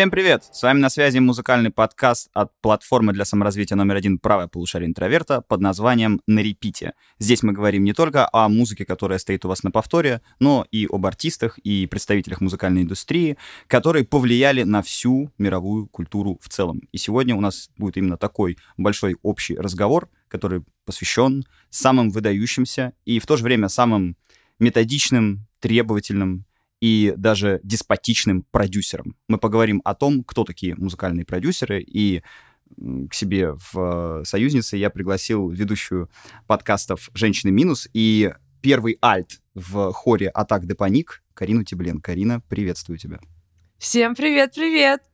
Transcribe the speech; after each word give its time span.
Всем 0.00 0.10
привет! 0.10 0.44
С 0.50 0.62
вами 0.62 0.78
на 0.78 0.88
связи 0.88 1.18
музыкальный 1.18 1.68
подкаст 1.68 2.30
от 2.32 2.58
платформы 2.62 3.12
для 3.12 3.26
саморазвития 3.26 3.76
номер 3.76 3.96
один 3.96 4.18
«Правое 4.18 4.46
полушарие 4.46 4.88
интроверта» 4.88 5.42
под 5.42 5.60
названием 5.60 6.22
«На 6.26 6.38
репите». 6.40 6.94
Здесь 7.18 7.42
мы 7.42 7.52
говорим 7.52 7.84
не 7.84 7.92
только 7.92 8.26
о 8.32 8.48
музыке, 8.48 8.86
которая 8.86 9.18
стоит 9.18 9.44
у 9.44 9.48
вас 9.48 9.62
на 9.62 9.70
повторе, 9.70 10.22
но 10.38 10.66
и 10.70 10.88
об 10.90 11.04
артистах 11.04 11.58
и 11.58 11.86
представителях 11.86 12.40
музыкальной 12.40 12.80
индустрии, 12.80 13.36
которые 13.66 14.06
повлияли 14.06 14.62
на 14.62 14.80
всю 14.80 15.30
мировую 15.36 15.86
культуру 15.86 16.38
в 16.40 16.48
целом. 16.48 16.80
И 16.92 16.96
сегодня 16.96 17.36
у 17.36 17.42
нас 17.42 17.68
будет 17.76 17.98
именно 17.98 18.16
такой 18.16 18.56
большой 18.78 19.18
общий 19.20 19.54
разговор, 19.54 20.08
который 20.28 20.62
посвящен 20.86 21.44
самым 21.68 22.08
выдающимся 22.08 22.94
и 23.04 23.18
в 23.18 23.26
то 23.26 23.36
же 23.36 23.44
время 23.44 23.68
самым 23.68 24.16
методичным, 24.58 25.46
требовательным 25.58 26.46
и 26.80 27.14
даже 27.16 27.60
деспотичным 27.62 28.44
продюсером. 28.50 29.16
Мы 29.28 29.38
поговорим 29.38 29.82
о 29.84 29.94
том, 29.94 30.24
кто 30.24 30.44
такие 30.44 30.74
музыкальные 30.76 31.24
продюсеры, 31.24 31.82
и 31.82 32.22
к 32.76 33.14
себе 33.14 33.54
в 33.72 34.22
союзнице 34.24 34.76
я 34.76 34.90
пригласил 34.90 35.50
ведущую 35.50 36.08
подкастов 36.46 37.10
«Женщины 37.14 37.50
минус» 37.50 37.88
и 37.92 38.32
первый 38.62 38.98
альт 39.02 39.40
в 39.54 39.92
хоре 39.92 40.28
«Атак 40.28 40.66
де 40.66 40.74
Паник» 40.74 41.22
Карину 41.34 41.64
Тиблен. 41.64 42.00
Карина, 42.00 42.40
приветствую 42.48 42.98
тебя. 42.98 43.18
Всем 43.78 44.14
привет-привет! 44.14 45.09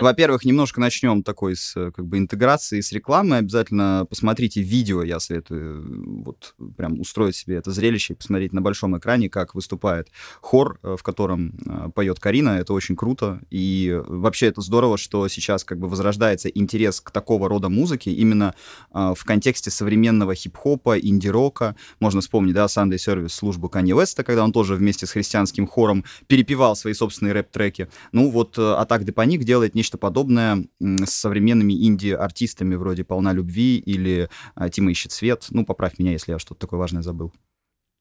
Во-первых, 0.00 0.44
немножко 0.44 0.80
начнем 0.80 1.22
такой 1.22 1.56
с 1.56 1.74
как 1.74 2.06
бы 2.06 2.18
интеграции 2.18 2.80
с 2.80 2.92
рекламой. 2.92 3.38
Обязательно 3.38 4.06
посмотрите 4.08 4.62
видео, 4.62 5.02
я 5.02 5.20
советую 5.20 6.22
вот 6.24 6.54
прям 6.76 7.00
устроить 7.00 7.36
себе 7.36 7.56
это 7.56 7.70
зрелище 7.70 8.14
и 8.14 8.16
посмотреть 8.16 8.52
на 8.52 8.60
большом 8.62 8.96
экране, 8.96 9.28
как 9.28 9.54
выступает 9.54 10.08
хор, 10.40 10.78
э, 10.82 10.96
в 10.98 11.02
котором 11.02 11.54
э, 11.66 11.90
поет 11.94 12.18
Карина. 12.18 12.50
Это 12.50 12.72
очень 12.72 12.96
круто. 12.96 13.40
И 13.50 14.00
вообще 14.06 14.46
это 14.46 14.60
здорово, 14.60 14.98
что 14.98 15.28
сейчас 15.28 15.64
как 15.64 15.78
бы 15.78 15.88
возрождается 15.88 16.48
интерес 16.48 17.00
к 17.00 17.10
такого 17.10 17.48
рода 17.48 17.68
музыке 17.68 18.12
именно 18.12 18.54
э, 18.92 19.14
в 19.16 19.24
контексте 19.24 19.70
современного 19.70 20.34
хип-хопа, 20.34 20.98
инди-рока. 20.98 21.76
Можно 22.00 22.20
вспомнить, 22.20 22.54
да, 22.54 22.66
Sunday 22.66 22.96
Service, 22.96 23.30
службу 23.30 23.68
Kanye 23.68 23.96
West, 23.96 24.22
когда 24.22 24.44
он 24.44 24.52
тоже 24.52 24.74
вместе 24.74 25.06
с 25.06 25.12
христианским 25.12 25.66
хором 25.66 26.04
перепевал 26.26 26.76
свои 26.76 26.94
собственные 26.94 27.32
рэп-треки. 27.34 27.88
Ну 28.12 28.30
вот 28.30 28.58
«Атак 28.58 29.04
де 29.04 29.12
Паник» 29.32 29.46
делает 29.46 29.74
нечто 29.74 29.96
подобное 29.96 30.66
с 30.78 31.10
современными 31.10 31.72
инди-артистами 31.72 32.74
вроде 32.74 33.02
«Полна 33.02 33.32
любви» 33.32 33.78
или 33.78 34.28
а, 34.54 34.68
«Тима 34.68 34.90
ищет 34.90 35.12
свет». 35.12 35.46
Ну, 35.50 35.64
поправь 35.64 35.98
меня, 35.98 36.12
если 36.12 36.32
я 36.32 36.38
что-то 36.38 36.60
такое 36.60 36.78
важное 36.78 37.02
забыл. 37.02 37.32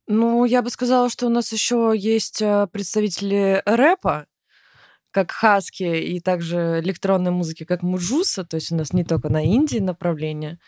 Ну, 0.07 0.43
я 0.43 0.61
бы 0.61 0.69
сказала, 0.69 1.09
что 1.09 1.27
у 1.27 1.29
нас 1.29 1.53
еще 1.53 1.93
есть 1.95 2.41
а, 2.41 2.67
представители 2.67 3.61
рэпа, 3.65 4.25
как 5.11 5.31
Хаски, 5.31 5.83
и 5.83 6.19
также 6.19 6.81
электронной 6.83 7.31
музыки, 7.31 7.63
как 7.63 7.81
Mujuice, 7.81 8.43
то 8.43 8.55
есть 8.55 8.73
у 8.73 8.75
нас 8.75 8.91
не 8.91 9.05
только 9.05 9.29
на 9.29 9.45
инди 9.45 9.77
направление, 9.77 10.59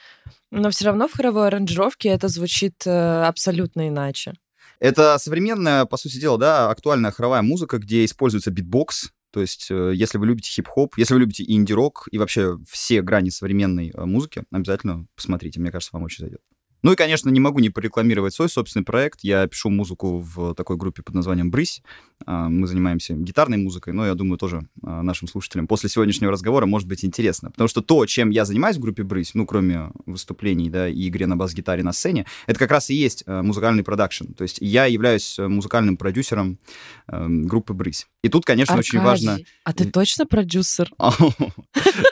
но 0.49 0.69
все 0.69 0.85
равно 0.85 1.09
в 1.09 1.13
хоровой 1.13 1.47
аранжировке 1.47 2.07
это 2.07 2.29
звучит 2.29 2.87
э, 2.87 3.23
абсолютно 3.25 3.89
иначе. 3.89 4.33
Это 4.79 5.17
современная, 5.17 5.85
по 5.85 5.97
сути 5.97 6.19
дела, 6.19 6.37
да, 6.37 6.69
актуальная 6.69 7.11
хоровая 7.11 7.41
музыка, 7.41 7.79
где 7.79 8.05
используется 8.05 8.51
битбокс, 8.51 9.11
то 9.33 9.41
есть, 9.41 9.71
э, 9.71 9.93
если 9.95 10.19
вы 10.19 10.27
любите 10.27 10.51
хип-хоп, 10.51 10.95
если 10.95 11.15
вы 11.15 11.21
любите 11.21 11.43
инди-рок 11.47 12.07
и 12.11 12.19
вообще 12.19 12.59
все 12.69 13.01
грани 13.01 13.29
современной 13.29 13.89
э, 13.91 14.05
музыки, 14.05 14.43
обязательно 14.51 15.07
посмотрите. 15.15 15.59
Мне 15.59 15.71
кажется, 15.71 15.89
вам 15.93 16.03
очень 16.03 16.21
зайдет. 16.21 16.41
Ну 16.83 16.91
и, 16.91 16.95
конечно, 16.95 17.29
не 17.29 17.39
могу 17.39 17.59
не 17.59 17.69
порекламировать 17.69 18.33
свой 18.33 18.49
собственный 18.49 18.83
проект. 18.83 19.21
Я 19.23 19.47
пишу 19.47 19.69
музыку 19.69 20.19
в 20.19 20.53
такой 20.53 20.75
группе 20.75 21.01
под 21.01 21.15
названием 21.15 21.49
«Брысь». 21.49 21.81
А, 22.25 22.49
мы 22.49 22.67
занимаемся 22.67 23.13
гитарной 23.13 23.57
музыкой, 23.57 23.93
но 23.93 24.05
я 24.05 24.15
думаю, 24.15 24.37
тоже 24.37 24.67
а, 24.81 25.01
нашим 25.01 25.29
слушателям 25.29 25.65
после 25.65 25.89
сегодняшнего 25.89 26.31
разговора 26.31 26.65
может 26.65 26.87
быть 26.87 27.05
интересно. 27.05 27.51
Потому 27.51 27.69
что 27.69 27.81
то, 27.81 28.05
чем 28.05 28.31
я 28.31 28.43
занимаюсь 28.43 28.75
в 28.75 28.81
группе 28.81 29.03
«Брысь», 29.03 29.33
ну, 29.33 29.45
кроме 29.45 29.91
выступлений, 30.05 30.69
да, 30.69 30.89
и 30.89 31.07
игре 31.07 31.25
на 31.25 31.37
бас-гитаре 31.37 31.83
на 31.83 31.93
сцене, 31.93 32.25
это 32.47 32.59
как 32.59 32.71
раз 32.71 32.89
и 32.89 32.95
есть 32.95 33.23
а, 33.27 33.43
музыкальный 33.43 33.83
продакшн. 33.83 34.33
То 34.33 34.43
есть 34.43 34.57
я 34.59 34.85
являюсь 34.85 35.37
музыкальным 35.39 35.95
продюсером 35.95 36.59
группы 37.07 37.73
«Брысь». 37.73 38.07
И 38.23 38.29
тут, 38.29 38.45
конечно, 38.45 38.75
Аркадий, 38.75 38.97
очень 38.97 39.01
важно... 39.01 39.37
а 39.63 39.73
ты 39.73 39.85
точно 39.85 40.25
продюсер? 40.25 40.91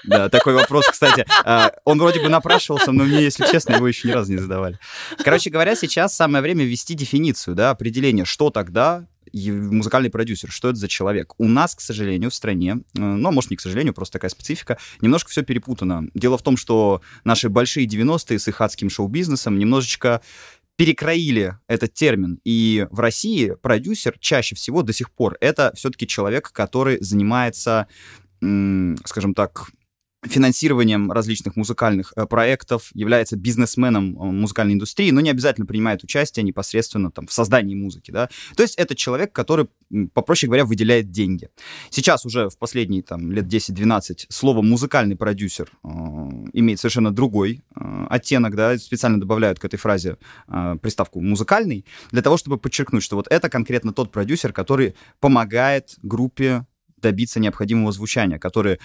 Да, 0.04 0.30
такой 0.30 0.54
вопрос, 0.54 0.88
кстати. 0.88 1.26
Он 1.86 2.00
вроде 2.00 2.22
бы 2.22 2.30
напрашивался, 2.30 2.92
но 2.92 3.04
мне, 3.04 3.22
если 3.22 3.46
честно, 3.46 3.76
его 3.76 3.88
еще 3.88 4.08
ни 4.08 4.12
разу 4.12 4.32
не 4.32 4.38
задавал 4.38 4.61
давали. 4.62 4.80
Короче 5.24 5.50
говоря, 5.50 5.76
сейчас 5.76 6.16
самое 6.16 6.42
время 6.42 6.64
ввести 6.66 6.94
дефиницию, 6.94 7.56
да, 7.56 7.72
определение, 7.72 8.26
что 8.26 8.50
тогда 8.50 9.08
музыкальный 9.34 10.10
продюсер, 10.10 10.52
что 10.52 10.70
это 10.70 10.78
за 10.78 10.90
человек. 10.90 11.34
У 11.38 11.48
нас, 11.48 11.74
к 11.74 11.80
сожалению, 11.80 12.30
в 12.32 12.36
стране, 12.36 12.82
э, 12.98 13.02
ну, 13.02 13.30
а 13.30 13.32
может, 13.32 13.50
не 13.50 13.56
к 13.56 13.62
сожалению, 13.62 13.94
просто 13.94 14.14
такая 14.14 14.30
специфика, 14.30 14.78
немножко 15.00 15.30
все 15.30 15.42
перепутано. 15.42 16.10
Дело 16.14 16.38
в 16.38 16.42
том, 16.42 16.58
что 16.58 17.02
наши 17.24 17.48
большие 17.48 17.88
90-е 17.88 18.40
с 18.40 18.48
их 18.50 18.60
адским 18.60 18.90
шоу-бизнесом 18.90 19.58
немножечко 19.58 20.22
перекроили 20.76 21.58
этот 21.68 21.94
термин. 21.94 22.40
И 22.44 22.88
в 22.92 23.00
России 23.00 23.56
продюсер 23.62 24.18
чаще 24.20 24.56
всего 24.56 24.82
до 24.82 24.92
сих 24.92 25.12
пор 25.12 25.38
это 25.40 25.72
все-таки 25.76 26.08
человек, 26.08 26.52
который 26.52 26.98
занимается, 27.02 27.88
скажем 28.42 29.34
так, 29.34 29.70
финансированием 30.24 31.12
различных 31.12 31.56
музыкальных 31.56 32.14
э, 32.16 32.26
проектов, 32.26 32.92
является 32.94 33.38
бизнесменом 33.38 34.16
э, 34.16 34.32
музыкальной 34.32 34.76
индустрии, 34.76 35.10
но 35.12 35.20
не 35.20 35.32
обязательно 35.32 35.66
принимает 35.66 36.04
участие 36.04 36.44
непосредственно 36.44 37.12
там, 37.12 37.28
в 37.28 37.34
создании 37.34 37.76
музыки. 37.76 38.12
Да? 38.12 38.30
То 38.56 38.64
есть 38.64 38.76
это 38.76 38.96
человек, 38.96 39.34
который, 39.34 39.68
попроще 40.14 40.48
говоря, 40.48 40.66
выделяет 40.66 41.10
деньги. 41.10 41.50
Сейчас 41.90 42.26
уже 42.26 42.50
в 42.50 42.58
последние 42.58 43.02
там, 43.02 43.32
лет 43.32 43.46
10-12 43.46 44.28
слово 44.30 44.62
«музыкальный 44.62 45.16
продюсер» 45.16 45.72
э, 45.84 45.88
имеет 46.54 46.80
совершенно 46.80 47.12
другой 47.12 47.64
э, 47.76 48.06
оттенок, 48.10 48.56
да? 48.56 48.78
специально 48.78 49.20
добавляют 49.20 49.60
к 49.60 49.66
этой 49.66 49.78
фразе 49.78 50.18
э, 50.48 50.76
приставку 50.82 51.20
«музыкальный», 51.20 51.86
для 52.12 52.22
того, 52.22 52.38
чтобы 52.38 52.58
подчеркнуть, 52.58 53.04
что 53.04 53.16
вот 53.16 53.28
это 53.30 53.50
конкретно 53.50 53.92
тот 53.92 54.12
продюсер, 54.12 54.54
который 54.54 54.94
помогает 55.20 55.96
группе 56.04 56.66
добиться 57.02 57.40
необходимого 57.40 57.92
звучания, 57.92 58.40
который 58.40 58.80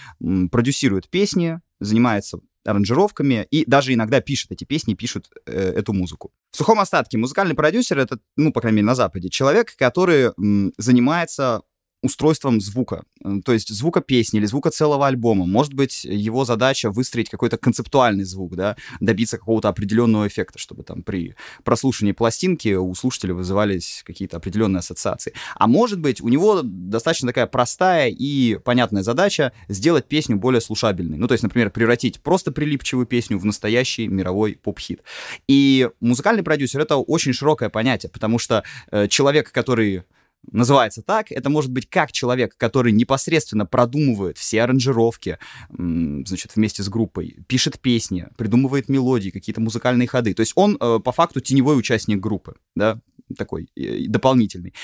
продюсирует 0.51 1.09
песни, 1.09 1.61
занимается 1.81 2.39
аранжировками 2.65 3.47
и 3.51 3.65
даже 3.65 3.95
иногда 3.95 4.21
пишет 4.21 4.51
эти 4.51 4.65
песни, 4.65 4.95
пишут 4.95 5.29
э, 5.47 5.73
эту 5.77 5.93
музыку. 5.93 6.33
В 6.51 6.57
сухом 6.57 6.81
остатке 6.81 7.17
музыкальный 7.17 7.55
продюсер 7.55 7.99
это, 7.99 8.19
ну, 8.37 8.53
по 8.53 8.61
крайней 8.61 8.77
мере, 8.77 8.87
на 8.87 8.95
Западе, 8.95 9.29
человек, 9.29 9.75
который 9.77 10.33
м, 10.39 10.73
занимается 10.77 11.63
устройством 12.07 12.61
звука, 12.61 13.05
э, 13.25 13.41
то 13.45 13.53
есть 13.53 13.69
звука 13.69 14.01
песни 14.01 14.39
или 14.39 14.47
звука 14.47 14.71
целого 14.71 15.07
альбома. 15.07 15.47
Может 15.47 15.75
быть, 15.75 16.05
его 16.05 16.45
задача 16.45 16.91
выстроить 16.91 17.29
какой-то 17.29 17.59
концептуальный 17.59 18.25
звук, 18.25 18.57
да, 18.57 18.77
добиться 19.01 19.39
какого-то 19.39 19.69
определенного 19.69 20.27
эффекта, 20.27 20.59
чтобы 20.59 20.83
там 20.83 21.03
при 21.03 21.35
прослушивании 21.65 22.13
пластинки 22.13 22.75
у 22.75 22.95
слушателя 22.95 23.35
вызывались 23.35 24.03
какие-то 24.05 24.37
определенные 24.39 24.81
ассоциации. 24.81 25.33
А 25.55 25.67
может 25.67 26.01
быть, 26.01 26.21
у 26.21 26.29
него 26.29 26.61
достаточно 26.63 27.29
такая 27.29 27.47
простая 27.47 28.09
и 28.09 28.59
понятная 28.65 29.03
задача 29.03 29.53
сделать 29.69 30.07
песню 30.07 30.37
более 30.37 30.61
слушабельной. 30.61 31.19
Ну, 31.19 31.29
то 31.29 31.33
есть, 31.33 31.43
например, 31.43 31.71
превратить 31.71 32.21
просто 32.21 32.53
прилипчивую 32.53 33.07
песню 33.07 33.39
в 33.39 33.45
настоящий 33.45 34.09
мировой 34.09 34.59
поп-хит. 34.63 35.03
И 35.49 35.89
музыкальный 36.01 36.43
продюсер— 36.43 36.81
это 36.83 36.97
очень 36.97 37.33
широкое 37.33 37.69
понятие, 37.69 38.11
потому 38.11 38.39
что 38.39 38.63
э, 38.91 39.09
человек, 39.09 39.53
который 39.53 40.05
называется 40.53 41.03
так, 41.03 41.33
это 41.33 41.51
может 41.51 41.71
быть 41.71 41.89
как 41.89 42.13
человек, 42.13 42.57
который 42.57 42.93
непосредственно 42.93 43.67
продумывает 43.67 44.39
все 44.39 44.63
аранжировки, 44.63 45.39
значит, 45.69 46.57
вместе 46.57 46.83
с 46.83 46.89
группой, 46.89 47.37
пишет 47.47 47.81
песни, 47.81 48.29
придумывает 48.37 48.89
мелодии, 48.89 49.31
какие-то 49.31 49.61
музыкальные 49.61 50.09
ходы. 50.09 50.35
То 50.35 50.41
есть 50.41 50.53
он 50.55 50.77
э, 50.81 50.99
по 51.03 51.13
факту 51.13 51.41
теневой 51.41 51.79
участник 51.79 52.21
группы, 52.21 52.57
да, 52.75 53.01
такой 53.37 53.69
э, 53.77 54.07
дополнительный. 54.09 54.75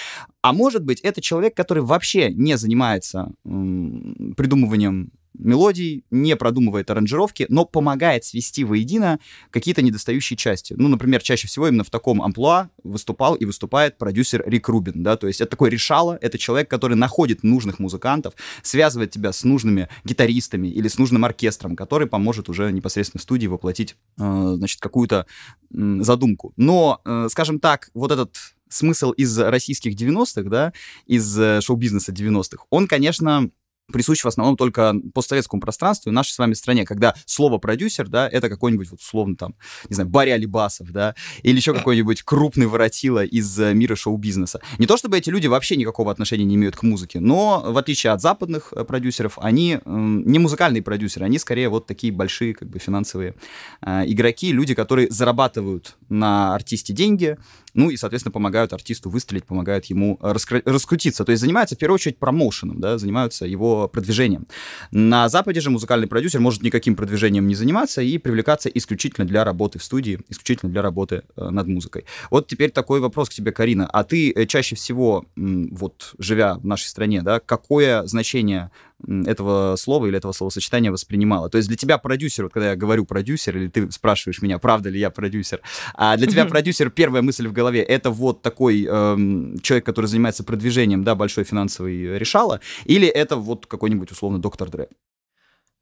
А 0.43 0.53
может 0.53 0.85
быть, 0.85 1.01
это 1.01 1.21
человек, 1.21 1.57
который 1.57 1.83
вообще 1.83 2.33
не 2.33 2.57
занимается 2.57 3.33
придумыванием 3.45 5.13
мелодий, 5.35 6.05
не 6.11 6.37
продумывает 6.37 6.91
аранжировки, 6.91 7.47
но 7.49 7.65
помогает 7.65 8.25
свести 8.25 8.65
воедино 8.65 9.19
какие-то 9.51 9.83
недостающие 9.83 10.37
части. 10.37 10.75
Ну, 10.77 10.89
например, 10.89 11.23
чаще 11.23 11.49
всего 11.49 11.69
именно 11.69 11.85
в 11.85 11.91
таком 11.91 12.23
амплуа 12.23 12.71
выступал 12.83 13.35
и 13.35 13.45
выступает 13.45 13.99
продюсер 13.99 14.43
Рик 14.47 14.69
Рубин, 14.69 15.03
да, 15.03 15.17
то 15.17 15.27
есть 15.27 15.41
это 15.41 15.51
такой 15.51 15.71
решало, 15.71 16.19
это 16.21 16.39
человек, 16.39 16.69
который 16.69 16.97
находит 16.97 17.43
нужных 17.43 17.79
музыкантов, 17.79 18.35
связывает 18.63 19.11
тебя 19.11 19.33
с 19.33 19.45
нужными 19.45 19.89
гитаристами 20.05 20.69
или 20.69 20.89
с 20.89 20.99
нужным 20.99 21.25
оркестром, 21.25 21.77
который 21.77 22.07
поможет 22.07 22.49
уже 22.49 22.73
непосредственно 22.73 23.21
в 23.21 23.23
студии 23.23 23.47
воплотить, 23.47 23.97
э, 24.19 24.55
значит, 24.57 24.81
какую-то 24.81 25.27
э, 25.75 25.99
задумку. 26.01 26.53
Но, 26.57 27.01
э, 27.05 27.29
скажем 27.31 27.61
так, 27.61 27.91
вот 27.95 28.13
этот 28.13 28.37
смысл 28.69 29.13
из 29.13 29.39
российских 29.39 29.95
90-х, 29.95 30.49
да, 30.49 30.73
из 31.07 31.39
э, 31.39 31.61
шоу-бизнеса 31.61 32.13
90-х, 32.13 32.65
он, 32.71 32.89
конечно, 32.89 33.51
присущ 33.91 34.23
в 34.23 34.27
основном 34.27 34.57
только 34.57 34.95
постсоветскому 35.15 35.61
пространству 35.61 36.11
и 36.11 36.13
нашей 36.13 36.33
с 36.33 36.39
вами 36.39 36.55
стране, 36.55 36.85
когда 36.85 37.15
слово 37.27 37.59
продюсер, 37.59 38.09
да, 38.09 38.29
это 38.29 38.49
какой-нибудь, 38.49 38.91
вот, 38.91 39.01
условно, 39.01 39.37
там, 39.37 39.55
не 39.89 39.95
знаю, 39.95 40.09
Барри 40.09 40.31
Алибасов, 40.31 40.91
да, 40.91 41.15
или 41.43 41.57
еще 41.57 41.75
какой-нибудь 41.75 42.23
крупный 42.23 42.67
воротило 42.67 43.25
из 43.25 43.59
э, 43.59 43.75
мира 43.75 43.97
шоу-бизнеса. 43.97 44.61
Не 44.79 44.87
то 44.87 44.97
чтобы 44.97 45.19
эти 45.19 45.31
люди 45.31 45.47
вообще 45.47 45.77
никакого 45.77 46.11
отношения 46.11 46.45
не 46.45 46.55
имеют 46.55 46.77
к 46.77 46.83
музыке, 46.83 47.21
но, 47.21 47.63
в 47.65 47.77
отличие 47.77 48.13
от 48.13 48.21
западных 48.21 48.73
э, 48.73 48.85
продюсеров, 48.85 49.39
они 49.39 49.75
э, 49.75 49.81
не 49.85 50.39
музыкальные 50.39 50.83
продюсеры, 50.83 51.27
они 51.27 51.39
скорее 51.39 51.69
вот 51.69 51.87
такие 51.87 52.13
большие, 52.13 52.55
как 52.55 52.69
бы, 52.69 52.79
финансовые 52.79 53.35
э, 53.83 54.03
игроки, 54.07 54.53
люди, 54.53 54.75
которые 54.75 55.11
зарабатывают 55.11 55.97
на 56.09 56.55
артисте 56.55 56.93
деньги, 56.93 57.39
ну 57.75 57.91
и, 57.91 57.97
соответственно, 57.97 58.33
помогают 58.33 58.73
артисту 58.73 59.11
выстрелить, 59.11 59.45
помогают 59.45 59.87
ему 59.87 60.19
раскры- 60.21 60.63
раскрутиться. 60.65 61.25
То 61.25 61.33
есть 61.33 61.41
занимаются, 61.41 61.75
в 61.75 61.79
первую 61.79 61.95
очередь, 61.95 62.19
промоушеном, 62.19 62.81
да, 62.81 62.99
занимаются 62.99 63.47
его 63.47 63.89
продвижением. 63.89 64.47
На 64.91 65.29
Западе 65.29 65.61
же 65.61 65.71
музыкальный 65.71 66.07
продюсер 66.07 66.41
может 66.41 66.63
никаким 66.63 66.97
продвижением 66.97 67.47
не 67.47 67.55
заниматься 67.55 68.03
и 68.03 68.19
привлекаться 68.19 68.69
исключительно 68.69 69.27
для 69.27 69.45
работы 69.45 69.79
в 69.79 69.85
студии, 69.85 70.21
исключительно 70.29 70.71
для 70.71 70.83
работы 70.83 71.23
э, 71.37 71.49
над 71.49 71.67
музыкой. 71.67 72.05
Вот 72.31 72.47
теперь 72.47 72.71
такой 72.71 73.01
вопрос 73.01 73.29
к 73.29 73.33
тебе, 73.33 73.53
Карина. 73.53 73.87
А 73.87 74.05
ты 74.05 74.33
э, 74.33 74.47
чаще 74.47 74.77
всего, 74.77 75.25
вот 75.37 76.15
живя 76.19 76.55
в 76.55 76.67
нашей 76.67 76.87
стране, 76.87 77.23
да, 77.23 77.41
какое 77.41 78.07
значение 78.07 78.71
этого 79.07 79.77
слова 79.77 80.07
или 80.07 80.17
этого 80.17 80.33
словосочетания 80.33 80.91
воспринимала. 80.91 81.49
То 81.49 81.59
есть 81.59 81.69
для 81.69 81.77
тебя 81.77 81.99
продюсер, 81.99 82.45
вот 82.45 82.53
когда 82.53 82.71
я 82.71 82.77
говорю 82.77 83.05
продюсер, 83.05 83.57
или 83.57 83.69
ты 83.69 83.91
спрашиваешь 83.91 84.43
меня, 84.43 84.59
правда 84.59 84.89
ли 84.89 84.99
я 84.99 85.11
продюсер, 85.11 85.61
а 85.95 86.17
для 86.17 86.27
тебя 86.27 86.45
продюсер, 86.45 86.91
первая 86.91 87.23
мысль 87.23 87.49
в 87.49 87.53
голове, 87.53 87.83
это 87.83 88.11
вот 88.11 88.43
такой 88.43 88.85
эм, 88.85 89.59
человек, 89.61 89.87
который 89.87 90.07
занимается 90.07 90.45
продвижением, 90.45 91.05
да, 91.05 91.15
большой 91.15 91.45
финансовой 91.45 92.19
решала, 92.19 92.61
или 92.85 93.09
это 93.09 93.37
вот 93.37 93.67
какой-нибудь 93.67 94.11
условно 94.11 94.41
доктор 94.41 94.71
Дре? 94.71 94.89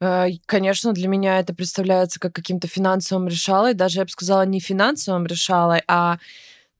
Э, 0.00 0.28
конечно, 0.46 0.92
для 0.92 1.08
меня 1.08 1.40
это 1.40 1.54
представляется 1.54 2.18
как 2.18 2.34
каким-то 2.34 2.68
финансовым 2.68 3.28
решалой, 3.28 3.74
даже 3.74 3.98
я 4.00 4.04
бы 4.04 4.10
сказала 4.10 4.46
не 4.46 4.60
финансовым 4.60 5.26
решалой, 5.26 5.82
а 5.86 6.18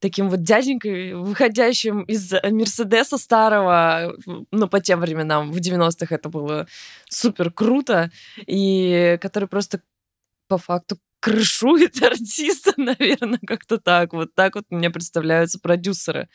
таким 0.00 0.28
вот 0.28 0.42
дяденькой, 0.42 1.14
выходящим 1.14 2.02
из 2.02 2.32
Мерседеса 2.32 3.18
старого, 3.18 4.14
ну, 4.50 4.68
по 4.68 4.80
тем 4.80 5.00
временам, 5.00 5.52
в 5.52 5.58
90-х 5.58 6.14
это 6.14 6.28
было 6.28 6.66
супер 7.08 7.50
круто, 7.52 8.10
и 8.46 9.18
который 9.20 9.48
просто 9.48 9.82
по 10.48 10.58
факту 10.58 10.98
крышует 11.20 12.02
артиста, 12.02 12.72
наверное, 12.76 13.38
как-то 13.46 13.78
так. 13.78 14.12
Вот 14.12 14.34
так 14.34 14.54
вот 14.56 14.64
мне 14.70 14.90
представляются 14.90 15.60
продюсеры, 15.60 16.28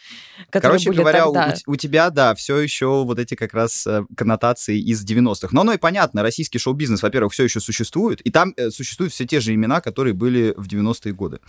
которые 0.50 0.80
Короче 0.80 0.90
были 0.90 1.00
говоря, 1.00 1.24
тогда. 1.26 1.56
У, 1.66 1.72
у 1.72 1.76
тебя, 1.76 2.10
да, 2.12 2.36
все 2.36 2.58
еще 2.58 3.04
вот 3.04 3.20
эти 3.20 3.36
как 3.36 3.54
раз 3.54 3.86
э, 3.88 4.04
коннотации 4.16 4.80
из 4.80 5.04
90-х. 5.04 5.50
Но 5.52 5.62
оно 5.62 5.74
и 5.74 5.78
понятно, 5.78 6.22
российский 6.22 6.60
шоу-бизнес, 6.60 7.02
во-первых, 7.02 7.34
все 7.34 7.44
еще 7.44 7.60
существует, 7.60 8.22
и 8.22 8.30
там 8.30 8.54
э, 8.56 8.70
существуют 8.70 9.12
все 9.12 9.26
те 9.26 9.40
же 9.40 9.54
имена, 9.54 9.82
которые 9.82 10.14
были 10.14 10.54
в 10.56 10.68
90-е 10.68 11.14
годы. 11.14 11.40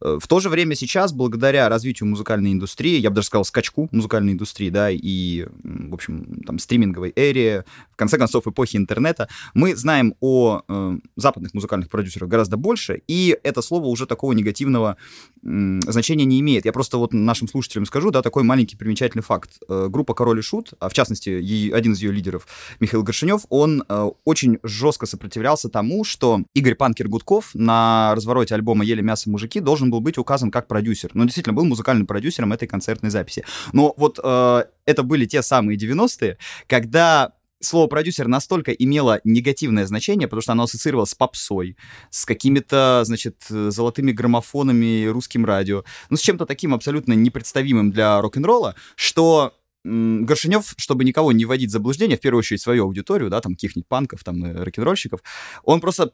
Э, 0.00 0.18
в 0.20 0.28
то 0.28 0.40
же 0.40 0.48
время 0.48 0.76
сейчас, 0.76 1.12
благодаря 1.12 1.68
развитию 1.68 2.08
музыкальной 2.08 2.52
индустрии, 2.52 2.98
я 3.00 3.10
бы 3.10 3.16
даже 3.16 3.26
сказал, 3.26 3.44
скачку 3.44 3.88
музыкальной 3.90 4.32
индустрии, 4.32 4.70
да, 4.70 4.88
и, 4.90 5.46
в 5.62 5.94
общем, 5.94 6.42
там, 6.46 6.58
стриминговой 6.60 7.12
эре, 7.16 7.64
в 7.92 7.96
конце 7.96 8.18
концов, 8.18 8.46
эпохи 8.46 8.76
интернета, 8.76 9.28
мы 9.52 9.74
знаем 9.74 10.14
о 10.20 10.62
э, 10.68 10.98
западных 11.16 11.54
музыкальных 11.54 11.90
продюсерах 11.90 12.28
гораздо 12.28 12.56
больше, 12.56 12.83
больше, 12.84 13.02
и 13.08 13.36
это 13.42 13.62
слово 13.62 13.86
уже 13.86 14.06
такого 14.06 14.32
негативного 14.32 14.96
значения 15.42 16.24
не 16.24 16.40
имеет. 16.40 16.64
Я 16.64 16.72
просто 16.72 16.96
вот 16.96 17.12
нашим 17.12 17.48
слушателям 17.48 17.84
скажу, 17.86 18.10
да, 18.10 18.22
такой 18.22 18.44
маленький 18.44 18.76
примечательный 18.76 19.22
факт. 19.22 19.58
Э, 19.68 19.88
группа 19.90 20.14
«Король 20.14 20.38
и 20.38 20.42
Шут», 20.42 20.72
а 20.80 20.88
в 20.88 20.94
частности, 20.94 21.28
один 21.72 21.92
из 21.92 22.02
ее 22.02 22.12
лидеров, 22.12 22.46
Михаил 22.80 23.02
Горшинев, 23.02 23.42
он 23.50 23.84
э, 23.86 24.10
очень 24.24 24.58
жестко 24.62 25.06
сопротивлялся 25.06 25.68
тому, 25.68 26.04
что 26.04 26.40
Игорь 26.54 26.74
Панкер 26.74 27.08
Гудков 27.08 27.50
на 27.54 28.14
развороте 28.14 28.54
альбома 28.54 28.84
«Ели 28.84 29.02
мясо 29.02 29.28
мужики» 29.28 29.60
должен 29.60 29.90
был 29.90 30.00
быть 30.00 30.16
указан 30.16 30.50
как 30.50 30.66
продюсер. 30.66 31.10
Но 31.14 31.24
действительно 31.24 31.54
был 31.54 31.64
музыкальным 31.64 32.06
продюсером 32.06 32.52
этой 32.52 32.66
концертной 32.66 33.10
записи. 33.10 33.44
Но 33.72 33.92
вот 33.98 34.18
э, 34.22 34.64
это 34.86 35.02
были 35.02 35.26
те 35.26 35.42
самые 35.42 35.78
90-е, 35.78 36.38
когда 36.66 37.32
слово 37.64 37.86
продюсер 37.86 38.28
настолько 38.28 38.72
имело 38.72 39.20
негативное 39.24 39.86
значение, 39.86 40.28
потому 40.28 40.42
что 40.42 40.52
оно 40.52 40.64
ассоциировалось 40.64 41.10
с 41.10 41.14
попсой, 41.14 41.76
с 42.10 42.24
какими-то, 42.24 43.02
значит, 43.04 43.36
золотыми 43.48 44.12
граммофонами, 44.12 45.06
русским 45.06 45.44
радио, 45.44 45.84
ну, 46.10 46.16
с 46.16 46.20
чем-то 46.20 46.46
таким 46.46 46.74
абсолютно 46.74 47.12
непредставимым 47.14 47.90
для 47.90 48.20
рок-н-ролла, 48.20 48.74
что 48.96 49.54
Горшинев, 49.84 50.74
чтобы 50.78 51.04
никого 51.04 51.32
не 51.32 51.44
вводить 51.44 51.68
в 51.68 51.72
заблуждение, 51.72 52.16
в 52.16 52.20
первую 52.20 52.38
очередь 52.38 52.62
свою 52.62 52.84
аудиторию, 52.84 53.28
да, 53.28 53.40
там, 53.40 53.54
каких-нибудь 53.54 53.86
панков, 53.86 54.24
там, 54.24 54.42
рок-н-ролльщиков, 54.62 55.20
он 55.62 55.80
просто 55.80 56.12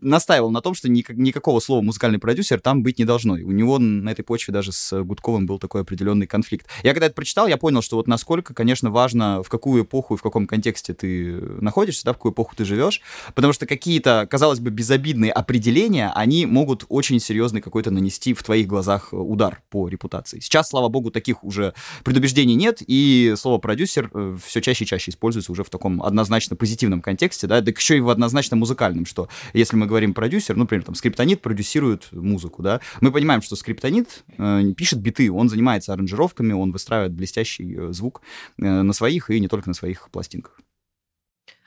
настаивал 0.00 0.50
на 0.50 0.60
том, 0.60 0.74
что 0.74 0.88
ни, 0.88 1.04
никакого 1.12 1.60
слова 1.60 1.82
музыкальный 1.82 2.18
продюсер 2.18 2.60
там 2.60 2.82
быть 2.82 2.98
не 2.98 3.04
должно. 3.04 3.36
И 3.36 3.42
у 3.42 3.50
него 3.50 3.78
на 3.78 4.10
этой 4.10 4.22
почве 4.22 4.52
даже 4.52 4.72
с 4.72 5.02
Гудковым 5.02 5.46
был 5.46 5.58
такой 5.58 5.82
определенный 5.82 6.26
конфликт. 6.26 6.66
Я 6.82 6.92
когда 6.92 7.06
это 7.06 7.14
прочитал, 7.14 7.46
я 7.46 7.56
понял, 7.56 7.82
что 7.82 7.96
вот 7.96 8.06
насколько, 8.06 8.54
конечно, 8.54 8.90
важно, 8.90 9.42
в 9.42 9.48
какую 9.48 9.84
эпоху 9.84 10.14
и 10.14 10.16
в 10.16 10.22
каком 10.22 10.46
контексте 10.46 10.94
ты 10.94 11.40
находишься, 11.60 12.04
да, 12.04 12.12
в 12.12 12.16
какую 12.16 12.32
эпоху 12.32 12.54
ты 12.56 12.64
живешь, 12.64 13.00
потому 13.34 13.52
что 13.52 13.66
какие-то, 13.66 14.26
казалось 14.30 14.60
бы, 14.60 14.70
безобидные 14.70 15.32
определения, 15.32 16.12
они 16.14 16.46
могут 16.46 16.84
очень 16.88 17.20
серьезный 17.20 17.60
какой-то 17.60 17.90
нанести 17.90 18.34
в 18.34 18.42
твоих 18.42 18.66
глазах 18.66 19.12
удар 19.12 19.62
по 19.70 19.88
репутации. 19.88 20.40
Сейчас, 20.40 20.68
слава 20.68 20.88
богу, 20.88 21.10
таких 21.10 21.44
уже 21.44 21.74
предубеждений 22.04 22.54
нет, 22.54 22.82
и 22.86 23.34
слово 23.36 23.58
продюсер 23.58 24.10
э, 24.12 24.36
все 24.44 24.60
чаще 24.60 24.84
и 24.84 24.86
чаще 24.86 25.10
используется 25.10 25.52
уже 25.52 25.64
в 25.64 25.70
таком 25.70 26.02
однозначно 26.02 26.56
позитивном 26.56 27.00
контексте, 27.00 27.46
да, 27.46 27.60
да 27.60 27.70
еще 27.70 27.96
и 27.96 28.00
в 28.00 28.10
однозначно 28.10 28.56
музыкальном, 28.56 29.06
что 29.06 29.28
если 29.52 29.69
если 29.70 29.76
мы 29.76 29.86
говорим 29.86 30.14
продюсер, 30.14 30.56
ну, 30.56 30.64
например, 30.64 30.84
там, 30.84 30.96
скриптонит 30.96 31.40
продюсирует 31.40 32.08
музыку, 32.10 32.60
да, 32.60 32.80
мы 33.00 33.12
понимаем, 33.12 33.40
что 33.40 33.54
скриптонит 33.54 34.24
э, 34.36 34.62
пишет 34.76 35.00
биты, 35.00 35.30
он 35.30 35.48
занимается 35.48 35.92
аранжировками, 35.92 36.52
он 36.52 36.72
выстраивает 36.72 37.12
блестящий 37.12 37.76
э, 37.76 37.92
звук 37.92 38.22
э, 38.58 38.64
на 38.64 38.92
своих 38.92 39.30
и 39.30 39.38
не 39.38 39.46
только 39.46 39.68
на 39.68 39.74
своих 39.74 40.10
пластинках. 40.10 40.58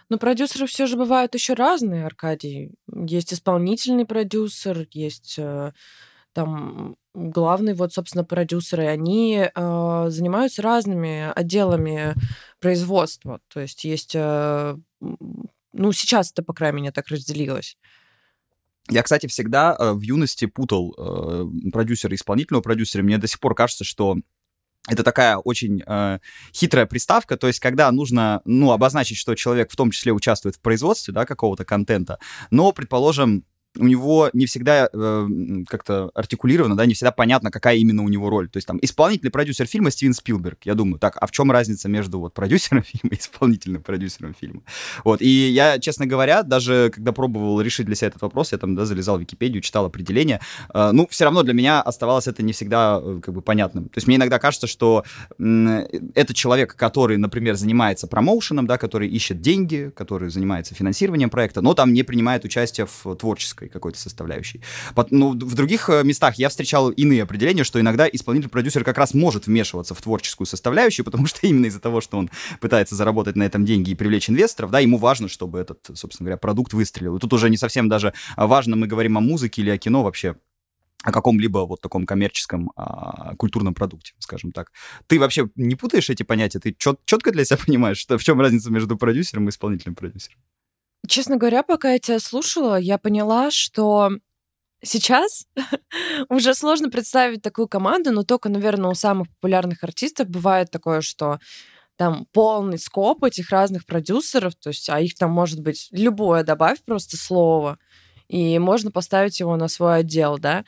Но 0.09 0.17
продюсеры 0.17 0.67
все 0.67 0.85
же 0.85 0.97
бывают 0.97 1.33
еще 1.33 1.53
разные, 1.53 2.05
Аркадий. 2.05 2.71
Есть 2.93 3.33
исполнительный 3.33 4.05
продюсер, 4.05 4.85
есть 4.91 5.35
э, 5.37 5.71
там 6.33 6.97
главный 7.13 7.73
вот, 7.73 7.93
собственно, 7.93 8.25
продюсеры, 8.25 8.87
они 8.87 9.47
э, 9.47 10.05
занимаются 10.09 10.61
разными 10.61 11.31
отделами 11.33 12.15
производства. 12.59 13.39
То 13.47 13.61
есть 13.61 13.85
есть 13.85 14.11
э, 14.13 14.75
ну, 15.73 15.91
сейчас 15.91 16.31
это, 16.31 16.43
по 16.43 16.53
крайней 16.53 16.81
мере, 16.81 16.91
так 16.91 17.07
разделилось. 17.07 17.77
Я, 18.89 19.01
кстати, 19.01 19.27
всегда 19.27 19.75
э, 19.77 19.93
в 19.93 20.01
юности 20.01 20.45
путал 20.45 20.93
э, 20.97 21.69
продюсера 21.71 22.11
и 22.11 22.15
исполнительного 22.15 22.61
продюсера. 22.61 23.01
Мне 23.01 23.17
до 23.17 23.27
сих 23.27 23.39
пор 23.39 23.55
кажется, 23.55 23.83
что 23.83 24.17
это 24.89 25.03
такая 25.03 25.37
очень 25.37 25.81
э, 25.85 26.19
хитрая 26.53 26.85
приставка, 26.85 27.37
то 27.37 27.47
есть 27.47 27.59
когда 27.59 27.89
нужно, 27.91 28.41
ну, 28.43 28.71
обозначить, 28.71 29.17
что 29.17 29.35
человек 29.35 29.71
в 29.71 29.75
том 29.77 29.91
числе 29.91 30.11
участвует 30.11 30.57
в 30.57 30.59
производстве, 30.59 31.13
да, 31.13 31.25
какого-то 31.25 31.63
контента, 31.63 32.19
но, 32.51 32.73
предположим, 32.73 33.45
у 33.77 33.85
него 33.85 34.29
не 34.33 34.45
всегда 34.45 34.89
э, 34.91 35.27
как-то 35.67 36.11
артикулировано, 36.13 36.77
да, 36.77 36.85
не 36.85 36.93
всегда 36.93 37.11
понятно, 37.11 37.51
какая 37.51 37.77
именно 37.77 38.03
у 38.03 38.09
него 38.09 38.29
роль. 38.29 38.49
То 38.49 38.57
есть 38.57 38.67
там 38.67 38.77
исполнительный 38.81 39.31
продюсер 39.31 39.65
фильма 39.65 39.91
Стивен 39.91 40.13
Спилберг. 40.13 40.59
Я 40.65 40.75
думаю, 40.75 40.99
так, 40.99 41.17
а 41.19 41.27
в 41.27 41.31
чем 41.31 41.51
разница 41.51 41.89
между 41.89 42.19
вот 42.19 42.33
продюсером 42.33 42.83
фильма 42.87 43.15
и 43.15 43.19
исполнительным 43.19 43.81
продюсером 43.81 44.35
фильма? 44.39 44.61
Вот, 45.03 45.21
и 45.21 45.27
я, 45.27 45.79
честно 45.79 46.05
говоря, 46.05 46.43
даже 46.43 46.91
когда 46.93 47.11
пробовал 47.11 47.61
решить 47.61 47.85
для 47.85 47.95
себя 47.95 48.09
этот 48.09 48.21
вопрос, 48.21 48.51
я 48.51 48.57
там, 48.57 48.75
да, 48.75 48.85
залезал 48.85 49.17
в 49.17 49.21
Википедию, 49.21 49.61
читал 49.61 49.85
определение, 49.85 50.39
э, 50.73 50.91
ну, 50.91 51.07
все 51.09 51.25
равно 51.25 51.43
для 51.43 51.53
меня 51.53 51.81
оставалось 51.81 52.27
это 52.27 52.43
не 52.43 52.53
всегда 52.53 52.99
э, 53.01 53.19
как 53.23 53.33
бы 53.33 53.41
понятным. 53.41 53.85
То 53.85 53.97
есть 53.97 54.07
мне 54.07 54.17
иногда 54.17 54.39
кажется, 54.39 54.67
что 54.67 55.03
э, 55.39 55.87
это 56.13 56.33
человек, 56.33 56.75
который, 56.75 57.17
например, 57.17 57.55
занимается 57.55 58.07
промоушеном, 58.07 58.67
да, 58.67 58.77
который 58.77 59.07
ищет 59.09 59.41
деньги, 59.41 59.91
который 59.95 60.29
занимается 60.29 60.75
финансированием 60.75 61.29
проекта, 61.29 61.61
но 61.61 61.73
там 61.73 61.93
не 61.93 62.03
принимает 62.03 62.45
участие 62.45 62.85
в 62.85 63.15
творческой 63.15 63.62
творческой 63.63 63.69
какой-то 63.69 63.99
составляющей. 63.99 64.61
Ну, 65.11 65.31
в 65.31 65.55
других 65.55 65.89
э, 65.89 66.03
местах 66.03 66.35
я 66.35 66.49
встречал 66.49 66.89
иные 66.89 67.23
определения, 67.23 67.63
что 67.63 67.79
иногда 67.79 68.07
исполнитель-продюсер 68.07 68.83
как 68.83 68.97
раз 68.97 69.13
может 69.13 69.47
вмешиваться 69.47 69.93
в 69.93 70.01
творческую 70.01 70.47
составляющую, 70.47 71.05
потому 71.13 71.27
что 71.27 71.47
именно 71.47 71.67
из-за 71.67 71.79
того, 71.79 72.01
что 72.01 72.17
он 72.17 72.29
пытается 72.59 72.95
заработать 72.95 73.35
на 73.35 73.43
этом 73.43 73.65
деньги 73.65 73.91
и 73.91 73.95
привлечь 73.95 74.29
инвесторов, 74.29 74.71
да, 74.71 74.79
ему 74.79 74.97
важно, 74.97 75.27
чтобы 75.27 75.59
этот, 75.59 75.79
собственно 75.93 76.25
говоря, 76.25 76.37
продукт 76.37 76.73
выстрелил. 76.73 77.17
И 77.17 77.19
тут 77.19 77.33
уже 77.33 77.49
не 77.49 77.57
совсем 77.57 77.89
даже 77.89 78.13
важно, 78.37 78.75
мы 78.75 78.87
говорим 78.87 79.17
о 79.17 79.21
музыке 79.21 79.61
или 79.61 79.71
о 79.71 79.77
кино 79.77 80.03
вообще, 80.03 80.35
о 81.03 81.11
каком-либо 81.11 81.65
вот 81.65 81.81
таком 81.81 82.05
коммерческом 82.05 82.71
а, 82.75 83.35
культурном 83.35 83.73
продукте, 83.73 84.13
скажем 84.19 84.51
так. 84.51 84.71
Ты 85.07 85.19
вообще 85.19 85.49
не 85.55 85.75
путаешь 85.75 86.09
эти 86.09 86.23
понятия? 86.23 86.59
Ты 86.59 86.73
чет, 86.77 86.99
четко 87.05 87.31
для 87.31 87.45
себя 87.45 87.57
понимаешь, 87.65 87.97
что, 87.97 88.17
в 88.17 88.23
чем 88.23 88.39
разница 88.39 88.71
между 88.71 88.97
продюсером 88.97 89.47
и 89.47 89.49
исполнительным 89.49 89.95
продюсером? 89.95 90.39
Честно 91.07 91.37
говоря, 91.37 91.63
пока 91.63 91.93
я 91.93 91.99
тебя 91.99 92.19
слушала, 92.19 92.79
я 92.79 92.97
поняла, 92.97 93.51
что 93.51 94.11
сейчас 94.81 95.45
уже 96.29 96.53
сложно 96.55 96.89
представить 96.89 97.41
такую 97.41 97.67
команду, 97.67 98.11
но 98.11 98.23
только, 98.23 98.49
наверное, 98.49 98.91
у 98.91 98.95
самых 98.95 99.29
популярных 99.29 99.83
артистов 99.83 100.29
бывает 100.29 100.71
такое, 100.71 101.01
что 101.01 101.39
там 101.97 102.25
полный 102.31 102.79
скоп 102.79 103.23
этих 103.23 103.49
разных 103.49 103.85
продюсеров, 103.85 104.55
то 104.55 104.69
есть, 104.69 104.89
а 104.89 104.99
их 104.99 105.15
там 105.15 105.31
может 105.31 105.61
быть 105.61 105.89
любое, 105.91 106.43
добавь 106.43 106.83
просто 106.83 107.17
слово, 107.17 107.77
и 108.27 108.57
можно 108.59 108.89
поставить 108.91 109.39
его 109.39 109.55
на 109.57 109.67
свой 109.67 109.97
отдел, 109.99 110.37
да, 110.37 110.65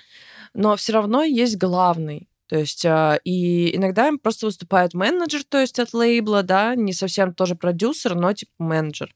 но 0.53 0.75
все 0.75 0.93
равно 0.93 1.23
есть 1.23 1.57
главный, 1.57 2.29
то 2.47 2.57
есть, 2.57 2.85
а, 2.85 3.19
и 3.23 3.75
иногда 3.75 4.07
им 4.07 4.19
просто 4.19 4.45
выступает 4.45 4.93
менеджер, 4.93 5.43
то 5.43 5.59
есть 5.59 5.79
от 5.79 5.93
лейбла, 5.93 6.43
да, 6.43 6.75
не 6.75 6.93
совсем 6.93 7.33
тоже 7.33 7.55
продюсер, 7.55 8.15
но 8.15 8.33
типа 8.33 8.51
менеджер, 8.59 9.15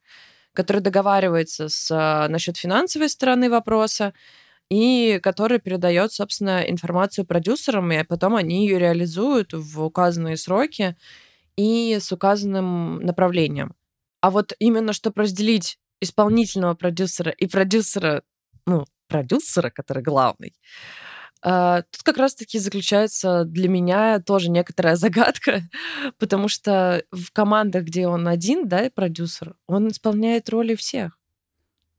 который 0.59 0.81
договаривается 0.81 1.69
с, 1.69 1.89
а, 1.89 2.27
насчет 2.27 2.57
финансовой 2.57 3.07
стороны 3.07 3.49
вопроса, 3.49 4.13
и 4.69 5.17
который 5.23 5.57
передает, 5.59 6.11
собственно, 6.11 6.69
информацию 6.69 7.25
продюсерам, 7.25 7.89
и 7.93 8.03
потом 8.03 8.35
они 8.35 8.67
ее 8.67 8.77
реализуют 8.77 9.53
в 9.53 9.81
указанные 9.81 10.35
сроки 10.35 10.97
и 11.55 11.97
с 12.01 12.11
указанным 12.11 12.97
направлением. 12.97 13.73
А 14.19 14.31
вот 14.31 14.51
именно 14.59 14.91
чтобы 14.91 15.21
разделить 15.21 15.79
исполнительного 16.01 16.73
продюсера 16.73 17.31
и 17.31 17.47
продюсера, 17.47 18.23
ну, 18.65 18.83
продюсера, 19.07 19.69
который 19.69 20.03
главный, 20.03 20.53
тут 21.41 22.03
как 22.03 22.17
раз-таки 22.17 22.59
заключается 22.59 23.43
для 23.45 23.69
меня 23.69 24.19
тоже 24.19 24.49
некоторая 24.49 24.95
загадка, 24.97 25.61
потому 26.17 26.47
что 26.47 27.03
в 27.11 27.31
командах, 27.31 27.83
где 27.83 28.07
он 28.07 28.27
один, 28.27 28.67
да, 28.67 28.89
продюсер, 28.93 29.55
он 29.67 29.89
исполняет 29.89 30.49
роли 30.49 30.75
всех. 30.75 31.18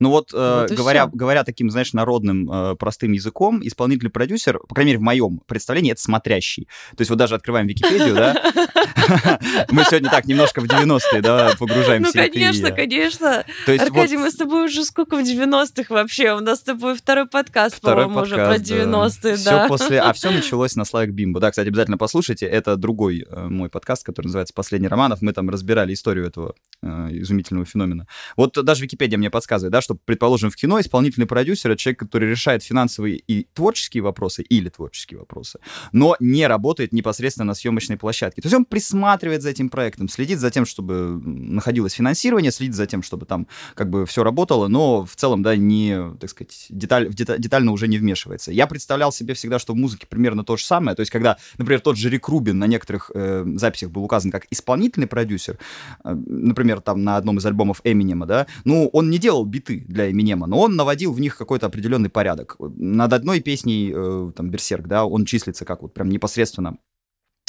Ну 0.00 0.08
вот, 0.08 0.30
э, 0.32 0.66
вот 0.68 0.76
говоря, 0.76 1.06
говоря 1.12 1.44
таким, 1.44 1.70
знаешь, 1.70 1.92
народным, 1.92 2.50
э, 2.50 2.74
простым 2.76 3.12
языком, 3.12 3.60
исполнитель-продюсер, 3.62 4.58
по 4.60 4.74
крайней 4.74 4.92
мере, 4.92 4.98
в 4.98 5.02
моем 5.02 5.42
представлении, 5.46 5.92
это 5.92 6.00
смотрящий. 6.00 6.68
То 6.96 7.02
есть 7.02 7.10
вот 7.10 7.16
даже 7.16 7.34
открываем 7.34 7.66
Википедию, 7.66 8.14
да, 8.14 8.34
мы 9.70 9.84
сегодня 9.84 10.10
так 10.10 10.24
немножко 10.24 10.62
в 10.62 10.64
90-е, 10.64 11.20
да, 11.20 11.52
погружаемся. 11.58 12.12
Ну, 12.14 12.32
конечно, 12.32 12.70
конечно. 12.72 13.44
Аркадий, 13.66 14.16
мы 14.16 14.30
с 14.30 14.36
тобой 14.36 14.64
уже 14.64 14.84
сколько 14.84 15.16
в 15.16 15.20
90-х 15.20 15.92
вообще? 15.94 16.32
У 16.32 16.40
нас 16.40 16.60
с 16.60 16.62
тобой 16.62 16.96
второй 16.96 17.26
подкаст, 17.26 17.80
по-моему, 17.80 18.20
уже 18.20 18.36
про 18.36 18.56
90-е, 18.56 19.36
да. 19.44 19.68
После... 19.68 20.00
А 20.00 20.14
все 20.14 20.30
началось 20.40 20.76
на 20.76 20.86
Славик 20.86 21.12
Бимбо. 21.12 21.40
Да, 21.40 21.50
кстати, 21.50 21.68
обязательно 21.68 21.98
послушайте. 21.98 22.46
Это 22.46 22.76
другой 22.76 23.26
э, 23.28 23.48
мой 23.48 23.68
подкаст, 23.68 24.04
который 24.04 24.26
называется 24.26 24.54
«Последний 24.54 24.88
романов». 24.88 25.20
Мы 25.20 25.34
там 25.34 25.50
разбирали 25.50 25.92
историю 25.92 26.26
этого 26.26 26.54
изумительного 26.82 27.66
феномена. 27.66 28.06
Вот 28.36 28.52
даже 28.64 28.82
Википедия 28.82 29.18
мне 29.18 29.28
подсказывает, 29.28 29.70
да, 29.72 29.82
что, 29.82 29.89
предположим, 29.94 30.50
в 30.50 30.56
кино 30.56 30.80
исполнительный 30.80 31.26
продюсер— 31.26 31.70
это 31.72 31.80
человек, 31.80 32.00
который 32.00 32.28
решает 32.28 32.62
финансовые 32.62 33.16
и 33.16 33.46
творческие 33.54 34.02
вопросы, 34.02 34.42
или 34.42 34.68
творческие 34.68 35.18
вопросы, 35.18 35.58
но 35.92 36.16
не 36.20 36.46
работает 36.46 36.92
непосредственно 36.92 37.46
на 37.46 37.54
съемочной 37.54 37.96
площадке. 37.96 38.42
То 38.42 38.46
есть 38.46 38.56
он 38.56 38.64
присматривает 38.64 39.42
за 39.42 39.50
этим 39.50 39.68
проектом, 39.68 40.08
следит 40.08 40.38
за 40.38 40.50
тем, 40.50 40.66
чтобы 40.66 41.20
находилось 41.24 41.92
финансирование, 41.92 42.52
следит 42.52 42.74
за 42.74 42.86
тем, 42.86 43.02
чтобы 43.02 43.26
там 43.26 43.46
как 43.74 43.90
бы 43.90 44.06
все 44.06 44.24
работало, 44.24 44.68
но 44.68 45.04
в 45.04 45.16
целом, 45.16 45.42
да, 45.42 45.56
не, 45.56 46.14
так 46.18 46.30
сказать, 46.30 46.66
деталь, 46.68 47.12
деталь, 47.12 47.38
детально 47.38 47.72
уже 47.72 47.88
не 47.88 47.98
вмешивается. 47.98 48.52
Я 48.52 48.66
представлял 48.66 49.12
себе 49.12 49.34
всегда, 49.34 49.58
что 49.58 49.72
в 49.72 49.76
музыке 49.76 50.06
примерно 50.06 50.44
то 50.44 50.56
же 50.56 50.64
самое. 50.64 50.96
То 50.96 51.00
есть 51.00 51.10
когда, 51.10 51.36
например, 51.58 51.80
тот 51.80 51.96
же 51.96 52.10
Рик 52.10 52.28
Рубин 52.28 52.58
на 52.58 52.66
некоторых 52.66 53.10
э, 53.14 53.44
записях 53.56 53.90
был 53.90 54.04
указан 54.04 54.30
как 54.30 54.46
исполнительный 54.50 55.06
продюсер, 55.06 55.58
э, 56.04 56.14
например, 56.14 56.80
там 56.80 57.02
на 57.02 57.16
одном 57.16 57.38
из 57.38 57.46
альбомов 57.46 57.80
Эминема, 57.84 58.26
да, 58.26 58.46
ну, 58.64 58.88
он 58.92 59.10
не 59.10 59.18
делал 59.18 59.44
биты 59.44 59.79
для 59.88 60.10
Эминема, 60.10 60.46
но 60.46 60.60
он 60.60 60.76
наводил 60.76 61.12
в 61.12 61.20
них 61.20 61.36
какой-то 61.36 61.66
определенный 61.66 62.10
порядок. 62.10 62.56
Над 62.58 63.12
одной 63.12 63.40
песней, 63.40 63.92
э, 63.94 64.32
там, 64.34 64.50
Берсерк, 64.50 64.86
да, 64.86 65.04
он 65.04 65.24
числится 65.24 65.64
как 65.64 65.82
вот 65.82 65.94
прям 65.94 66.08
непосредственно 66.08 66.78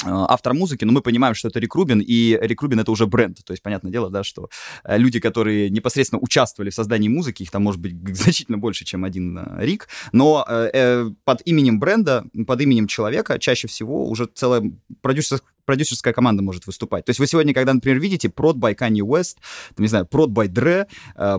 автор 0.04 0.54
музыки, 0.54 0.84
но 0.84 0.92
мы 0.92 1.00
понимаем, 1.00 1.34
что 1.34 1.48
это 1.48 1.58
Рик 1.60 1.74
Рубин, 1.74 2.00
и 2.00 2.38
Рик 2.40 2.62
Рубин— 2.62 2.80
это 2.80 2.90
уже 2.90 3.06
бренд. 3.06 3.44
То 3.44 3.52
есть, 3.52 3.62
понятное 3.62 3.92
дело, 3.92 4.10
да, 4.10 4.24
что 4.24 4.48
э, 4.84 4.98
люди, 4.98 5.20
которые 5.20 5.70
непосредственно 5.70 6.20
участвовали 6.20 6.70
в 6.70 6.74
создании 6.74 7.08
музыки, 7.08 7.42
их 7.42 7.50
там 7.50 7.62
может 7.62 7.80
быть 7.80 7.94
значительно 8.16 8.58
больше, 8.58 8.84
чем 8.84 9.04
один 9.04 9.38
Рик, 9.58 9.88
но 10.12 10.44
э, 10.48 11.10
под 11.24 11.42
именем 11.44 11.78
бренда, 11.78 12.24
под 12.46 12.60
именем 12.60 12.86
человека 12.86 13.38
чаще 13.38 13.68
всего 13.68 14.08
уже 14.08 14.26
целая 14.26 14.62
продюсерская 15.00 15.48
продюсерская 15.64 16.12
команда 16.12 16.42
может 16.42 16.66
выступать. 16.66 17.04
То 17.04 17.10
есть 17.10 17.20
вы 17.20 17.26
сегодня, 17.28 17.54
когда, 17.54 17.72
например, 17.72 18.00
видите 18.00 18.28
прод 18.28 18.56
by 18.56 18.76
Kanye 18.76 19.06
West, 19.06 19.36
там, 19.76 19.84
не 19.84 19.88
знаю, 19.88 20.06
прод 20.06 20.30
by 20.30 20.48
Dre, 20.48 20.88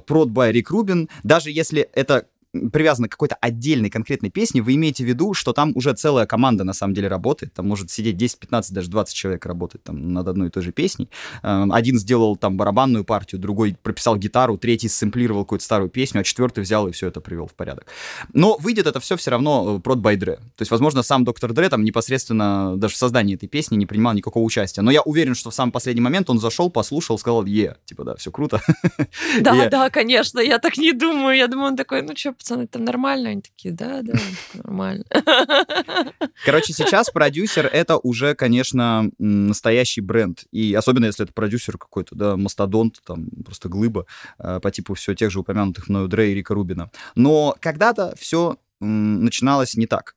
прод 0.08 0.29
by 0.29 0.53
Rick 0.53 0.67
Rubin, 0.72 1.10
даже 1.24 1.51
если 1.51 1.89
это 1.93 2.25
привязаны 2.72 3.07
к 3.07 3.12
какой-то 3.12 3.36
отдельной 3.36 3.89
конкретной 3.89 4.29
песне, 4.29 4.62
вы 4.62 4.75
имеете 4.75 5.03
в 5.03 5.07
виду, 5.07 5.33
что 5.33 5.53
там 5.53 5.72
уже 5.75 5.93
целая 5.93 6.25
команда 6.25 6.63
на 6.63 6.74
самом 6.74 6.93
деле 6.93 7.07
работает, 7.07 7.53
там 7.53 7.67
может 7.67 7.89
сидеть 7.89 8.17
10, 8.17 8.39
15, 8.39 8.74
даже 8.74 8.89
20 8.89 9.15
человек 9.15 9.45
работает 9.45 9.83
там 9.83 10.13
над 10.13 10.27
одной 10.27 10.48
и 10.48 10.51
той 10.51 10.62
же 10.62 10.72
песней. 10.72 11.10
Эм, 11.41 11.72
один 11.72 11.98
сделал 11.98 12.36
там 12.36 12.57
барабанную 12.57 13.05
партию, 13.05 13.41
другой 13.41 13.75
прописал 13.81 14.17
гитару, 14.17 14.57
третий 14.57 14.88
сэмплировал 14.88 15.43
какую-то 15.43 15.65
старую 15.65 15.89
песню, 15.89 16.22
а 16.22 16.24
четвертый 16.24 16.62
взял 16.63 16.88
и 16.88 16.91
все 16.91 17.07
это 17.07 17.22
привел 17.22 17.48
в 17.48 17.53
порядок. 17.55 17.88
Но 18.33 18.57
выйдет 18.57 18.88
это 18.88 19.00
все 19.00 19.17
все 19.17 19.31
равно 19.31 19.79
прод 19.79 20.00
by 20.00 20.15
Dre. 20.15 20.36
То 20.36 20.62
есть, 20.62 20.72
возможно, 20.72 21.01
сам 21.03 21.24
доктор 21.24 21.53
Дре 21.53 21.69
там 21.69 21.83
непосредственно 21.83 22.77
даже 22.77 22.93
в 22.93 22.98
создании 22.98 23.36
этой 23.36 23.48
песни 23.48 23.75
не 23.75 23.86
принимал 23.86 24.13
никакого 24.13 24.43
участия. 24.43 24.81
Но 24.81 24.91
я 24.91 25.01
уверен, 25.01 25.36
что 25.36 25.50
в 25.50 25.55
самый 25.55 25.72
последний 25.72 26.01
момент 26.01 26.29
он 26.29 26.39
зашел, 26.39 26.69
послушал, 26.69 27.17
сказал, 27.17 27.45
е, 27.45 27.77
типа, 27.86 28.03
да, 28.03 28.15
все 28.15 28.31
круто. 28.31 28.62
Да, 29.41 29.69
да, 29.69 29.89
конечно, 29.89 30.39
я 30.39 30.60
так 30.60 30.77
не 30.77 30.93
думаю. 30.93 31.36
Я 31.38 31.48
думаю, 31.48 31.69
он 31.69 31.75
такой, 31.75 32.01
ну 32.01 32.15
что, 32.15 32.33
пацаны, 32.44 32.68
там 32.68 32.84
нормально? 32.84 33.30
Они 33.30 33.42
такие, 33.42 33.74
да, 33.74 34.02
да, 34.02 34.14
нормально. 34.54 35.06
Короче, 36.46 36.74
сейчас 36.74 37.10
продюсер— 37.10 37.66
это 37.74 37.98
уже, 37.98 38.36
конечно, 38.36 39.10
настоящий 39.18 40.02
бренд. 40.02 40.44
И 40.52 40.74
особенно, 40.74 41.06
если 41.06 41.24
это 41.24 41.34
продюсер 41.34 41.78
какой-то, 41.78 42.16
да, 42.16 42.38
мастодонт, 42.38 43.02
там, 43.06 43.30
просто 43.46 43.70
глыба 43.70 44.06
э, 44.40 44.60
по 44.62 44.72
типу 44.72 44.94
все 44.94 45.16
тех 45.16 45.32
же 45.32 45.40
упомянутых 45.40 45.88
мною 45.88 46.08
Дре 46.08 46.32
и 46.32 46.36
Рика 46.36 46.54
Рубина. 46.54 46.92
Но 47.16 47.56
когда-то 47.60 48.14
все 48.18 48.58
начиналось 48.80 49.76
не 49.76 49.88
так. 49.88 50.16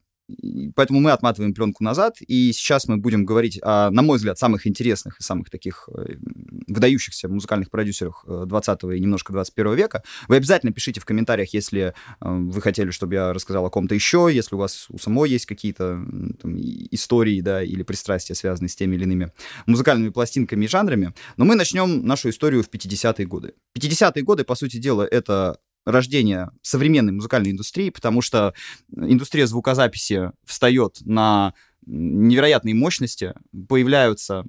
Поэтому 0.75 1.00
мы 1.00 1.12
отматываем 1.12 1.54
пленку 1.54 1.85
назад, 1.85 2.16
и 2.21 2.52
сейчас 2.52 2.88
мы 2.88 2.97
будем 2.97 3.25
говорить 3.25 3.61
о, 3.62 3.90
на 3.90 4.02
мой 4.02 4.16
взгляд, 4.16 4.38
самых 4.38 4.66
интересных 4.66 5.21
и 5.21 5.23
самых 5.23 5.50
таких 5.50 5.88
э, 5.95 6.16
выдающихся 6.66 7.28
музыкальных 7.28 7.71
продюсерах 7.71 8.25
20 8.26 8.85
э, 8.85 8.97
и 8.97 9.00
немножко 9.00 9.33
21 9.33 9.75
века. 9.75 10.02
Вы 10.28 10.37
обязательно 10.37 10.73
пишите 10.73 11.00
в 11.00 11.04
комментариях, 11.04 11.54
если 11.54 11.80
э, 11.80 11.92
вы 12.21 12.61
хотели, 12.61 12.90
чтобы 12.90 13.14
я 13.14 13.33
рассказал 13.33 13.64
о 13.66 13.71
ком-то 13.71 13.95
еще, 13.95 14.28
если 14.33 14.56
у 14.56 14.59
вас 14.59 14.87
у 14.90 14.99
самой 14.99 15.30
есть 15.30 15.47
какие-то 15.47 16.04
там, 16.40 16.56
истории, 16.56 17.40
да, 17.40 17.62
или 17.62 17.83
пристрастия, 17.83 18.35
связанные 18.35 18.68
с 18.68 18.76
теми 18.76 18.97
или 18.97 19.04
иными 19.04 19.33
музыкальными 19.66 20.11
пластинками 20.11 20.64
и 20.64 20.68
жанрами. 20.68 21.14
Но 21.37 21.45
мы 21.45 21.54
начнем 21.54 22.04
нашу 22.04 22.30
историю 22.30 22.62
в 22.62 22.68
50-е 22.68 23.26
годы. 23.26 23.54
50-е 23.78 24.23
годы, 24.23 24.45
по 24.45 24.56
сути 24.56 24.78
дела, 24.78 25.06
это 25.09 25.59
рождения 25.86 26.50
современной 26.60 27.12
музыкальной 27.12 27.52
индустрии, 27.52 27.90
потому 27.90 28.20
что 28.20 28.52
индустрия 28.94 29.46
звукозаписи 29.46 30.32
встает 30.44 30.98
на 31.02 31.54
невероятные 31.86 32.74
мощности, 32.74 33.34
появляются 33.68 34.44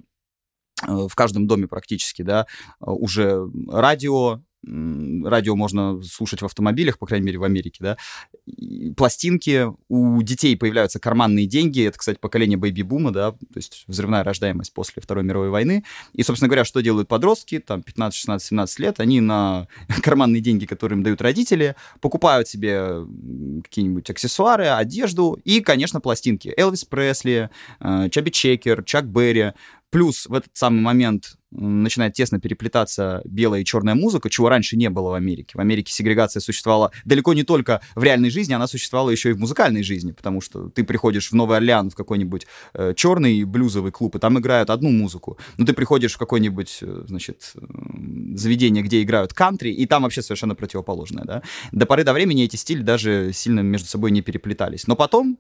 э, 0.86 1.08
в 1.08 1.14
каждом 1.16 1.48
доме 1.48 1.68
практически, 1.68 2.24
да, 2.24 2.48
уже 2.80 3.48
радио, 3.70 4.42
радио 4.68 5.56
можно 5.56 6.02
слушать 6.04 6.42
в 6.42 6.46
автомобилях, 6.46 7.00
по 7.00 7.06
крайней 7.06 7.26
мере, 7.26 7.38
в 7.40 7.44
Америке, 7.44 7.78
да, 7.80 7.98
пластинки, 8.96 9.68
у 9.90 10.22
детей 10.22 10.56
появляются 10.58 11.00
карманные 11.00 11.46
деньги, 11.46 11.86
это, 11.86 11.98
кстати, 11.98 12.18
поколение 12.20 12.58
бэйби-бума, 12.58 13.12
да, 13.12 13.32
то 13.32 13.38
есть 13.56 13.86
взрывная 13.88 14.24
рождаемость 14.24 14.74
после 14.74 15.02
Второй 15.02 15.24
мировой 15.24 15.50
войны, 15.50 15.84
и, 16.14 16.24
собственно 16.24 16.50
говоря, 16.50 16.66
что 16.66 16.82
делают 16.82 17.08
подростки, 17.08 17.60
там, 17.60 17.82
15, 17.82 18.18
16, 18.18 18.48
17 18.48 18.80
лет, 18.80 19.00
они 19.00 19.22
на 19.22 19.68
карманные 20.02 20.42
деньги, 20.42 20.66
которые 20.66 20.98
им 20.98 21.04
дают 21.04 21.22
родители, 21.22 21.76
покупают 22.02 22.48
себе 22.48 23.06
какие-нибудь 23.64 24.10
аксессуары, 24.10 24.68
одежду 24.68 25.40
и, 25.44 25.62
конечно, 25.62 26.02
пластинки. 26.02 26.54
Элвис 26.58 26.86
Пресли, 26.86 27.50
э, 27.80 28.10
Чаби 28.10 28.32
Чекер, 28.32 28.84
Чак 28.84 29.08
Берри, 29.08 29.54
Плюс 29.90 30.26
в 30.26 30.34
этот 30.34 30.52
самый 30.54 30.82
момент 30.82 31.38
начинает 31.52 32.14
тесно 32.14 32.40
переплетаться 32.40 33.22
белая 33.24 33.62
и 33.62 33.66
черная 33.66 33.96
музыка, 33.96 34.30
чего 34.30 34.50
раньше 34.50 34.76
не 34.76 34.90
было 34.90 35.12
в 35.12 35.14
Америке. 35.14 35.54
В 35.54 35.62
Америке 35.62 35.94
сегрегация 35.94 36.42
существовала 36.42 36.92
далеко 37.06 37.34
не 37.34 37.44
только 37.44 37.82
в 37.96 38.04
реальной 38.04 38.30
жизни, 38.30 38.54
она 38.54 38.68
существовала 38.68 39.10
еще 39.10 39.30
и 39.30 39.34
в 39.34 39.40
музыкальной 39.40 39.84
жизни, 39.84 40.12
потому 40.12 40.42
что 40.42 40.70
ты 40.70 40.84
приходишь 40.84 41.32
в 41.32 41.36
Новый 41.36 41.58
Орлеан 41.58 41.90
в 41.90 41.96
какой-нибудь 41.96 42.48
э, 42.74 42.94
черный 42.96 43.44
блюзовый 43.46 43.92
клуб, 43.92 44.16
и 44.18 44.20
там 44.20 44.38
играют 44.40 44.70
одну 44.70 44.90
музыку. 44.90 45.38
Но 45.58 45.66
ты 45.66 45.74
приходишь 45.74 46.16
в 46.16 46.18
какой-нибудь, 46.18 46.80
э, 46.82 47.04
значит, 47.08 47.54
заведение, 48.36 48.84
где 48.84 49.02
играют 49.02 49.34
кантри, 49.34 49.70
и 49.70 49.86
там 49.86 50.04
вообще 50.04 50.22
совершенно 50.22 50.56
противоположное, 50.56 51.24
да. 51.24 51.44
До 51.72 51.86
поры 51.86 52.04
до 52.04 52.12
времени 52.14 52.44
эти 52.44 52.58
стили 52.58 52.82
даже 52.82 53.32
сильно 53.34 53.62
между 53.62 53.88
собой 53.88 54.12
не 54.12 54.22
переплетались. 54.22 54.86
Но 54.88 54.98
потом 54.98 55.38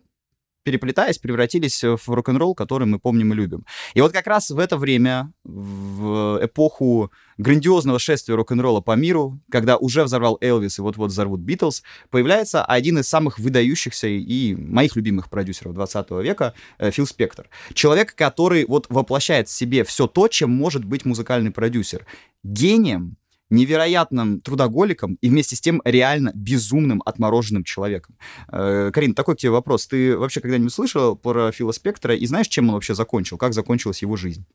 переплетаясь, 0.67 1.17
превратились 1.17 1.81
в 1.81 2.09
рок-н-ролл, 2.09 2.53
который 2.53 2.85
мы 2.85 2.99
помним 2.99 3.31
и 3.31 3.35
любим. 3.37 3.65
И 3.93 4.01
вот 4.01 4.11
как 4.11 4.27
раз 4.27 4.49
в 4.49 4.59
это 4.59 4.75
время, 4.75 5.31
в 5.45 6.39
эпоху 6.43 7.09
грандиозного 7.37 7.99
шествия 7.99 8.35
рок-н-ролла 8.35 8.81
по 8.81 8.97
миру, 8.97 9.39
когда 9.49 9.77
уже 9.77 10.03
взорвал 10.03 10.37
Элвис 10.41 10.77
и 10.77 10.81
вот-вот 10.81 11.11
взорвут 11.11 11.39
Битлз, 11.39 11.83
появляется 12.09 12.65
один 12.65 12.97
из 12.99 13.07
самых 13.07 13.39
выдающихся 13.39 14.07
и 14.09 14.55
моих 14.55 14.97
любимых 14.97 15.29
продюсеров 15.29 15.73
20 15.73 16.11
века, 16.21 16.53
э, 16.79 16.91
Фил 16.91 17.07
Спектор. 17.07 17.47
Человек, 17.73 18.13
который 18.13 18.65
вот 18.65 18.87
воплощает 18.89 19.47
в 19.47 19.51
себе 19.51 19.85
все 19.85 20.05
то, 20.07 20.27
чем 20.27 20.49
может 20.49 20.83
быть 20.83 21.05
музыкальный 21.05 21.51
продюсер. 21.51 22.05
Гением, 22.43 23.15
невероятным 23.49 24.41
трудоголиком 24.41 25.17
и 25.21 25.29
вместе 25.29 25.55
с 25.55 25.61
тем 25.61 25.81
реально 25.85 26.31
безумным 26.33 27.01
отмороженным 27.05 27.63
человеком. 27.63 28.17
Э, 28.51 28.91
Карин, 28.93 29.13
такой 29.13 29.35
к 29.35 29.39
тебе 29.39 29.51
вопрос. 29.51 29.87
Ты 29.87 30.17
вообще 30.17 30.41
когда-нибудь 30.41 30.73
слышал 30.73 31.15
про 31.15 31.51
Фила 31.51 31.71
Спектора 31.71 32.15
и 32.15 32.25
знаешь, 32.25 32.47
чем 32.47 32.69
он 32.69 32.75
вообще 32.75 32.95
закончил? 32.95 33.37
Как 33.37 33.53
закончилась 33.53 34.01
его 34.01 34.15
жизнь? 34.15 34.45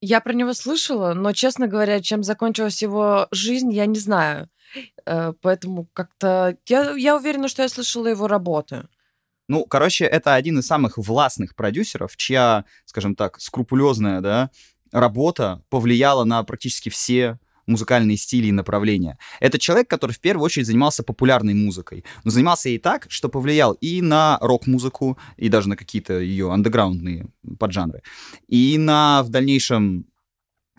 Я 0.00 0.20
про 0.20 0.34
него 0.34 0.52
слышала, 0.52 1.14
но, 1.14 1.32
честно 1.32 1.66
говоря, 1.66 2.00
чем 2.02 2.22
закончилась 2.22 2.82
его 2.82 3.28
жизнь, 3.30 3.72
я 3.72 3.86
не 3.86 3.98
знаю. 3.98 4.48
Э, 5.06 5.32
поэтому 5.40 5.88
как-то... 5.92 6.56
Я, 6.68 6.92
я 6.92 7.16
уверена, 7.16 7.48
что 7.48 7.62
я 7.62 7.68
слышала 7.68 8.06
его 8.06 8.28
работы. 8.28 8.86
Ну, 9.48 9.64
короче, 9.64 10.04
это 10.04 10.34
один 10.34 10.58
из 10.58 10.66
самых 10.66 10.98
властных 10.98 11.54
продюсеров, 11.54 12.16
чья, 12.16 12.64
скажем 12.84 13.14
так, 13.14 13.40
скрупулезная, 13.40 14.20
да, 14.20 14.50
работа 14.92 15.62
повлияла 15.68 16.24
на 16.24 16.42
практически 16.42 16.88
все 16.88 17.38
музыкальные 17.66 18.16
стили 18.16 18.48
и 18.48 18.52
направления. 18.52 19.18
Это 19.40 19.58
человек, 19.58 19.88
который 19.88 20.12
в 20.12 20.20
первую 20.20 20.44
очередь 20.44 20.66
занимался 20.66 21.02
популярной 21.02 21.54
музыкой, 21.54 22.04
но 22.24 22.30
занимался 22.30 22.68
и 22.68 22.78
так, 22.78 23.06
что 23.08 23.28
повлиял 23.28 23.72
и 23.74 24.02
на 24.02 24.38
рок-музыку, 24.40 25.18
и 25.36 25.48
даже 25.48 25.68
на 25.68 25.76
какие-то 25.76 26.18
ее 26.18 26.52
андеграундные 26.52 27.26
поджанры, 27.58 28.02
и 28.48 28.78
на 28.78 29.22
в 29.22 29.28
дальнейшем 29.28 30.06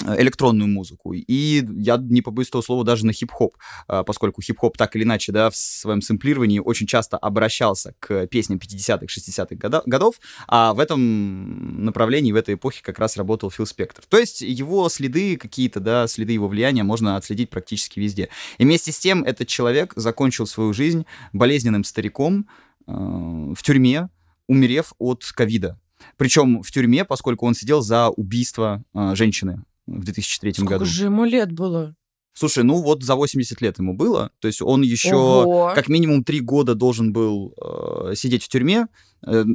электронную 0.06 0.68
музыку. 0.68 1.13
И 1.13 1.66
я 1.80 1.98
не 1.98 2.22
побоюсь 2.22 2.50
этого 2.50 2.62
слова 2.62 2.84
даже 2.84 3.06
на 3.06 3.13
хип-хоп, 3.13 3.58
а, 3.88 4.04
поскольку 4.04 4.42
хип-хоп 4.42 4.77
так 4.77 4.96
или 4.96 5.04
иначе, 5.04 5.32
да, 5.32 5.50
в 5.50 5.56
своем 5.56 6.01
сэмплировании 6.01 6.60
очень 6.60 6.88
часто 6.88 7.18
обращался 7.18 7.96
к 8.00 8.27
песням 8.27 8.60
50-х, 8.60 9.06
60-х 9.06 9.82
годов, 9.86 10.20
а 10.48 10.74
в 10.74 10.80
этом 10.80 11.84
направлении, 11.84 12.32
в 12.32 12.36
этой 12.36 12.56
эпохе 12.56 12.82
как 12.84 13.00
раз 13.00 13.18
работал 13.18 13.50
Фил 13.50 13.66
Спектр. 13.66 14.04
То 14.08 14.18
есть 14.18 14.42
его 14.42 14.88
следы 14.89 15.38
какие-то, 15.38 15.80
да, 15.80 16.08
следы 16.08 16.34
его 16.34 16.48
влияния 16.48 16.84
можно 16.84 17.18
отследить 17.18 17.50
практически 17.50 18.00
везде. 18.00 18.30
И 18.58 18.66
вместе 18.66 18.92
с 18.92 19.00
тем 19.00 19.24
этот 19.24 19.48
человек 19.48 19.94
закончил 19.96 20.46
свою 20.46 20.74
жизнь 20.74 21.06
болезненным 21.34 21.84
стариком 21.84 22.48
э, 22.86 22.92
в 22.92 23.58
тюрьме, 23.63 24.10
умерев 24.48 24.94
от 25.00 25.25
ковида. 25.25 25.80
Причем 26.18 26.62
в 26.62 26.72
тюрьме, 26.72 27.04
поскольку 27.04 27.48
он 27.48 27.56
сидел 27.56 27.82
за 27.82 28.10
убийство 28.10 28.84
э, 28.94 29.16
женщины 29.16 29.63
в 29.88 30.03
2003 30.03 30.53
Сколько 30.53 30.74
году. 30.74 30.86
же 30.86 31.06
ему 31.06 31.25
лет 31.25 31.51
было? 31.51 31.96
Слушай, 32.34 32.63
ну 32.63 32.82
вот 32.84 33.01
за 33.01 33.15
80 33.15 33.62
лет 33.62 33.79
ему 33.79 33.96
было, 33.96 34.29
то 34.39 34.48
есть 34.48 34.62
он 34.62 34.84
еще 34.84 35.15
Ого. 35.15 35.72
как 35.74 35.88
минимум 35.88 36.24
три 36.24 36.39
года 36.39 36.75
должен 36.75 37.12
был 37.12 37.56
э, 37.60 38.13
сидеть 38.15 38.44
в 38.44 38.48
тюрьме, 38.48 38.88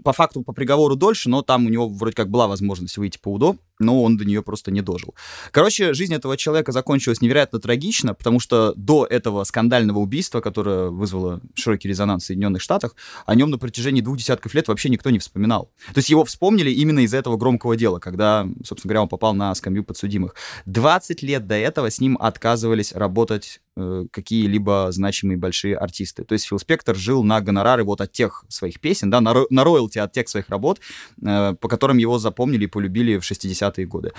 по 0.02 0.12
факту 0.12 0.42
по 0.42 0.52
приговору 0.52 0.96
дольше, 0.96 1.28
но 1.28 1.42
там 1.42 1.66
у 1.66 1.68
него 1.68 1.88
вроде 1.88 2.14
как 2.14 2.28
была 2.28 2.46
возможность 2.46 2.96
выйти 2.96 3.18
по 3.18 3.32
УДО, 3.32 3.56
но 3.78 4.02
он 4.02 4.16
до 4.16 4.24
нее 4.24 4.42
просто 4.42 4.70
не 4.70 4.80
дожил. 4.80 5.14
Короче, 5.50 5.92
жизнь 5.92 6.14
этого 6.14 6.36
человека 6.36 6.72
закончилась 6.72 7.20
невероятно 7.20 7.58
трагично, 7.58 8.14
потому 8.14 8.40
что 8.40 8.72
до 8.76 9.06
этого 9.06 9.44
скандального 9.44 9.98
убийства, 9.98 10.40
которое 10.40 10.90
вызвало 10.90 11.40
широкий 11.54 11.88
резонанс 11.88 12.24
в 12.24 12.26
Соединенных 12.26 12.62
Штатах, 12.62 12.94
о 13.26 13.34
нем 13.34 13.50
на 13.50 13.58
протяжении 13.58 14.00
двух 14.00 14.18
десятков 14.18 14.54
лет 14.54 14.68
вообще 14.68 14.88
никто 14.88 15.10
не 15.10 15.18
вспоминал. 15.18 15.70
То 15.92 15.98
есть 15.98 16.10
его 16.10 16.24
вспомнили 16.24 16.70
именно 16.70 17.00
из-за 17.00 17.18
этого 17.18 17.36
громкого 17.36 17.76
дела, 17.76 17.98
когда, 17.98 18.46
собственно 18.64 18.90
говоря, 18.90 19.02
он 19.02 19.08
попал 19.08 19.34
на 19.34 19.54
скамью 19.54 19.84
подсудимых. 19.84 20.34
20 20.66 21.22
лет 21.22 21.46
до 21.46 21.54
этого 21.54 21.90
с 21.90 22.00
ним 22.00 22.16
отказывались 22.20 22.92
работать 22.92 23.60
э, 23.71 23.71
какие-либо 23.76 24.88
значимые 24.90 25.38
большие 25.38 25.76
артисты. 25.76 26.24
То 26.24 26.34
есть 26.34 26.46
Фил 26.46 26.58
Спектор 26.58 26.94
жил 26.94 27.24
на 27.24 27.40
гонорары 27.40 27.84
вот 27.84 28.00
от 28.00 28.12
тех 28.12 28.44
своих 28.48 28.80
песен, 28.80 29.10
да, 29.10 29.20
на, 29.20 29.34
на 29.48 29.64
роялти 29.64 29.98
от 29.98 30.12
тех 30.12 30.28
своих 30.28 30.48
работ, 30.50 30.80
э, 31.24 31.54
по 31.54 31.68
которым 31.68 31.98
его 31.98 32.18
запомнили 32.18 32.64
и 32.64 32.66
полюбили 32.66 33.18
в 33.18 33.22
60-е 33.22 33.86
годы. 33.86 34.12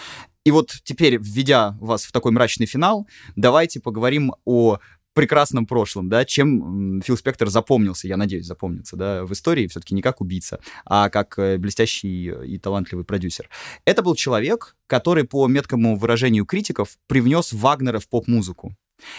И 0.44 0.52
вот 0.52 0.72
теперь, 0.84 1.18
введя 1.20 1.78
вас 1.80 2.06
в 2.06 2.12
такой 2.12 2.32
мрачный 2.32 2.66
финал, 2.66 3.08
давайте 3.36 3.80
поговорим 3.80 4.34
о 4.46 4.80
прекрасном 5.14 5.66
прошлом, 5.68 6.10
да, 6.10 6.26
чем 6.26 7.02
Фил 7.02 7.18
Спектор 7.18 7.50
запомнился, 7.50 8.08
я 8.08 8.18
надеюсь, 8.18 8.46
запомнится, 8.46 8.96
да, 8.96 9.24
в 9.24 9.32
истории 9.32 9.68
все-таки 9.68 9.94
не 9.94 10.02
как 10.02 10.22
убийца, 10.22 10.60
а 10.86 11.10
как 11.10 11.38
э, 11.38 11.58
блестящий 11.58 12.32
и 12.32 12.58
талантливый 12.58 13.06
продюсер. 13.06 13.50
Это 13.86 14.02
был 14.02 14.16
человек, 14.16 14.76
который, 14.88 15.24
по 15.24 15.48
меткому 15.48 15.96
выражению 15.96 16.46
критиков, 16.46 16.98
привнес 17.08 17.54
Вагнера 17.54 18.00
в 18.00 18.08
поп-музыку. 18.08 18.76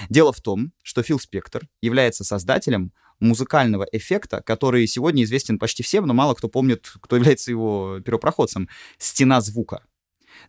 Дело 0.08 0.32
в 0.32 0.40
том, 0.40 0.72
что 0.82 1.02
Фил 1.02 1.18
Спектор 1.18 1.68
является 1.80 2.24
создателем 2.24 2.92
музыкального 3.20 3.86
эффекта, 3.92 4.42
который 4.42 4.86
сегодня 4.86 5.24
известен 5.24 5.58
почти 5.58 5.82
всем, 5.82 6.06
но 6.06 6.14
мало 6.14 6.34
кто 6.34 6.48
помнит, 6.48 6.92
кто 7.00 7.16
является 7.16 7.50
его 7.50 8.00
первопроходцем. 8.04 8.68
Стена 8.98 9.40
звука. 9.40 9.84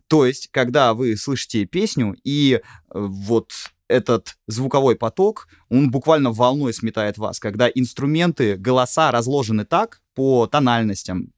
То 0.08 0.26
есть, 0.26 0.48
когда 0.50 0.94
вы 0.94 1.16
слышите 1.16 1.64
песню, 1.64 2.16
и 2.24 2.54
э, 2.54 2.60
вот 2.92 3.52
этот 3.88 4.36
звуковой 4.46 4.96
поток, 4.96 5.48
он 5.68 5.90
буквально 5.90 6.32
волной 6.32 6.74
сметает 6.74 7.18
вас, 7.18 7.38
когда 7.38 7.68
инструменты, 7.68 8.56
голоса 8.56 9.12
разложены 9.12 9.64
так 9.64 10.02
по 10.14 10.46
тональностям, 10.46 11.32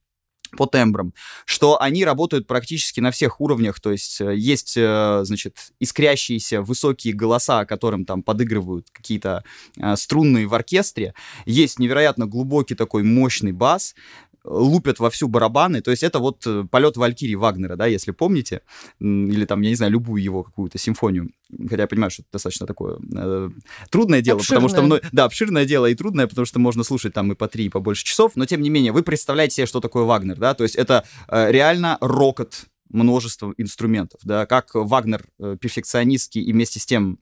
по 0.56 0.66
тембрам, 0.66 1.12
что 1.44 1.80
они 1.80 2.04
работают 2.04 2.46
практически 2.46 3.00
на 3.00 3.10
всех 3.10 3.40
уровнях, 3.40 3.80
то 3.80 3.90
есть 3.90 4.20
э, 4.20 4.34
есть, 4.36 4.74
э, 4.76 5.20
значит, 5.24 5.56
искрящиеся 5.80 6.62
высокие 6.62 7.14
голоса, 7.14 7.64
которым 7.64 8.04
там 8.04 8.22
подыгрывают 8.22 8.88
какие-то 8.90 9.44
э, 9.76 9.96
струнные 9.96 10.46
в 10.46 10.54
оркестре, 10.54 11.14
есть 11.46 11.78
невероятно 11.78 12.26
глубокий 12.26 12.74
такой 12.74 13.02
мощный 13.02 13.52
бас, 13.52 13.94
лупят 14.44 14.98
во 14.98 15.10
всю 15.10 15.28
барабаны, 15.28 15.80
то 15.80 15.90
есть 15.90 16.02
это 16.02 16.18
вот 16.18 16.46
э, 16.46 16.64
полет 16.70 16.96
Валькирии 16.96 17.34
Вагнера, 17.34 17.76
да, 17.76 17.86
если 17.86 18.12
помните, 18.12 18.62
или 19.00 19.44
там, 19.44 19.60
я 19.62 19.70
не 19.70 19.74
знаю, 19.76 19.92
любую 19.92 20.22
его 20.22 20.42
какую-то 20.42 20.78
симфонию, 20.78 21.30
хотя 21.68 21.82
я 21.82 21.86
понимаю, 21.86 22.10
что 22.10 22.22
это 22.22 22.28
достаточно 22.32 22.66
такое 22.66 22.98
э, 23.14 23.50
трудное 23.90 24.20
дело, 24.20 24.38
потому 24.38 24.68
что, 24.68 24.78
Обширное. 24.78 25.00
мно- 25.00 25.08
да, 25.12 25.24
обширное 25.24 25.64
дело 25.64 25.86
и 25.86 25.94
трудное, 25.94 26.26
потому 26.26 26.46
что 26.46 26.58
можно 26.58 26.84
слушать 26.84 27.12
там 27.14 27.32
и 27.32 27.34
по 27.34 27.48
три, 27.48 27.66
и 27.66 27.68
по 27.68 27.80
больше 27.80 28.04
часов, 28.04 28.32
но 28.36 28.46
тем 28.46 28.62
не 28.62 28.70
менее, 28.70 28.92
вы 28.92 29.02
представляете 29.02 29.56
себе, 29.56 29.66
что 29.66 29.80
такое 29.80 30.04
Вагнер, 30.04 30.36
да, 30.36 30.54
то 30.54 30.64
есть 30.64 30.76
это 30.76 31.04
э, 31.28 31.50
реально 31.50 31.98
рокот 32.00 32.66
множества 32.90 33.52
инструментов, 33.58 34.20
да, 34.24 34.46
как 34.46 34.70
Вагнер 34.74 35.26
э, 35.38 35.56
перфекционистский 35.60 36.42
и 36.42 36.52
вместе 36.52 36.80
с 36.80 36.86
тем 36.86 37.18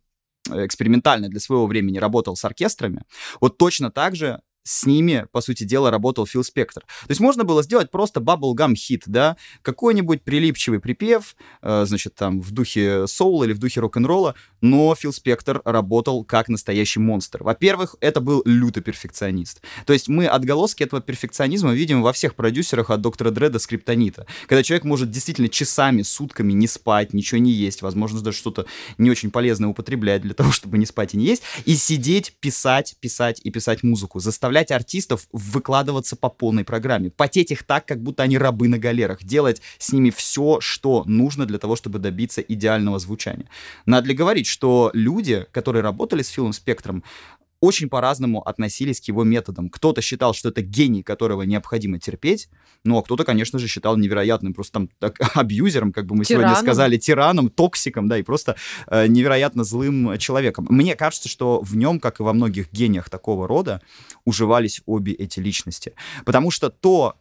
э, 0.51 0.65
экспериментально 0.67 1.29
для 1.29 1.41
своего 1.41 1.67
времени 1.67 1.99
работал 1.99 2.37
с 2.37 2.45
оркестрами, 2.45 3.03
вот 3.41 3.59
точно 3.59 3.91
так 3.91 4.15
же 4.15 4.41
с 4.67 4.85
ними, 4.85 5.27
по 5.31 5.41
сути 5.41 5.65
дела, 5.65 5.91
работал 5.91 6.27
Фил 6.27 6.43
Спектор. 6.43 6.83
То 6.83 7.11
есть 7.11 7.21
можно 7.21 7.45
было 7.45 7.63
сделать 7.63 7.91
просто 7.91 8.21
bubblegum 8.21 8.75
хит, 8.75 9.05
да, 9.07 9.37
какой-нибудь 9.63 10.23
прилипчивый 10.25 10.81
припев, 10.81 11.37
э, 11.63 11.85
значит, 11.87 12.17
там, 12.17 12.41
в 12.41 12.51
духе 12.51 13.07
соула 13.07 13.45
или 13.45 13.53
в 13.53 13.59
духе 13.59 13.81
рок-н-ролла, 13.81 14.35
но 14.67 14.95
Фил 14.95 15.13
Спектор 15.13 15.63
работал 15.65 16.25
как 16.25 16.49
настоящий 16.49 16.99
монстр. 16.99 17.43
Во-первых, 17.43 17.97
это 18.01 18.21
был 18.21 18.43
лютый 18.45 18.83
перфекционист. 18.83 19.63
То 19.85 19.93
есть 19.93 20.09
мы 20.09 20.27
отголоски 20.27 20.83
этого 20.83 21.01
перфекционизма 21.01 21.73
видим 21.73 22.03
во 22.03 22.13
всех 22.13 22.35
продюсерах 22.35 22.91
от 22.91 23.01
доктора 23.01 23.31
Дре 23.31 23.49
до 23.49 23.59
Скриптонита. 23.59 24.27
Когда 24.49 24.63
человек 24.63 24.85
может 24.85 25.11
действительно 25.11 25.49
часами, 25.49 26.03
сутками 26.03 26.53
не 26.53 26.67
спать, 26.67 27.15
ничего 27.15 27.41
не 27.41 27.53
есть, 27.53 27.83
возможно, 27.83 28.21
даже 28.21 28.37
что-то 28.37 28.67
не 28.99 29.11
очень 29.11 29.31
полезное 29.31 29.69
употреблять 29.69 30.23
для 30.23 30.35
того, 30.35 30.51
чтобы 30.51 30.79
не 30.79 30.87
спать 30.87 31.15
и 31.15 31.17
не 31.17 31.27
есть, 31.27 31.43
и 31.65 31.77
сидеть, 31.77 32.35
писать, 32.41 32.97
писать 33.01 33.41
и 33.45 33.51
писать 33.51 33.83
музыку, 33.83 34.19
заставлять 34.19 34.71
артистов 34.73 35.29
выкладываться 35.33 36.17
по 36.17 36.29
полной 36.29 36.65
программе, 36.65 37.11
потеть 37.11 37.53
их 37.53 37.63
так, 37.63 37.87
как 37.87 38.03
будто 38.03 38.25
они 38.25 38.37
рабы 38.37 38.69
на 38.69 38.79
галерах, 38.79 39.23
делать 39.23 39.63
с 39.79 39.93
ними 39.93 40.11
все, 40.11 40.59
что 40.61 41.05
нужно 41.07 41.47
для 41.47 41.59
того, 41.59 41.77
чтобы 41.77 41.99
добиться 41.99 42.41
идеального 42.41 42.99
звучания. 42.99 43.49
Надо 43.85 44.09
ли 44.09 44.15
говорить, 44.15 44.47
что 44.57 44.91
люди, 44.95 45.45
которые 45.53 45.83
работали 45.83 46.23
с 46.23 46.29
Филом 46.29 46.55
Спектром, 46.55 47.05
очень 47.61 47.91
по-разному 47.91 48.41
относились 48.41 49.03
к 49.03 49.05
его 49.05 49.23
методам. 49.23 49.69
Кто-то 49.69 50.01
считал, 50.01 50.33
что 50.33 50.49
это 50.49 50.63
гений, 50.63 51.03
которого 51.03 51.43
необходимо 51.43 51.99
терпеть, 51.99 52.49
ну 52.85 52.97
а 52.97 53.03
кто-то, 53.03 53.25
конечно 53.25 53.59
же, 53.59 53.69
считал 53.69 53.99
невероятным 53.99 54.55
просто 54.55 54.73
там 54.73 54.89
так, 54.99 55.17
абьюзером, 55.37 55.93
как 55.93 56.07
бы 56.07 56.17
мы 56.17 56.25
сегодня 56.25 56.49
Тираном. 56.49 56.65
сказали, 56.65 56.97
тираном, 56.97 57.51
токсиком, 57.51 58.09
да, 58.09 58.17
и 58.17 58.23
просто 58.23 58.57
э, 58.87 59.09
невероятно 59.09 59.63
злым 59.63 60.17
человеком. 60.17 60.67
Мне 60.71 60.97
кажется, 60.97 61.29
что 61.29 61.61
в 61.61 61.77
нем, 61.77 62.01
как 62.01 62.21
и 62.21 62.23
во 62.23 62.33
многих 62.33 62.73
гениях 62.73 63.11
такого 63.11 63.47
рода, 63.47 63.83
уживались 64.25 64.81
обе 64.87 65.13
эти 65.13 65.39
личности. 65.39 65.93
Потому 66.25 66.51
что 66.51 66.71
то, 66.71 67.17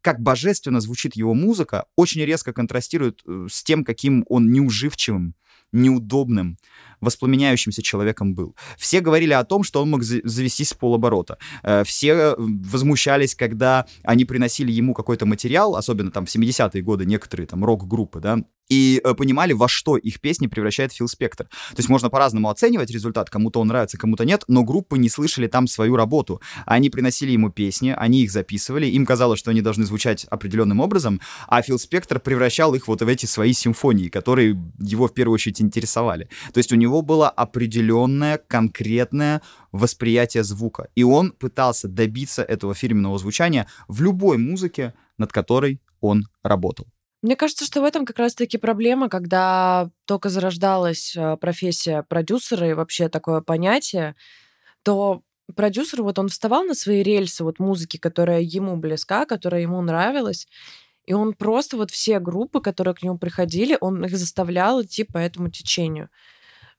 как 0.00 0.18
божественно 0.22 0.80
звучит 0.80 1.14
его 1.14 1.34
музыка, 1.34 1.84
очень 1.94 2.22
резко 2.24 2.54
контрастирует 2.54 3.20
э, 3.26 3.48
с 3.50 3.62
тем, 3.62 3.84
каким 3.84 4.24
он 4.30 4.50
неуживчивым, 4.50 5.34
неудобным, 5.72 6.56
воспламеняющимся 7.00 7.82
человеком 7.82 8.34
был. 8.34 8.56
Все 8.78 9.00
говорили 9.00 9.32
о 9.32 9.44
том, 9.44 9.62
что 9.62 9.82
он 9.82 9.90
мог 9.90 10.02
завестись 10.02 10.68
с 10.68 10.74
полоборота. 10.74 11.38
Э, 11.62 11.84
все 11.84 12.34
возмущались, 12.36 13.34
когда 13.34 13.86
они 14.02 14.24
приносили 14.24 14.72
ему 14.72 14.94
какой-то 14.94 15.26
материал, 15.26 15.76
особенно 15.76 16.10
там 16.10 16.26
в 16.26 16.34
70-е 16.34 16.82
годы 16.82 17.06
некоторые 17.06 17.46
там 17.46 17.64
рок-группы, 17.64 18.20
да, 18.20 18.38
и 18.70 19.00
э, 19.04 19.14
понимали, 19.14 19.52
во 19.52 19.68
что 19.68 19.96
их 19.96 20.20
песни 20.20 20.46
превращает 20.46 20.92
Фил 20.92 21.08
Спектр. 21.08 21.44
То 21.44 21.76
есть 21.76 21.88
можно 21.88 22.08
по-разному 22.08 22.48
оценивать 22.48 22.90
результат, 22.90 23.28
кому-то 23.28 23.60
он 23.60 23.66
нравится, 23.66 23.98
кому-то 23.98 24.24
нет, 24.24 24.44
но 24.48 24.62
группы 24.62 24.96
не 24.96 25.08
слышали 25.08 25.48
там 25.48 25.66
свою 25.66 25.96
работу. 25.96 26.40
Они 26.66 26.88
приносили 26.88 27.32
ему 27.32 27.50
песни, 27.50 27.92
они 27.96 28.22
их 28.22 28.30
записывали, 28.30 28.86
им 28.86 29.04
казалось, 29.04 29.40
что 29.40 29.50
они 29.50 29.60
должны 29.60 29.84
звучать 29.84 30.24
определенным 30.30 30.80
образом, 30.80 31.20
а 31.48 31.60
Фил 31.62 31.78
Спектр 31.78 32.20
превращал 32.20 32.74
их 32.74 32.86
вот 32.86 33.02
в 33.02 33.08
эти 33.08 33.26
свои 33.26 33.52
симфонии, 33.52 34.08
которые 34.08 34.56
его 34.78 35.08
в 35.08 35.14
первую 35.14 35.34
очередь 35.34 35.60
интересовали. 35.60 36.28
То 36.52 36.58
есть 36.58 36.72
у 36.72 36.76
него 36.76 36.89
было 36.90 37.28
определенное, 37.28 38.38
конкретное 38.38 39.42
восприятие 39.72 40.44
звука, 40.44 40.88
и 40.94 41.02
он 41.02 41.32
пытался 41.32 41.88
добиться 41.88 42.42
этого 42.42 42.74
фирменного 42.74 43.18
звучания 43.18 43.66
в 43.88 44.02
любой 44.02 44.38
музыке, 44.38 44.94
над 45.18 45.32
которой 45.32 45.80
он 46.00 46.26
работал. 46.42 46.86
Мне 47.22 47.36
кажется, 47.36 47.66
что 47.66 47.82
в 47.82 47.84
этом 47.84 48.06
как 48.06 48.18
раз-таки 48.18 48.56
проблема, 48.56 49.08
когда 49.10 49.90
только 50.06 50.30
зарождалась 50.30 51.14
э, 51.14 51.36
профессия 51.36 52.02
продюсера 52.02 52.68
и 52.68 52.72
вообще 52.72 53.10
такое 53.10 53.42
понятие, 53.42 54.16
то 54.82 55.22
продюсер, 55.54 56.02
вот 56.02 56.18
он 56.18 56.28
вставал 56.28 56.64
на 56.64 56.74
свои 56.74 57.02
рельсы 57.02 57.44
вот 57.44 57.58
музыки, 57.58 57.98
которая 57.98 58.40
ему 58.40 58.76
близка, 58.76 59.26
которая 59.26 59.60
ему 59.60 59.82
нравилась, 59.82 60.48
и 61.04 61.12
он 61.12 61.34
просто 61.34 61.76
вот 61.76 61.90
все 61.90 62.20
группы, 62.20 62.60
которые 62.60 62.94
к 62.94 63.02
нему 63.02 63.18
приходили, 63.18 63.76
он 63.80 64.04
их 64.04 64.16
заставлял 64.16 64.82
идти 64.82 65.04
по 65.04 65.18
этому 65.18 65.50
течению. 65.50 66.08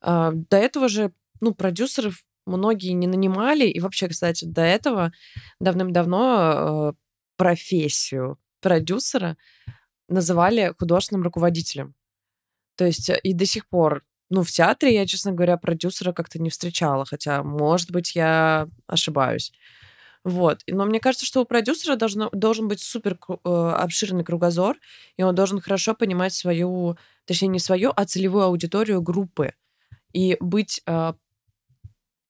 А, 0.02 0.32
до 0.34 0.58
этого 0.58 0.90
же, 0.90 1.14
ну, 1.40 1.54
продюсеров 1.54 2.24
многие 2.46 2.92
не 2.92 3.08
нанимали, 3.08 3.66
и 3.66 3.80
вообще, 3.80 4.08
кстати, 4.08 4.46
до 4.46 4.62
этого 4.62 5.12
давным-давно 5.60 6.94
э, 6.94 6.94
профессию 7.38 8.40
продюсера 8.62 9.38
называли 10.08 10.74
художественным 10.78 11.24
руководителем. 11.24 11.96
То 12.76 12.86
есть 12.86 13.10
э, 13.10 13.20
и 13.24 13.34
до 13.34 13.46
сих 13.46 13.68
пор, 13.68 14.04
ну, 14.30 14.44
в 14.44 14.52
театре 14.52 14.96
я, 14.96 15.06
честно 15.06 15.32
говоря, 15.32 15.58
продюсера 15.58 16.14
как-то 16.14 16.40
не 16.40 16.50
встречала, 16.50 17.06
хотя, 17.06 17.44
может 17.44 17.92
быть, 17.92 18.16
я 18.16 18.68
ошибаюсь. 18.88 19.52
Вот. 20.24 20.62
Но 20.68 20.86
мне 20.86 21.00
кажется, 21.00 21.26
что 21.26 21.42
у 21.42 21.46
продюсера 21.46 21.96
должно, 21.96 22.30
должен 22.32 22.68
быть 22.68 22.80
супер 22.80 23.18
э, 23.28 23.50
обширный 23.50 24.24
кругозор, 24.24 24.78
и 25.18 25.24
он 25.24 25.34
должен 25.36 25.60
хорошо 25.60 25.96
понимать 25.96 26.34
свою, 26.34 26.98
точнее, 27.26 27.48
не 27.48 27.60
свою, 27.60 27.92
а 27.96 28.06
целевую 28.06 28.46
аудиторию 28.46 29.02
группы. 29.02 29.54
И 30.13 30.38
быть 30.39 30.82
э, 30.86 31.13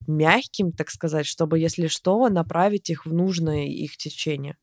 мягким, 0.08 0.72
так 0.72 0.90
сказать, 0.92 1.26
чтобы, 1.26 1.60
если 1.60 1.88
что, 1.88 2.30
направить 2.30 2.90
их 2.90 3.06
в 3.06 3.14
нужное 3.14 3.66
их 3.66 3.98
течение. 3.98 4.58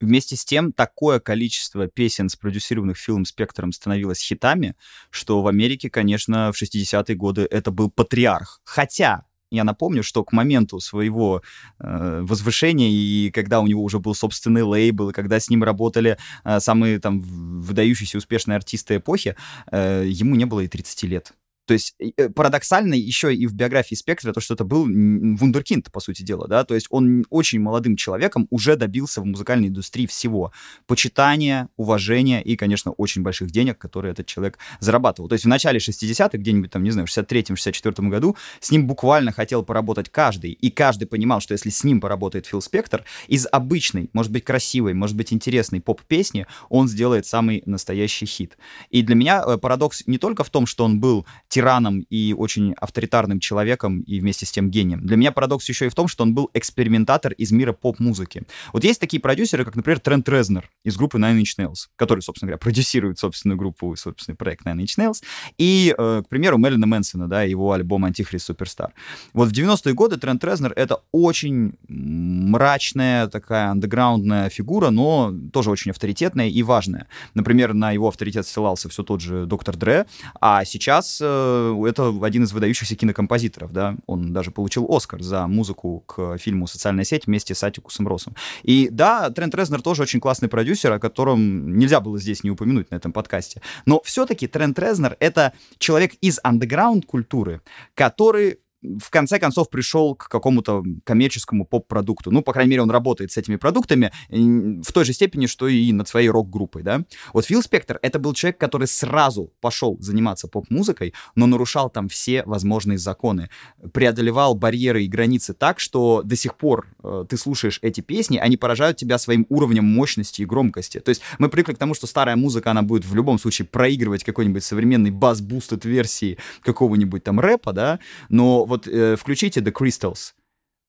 Вместе 0.00 0.36
с 0.36 0.44
тем, 0.44 0.72
такое 0.72 1.20
количество 1.20 1.86
песен, 1.86 2.28
спродюсированных 2.28 2.98
Филом 2.98 3.24
Спектром, 3.24 3.72
становилось 3.72 4.20
хитами, 4.20 4.74
что 5.10 5.40
в 5.40 5.46
Америке, 5.46 5.88
конечно, 5.88 6.52
в 6.52 6.60
60-е 6.60 7.16
годы 7.16 7.46
это 7.50 7.70
был 7.70 7.90
патриарх. 7.90 8.60
Хотя, 8.64 9.24
я 9.50 9.64
напомню, 9.64 10.02
что 10.02 10.24
к 10.24 10.32
моменту 10.32 10.80
своего 10.80 11.42
э, 11.78 12.20
возвышения 12.22 12.90
и 12.90 13.30
когда 13.30 13.60
у 13.60 13.66
него 13.66 13.82
уже 13.82 13.98
был 13.98 14.14
собственный 14.14 14.62
лейбл, 14.62 15.10
и 15.10 15.12
когда 15.14 15.38
с 15.40 15.48
ним 15.48 15.62
работали 15.62 16.18
э, 16.44 16.60
самые 16.60 16.98
там 16.98 17.20
выдающиеся 17.20 18.18
успешные 18.18 18.56
артисты 18.56 18.96
эпохи, 18.96 19.36
э, 19.70 20.04
ему 20.06 20.34
не 20.34 20.44
было 20.44 20.60
и 20.60 20.68
30 20.68 21.04
лет. 21.04 21.32
То 21.66 21.74
есть 21.74 21.94
э, 21.98 22.28
парадоксально 22.28 22.94
еще 22.94 23.34
и 23.34 23.46
в 23.46 23.54
биографии 23.54 23.94
Спектра 23.94 24.32
то, 24.32 24.40
что 24.40 24.54
это 24.54 24.64
был 24.64 24.84
вундеркинд, 24.84 25.90
по 25.90 26.00
сути 26.00 26.22
дела, 26.22 26.46
да, 26.46 26.64
то 26.64 26.74
есть 26.74 26.86
он 26.90 27.24
очень 27.30 27.60
молодым 27.60 27.96
человеком 27.96 28.46
уже 28.50 28.76
добился 28.76 29.20
в 29.20 29.24
музыкальной 29.24 29.68
индустрии 29.68 30.06
всего. 30.06 30.52
Почитания, 30.86 31.68
уважения 31.76 32.42
и, 32.42 32.56
конечно, 32.56 32.92
очень 32.92 33.22
больших 33.22 33.50
денег, 33.50 33.78
которые 33.78 34.12
этот 34.12 34.26
человек 34.26 34.58
зарабатывал. 34.80 35.28
То 35.28 35.34
есть 35.34 35.44
в 35.44 35.48
начале 35.48 35.78
60-х, 35.78 36.36
где-нибудь 36.36 36.70
там, 36.70 36.82
не 36.82 36.90
знаю, 36.90 37.06
в 37.06 37.10
63-64 37.10 38.08
году, 38.08 38.36
с 38.60 38.70
ним 38.70 38.86
буквально 38.86 39.32
хотел 39.32 39.62
поработать 39.62 40.10
каждый, 40.10 40.52
и 40.52 40.70
каждый 40.70 41.06
понимал, 41.06 41.40
что 41.40 41.52
если 41.52 41.70
с 41.70 41.84
ним 41.84 42.00
поработает 42.00 42.46
Фил 42.46 42.60
Спектр, 42.60 43.04
из 43.28 43.46
обычной, 43.50 44.10
может 44.12 44.32
быть, 44.32 44.44
красивой, 44.44 44.94
может 44.94 45.16
быть, 45.16 45.32
интересной 45.32 45.80
поп-песни 45.80 46.46
он 46.68 46.88
сделает 46.88 47.26
самый 47.26 47.62
настоящий 47.66 48.26
хит. 48.26 48.56
И 48.90 49.02
для 49.02 49.14
меня 49.14 49.42
э, 49.46 49.58
парадокс 49.58 50.06
не 50.06 50.18
только 50.18 50.44
в 50.44 50.50
том, 50.50 50.66
что 50.66 50.84
он 50.84 51.00
был 51.00 51.26
тираном 51.54 52.00
и 52.10 52.34
очень 52.36 52.74
авторитарным 52.80 53.38
человеком 53.38 54.00
и 54.00 54.18
вместе 54.18 54.44
с 54.44 54.50
тем 54.50 54.70
гением. 54.70 55.06
Для 55.06 55.16
меня 55.16 55.30
парадокс 55.30 55.68
еще 55.68 55.86
и 55.86 55.88
в 55.88 55.94
том, 55.94 56.08
что 56.08 56.24
он 56.24 56.34
был 56.34 56.50
экспериментатор 56.52 57.30
из 57.30 57.52
мира 57.52 57.72
поп-музыки. 57.72 58.42
Вот 58.72 58.82
есть 58.82 59.00
такие 59.00 59.20
продюсеры, 59.20 59.64
как, 59.64 59.76
например, 59.76 60.00
Трент 60.00 60.28
Резнер 60.28 60.68
из 60.82 60.96
группы 60.96 61.16
Nine 61.16 61.40
Inch 61.42 61.56
Nails, 61.56 61.86
который, 61.94 62.22
собственно 62.22 62.48
говоря, 62.48 62.58
продюсирует 62.58 63.20
собственную 63.20 63.56
группу, 63.56 63.94
собственный 63.94 64.34
проект 64.34 64.66
Nine 64.66 64.78
Inch 64.78 64.98
Nails, 64.98 65.22
и, 65.56 65.94
э, 65.96 66.22
к 66.24 66.28
примеру, 66.28 66.58
Мелина 66.58 66.88
Мэнсона, 66.88 67.28
да, 67.28 67.44
его 67.44 67.70
альбом 67.70 68.04
«Антихрист 68.04 68.46
Суперстар». 68.46 68.92
Вот 69.32 69.48
в 69.48 69.52
90-е 69.52 69.94
годы 69.94 70.16
Трент 70.16 70.42
Резнер— 70.42 70.72
это 70.76 71.02
очень 71.12 71.74
мрачная 71.86 73.28
такая 73.28 73.68
андеграундная 73.68 74.48
фигура, 74.48 74.90
но 74.90 75.32
тоже 75.52 75.70
очень 75.70 75.92
авторитетная 75.92 76.48
и 76.48 76.62
важная. 76.64 77.06
Например, 77.34 77.74
на 77.74 77.92
его 77.92 78.08
авторитет 78.08 78.44
ссылался 78.44 78.88
все 78.88 79.04
тот 79.04 79.20
же 79.20 79.46
доктор 79.46 79.76
Дре, 79.76 80.06
а 80.40 80.64
сейчас 80.64 81.20
э, 81.22 81.43
это 81.86 82.14
один 82.22 82.44
из 82.44 82.52
выдающихся 82.52 82.96
кинокомпозиторов, 82.96 83.72
да, 83.72 83.96
он 84.06 84.32
даже 84.32 84.50
получил 84.50 84.86
Оскар 84.88 85.22
за 85.22 85.46
музыку 85.46 86.04
к 86.06 86.38
фильму 86.38 86.66
«Социальная 86.66 87.04
сеть» 87.04 87.26
вместе 87.26 87.54
с 87.54 87.62
Атикусом 87.62 88.08
Росом. 88.08 88.34
И 88.62 88.88
да, 88.90 89.30
Трент 89.30 89.54
Резнер 89.54 89.82
тоже 89.82 90.02
очень 90.02 90.20
классный 90.20 90.48
продюсер, 90.48 90.92
о 90.92 90.98
котором 90.98 91.76
нельзя 91.76 92.00
было 92.00 92.18
здесь 92.18 92.44
не 92.44 92.50
упомянуть 92.50 92.90
на 92.90 92.96
этом 92.96 93.12
подкасте. 93.12 93.62
Но 93.86 94.00
все-таки 94.04 94.46
Трент 94.46 94.78
Резнер— 94.78 95.16
это 95.20 95.52
человек 95.78 96.14
из 96.20 96.40
андеграунд-культуры, 96.42 97.60
который 97.94 98.58
в 99.00 99.10
конце 99.10 99.38
концов 99.38 99.70
пришел 99.70 100.14
к 100.14 100.28
какому-то 100.28 100.82
коммерческому 101.04 101.64
поп-продукту. 101.64 102.30
Ну, 102.30 102.42
по 102.42 102.52
крайней 102.52 102.70
мере, 102.70 102.82
он 102.82 102.90
работает 102.90 103.32
с 103.32 103.36
этими 103.36 103.56
продуктами 103.56 104.12
в 104.30 104.92
той 104.92 105.04
же 105.04 105.12
степени, 105.12 105.46
что 105.46 105.68
и 105.68 105.92
над 105.92 106.08
своей 106.08 106.28
рок-группой, 106.28 106.82
да. 106.82 107.04
Вот 107.32 107.46
Фил 107.46 107.62
Спектр— 107.62 107.98
это 108.02 108.18
был 108.18 108.34
человек, 108.34 108.58
который 108.58 108.86
сразу 108.86 109.52
пошел 109.60 109.96
заниматься 110.00 110.48
поп-музыкой, 110.48 111.14
но 111.34 111.46
нарушал 111.46 111.90
там 111.90 112.08
все 112.08 112.42
возможные 112.44 112.98
законы, 112.98 113.48
преодолевал 113.92 114.54
барьеры 114.54 115.04
и 115.04 115.08
границы 115.08 115.54
так, 115.54 115.80
что 115.80 116.22
до 116.22 116.36
сих 116.36 116.56
пор 116.56 116.86
э, 117.02 117.24
ты 117.28 117.36
слушаешь 117.36 117.78
эти 117.82 118.00
песни, 118.00 118.38
они 118.38 118.56
поражают 118.56 118.96
тебя 118.96 119.18
своим 119.18 119.46
уровнем 119.48 119.84
мощности 119.84 120.42
и 120.42 120.44
громкости. 120.44 121.00
То 121.00 121.10
есть 121.10 121.22
мы 121.38 121.48
привыкли 121.48 121.74
к 121.74 121.78
тому, 121.78 121.94
что 121.94 122.06
старая 122.06 122.36
музыка, 122.36 122.70
она 122.70 122.82
будет 122.82 123.04
в 123.04 123.14
любом 123.14 123.38
случае 123.38 123.66
проигрывать 123.66 124.24
какой-нибудь 124.24 124.64
современный 124.64 125.10
бас-бустед 125.10 125.84
версии 125.84 126.38
какого-нибудь 126.62 127.24
там 127.24 127.40
рэпа, 127.40 127.72
да, 127.72 127.98
но 128.28 128.64
вот 128.74 128.88
э, 128.88 129.16
включите 129.16 129.60
The 129.60 129.72
Crystals, 129.72 130.32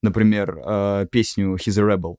например, 0.01 0.59
э, 0.65 1.07
песню 1.11 1.55
He's 1.55 1.79
a 1.79 1.83
Rebel, 1.83 2.15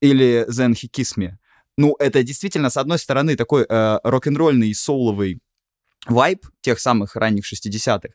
или 0.00 0.46
Then 0.48 0.72
He 0.72 0.88
Kiss 0.90 1.18
Me. 1.18 1.32
Ну, 1.76 1.94
это 1.98 2.22
действительно, 2.22 2.70
с 2.70 2.76
одной 2.76 2.98
стороны, 2.98 3.36
такой 3.36 3.66
э, 3.68 3.98
рок-н-ролльный, 4.02 4.74
соуловый 4.74 5.40
вайб 6.06 6.46
тех 6.66 6.80
самых 6.80 7.14
ранних 7.14 7.44
60-х, 7.44 8.08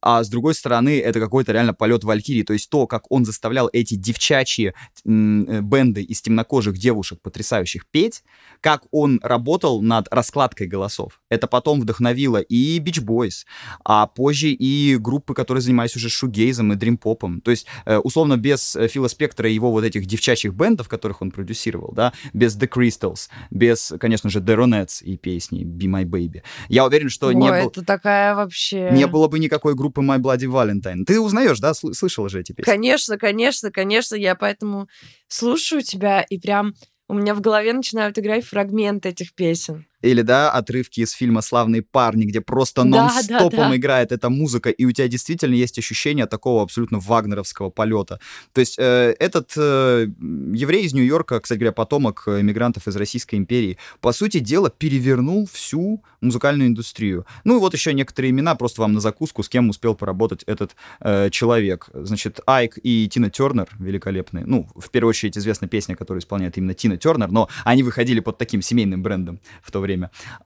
а 0.00 0.22
с 0.22 0.28
другой 0.28 0.54
стороны, 0.54 1.00
это 1.00 1.18
какой-то 1.18 1.50
реально 1.50 1.74
полет 1.74 2.04
Валькирии, 2.04 2.44
то 2.44 2.52
есть 2.52 2.70
то, 2.70 2.86
как 2.86 3.10
он 3.10 3.24
заставлял 3.24 3.68
эти 3.72 3.96
девчачьи 3.96 4.68
э, 4.68 4.72
бенды 5.04 6.02
из 6.02 6.22
темнокожих 6.22 6.78
девушек 6.78 7.20
потрясающих 7.20 7.84
петь, 7.90 8.22
как 8.60 8.84
он 8.92 9.18
работал 9.24 9.82
над 9.82 10.06
раскладкой 10.12 10.68
голосов. 10.68 11.20
Это 11.28 11.48
потом 11.48 11.80
вдохновило 11.80 12.36
и 12.36 12.78
Beach 12.78 13.04
Boys, 13.04 13.44
а 13.84 14.06
позже 14.06 14.50
и 14.50 14.96
группы, 14.96 15.34
которые 15.34 15.62
занимались 15.62 15.96
уже 15.96 16.08
шугейзом 16.08 16.72
и 16.72 16.76
дримпопом. 16.76 17.40
То 17.40 17.50
есть, 17.50 17.66
э, 17.86 17.98
условно, 17.98 18.36
без 18.36 18.76
э, 18.76 18.86
Фила 18.86 19.08
Спектра 19.08 19.50
и 19.50 19.54
его 19.54 19.72
вот 19.72 19.82
этих 19.82 20.06
девчачьих 20.06 20.54
бендов, 20.54 20.88
которых 20.88 21.22
он 21.22 21.32
продюсировал, 21.32 21.92
да, 21.92 22.12
без 22.32 22.56
The 22.56 22.68
Crystals, 22.68 23.28
без, 23.50 23.92
конечно 23.98 24.30
же, 24.30 24.38
The 24.38 24.54
Ronettes 24.54 25.02
и 25.02 25.16
песни 25.16 25.64
Be 25.64 25.90
My 25.90 26.04
Baby. 26.04 26.42
Я 26.68 26.86
уверен, 26.86 27.08
что 27.08 27.26
Ой, 27.26 27.34
не 27.34 27.56
это 27.56 27.82
такая 27.96 28.34
вообще... 28.34 28.90
Не 28.92 29.06
было 29.06 29.28
бы 29.28 29.38
никакой 29.38 29.74
группы 29.74 30.02
My 30.02 30.18
Bloody 30.18 30.46
Valentine. 30.46 31.04
Ты 31.04 31.20
узнаешь, 31.20 31.58
да? 31.60 31.72
Слышала 31.74 32.28
же 32.28 32.40
эти 32.40 32.52
песни? 32.52 32.70
Конечно, 32.70 33.18
конечно, 33.18 33.70
конечно. 33.70 34.14
Я 34.16 34.34
поэтому 34.34 34.88
слушаю 35.28 35.82
тебя 35.82 36.22
и 36.22 36.38
прям 36.38 36.74
у 37.08 37.14
меня 37.14 37.34
в 37.34 37.40
голове 37.40 37.72
начинают 37.72 38.18
играть 38.18 38.44
фрагменты 38.44 39.10
этих 39.10 39.34
песен. 39.34 39.86
Или, 40.06 40.22
да, 40.22 40.50
отрывки 40.50 41.00
из 41.00 41.12
фильма 41.12 41.42
«Славные 41.42 41.82
парни», 41.82 42.24
где 42.24 42.40
просто 42.40 42.84
нон-стопом 42.84 43.50
да, 43.50 43.56
да, 43.56 43.68
да. 43.70 43.76
играет 43.76 44.12
эта 44.12 44.30
музыка, 44.30 44.70
и 44.70 44.84
у 44.84 44.92
тебя 44.92 45.08
действительно 45.08 45.54
есть 45.54 45.78
ощущение 45.78 46.26
такого 46.26 46.62
абсолютно 46.62 46.98
вагнеровского 46.98 47.70
полета. 47.70 48.20
То 48.52 48.60
есть 48.60 48.76
э, 48.78 49.14
этот 49.18 49.52
э, 49.56 50.06
еврей 50.54 50.84
из 50.84 50.94
Нью-Йорка, 50.94 51.40
кстати 51.40 51.58
говоря, 51.58 51.72
потомок 51.72 52.24
иммигрантов 52.26 52.88
из 52.88 52.96
Российской 52.96 53.36
империи, 53.36 53.78
по 54.00 54.12
сути 54.12 54.38
дела 54.38 54.70
перевернул 54.70 55.48
всю 55.52 56.02
музыкальную 56.20 56.68
индустрию. 56.68 57.26
Ну 57.44 57.56
и 57.56 57.60
вот 57.60 57.74
еще 57.74 57.92
некоторые 57.94 58.30
имена, 58.30 58.54
просто 58.54 58.82
вам 58.82 58.92
на 58.92 59.00
закуску, 59.00 59.42
с 59.42 59.48
кем 59.48 59.68
успел 59.70 59.94
поработать 59.94 60.42
этот 60.44 60.76
э, 61.00 61.30
человек. 61.30 61.88
Значит, 61.92 62.40
Айк 62.46 62.78
и 62.82 63.08
Тина 63.08 63.30
Тернер 63.30 63.68
великолепные. 63.78 64.44
Ну, 64.44 64.68
в 64.74 64.90
первую 64.90 65.10
очередь 65.10 65.38
известна 65.38 65.68
песня, 65.68 65.96
которую 65.96 66.20
исполняет 66.20 66.58
именно 66.58 66.74
Тина 66.74 66.96
Тернер, 66.96 67.30
но 67.30 67.48
они 67.64 67.82
выходили 67.82 68.20
под 68.20 68.38
таким 68.38 68.62
семейным 68.62 69.02
брендом 69.02 69.40
в 69.62 69.70
то 69.70 69.80
время. 69.80 69.95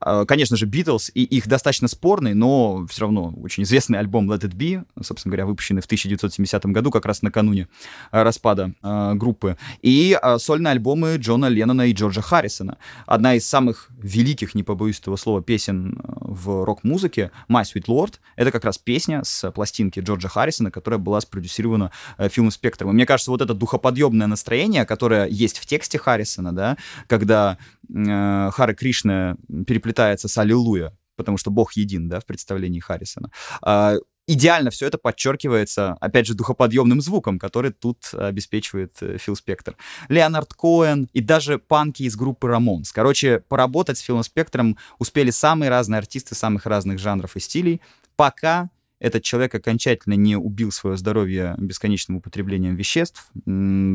Э, 0.04 0.24
конечно 0.26 0.56
же, 0.56 0.66
Битлз, 0.66 1.10
и 1.14 1.22
их 1.24 1.46
достаточно 1.48 1.88
спорный, 1.88 2.34
но 2.34 2.86
все 2.88 3.02
равно 3.02 3.32
очень 3.42 3.62
известный 3.64 3.98
альбом 3.98 4.30
Let 4.30 4.40
It 4.40 4.54
Be, 4.54 4.84
собственно 5.02 5.30
говоря, 5.30 5.46
выпущенный 5.46 5.82
в 5.82 5.86
1970 5.86 6.66
году, 6.66 6.90
как 6.90 7.06
раз 7.06 7.22
накануне 7.22 7.68
э, 8.12 8.22
распада 8.22 8.72
э, 8.82 9.14
группы. 9.14 9.56
И 9.82 10.18
сольные 10.38 10.72
альбомы 10.72 11.16
Джона 11.16 11.46
Леннона 11.46 11.86
и 11.86 11.92
Джорджа 11.92 12.22
Харрисона. 12.22 12.78
Одна 13.06 13.34
из 13.34 13.46
самых 13.46 13.88
великих, 13.98 14.54
не 14.54 14.62
побоюсь 14.62 15.00
этого 15.00 15.16
слова, 15.16 15.42
песен 15.42 16.00
в 16.04 16.64
рок-музыке 16.64 17.30
«My 17.48 17.62
Sweet 17.62 17.86
Lord». 17.86 18.14
Это 18.36 18.50
как 18.50 18.64
раз 18.64 18.78
песня 18.78 19.22
с 19.24 19.50
пластинки 19.50 20.00
Джорджа 20.00 20.28
Харрисона, 20.28 20.70
которая 20.70 20.98
была 20.98 21.20
спродюсирована 21.20 21.90
э, 22.18 22.28
фильмом 22.28 22.50
«Спектром». 22.50 22.90
И 22.90 22.92
мне 22.92 23.06
кажется, 23.06 23.30
вот 23.30 23.40
это 23.42 23.54
духоподъемное 23.54 24.26
настроение, 24.26 24.84
которое 24.84 25.26
есть 25.26 25.58
в 25.58 25.66
тексте 25.66 25.98
Харрисона, 25.98 26.52
да, 26.52 26.76
когда 27.06 27.58
э, 27.94 28.50
Хара 28.52 28.74
Кришна 28.74 29.36
переплетается 29.66 30.28
с 30.28 30.38
«Аллилуйя», 30.38 30.96
потому 31.16 31.36
что 31.36 31.50
Бог 31.50 31.74
един, 31.74 32.08
да, 32.08 32.20
в 32.20 32.26
представлении 32.26 32.80
Харрисона. 32.80 33.30
А, 33.62 33.96
идеально 34.26 34.70
все 34.70 34.86
это 34.86 34.96
подчеркивается, 34.96 35.96
опять 36.00 36.26
же, 36.26 36.34
духоподъемным 36.34 37.00
звуком, 37.00 37.38
который 37.38 37.72
тут 37.72 38.14
обеспечивает 38.14 38.92
э, 39.00 39.18
Фил 39.18 39.36
Спектр. 39.36 39.76
Леонард 40.08 40.54
Коэн 40.54 41.08
и 41.12 41.20
даже 41.20 41.58
панки 41.58 42.04
из 42.04 42.16
группы 42.16 42.48
Рамонс. 42.48 42.92
Короче, 42.92 43.40
поработать 43.40 43.98
с 43.98 44.02
Филом 44.02 44.22
Спектром 44.22 44.78
успели 44.98 45.30
самые 45.30 45.68
разные 45.68 45.98
артисты 45.98 46.34
самых 46.34 46.66
разных 46.66 46.98
жанров 46.98 47.36
и 47.36 47.40
стилей, 47.40 47.80
пока 48.16 48.70
этот 49.00 49.24
человек 49.24 49.54
окончательно 49.54 50.14
не 50.14 50.36
убил 50.36 50.70
свое 50.70 50.96
здоровье 50.96 51.54
бесконечным 51.58 52.18
употреблением 52.18 52.76
веществ, 52.76 53.30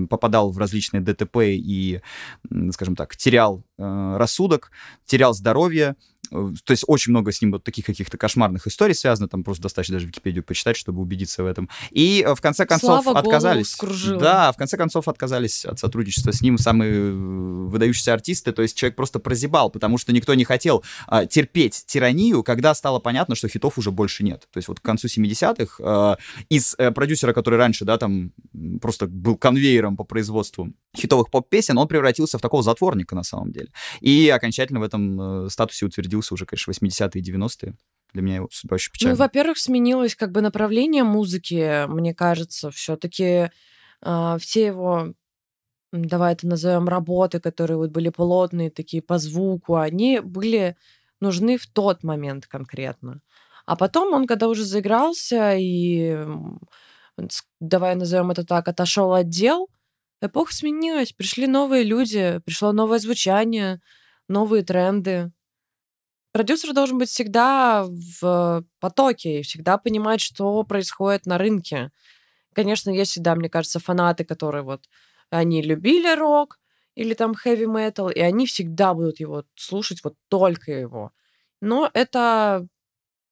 попадал 0.10 0.52
в 0.52 0.58
различные 0.58 1.02
ДТП 1.02 1.38
и, 1.44 2.02
скажем 2.72 2.96
так, 2.96 3.15
терял 3.15 3.63
э, 3.78 4.15
рассудок, 4.18 4.72
терял 5.06 5.34
здоровье, 5.34 5.96
то 6.29 6.71
есть 6.71 6.83
очень 6.88 7.11
много 7.11 7.31
с 7.31 7.41
ним 7.41 7.51
вот 7.51 7.63
таких 7.63 7.85
каких-то 7.85 8.17
кошмарных 8.17 8.67
историй 8.67 8.95
связано, 8.95 9.27
там 9.27 9.43
просто 9.43 9.63
достаточно 9.63 9.95
даже 9.95 10.07
Википедию 10.07 10.43
почитать, 10.43 10.77
чтобы 10.77 11.01
убедиться 11.01 11.43
в 11.43 11.45
этом. 11.45 11.69
И 11.91 12.23
э, 12.25 12.35
в 12.35 12.41
конце 12.41 12.65
концов 12.65 13.03
Слава 13.03 13.19
отказались. 13.19 13.77
Да, 14.19 14.51
в 14.51 14.57
конце 14.57 14.77
концов 14.77 15.07
отказались 15.07 15.65
от 15.65 15.79
сотрудничества 15.79 16.31
с 16.31 16.41
ним 16.41 16.57
самые 16.57 16.93
э, 16.93 17.11
выдающиеся 17.11 18.13
артисты, 18.13 18.51
то 18.51 18.61
есть 18.61 18.77
человек 18.77 18.95
просто 18.95 19.19
прозябал, 19.19 19.69
потому 19.69 19.97
что 19.97 20.13
никто 20.13 20.33
не 20.33 20.43
хотел 20.43 20.83
а, 21.07 21.25
терпеть 21.25 21.85
тиранию, 21.85 22.43
когда 22.43 22.73
стало 22.73 22.99
понятно, 22.99 23.35
что 23.35 23.47
хитов 23.47 23.77
уже 23.77 23.91
больше 23.91 24.23
нет. 24.23 24.47
То 24.51 24.57
есть 24.57 24.67
вот 24.67 24.79
к 24.79 24.83
концу 24.83 25.07
70-х 25.07 25.83
а, 25.83 26.17
из 26.49 26.75
а, 26.77 26.91
продюсера, 26.91 27.33
который 27.33 27.57
раньше, 27.57 27.85
да, 27.85 27.97
там 27.97 28.31
просто 28.81 29.07
был 29.07 29.38
конвейером 29.38 29.97
по 29.97 30.03
производству 30.03 30.71
хитовых 30.95 31.29
поп-песен, 31.29 31.77
он 31.77 31.88
превратился 31.88 32.38
в 32.38 32.41
такого 32.41 32.63
затворника 32.63 33.15
на 33.15 33.23
самом 33.23 33.51
деле. 33.51 33.67
И 34.01 34.29
окончательно 34.29 34.79
в 34.79 34.83
этом 34.83 35.45
э, 35.45 35.49
статусе 35.49 35.85
утвердился 35.85 36.14
уже, 36.17 36.45
конечно, 36.45 36.71
80-е 36.71 37.21
и 37.21 37.32
90-е. 37.32 37.75
Для 38.13 38.21
меня 38.21 38.36
его 38.36 38.49
очень 38.69 38.91
печально. 38.91 39.15
Ну, 39.15 39.19
во-первых, 39.19 39.58
сменилось 39.58 40.15
как 40.15 40.32
бы 40.32 40.41
направление 40.41 41.04
музыки, 41.04 41.86
мне 41.88 42.13
кажется, 42.13 42.71
все-таки 42.71 43.23
э, 43.23 43.49
а, 44.01 44.38
все 44.38 44.67
его 44.67 45.13
давай 45.91 46.34
это 46.34 46.47
назовем 46.47 46.88
работы, 46.88 47.39
которые 47.39 47.78
вот 47.78 47.91
были 47.91 48.10
плотные, 48.10 48.69
такие 48.69 49.01
по 49.01 49.17
звуку, 49.17 49.75
они 49.75 50.19
были 50.19 50.75
нужны 51.21 51.58
в 51.58 51.67
тот 51.67 52.04
момент 52.04 52.47
конкретно. 52.47 53.21
А 53.65 53.75
потом 53.75 54.13
он, 54.13 54.28
когда 54.28 54.47
уже 54.49 54.63
заигрался 54.63 55.56
и, 55.56 56.17
давай 57.60 57.95
назовем 57.95 58.32
это 58.32 58.45
так, 58.45 58.67
отошел 58.67 59.13
от 59.13 59.30
дел, 59.30 59.69
Эпоха 60.21 60.54
сменилась, 60.54 61.12
пришли 61.12 61.45
новые 61.45 61.84
люди, 61.84 62.41
пришло 62.45 62.71
новое 62.71 62.99
звучание, 62.99 63.82
новые 64.28 64.63
тренды. 64.63 65.32
Продюсер 66.36 66.74
должен 66.74 66.98
быть 66.98 67.08
всегда 67.08 67.86
в 67.88 68.65
потоке 68.82 69.39
и 69.39 69.41
всегда 69.41 69.78
понимать, 69.78 70.19
что 70.19 70.62
происходит 70.65 71.26
на 71.26 71.38
рынке. 71.38 71.91
Конечно, 72.54 72.89
есть 72.89 73.12
всегда, 73.12 73.36
мне 73.36 73.48
кажется, 73.48 73.80
фанаты, 73.80 74.26
которые 74.26 74.63
вот 74.63 74.89
они 75.30 75.62
любили 75.62 76.13
рок 76.13 76.60
или 76.93 77.13
там 77.13 77.32
heavy 77.32 77.63
metal, 77.63 78.12
и 78.12 78.19
они 78.19 78.48
всегда 78.48 78.93
будут 78.93 79.21
его 79.21 79.45
слушать 79.56 80.04
вот 80.04 80.15
только 80.28 80.74
его. 80.74 81.13
Но 81.62 81.89
это 81.93 82.67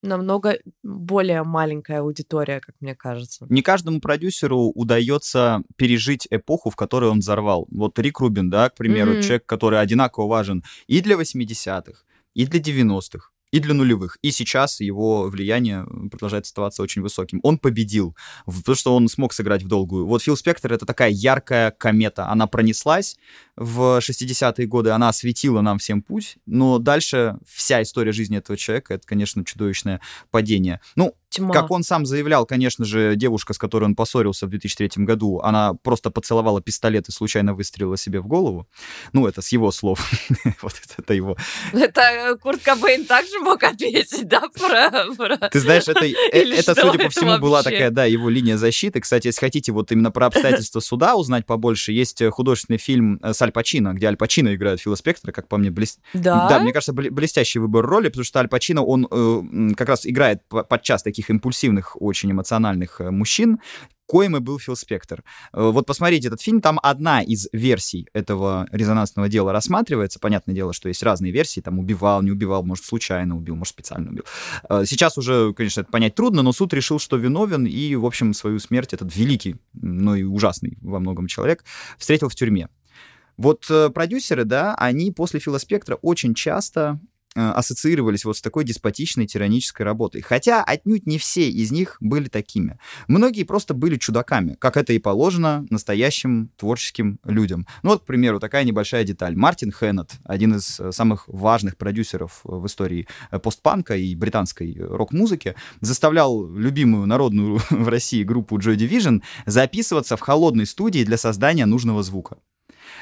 намного 0.02 0.60
более 0.82 1.44
маленькая 1.44 2.00
аудитория, 2.00 2.62
как 2.62 2.76
мне 2.80 2.96
кажется. 2.96 3.46
Не 3.50 3.62
каждому 3.62 4.00
продюсеру 4.00 4.72
удается 4.74 5.62
пережить 5.76 6.26
эпоху, 6.30 6.70
в 6.70 6.78
которой 6.78 7.10
он 7.10 7.20
взорвал. 7.20 7.68
Вот 7.70 8.00
Рик 8.00 8.22
Рубин, 8.22 8.50
да, 8.50 8.70
к 8.70 8.76
примеру, 8.76 9.16
mm-hmm. 9.16 9.24
человек, 9.24 9.46
который 9.46 9.82
одинаково 9.82 10.28
важен 10.28 10.63
и 10.88 11.02
для 11.02 11.18
80-х, 11.18 12.06
и 12.34 12.46
для 12.46 12.60
90-х, 12.60 13.30
и 13.52 13.60
для 13.60 13.76
нулевых. 13.76 14.17
И 14.24 14.32
сейчас 14.32 14.80
его 14.80 15.30
влияние 15.30 15.86
продолжает 16.10 16.46
оставаться 16.46 16.82
очень 16.82 17.04
высоким. 17.04 17.39
Он 17.43 17.60
победил, 17.60 18.15
потому 18.46 18.76
что 18.76 18.96
он 18.96 19.08
смог 19.08 19.32
сыграть 19.32 19.62
в 19.62 19.67
долгую. 19.67 20.08
Вот 20.08 20.24
Фил 20.24 20.36
Спектр— 20.36 20.74
это 20.74 20.88
такая 20.88 21.12
яркая 21.12 21.69
комета. 21.69 22.28
Она 22.30 22.48
пронеслась 22.48 23.15
в 23.56 24.00
60-е 24.00 24.65
годы, 24.65 24.89
она 24.89 25.10
осветила 25.10 25.62
нам 25.62 25.78
всем 25.78 26.02
путь, 26.02 26.38
но 26.48 26.80
дальше 26.80 27.38
вся 27.48 27.84
история 27.84 28.12
жизни 28.12 28.39
этого 28.39 28.58
человека— 28.58 28.93
это, 28.96 29.06
конечно, 29.08 29.46
чудовищное 29.46 30.02
падение. 30.32 30.82
Ну, 30.96 31.13
Тьма. 31.34 31.52
Как 31.52 31.72
он 31.72 31.84
сам 31.84 32.06
заявлял, 32.06 32.46
конечно 32.46 32.86
же, 32.86 33.15
девушка, 33.15 33.54
с 33.54 33.58
которой 33.58 33.86
он 33.86 33.96
поссорился 33.96 34.46
в 34.46 34.52
2003 34.52 35.04
году, 35.04 35.39
она 35.39 35.74
просто 35.74 36.12
поцеловала 36.12 36.62
пистолет 36.62 37.10
и 37.10 37.12
случайно 37.12 37.56
выстрелила 37.56 37.98
себе 37.98 38.19
в 38.19 38.28
голову. 38.28 38.67
Ну, 39.13 39.26
это 39.26 39.41
с 39.41 39.52
его 39.52 39.72
слов. 39.72 40.00
вот 40.62 40.74
это 40.96 41.13
его. 41.15 41.36
Это 41.72 42.02
э, 42.02 42.36
Курт 42.36 42.62
Кобейн 42.62 43.06
также 43.06 43.39
мог 43.39 43.63
ответить, 43.63 44.28
да, 44.28 44.41
про... 44.41 45.50
Ты 45.50 45.60
знаешь, 45.60 45.88
это, 45.88 46.06
э, 46.06 46.15
это 46.32 46.76
судя 46.76 47.00
по 47.00 47.10
всему, 47.10 47.39
была 47.39 47.63
такая, 47.63 47.89
да, 47.89 48.06
его 48.06 48.30
линия 48.30 48.58
защиты. 48.58 49.00
Кстати, 49.00 49.28
если 49.28 49.39
хотите 49.39 49.72
вот 49.72 49.91
именно 49.91 50.12
про 50.12 50.28
обстоятельства 50.28 50.82
суда 50.82 51.15
узнать 51.15 51.48
побольше, 51.48 51.93
есть 51.93 52.22
э, 52.22 52.30
художественный 52.30 52.78
фильм 52.78 53.19
с 53.24 53.41
Аль 53.41 53.52
Пачино, 53.52 53.93
где 53.93 54.06
Аль 54.06 54.17
Пачино 54.17 54.54
играет 54.54 54.80
Фила 54.82 54.96
Спектра, 54.96 55.32
как 55.32 55.48
по 55.48 55.58
мне, 55.58 55.72
блест... 55.72 56.00
да? 56.13 56.48
да, 56.48 56.60
мне 56.60 56.74
кажется, 56.74 56.93
блестящий 56.93 57.58
выбор 57.58 57.84
роли, 57.88 58.10
потому 58.10 58.24
что 58.24 58.39
Аль 58.39 58.48
Пачино, 58.48 58.84
он 58.84 59.08
э, 59.10 59.74
как 59.76 59.89
раз 59.89 60.06
играет 60.06 60.43
подчас 60.48 61.02
таких 61.02 61.23
таких 61.24 61.30
импульсивных, 61.30 62.02
очень 62.02 62.32
эмоциональных 62.32 63.02
э, 63.02 63.12
мужчин, 63.12 63.60
коим 64.06 64.36
и 64.36 64.40
был 64.40 64.60
Фил 64.60 64.76
Спектр. 64.76 65.24
Э, 65.54 65.70
вот 65.72 65.86
посмотрите 65.86 66.28
этот 66.28 66.42
фильм, 66.42 66.62
там 66.62 66.80
одна 66.84 67.22
из 67.22 67.48
версий 67.54 68.08
этого 68.14 68.68
резонансного 68.72 69.30
дела 69.30 69.54
рассматривается. 69.54 70.20
Понятное 70.20 70.56
дело, 70.56 70.74
что 70.74 70.90
есть 70.90 71.04
разные 71.04 71.32
версии, 71.32 71.62
там 71.62 71.80
убивал, 71.80 72.22
не 72.22 72.32
убивал, 72.32 72.64
может, 72.64 72.86
случайно 72.86 73.38
убил, 73.38 73.56
может, 73.56 73.74
специально 73.74 74.10
убил. 74.10 74.24
Э, 74.70 74.84
сейчас 74.86 75.18
уже, 75.18 75.54
конечно, 75.54 75.82
это 75.82 75.92
понять 75.92 76.16
трудно, 76.16 76.42
но 76.42 76.52
суд 76.52 76.74
решил, 76.74 77.00
что 77.00 77.18
виновен, 77.18 77.66
и, 77.66 77.96
в 77.96 78.06
общем, 78.06 78.34
свою 78.34 78.60
смерть 78.60 78.94
этот 78.94 79.16
великий, 79.16 79.56
но 79.74 80.16
и 80.16 80.24
ужасный 80.24 80.78
во 80.82 81.00
многом 81.00 81.28
человек 81.28 81.64
встретил 81.98 82.30
в 82.30 82.36
тюрьме. 82.36 82.68
Вот 83.38 83.66
продюсеры, 83.96 84.46
да, 84.46 84.76
они 84.76 85.12
после 85.12 85.40
Фила 85.40 85.58
Спектра 85.58 85.96
очень 85.96 86.36
часто 86.36 87.00
ассоциировались 87.36 88.26
вот 88.26 88.38
с 88.38 88.41
такой 88.41 88.63
деспотичной 88.63 89.28
тиранической 89.28 89.86
работой. 89.86 90.22
Хотя 90.22 90.63
отнюдь 90.63 91.06
не 91.06 91.17
все 91.17 91.50
из 91.50 91.72
них 91.72 91.98
были 92.00 92.28
такими. 92.28 92.78
Многие 93.08 93.43
просто 93.43 93.74
были 93.74 93.98
чудаками, 93.98 94.56
как 94.60 94.78
это 94.78 94.93
и 94.93 95.00
положено 95.00 95.65
настоящим 95.69 96.50
творческим 96.58 97.19
людям. 97.24 97.67
Ну 97.84 97.91
вот, 97.91 98.04
к 98.04 98.06
примеру, 98.06 98.39
такая 98.39 98.63
небольшая 98.63 99.04
деталь. 99.04 99.36
Мартин 99.36 99.72
Хеннет, 99.72 100.12
один 100.24 100.56
из 100.56 100.80
э, 100.80 100.91
самых 100.91 101.28
важных 101.28 101.78
продюсеров 101.78 102.41
в 102.43 102.65
истории 102.65 103.08
э, 103.32 103.39
постпанка 103.39 103.96
и 103.96 104.15
британской 104.15 104.76
рок-музыки, 104.80 105.56
заставлял 105.82 106.48
любимую 106.50 107.08
народную 107.08 107.62
в 107.69 107.88
России 107.88 108.24
группу 108.24 108.58
Joy 108.58 108.76
Division 108.76 109.22
записываться 109.46 110.17
в 110.17 110.22
холодной 110.22 110.65
студии 110.65 111.04
для 111.04 111.17
создания 111.17 111.65
нужного 111.65 112.04
звука. 112.04 112.38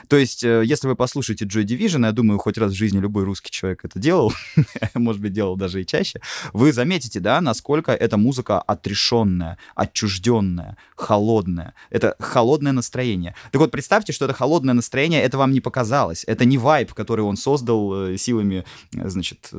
То 0.08 0.18
есть, 0.18 0.44
э, 0.44 0.64
если 0.66 0.88
вы 0.88 0.96
послушаете 0.96 1.46
Joy 1.46 1.64
Division, 1.64 2.06
я 2.06 2.12
думаю, 2.12 2.40
хоть 2.40 2.58
раз 2.58 2.72
в 2.72 2.76
жизни 2.76 3.00
любой 3.00 3.24
русский 3.24 3.52
человек 3.52 3.82
это 3.84 4.00
делал, 4.00 4.34
может 4.94 5.22
быть, 5.22 5.34
делал 5.34 5.56
даже 5.56 5.82
и 5.82 5.86
чаще, 5.86 6.22
вы 6.54 6.74
заметите, 6.74 7.20
да, 7.20 7.42
насколько 7.42 7.92
эта 7.92 8.18
музыка 8.18 8.60
отрешенная, 8.62 9.58
отчужденная, 9.76 10.78
холодная. 10.96 11.74
Это 11.90 12.16
холодное 12.20 12.72
настроение. 12.72 13.36
Так 13.52 13.62
вот, 13.62 13.72
представьте, 13.72 14.14
что 14.14 14.26
это 14.26 14.34
холодное 14.34 14.74
настроение, 14.74 15.22
это 15.22 15.38
вам 15.38 15.52
не 15.52 15.62
показалось. 15.62 16.24
Это 16.28 16.46
не 16.46 16.58
вайб, 16.58 16.94
который 16.94 17.22
он 17.22 17.38
создал 17.38 17.94
э, 18.08 18.18
силами, 18.18 18.66
э, 18.96 19.10
значит, 19.10 19.50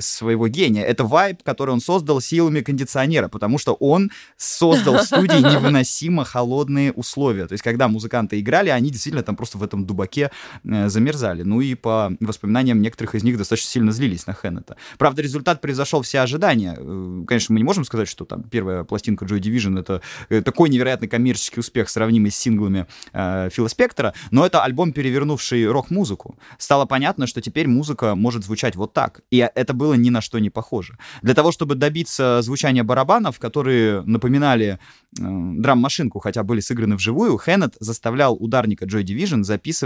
своего 0.00 0.48
гения. 0.48 0.84
Это 0.84 1.04
вайб, 1.04 1.42
который 1.42 1.70
он 1.70 1.80
создал 1.80 2.20
силами 2.20 2.60
кондиционера, 2.60 3.28
потому 3.28 3.58
что 3.58 3.74
он 3.74 4.10
создал 4.36 4.98
в 4.98 5.02
студии 5.02 5.40
невыносимо 5.54 6.24
холодные 6.24 6.92
условия. 6.92 7.46
То 7.46 7.52
есть, 7.52 7.64
когда 7.64 7.88
музыканты 7.88 8.40
играли, 8.40 8.70
они 8.70 8.90
действительно 8.90 9.22
там 9.22 9.36
просто 9.36 9.58
в 9.58 9.62
этом 9.62 9.84
дубаке 9.90 10.30
э, 10.64 10.88
замерзали. 10.88 11.42
Ну 11.42 11.60
и 11.60 11.74
по 11.74 12.12
воспоминаниям 12.20 12.80
некоторых 12.80 13.14
из 13.14 13.22
них 13.22 13.36
достаточно 13.36 13.70
сильно 13.70 13.92
злились 13.92 14.26
на 14.26 14.34
Хеннета. 14.34 14.76
Правда, 14.98 15.22
результат 15.22 15.60
превзошел 15.60 16.02
все 16.02 16.20
ожидания. 16.20 16.76
Э, 16.78 17.24
конечно, 17.26 17.52
мы 17.52 17.60
не 17.60 17.64
можем 17.64 17.84
сказать, 17.84 18.08
что 18.08 18.24
там 18.24 18.42
первая 18.44 18.84
пластинка 18.84 19.24
Joy 19.24 19.40
Division 19.40 19.78
это 19.78 20.00
э, 20.28 20.42
такой 20.42 20.68
невероятный 20.68 21.08
коммерческий 21.08 21.60
успех, 21.60 21.88
сравнимый 21.88 22.30
с 22.30 22.36
синглами 22.36 22.86
э, 23.12 23.48
Фила 23.52 23.68
Спектора, 23.68 24.14
но 24.30 24.46
это 24.46 24.62
альбом, 24.62 24.92
перевернувший 24.92 25.66
рок-музыку. 25.66 26.38
Стало 26.58 26.86
понятно, 26.86 27.26
что 27.26 27.40
теперь 27.40 27.66
музыка 27.66 28.14
может 28.14 28.44
звучать 28.44 28.76
вот 28.76 28.92
так. 28.92 29.20
И 29.30 29.38
это 29.38 29.74
было 29.74 29.94
ни 29.94 30.10
на 30.10 30.20
что 30.20 30.38
не 30.38 30.50
похоже. 30.50 30.98
Для 31.22 31.34
того, 31.34 31.52
чтобы 31.52 31.74
добиться 31.74 32.42
звучания 32.42 32.84
барабанов, 32.84 33.38
которые 33.38 34.02
напоминали 34.02 34.78
э, 35.18 35.22
драм-машинку, 35.22 36.18
хотя 36.20 36.42
были 36.42 36.60
сыграны 36.60 36.96
вживую, 36.96 37.38
Хеннет 37.38 37.76
заставлял 37.80 38.34
ударника 38.34 38.84
Joy 38.84 39.02
Division 39.02 39.42
записывать 39.42 39.79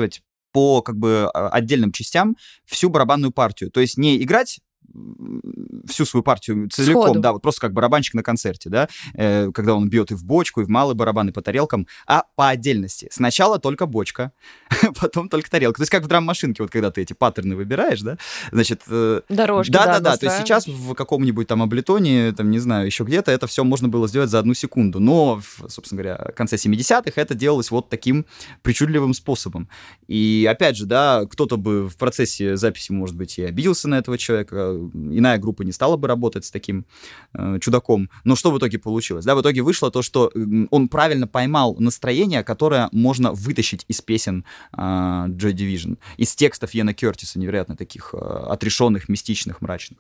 по 0.53 0.83
как 0.83 0.97
бы 0.97 1.29
а, 1.35 1.49
отдельным 1.49 1.93
частям 1.93 2.37
всю 2.65 2.89
барабанную 2.89 3.33
партию. 3.33 3.71
То 3.71 3.81
есть 3.81 3.99
не 3.99 4.23
играть 4.23 4.61
всю 5.89 6.05
свою 6.05 6.23
партию 6.23 6.69
целиком, 6.71 7.05
Сходу. 7.05 7.21
да, 7.21 7.33
вот 7.33 7.43
просто 7.43 7.61
как 7.61 7.73
барабанщик 7.73 8.15
на 8.15 8.23
концерте, 8.23 8.71
да, 8.71 8.89
э, 9.15 9.51
когда 9.53 9.75
он 9.75 9.89
бьет 9.89 10.11
и 10.11 10.15
в 10.15 10.25
бочку, 10.25 10.61
и 10.61 10.65
в 10.65 10.69
малый 10.69 10.95
барабан, 10.95 11.29
и 11.29 11.33
по 11.33 11.43
тарелкам, 11.43 11.87
а 12.07 12.25
по 12.37 12.49
отдельности. 12.49 13.09
Сначала 13.11 13.59
только 13.59 13.87
бочка, 13.87 14.33
потом 15.01 15.29
только 15.29 15.51
тарелка. 15.51 15.79
То 15.79 15.83
есть 15.83 15.91
как 15.91 16.05
в 16.05 16.07
драм-машинке, 16.07 16.63
вот 16.63 16.71
когда 16.71 16.91
ты 16.91 17.03
эти 17.03 17.13
паттерны 17.13 17.57
выбираешь, 17.57 18.01
да, 18.01 18.19
значит... 18.53 18.83
Э, 18.89 19.23
Дорожки, 19.29 19.71
да, 19.71 19.87
да, 19.87 20.01
да, 20.01 20.17
то 20.17 20.27
есть 20.27 20.39
сейчас 20.39 20.67
в 20.67 20.95
каком-нибудь 20.95 21.47
там 21.47 21.63
облитоне, 21.63 22.33
там, 22.33 22.51
не 22.51 22.59
знаю, 22.59 22.87
еще 22.87 23.05
где-то 23.05 23.31
это 23.33 23.47
все 23.47 23.65
можно 23.65 23.89
было 23.89 24.09
сделать 24.09 24.31
за 24.31 24.39
одну 24.39 24.55
секунду, 24.55 25.01
но, 25.01 25.41
в, 25.41 25.69
собственно 25.69 26.03
говоря, 26.03 26.31
в 26.33 26.37
конце 26.37 26.57
70-х 26.57 27.21
это 27.21 27.35
делалось 27.35 27.71
вот 27.71 27.89
таким 27.89 28.27
причудливым 28.63 29.15
способом. 29.15 29.69
И 30.07 30.49
опять 30.51 30.77
же, 30.77 30.87
да, 30.87 31.25
кто-то 31.31 31.57
бы 31.57 31.89
в 31.89 31.97
процессе 31.97 32.57
записи, 32.57 32.93
может 32.93 33.17
быть, 33.17 33.39
и 33.39 33.45
обиделся 33.45 33.89
на 33.89 33.99
этого 33.99 34.19
человека, 34.19 34.74
иная 34.93 35.39
группа 35.39 35.63
не 35.63 35.73
стала 35.73 35.97
бы 35.97 36.09
работать 36.09 36.45
с 36.45 36.51
таким 36.51 36.87
э, 37.33 37.59
чудаком. 37.61 38.11
Но 38.25 38.37
что 38.37 38.51
в 38.51 38.59
итоге 38.59 38.79
получилось? 38.79 39.25
Да, 39.25 39.35
в 39.35 39.41
итоге 39.41 39.63
вышло 39.63 39.91
то, 39.91 40.03
что 40.03 40.31
он 40.71 40.89
правильно 40.89 41.27
поймал 41.27 41.77
настроение, 41.79 42.43
которое 42.43 42.89
можно 42.93 43.33
вытащить 43.33 43.85
из 43.89 44.01
песен 44.01 44.45
э, 44.73 44.77
Joy 44.79 45.53
Division, 45.53 45.99
из 46.17 46.35
текстов 46.35 46.75
Йена 46.75 46.95
Кертиса, 46.95 47.39
невероятно 47.39 47.77
таких 47.77 48.15
э, 48.15 48.19
отрешенных, 48.19 49.09
мистичных, 49.09 49.61
мрачных. 49.61 49.99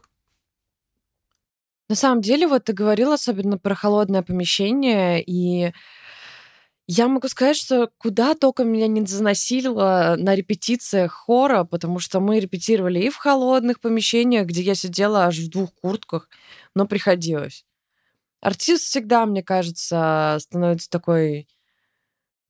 На 1.89 1.97
самом 1.97 2.23
деле, 2.23 2.47
вот 2.47 2.65
ты 2.65 2.73
говорил 2.73 3.13
особенно 3.13 3.59
про 3.59 3.75
холодное 3.75 4.23
помещение, 4.23 5.23
и 5.23 5.73
я 6.87 7.09
могу 7.09 7.29
сказать, 7.29 7.57
что 7.57 7.91
куда 7.99 8.35
только 8.35 8.65
меня 8.65 8.87
не 8.89 9.05
заносило 9.07 10.17
на 10.19 10.35
репетициях 10.35 11.13
хора, 11.13 11.65
потому 11.65 11.99
что 11.99 12.21
мы 12.21 12.41
репетировали 12.41 13.01
и 13.01 13.11
в 13.11 13.17
холодных 13.17 13.81
помещениях, 13.81 14.47
где 14.47 14.63
я 14.63 14.75
сидела 14.75 15.25
аж 15.27 15.39
в 15.39 15.51
двух 15.51 15.73
куртках, 15.75 16.29
но 16.75 16.87
приходилось. 16.87 17.65
Артист 18.41 18.85
всегда, 18.85 19.27
мне 19.27 19.43
кажется, 19.43 20.37
становится 20.41 20.91
такой, 20.91 21.49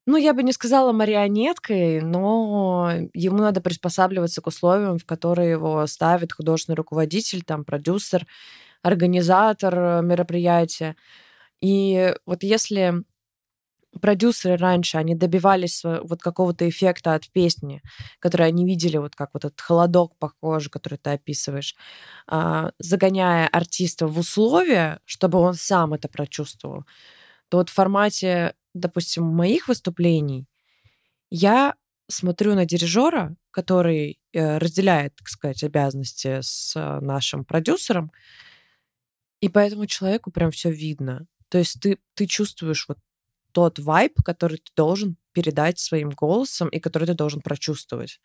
ну, 0.06 0.16
я 0.18 0.34
бы 0.34 0.42
не 0.42 0.52
сказала 0.52 0.92
марионеткой, 0.92 2.02
но 2.02 2.92
ему 3.14 3.38
надо 3.38 3.60
приспосабливаться 3.62 4.42
к 4.42 4.46
условиям, 4.46 4.98
в 4.98 5.06
которые 5.06 5.52
его 5.52 5.86
ставит 5.86 6.32
художественный 6.32 6.76
руководитель, 6.76 7.42
там, 7.42 7.64
продюсер, 7.64 8.26
организатор 8.82 10.02
мероприятия. 10.02 10.96
И 11.62 12.14
вот 12.26 12.42
если 12.42 13.04
продюсеры 14.00 14.56
раньше, 14.56 14.98
они 14.98 15.14
добивались 15.14 15.82
вот 15.84 16.20
какого-то 16.20 16.68
эффекта 16.68 17.14
от 17.14 17.30
песни, 17.30 17.82
который 18.18 18.46
они 18.46 18.66
видели, 18.66 18.96
вот 18.96 19.14
как 19.16 19.30
вот 19.34 19.44
этот 19.44 19.60
холодок 19.60 20.16
похожий, 20.18 20.70
который 20.70 20.98
ты 20.98 21.10
описываешь, 21.10 21.74
а, 22.26 22.72
загоняя 22.78 23.48
артиста 23.48 24.06
в 24.06 24.18
условия, 24.18 25.00
чтобы 25.04 25.38
он 25.38 25.54
сам 25.54 25.94
это 25.94 26.08
прочувствовал, 26.08 26.84
то 27.48 27.58
вот 27.58 27.70
в 27.70 27.72
формате, 27.74 28.54
допустим, 28.74 29.24
моих 29.24 29.68
выступлений 29.68 30.46
я 31.30 31.74
смотрю 32.08 32.54
на 32.54 32.66
дирижера, 32.66 33.36
который 33.50 34.18
э, 34.32 34.58
разделяет, 34.58 35.14
так 35.16 35.28
сказать, 35.28 35.62
обязанности 35.62 36.40
с 36.40 36.74
нашим 37.00 37.44
продюсером, 37.44 38.12
и 39.40 39.48
по 39.48 39.58
этому 39.58 39.86
человеку 39.86 40.30
прям 40.30 40.50
все 40.50 40.70
видно. 40.70 41.26
То 41.48 41.58
есть 41.58 41.80
ты, 41.80 41.98
ты 42.14 42.26
чувствуешь 42.26 42.86
вот 42.88 42.98
тот 43.54 43.80
вайб, 43.80 44.14
который 44.24 44.58
ты 44.58 44.72
должен 44.76 45.16
передать 45.32 45.78
своим 45.80 46.10
голосом 46.10 46.68
и 46.70 46.80
который 46.80 47.06
ты 47.06 47.14
должен 47.14 47.42
прочувствовать. 47.42 48.20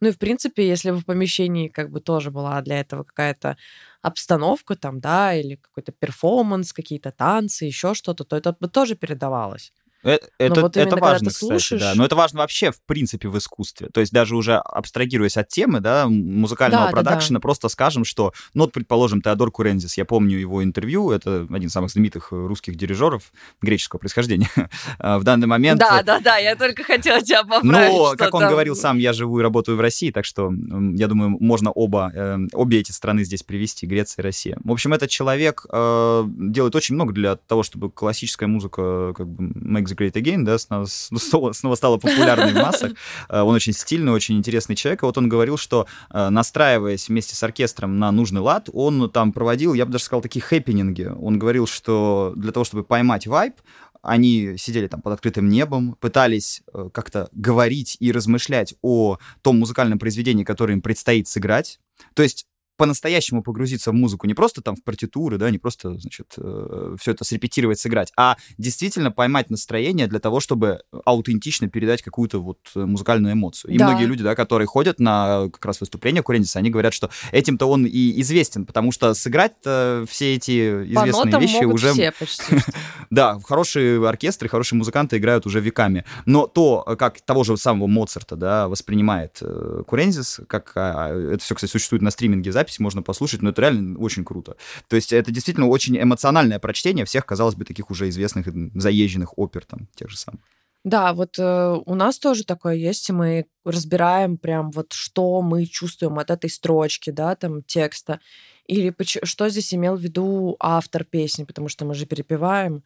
Ну 0.00 0.08
и, 0.08 0.12
в 0.12 0.18
принципе, 0.18 0.66
если 0.68 0.90
бы 0.92 0.98
в 0.98 1.06
помещении 1.06 1.68
как 1.68 1.90
бы 1.90 2.00
тоже 2.00 2.30
была 2.30 2.60
для 2.62 2.80
этого 2.80 3.04
какая-то 3.04 3.56
обстановка 4.02 4.76
там, 4.76 5.00
да, 5.00 5.34
или 5.34 5.56
какой-то 5.56 5.92
перформанс, 5.92 6.72
какие-то 6.72 7.12
танцы, 7.12 7.64
еще 7.66 7.94
что-то, 7.94 8.24
то 8.24 8.36
это 8.36 8.56
бы 8.60 8.68
тоже 8.68 8.96
передавалось. 8.96 9.72
Э, 10.04 10.18
это, 10.38 10.60
вот 10.62 10.76
это 10.76 10.96
важно, 10.96 11.30
кстати, 11.30 11.50
слушаешь... 11.50 11.80
да. 11.80 11.92
Но 11.94 12.04
это 12.04 12.16
важно 12.16 12.40
вообще, 12.40 12.70
в 12.70 12.80
принципе, 12.82 13.28
в 13.28 13.38
искусстве. 13.38 13.88
То 13.88 14.00
есть 14.00 14.12
даже 14.12 14.36
уже 14.36 14.56
абстрагируясь 14.56 15.36
от 15.36 15.48
темы, 15.48 15.80
да, 15.80 16.06
музыкального 16.08 16.86
да, 16.86 16.90
продакшена, 16.90 17.38
да, 17.38 17.40
да. 17.40 17.40
просто 17.40 17.68
скажем, 17.68 18.04
что, 18.04 18.32
ну, 18.54 18.64
вот, 18.64 18.72
предположим, 18.72 19.22
Теодор 19.22 19.50
Курензис, 19.50 19.96
я 19.96 20.04
помню 20.04 20.38
его 20.38 20.64
интервью, 20.64 21.10
это 21.10 21.46
один 21.50 21.68
из 21.68 21.72
самых 21.72 21.90
знаменитых 21.90 22.28
русских 22.32 22.76
дирижеров 22.76 23.32
греческого 23.60 24.00
происхождения 24.00 24.50
а, 24.98 25.18
в 25.18 25.24
данный 25.24 25.46
момент. 25.46 25.80
Да, 25.80 26.02
да, 26.02 26.20
да, 26.20 26.36
я 26.36 26.56
только 26.56 26.82
хотела 26.82 27.20
тебя 27.20 27.42
поправить. 27.44 27.92
Но, 27.92 28.14
как 28.16 28.34
он 28.34 28.40
там... 28.40 28.50
говорил 28.50 28.74
сам, 28.74 28.98
я 28.98 29.12
живу 29.12 29.38
и 29.38 29.42
работаю 29.42 29.76
в 29.76 29.80
России, 29.80 30.10
так 30.10 30.24
что, 30.24 30.52
я 30.94 31.08
думаю, 31.08 31.36
можно 31.40 31.70
оба, 31.70 32.10
э, 32.14 32.38
обе 32.52 32.80
эти 32.80 32.92
страны 32.92 33.24
здесь 33.24 33.42
привести, 33.42 33.86
Греция 33.86 34.22
и 34.22 34.24
Россия. 34.24 34.58
В 34.64 34.72
общем, 34.72 34.92
этот 34.92 35.10
человек 35.10 35.66
э, 35.70 36.24
делает 36.26 36.74
очень 36.74 36.94
много 36.94 37.12
для 37.12 37.36
того, 37.36 37.62
чтобы 37.62 37.90
классическая 37.90 38.46
музыка 38.46 39.14
как 39.16 39.28
бы 39.28 39.52
the 39.92 39.96
Great 39.96 40.12
Again, 40.12 40.44
да, 40.44 40.58
снова, 40.58 41.52
снова, 41.52 41.74
стала 41.74 41.98
популярной 41.98 42.52
в 42.52 42.56
массах. 42.56 42.92
Э, 43.28 43.40
он 43.40 43.54
очень 43.54 43.72
стильный, 43.72 44.12
очень 44.12 44.36
интересный 44.36 44.76
человек. 44.76 45.02
И 45.02 45.06
вот 45.06 45.16
он 45.18 45.28
говорил, 45.28 45.56
что 45.56 45.86
э, 46.10 46.28
настраиваясь 46.28 47.08
вместе 47.08 47.34
с 47.34 47.42
оркестром 47.42 47.98
на 47.98 48.10
нужный 48.10 48.40
лад, 48.40 48.68
он 48.72 49.10
там 49.10 49.32
проводил, 49.32 49.74
я 49.74 49.86
бы 49.86 49.92
даже 49.92 50.04
сказал, 50.04 50.22
такие 50.22 50.42
хэппининги. 50.42 51.04
Он 51.04 51.38
говорил, 51.38 51.66
что 51.66 52.32
для 52.36 52.52
того, 52.52 52.64
чтобы 52.64 52.84
поймать 52.84 53.26
вайб, 53.26 53.54
они 54.02 54.56
сидели 54.58 54.88
там 54.88 55.00
под 55.00 55.14
открытым 55.14 55.48
небом, 55.48 55.96
пытались 56.00 56.62
э, 56.72 56.90
как-то 56.92 57.28
говорить 57.32 57.96
и 58.00 58.10
размышлять 58.12 58.74
о 58.82 59.18
том 59.42 59.58
музыкальном 59.58 59.98
произведении, 59.98 60.44
которое 60.44 60.74
им 60.74 60.82
предстоит 60.82 61.28
сыграть. 61.28 61.80
То 62.14 62.22
есть 62.22 62.46
по-настоящему 62.76 63.42
погрузиться 63.42 63.90
в 63.90 63.94
музыку, 63.94 64.26
не 64.26 64.34
просто 64.34 64.62
там 64.62 64.76
в 64.76 64.82
партитуры, 64.82 65.38
да, 65.38 65.50
не 65.50 65.58
просто, 65.58 65.96
значит, 65.98 66.34
э, 66.36 66.96
все 66.98 67.12
это 67.12 67.24
срепетировать, 67.24 67.78
сыграть, 67.78 68.12
а 68.16 68.36
действительно 68.58 69.10
поймать 69.10 69.50
настроение 69.50 70.06
для 70.06 70.20
того, 70.20 70.40
чтобы 70.40 70.80
аутентично 71.04 71.68
передать 71.68 72.02
какую-то 72.02 72.40
вот 72.40 72.58
музыкальную 72.74 73.34
эмоцию. 73.34 73.72
И 73.72 73.78
да. 73.78 73.88
многие 73.88 74.06
люди, 74.06 74.22
да, 74.22 74.34
которые 74.34 74.66
ходят 74.66 75.00
на 75.00 75.48
как 75.52 75.64
раз 75.64 75.80
выступления 75.80 76.22
Курендиса, 76.22 76.58
они 76.58 76.70
говорят, 76.70 76.94
что 76.94 77.10
этим-то 77.30 77.66
он 77.66 77.86
и 77.86 78.20
известен, 78.20 78.66
потому 78.66 78.92
что 78.92 79.14
сыграть 79.14 79.52
все 79.60 80.34
эти 80.34 80.84
известные 80.92 81.40
вещи 81.40 81.64
уже... 81.64 81.92
Все 81.92 82.12
почти. 82.12 82.56
да, 83.10 83.38
хорошие 83.44 84.06
оркестры, 84.06 84.48
хорошие 84.48 84.76
музыканты 84.78 85.18
играют 85.18 85.46
уже 85.46 85.60
веками. 85.60 86.04
Но 86.26 86.46
то, 86.46 86.82
как 86.98 87.20
того 87.20 87.44
же 87.44 87.56
самого 87.56 87.86
Моцарта, 87.86 88.36
да, 88.36 88.68
воспринимает 88.68 89.38
э, 89.40 89.82
Курензис, 89.86 90.40
как 90.48 90.72
а, 90.74 91.12
это 91.32 91.42
все, 91.42 91.54
кстати, 91.54 91.70
существует 91.70 92.02
на 92.02 92.10
стриминге 92.10 92.52
запись 92.62 92.78
можно 92.78 93.02
послушать, 93.02 93.42
но 93.42 93.50
это 93.50 93.62
реально 93.62 93.98
очень 93.98 94.24
круто. 94.24 94.56
То 94.88 94.96
есть 94.96 95.12
это 95.12 95.32
действительно 95.32 95.68
очень 95.68 96.00
эмоциональное 96.00 96.58
прочтение 96.58 97.04
всех, 97.04 97.26
казалось 97.26 97.56
бы, 97.56 97.64
таких 97.64 97.90
уже 97.90 98.08
известных 98.08 98.46
заезженных 98.74 99.38
опер 99.38 99.64
там, 99.64 99.88
тех 99.94 100.10
же 100.10 100.16
самых. 100.16 100.40
Да, 100.84 101.12
вот 101.12 101.38
э, 101.38 101.80
у 101.86 101.94
нас 101.94 102.18
тоже 102.18 102.44
такое 102.44 102.74
есть, 102.74 103.08
и 103.08 103.12
мы 103.12 103.46
разбираем 103.64 104.36
прям 104.36 104.70
вот, 104.72 104.92
что 104.92 105.40
мы 105.40 105.66
чувствуем 105.66 106.18
от 106.18 106.30
этой 106.30 106.50
строчки, 106.50 107.10
да, 107.10 107.36
там, 107.36 107.62
текста. 107.62 108.18
или 108.66 108.92
что 109.24 109.48
здесь 109.48 109.72
имел 109.74 109.96
в 109.96 110.00
виду 110.00 110.56
автор 110.58 111.04
песни, 111.04 111.44
потому 111.44 111.68
что 111.68 111.84
мы 111.84 111.94
же 111.94 112.06
перепеваем. 112.06 112.82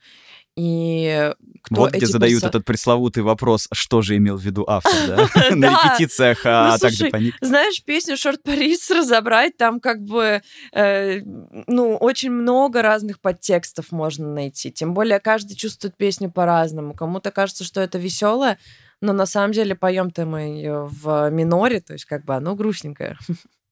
И 0.56 1.34
кто 1.62 1.74
вот 1.82 1.92
где 1.92 2.06
задают 2.06 2.40
персо... 2.40 2.48
этот 2.48 2.64
пресловутый 2.64 3.22
вопрос, 3.22 3.68
что 3.72 4.00
же 4.00 4.16
имел 4.16 4.38
в 4.38 4.40
виду 4.40 4.64
автор, 4.66 4.92
да? 5.06 5.50
На 5.54 5.66
репетициях, 5.70 6.40
а 6.44 6.72
ну, 6.72 6.78
также 6.78 7.10
паник. 7.10 7.34
Знаешь, 7.42 7.82
песню 7.84 8.16
«Шорт 8.16 8.42
Парис» 8.42 8.90
разобрать, 8.90 9.58
там 9.58 9.80
как 9.80 10.00
бы, 10.02 10.40
э, 10.72 11.20
ну, 11.66 11.96
очень 11.96 12.30
много 12.30 12.80
разных 12.80 13.20
подтекстов 13.20 13.92
можно 13.92 14.32
найти. 14.32 14.72
Тем 14.72 14.94
более 14.94 15.20
каждый 15.20 15.56
чувствует 15.56 15.94
песню 15.96 16.30
по-разному. 16.30 16.94
Кому-то 16.94 17.30
кажется, 17.30 17.62
что 17.64 17.82
это 17.82 17.98
веселое, 17.98 18.58
но 19.02 19.12
на 19.12 19.26
самом 19.26 19.52
деле 19.52 19.74
поем-то 19.74 20.24
мы 20.24 20.40
ее 20.40 20.88
в 20.90 21.30
миноре, 21.30 21.80
то 21.80 21.92
есть 21.92 22.06
как 22.06 22.24
бы 22.24 22.34
оно 22.34 22.54
грустненькое. 22.54 23.18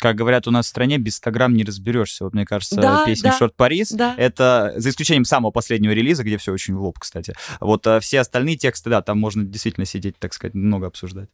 как 0.00 0.16
говорят 0.16 0.48
у 0.48 0.50
нас 0.50 0.66
в 0.66 0.68
стране, 0.68 0.98
без 0.98 1.16
100 1.16 1.30
грамм 1.30 1.54
не 1.54 1.64
разберешься. 1.64 2.24
Вот 2.24 2.34
мне 2.34 2.44
кажется, 2.44 2.76
да, 2.76 3.04
песня 3.04 3.30
да, 3.30 3.38
«Шорт 3.38 3.54
Парис» 3.54 3.90
да. 3.92 4.14
это, 4.16 4.74
за 4.76 4.90
исключением 4.90 5.24
самого 5.24 5.50
последнего 5.50 5.92
релиза, 5.92 6.24
где 6.24 6.36
все 6.38 6.52
очень 6.52 6.74
в 6.74 6.82
лоб, 6.82 6.98
кстати. 6.98 7.34
Вот 7.60 7.86
а 7.86 8.00
все 8.00 8.20
остальные 8.20 8.56
тексты, 8.56 8.90
да, 8.90 9.02
там 9.02 9.18
можно 9.18 9.44
действительно 9.44 9.86
сидеть, 9.86 10.18
так 10.18 10.32
сказать, 10.32 10.54
много 10.54 10.86
обсуждать. 10.86 11.28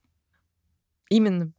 Именно. 1.08 1.52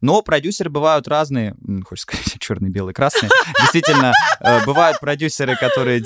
Но 0.00 0.22
продюсеры 0.22 0.70
бывают 0.70 1.08
разные, 1.08 1.54
хочешь 1.84 2.02
сказать, 2.02 2.36
черный, 2.38 2.70
белый, 2.70 2.94
красный. 2.94 3.28
Действительно, 3.60 4.12
э, 4.40 4.64
бывают 4.64 5.00
продюсеры, 5.00 5.56
которые 5.56 6.02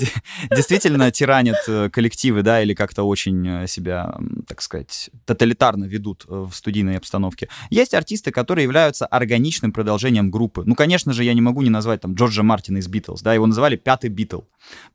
действительно 0.51 1.11
тиранят 1.11 1.57
э, 1.67 1.89
коллективы, 1.89 2.41
да, 2.41 2.61
или 2.61 2.73
как-то 2.73 3.03
очень 3.03 3.47
э, 3.47 3.67
себя, 3.67 4.17
так 4.47 4.61
сказать, 4.61 5.09
тоталитарно 5.25 5.85
ведут 5.85 6.25
в 6.27 6.51
студийной 6.53 6.97
обстановке. 6.97 7.49
Есть 7.69 7.93
артисты, 7.93 8.31
которые 8.31 8.63
являются 8.63 9.05
органичным 9.05 9.71
продолжением 9.71 10.31
группы. 10.31 10.63
Ну, 10.65 10.75
конечно 10.75 11.13
же, 11.13 11.23
я 11.23 11.33
не 11.33 11.41
могу 11.41 11.61
не 11.61 11.69
назвать 11.69 12.01
там 12.01 12.15
Джорджа 12.15 12.43
Мартина 12.43 12.79
из 12.79 12.87
Битлз, 12.87 13.21
да, 13.21 13.33
его 13.33 13.45
называли 13.45 13.75
пятый 13.75 14.09
Битл, 14.09 14.41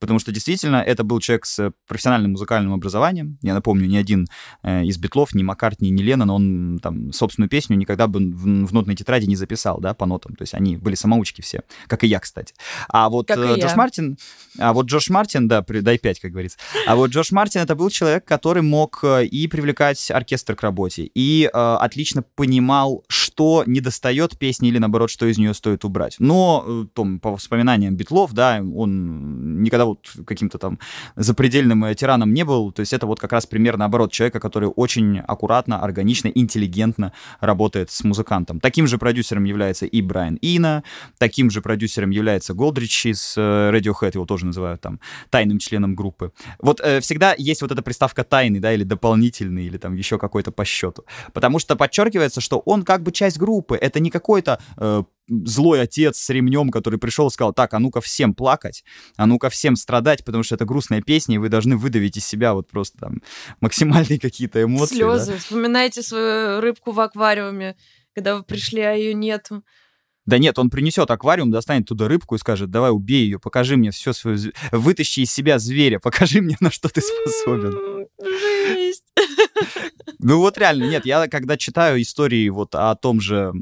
потому 0.01 0.19
что 0.19 0.33
действительно 0.33 0.77
это 0.77 1.05
был 1.05 1.21
человек 1.21 1.47
с 1.47 1.73
профессиональным 1.87 2.33
музыкальным 2.33 2.73
образованием. 2.73 3.39
Я 3.43 3.55
напомню, 3.55 3.87
ни 3.87 3.97
один 3.97 4.27
из 4.65 4.99
Битлов, 4.99 5.35
ни 5.35 5.43
Маккартни, 5.43 5.91
ни 5.91 6.03
Леннон, 6.03 6.31
он 6.31 6.79
там 6.83 7.13
собственную 7.13 7.49
песню 7.49 7.77
никогда 7.77 8.07
бы 8.07 8.19
в 8.21 8.73
нотной 8.79 8.97
тетради 8.97 9.27
не 9.27 9.37
записал, 9.37 9.81
да, 9.81 9.95
по 9.95 10.07
нотам. 10.07 10.35
То 10.35 10.43
есть 10.43 10.55
они 10.55 10.77
были 10.77 10.95
самоучки 10.95 11.43
все, 11.43 11.63
как 11.87 12.05
и 12.05 12.07
я, 12.07 12.21
кстати. 12.21 12.55
А 12.89 13.09
вот 13.09 13.29
как 13.29 13.39
э, 13.39 13.55
Джош 13.59 13.71
я. 13.71 13.77
Мартин, 13.77 14.19
а 14.59 14.73
вот 14.73 14.87
Джош 14.87 15.11
Мартин, 15.11 15.49
да, 15.49 15.65
дай 15.67 15.99
пять, 15.99 16.21
как 16.21 16.31
говорится. 16.31 16.59
А 16.87 16.97
вот 16.97 17.11
Джош 17.11 17.33
Мартин 17.33 17.61
это 17.61 17.75
был 17.75 17.91
человек, 17.91 18.25
который 18.25 18.63
мог 18.63 19.01
э, 19.03 19.27
и 19.27 19.47
привлекать 19.49 20.11
оркестр 20.11 20.57
к 20.57 20.63
работе, 20.63 21.11
и 21.15 21.51
э, 21.53 21.77
отлично 21.81 22.23
понимал, 22.35 23.05
что 23.09 23.65
не 23.67 23.81
достает 23.81 24.39
песни 24.39 24.69
или 24.69 24.79
наоборот, 24.79 25.11
что 25.11 25.27
из 25.27 25.39
нее 25.39 25.55
стоит 25.55 25.85
убрать. 25.85 26.17
Но 26.19 26.65
э, 26.67 26.85
том, 26.93 27.21
по 27.21 27.33
воспоминаниям 27.33 27.97
Битлов, 27.97 28.33
да, 28.33 28.61
он 28.61 29.63
никогда 29.63 29.85
вот 29.85 30.11
каким-то 30.27 30.59
там 30.59 30.79
запредельным 31.17 31.95
тираном 31.95 32.33
не 32.33 32.45
был. 32.45 32.73
То 32.73 32.81
есть 32.81 32.93
это 32.93 33.07
вот 33.07 33.21
как 33.21 33.33
раз 33.33 33.47
пример 33.47 33.77
наоборот 33.77 34.13
человека, 34.13 34.41
который 34.41 34.71
очень 34.75 35.19
аккуратно, 35.19 35.83
органично, 35.83 36.29
интеллигентно 36.29 37.13
работает 37.41 37.91
с 37.91 38.05
музыкантом. 38.05 38.61
Таким 38.69 38.87
же 38.87 38.99
продюсером 38.99 39.45
является 39.45 39.87
и 39.87 40.03
Брайан 40.03 40.39
Ина, 40.43 40.85
таким 41.17 41.51
же 41.51 41.63
продюсером 41.63 42.11
является 42.11 42.53
Голдрич 42.53 43.07
из 43.07 43.33
э, 43.35 43.41
Radiohead, 43.41 44.11
его 44.13 44.27
тоже 44.27 44.45
называют 44.45 44.83
там 44.83 45.01
тайным 45.31 45.59
членом 45.59 45.95
группы. 45.95 46.33
Вот 46.59 46.79
э, 46.83 47.01
всегда 47.01 47.35
есть 47.39 47.63
вот 47.63 47.73
эта 47.73 47.81
приставка 47.81 48.25
тайный, 48.25 48.61
да, 48.61 48.75
или 48.75 48.85
дополнительный, 48.85 49.65
или 49.65 49.79
там 49.79 49.95
еще 49.95 50.19
какой-то 50.19 50.53
по 50.53 50.67
счету. 50.67 51.07
Потому 51.33 51.61
что 51.61 51.77
подчеркивается, 51.77 52.43
что 52.43 52.59
он 52.59 52.83
как 52.83 53.03
бы 53.03 53.11
часть 53.11 53.39
группы, 53.39 53.75
это 53.75 54.01
не 54.01 54.11
какой-то 54.11 54.61
э, 54.77 55.03
злой 55.29 55.81
отец 55.81 56.19
с 56.19 56.29
ремнем, 56.29 56.69
который 56.69 56.99
пришел 56.99 57.29
и 57.29 57.31
сказал, 57.31 57.55
так, 57.55 57.73
а 57.73 57.79
ну-ка 57.79 58.03
всем 58.03 58.35
плакать, 58.35 58.85
а 59.17 59.25
ну-ка 59.25 59.49
всем 59.49 59.77
страдать, 59.77 60.27
потому 60.27 60.45
что 60.45 60.57
это 60.57 60.67
грустная 60.67 61.01
песня, 61.01 61.37
и 61.37 61.39
вы 61.39 61.49
должны 61.49 61.79
выдавить 61.79 62.19
из 62.19 62.27
себя 62.27 62.53
вот 62.53 62.69
просто 62.69 62.99
там 62.99 63.23
максимальные 63.63 64.21
какие-то 64.21 64.63
эмоции. 64.63 64.97
Слезы. 64.97 65.33
Да? 65.33 65.39
Вспоминайте 65.39 66.03
свою 66.03 66.61
рыбку 66.61 66.93
в 66.93 67.01
аквариуме 67.01 67.77
когда 68.19 68.37
вы 68.37 68.43
пришли, 68.43 68.81
а 68.81 68.95
ее 68.95 69.15
нету. 69.15 69.63
Да 70.27 70.39
нет, 70.39 70.59
он 70.59 70.71
принесет 70.71 71.09
аквариум, 71.09 71.53
достанет 71.53 71.87
туда 71.87 72.09
рыбку 72.09 72.35
и 72.35 72.39
скажет, 72.39 72.69
давай 72.69 72.91
убей 72.91 73.23
ее, 73.23 73.39
покажи 73.39 73.77
мне 73.77 73.93
все 73.93 74.13
свое, 74.13 74.53
вытащи 74.73 75.21
из 75.21 75.33
себя 75.33 75.61
зверя, 75.61 75.99
покажи 76.03 76.41
мне, 76.41 76.57
на 76.61 76.73
что 76.73 76.89
ты 76.89 77.01
способен. 77.01 78.09
Жесть. 78.21 79.05
Ну 80.21 80.39
вот 80.39 80.59
реально, 80.59 80.85
нет, 80.85 81.07
я 81.07 81.29
когда 81.29 81.57
читаю 81.57 82.01
истории 82.03 82.49
вот 82.49 82.75
о 82.75 82.95
том 82.97 83.21
же 83.21 83.53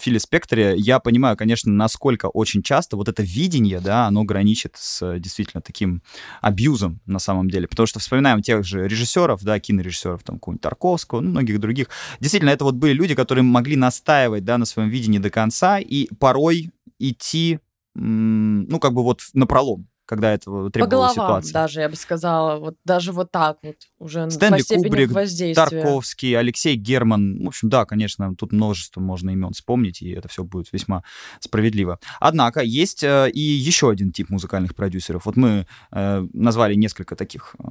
Филе 0.00 0.18
Спектре, 0.18 0.74
я 0.76 0.98
понимаю, 0.98 1.36
конечно, 1.36 1.72
насколько 1.72 2.26
очень 2.26 2.62
часто 2.62 2.96
вот 2.96 3.08
это 3.08 3.22
видение, 3.22 3.80
да, 3.80 4.06
оно 4.06 4.24
граничит 4.24 4.76
с 4.76 5.18
действительно 5.18 5.60
таким 5.60 6.02
абьюзом 6.40 7.00
на 7.06 7.18
самом 7.18 7.48
деле. 7.50 7.68
Потому 7.68 7.86
что 7.86 8.00
вспоминаем 8.00 8.42
тех 8.42 8.64
же 8.64 8.88
режиссеров, 8.88 9.42
да, 9.44 9.60
кинорежиссеров, 9.60 10.22
там, 10.22 10.36
какого-нибудь 10.36 10.62
Тарковского, 10.62 11.20
ну, 11.20 11.30
многих 11.30 11.60
других. 11.60 11.88
Действительно, 12.20 12.50
это 12.50 12.64
вот 12.64 12.74
были 12.74 12.92
люди, 12.92 13.14
которые 13.14 13.44
могли 13.44 13.76
настаивать, 13.76 14.44
да, 14.44 14.58
на 14.58 14.64
своем 14.64 14.88
видении 14.88 15.18
до 15.18 15.30
конца 15.30 15.78
и 15.78 16.08
порой 16.18 16.70
идти, 16.98 17.58
ну, 17.94 18.78
как 18.80 18.92
бы 18.92 19.02
вот 19.02 19.20
на 19.34 19.46
пролом 19.46 19.88
когда 20.06 20.32
этого 20.32 20.70
требовала 20.70 20.88
По 20.88 20.90
головам 20.90 21.12
ситуация. 21.12 21.52
даже, 21.52 21.80
я 21.80 21.88
бы 21.88 21.96
сказала. 21.96 22.58
Вот 22.58 22.76
даже 22.84 23.12
вот 23.12 23.30
так 23.30 23.58
вот 23.62 23.76
уже 23.98 24.30
Стэнли 24.30 24.62
по 24.62 24.74
Кубрик, 24.74 25.54
Тарковский, 25.54 26.36
Алексей 26.36 26.76
Герман. 26.76 27.42
В 27.44 27.48
общем, 27.48 27.68
да, 27.70 27.84
конечно, 27.86 28.34
тут 28.36 28.52
множество 28.52 29.00
можно 29.00 29.30
имен 29.30 29.52
вспомнить, 29.52 30.02
и 30.02 30.10
это 30.10 30.28
все 30.28 30.44
будет 30.44 30.72
весьма 30.72 31.04
справедливо. 31.40 31.98
Однако 32.20 32.60
есть 32.60 33.02
э, 33.02 33.30
и 33.30 33.40
еще 33.40 33.90
один 33.90 34.12
тип 34.12 34.28
музыкальных 34.28 34.74
продюсеров. 34.74 35.24
Вот 35.24 35.36
мы 35.36 35.66
э, 35.90 36.26
назвали 36.32 36.74
несколько 36.74 37.16
таких 37.16 37.56
э, 37.58 37.64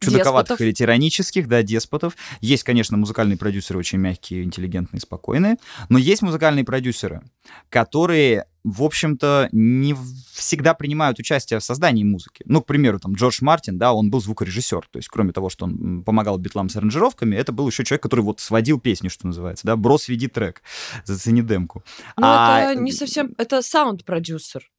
чудаковатых 0.00 0.58
деспотов. 0.58 0.60
или 0.60 0.72
тиранических, 0.72 1.48
да, 1.48 1.62
деспотов. 1.62 2.16
Есть, 2.40 2.64
конечно, 2.64 2.96
музыкальные 2.96 3.38
продюсеры 3.38 3.78
очень 3.78 3.98
мягкие, 3.98 4.42
интеллигентные, 4.42 5.00
спокойные, 5.00 5.56
но 5.88 5.98
есть 5.98 6.22
музыкальные 6.22 6.64
продюсеры, 6.64 7.22
которые 7.68 8.46
в 8.64 8.82
общем-то, 8.82 9.48
не 9.52 9.96
всегда 10.32 10.74
принимают 10.74 11.18
участие 11.18 11.60
в 11.60 11.64
создании 11.64 12.04
музыки. 12.04 12.42
Ну, 12.46 12.62
к 12.62 12.66
примеру, 12.66 12.98
там, 12.98 13.14
Джордж 13.14 13.38
Мартин, 13.40 13.78
да, 13.78 13.92
он 13.92 14.10
был 14.10 14.20
звукорежиссер, 14.20 14.88
то 14.90 14.98
есть, 14.98 15.08
кроме 15.08 15.32
того, 15.32 15.50
что 15.50 15.64
он 15.66 16.02
помогал 16.02 16.38
битлам 16.38 16.68
с 16.68 16.76
аранжировками, 16.76 17.36
это 17.36 17.52
был 17.52 17.68
еще 17.68 17.84
человек, 17.84 18.02
который 18.02 18.20
вот 18.20 18.40
сводил 18.40 18.80
песню, 18.80 19.10
что 19.10 19.26
называется, 19.26 19.66
да, 19.66 19.76
брос, 19.76 20.08
веди 20.08 20.28
трек, 20.28 20.62
зацени 21.04 21.42
демку. 21.42 21.82
Ну, 22.16 22.24
а... 22.26 22.60
это 22.60 22.80
не 22.80 22.92
совсем, 22.92 23.34
это 23.38 23.62
саунд-продюсер. 23.62 24.70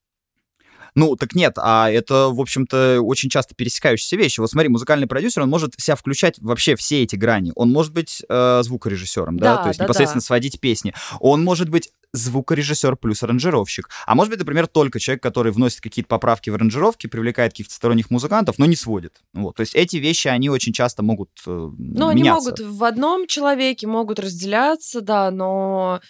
Ну, 0.96 1.16
так 1.16 1.36
нет, 1.36 1.54
а 1.58 1.89
это, 1.89 2.30
в 2.30 2.39
общем-то, 2.39 3.02
очень 3.02 3.30
часто 3.30 3.56
пересекающиеся 3.56 4.18
вещи. 4.18 4.39
Вот 4.39 4.50
смотри, 4.50 4.70
музыкальный 4.70 5.08
продюсер, 5.08 5.44
он 5.44 5.50
может 5.50 5.74
себя 5.80 5.96
включать 5.96 6.38
вообще 6.39 6.76
все 6.76 7.04
эти 7.04 7.16
грани. 7.16 7.54
Он 7.56 7.72
может 7.72 7.94
быть 7.94 8.24
э, 8.28 8.62
звукорежиссером, 8.64 9.38
да, 9.38 9.58
да 9.58 9.64
то 9.64 9.68
есть 9.70 9.80
да, 9.80 9.86
непосредственно 9.86 10.22
да. 10.22 10.26
сводить 10.26 10.60
песни. 10.60 10.94
Он 11.20 11.44
может 11.44 11.70
быть 11.70 11.92
звукорежиссер 12.14 12.98
плюс 12.98 13.24
аранжировщик. 13.24 13.89
А 14.06 14.16
может 14.16 14.32
быть, 14.32 14.39
например, 14.39 14.68
только 14.68 15.00
человек, 15.00 15.24
который 15.24 15.52
вносит 15.52 15.82
какие-то 15.82 16.10
поправки 16.10 16.50
в 16.50 16.56
аранжировки, 16.56 17.08
привлекает 17.08 17.54
каких-то 17.54 17.74
сторонних 17.74 18.10
музыкантов, 18.10 18.60
но 18.60 18.66
не 18.66 18.76
сводит. 18.76 19.22
Вот. 19.34 19.56
То 19.56 19.62
есть 19.62 19.76
эти 19.76 19.98
вещи, 19.98 20.28
они 20.28 20.50
очень 20.50 20.74
часто 20.74 21.04
могут 21.04 21.30
э, 21.46 21.70
Ну, 21.78 22.08
они 22.08 22.24
могут 22.24 22.60
в 22.60 22.84
одном 22.84 23.28
человеке, 23.28 23.88
могут 23.88 24.20
разделяться, 24.20 25.02
да, 25.02 25.32
но 25.32 26.02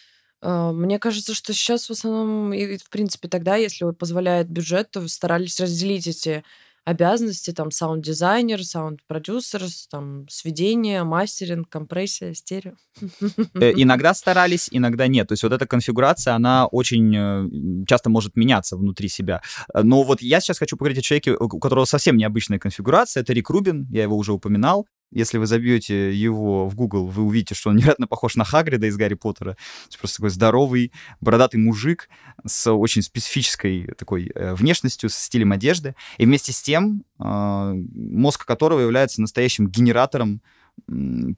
мне 0.41 0.99
кажется, 0.99 1.33
что 1.33 1.53
сейчас 1.53 1.87
в 1.87 1.91
основном, 1.91 2.53
и 2.53 2.77
в 2.77 2.89
принципе 2.89 3.27
тогда, 3.27 3.55
если 3.55 3.89
позволяет 3.91 4.49
бюджет, 4.49 4.91
то 4.91 5.07
старались 5.07 5.59
разделить 5.59 6.07
эти 6.07 6.43
обязанности, 6.83 7.51
там, 7.51 7.69
саунд-дизайнер, 7.69 8.63
саунд-продюсер, 8.63 9.61
там, 9.89 10.27
сведение, 10.29 11.03
мастеринг, 11.03 11.69
компрессия, 11.69 12.33
стерео. 12.33 12.73
Э, 13.53 13.71
иногда 13.75 14.13
старались, 14.13 14.67
иногда 14.71 15.07
нет. 15.07 15.27
То 15.27 15.33
есть 15.33 15.43
вот 15.43 15.53
эта 15.53 15.67
конфигурация, 15.67 16.33
она 16.33 16.65
очень 16.65 17.15
э, 17.15 17.85
часто 17.87 18.09
может 18.09 18.35
меняться 18.35 18.77
внутри 18.77 19.09
себя. 19.09 19.41
Но 19.73 20.03
вот 20.03 20.21
я 20.21 20.41
сейчас 20.41 20.57
хочу 20.57 20.75
поговорить 20.75 20.99
о 20.99 21.01
человеке, 21.03 21.33
у 21.33 21.59
которого 21.59 21.85
совсем 21.85 22.17
необычная 22.17 22.57
конфигурация. 22.57 23.21
Это 23.21 23.33
Рик 23.33 23.49
Рубин, 23.49 23.87
я 23.91 24.03
его 24.03 24.17
уже 24.17 24.33
упоминал. 24.33 24.87
Если 25.11 25.37
вы 25.37 25.45
забьете 25.45 26.13
его 26.13 26.67
в 26.67 26.75
Google, 26.75 27.07
вы 27.07 27.23
увидите, 27.23 27.53
что 27.55 27.69
он 27.69 27.75
невероятно 27.77 28.07
похож 28.07 28.35
на 28.35 28.43
Хагрида 28.43 28.87
из 28.87 28.97
Гарри 28.97 29.15
Поттера. 29.15 29.57
Просто 29.99 30.17
такой 30.17 30.29
здоровый, 30.29 30.91
бородатый 31.19 31.57
мужик 31.57 32.09
с 32.45 32.71
очень 32.71 33.01
специфической 33.01 33.93
такой 33.97 34.31
э, 34.33 34.53
внешностью, 34.53 35.09
с 35.09 35.15
стилем 35.15 35.51
одежды. 35.51 35.95
И 36.17 36.25
вместе 36.25 36.51
с 36.51 36.61
тем, 36.61 37.03
э, 37.19 37.73
мозг 37.93 38.45
которого 38.45 38.79
является 38.79 39.21
настоящим 39.21 39.67
генератором 39.67 40.41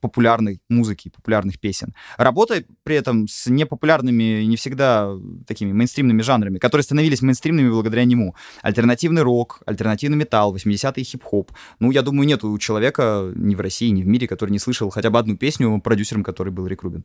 популярной 0.01 0.59
музыки, 0.69 1.09
популярных 1.09 1.59
песен. 1.59 1.93
Работая 2.17 2.65
при 2.83 2.95
этом 2.95 3.27
с 3.27 3.47
непопулярными, 3.47 4.43
не 4.43 4.55
всегда 4.55 5.13
такими 5.47 5.71
мейнстримными 5.71 6.21
жанрами, 6.21 6.57
которые 6.57 6.83
становились 6.83 7.21
мейнстримными 7.21 7.69
благодаря 7.69 8.05
нему. 8.05 8.35
Альтернативный 8.61 9.21
рок, 9.21 9.61
альтернативный 9.65 10.17
металл, 10.17 10.55
80-й 10.55 11.03
хип-хоп. 11.03 11.51
Ну, 11.79 11.91
я 11.91 12.01
думаю, 12.01 12.27
нет 12.27 12.43
у 12.43 12.57
человека 12.57 13.31
ни 13.35 13.55
в 13.55 13.61
России, 13.61 13.89
ни 13.89 14.03
в 14.03 14.07
мире, 14.07 14.27
который 14.27 14.51
не 14.51 14.59
слышал 14.59 14.89
хотя 14.89 15.09
бы 15.09 15.19
одну 15.19 15.37
песню 15.37 15.79
продюсером, 15.81 16.23
который 16.23 16.51
был 16.51 16.67
Рик 16.67 16.83
Рубин. 16.83 17.03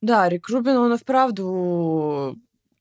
Да, 0.00 0.28
Рик 0.28 0.48
Рубин, 0.48 0.76
он 0.76 0.94
и 0.94 0.96
вправду 0.96 2.38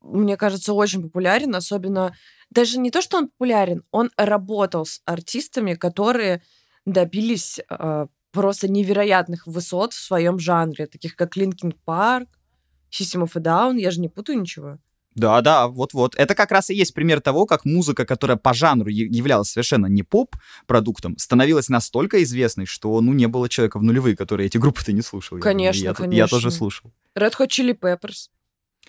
мне 0.08 0.38
кажется, 0.38 0.74
очень 0.74 1.04
популярен, 1.04 1.56
особенно 1.56 2.16
даже 2.50 2.80
не 2.80 2.91
то, 2.91 3.02
что 3.02 3.18
он 3.18 3.30
популярен, 3.30 3.84
он 3.91 4.10
работал 4.18 4.86
с 4.86 5.02
артистами, 5.06 5.74
которые 5.74 6.41
добились 6.88 7.59
э, 7.69 8.07
просто 8.31 8.67
невероятных 8.71 9.45
высот 9.45 9.93
в 9.93 9.99
своем 9.99 10.39
жанре, 10.39 10.88
таких 10.88 11.15
как 11.15 11.38
Linkin 11.38 11.75
Park, 11.85 12.27
System 12.91 13.23
of 13.23 13.31
a 13.35 13.41
Down, 13.41 13.79
я 13.79 13.91
же 13.91 13.99
не 13.99 14.09
путаю 14.09 14.39
ничего. 14.39 14.79
Да, 15.13 15.41
да, 15.41 15.67
вот-вот. 15.67 16.15
Это 16.15 16.35
как 16.35 16.51
раз 16.51 16.69
и 16.69 16.75
есть 16.75 16.93
пример 16.93 17.21
того, 17.21 17.47
как 17.47 17.65
музыка, 17.65 18.05
которая 18.05 18.38
по 18.38 18.53
жанру 18.53 18.88
являлась 18.88 19.49
совершенно 19.49 19.88
не 19.88 20.03
поп-продуктом, 20.03 21.17
становилась 21.17 21.69
настолько 21.69 22.21
известной, 22.23 22.67
что, 22.67 23.01
ну, 23.01 23.13
не 23.13 23.27
было 23.27 23.49
человека 23.49 23.79
в 23.79 23.83
нулевые, 23.83 24.15
который 24.15 24.45
эти 24.45 24.59
группы-то 24.59 24.93
не 24.93 25.01
слушал. 25.01 25.39
Конечно, 25.39 25.83
я, 25.83 25.93
конечно. 25.95 26.15
Я 26.15 26.27
тоже 26.27 26.51
слушал. 26.51 26.93
Red 27.17 27.33
Hot 27.39 27.47
Chili 27.47 27.77
Peppers. 27.77 28.29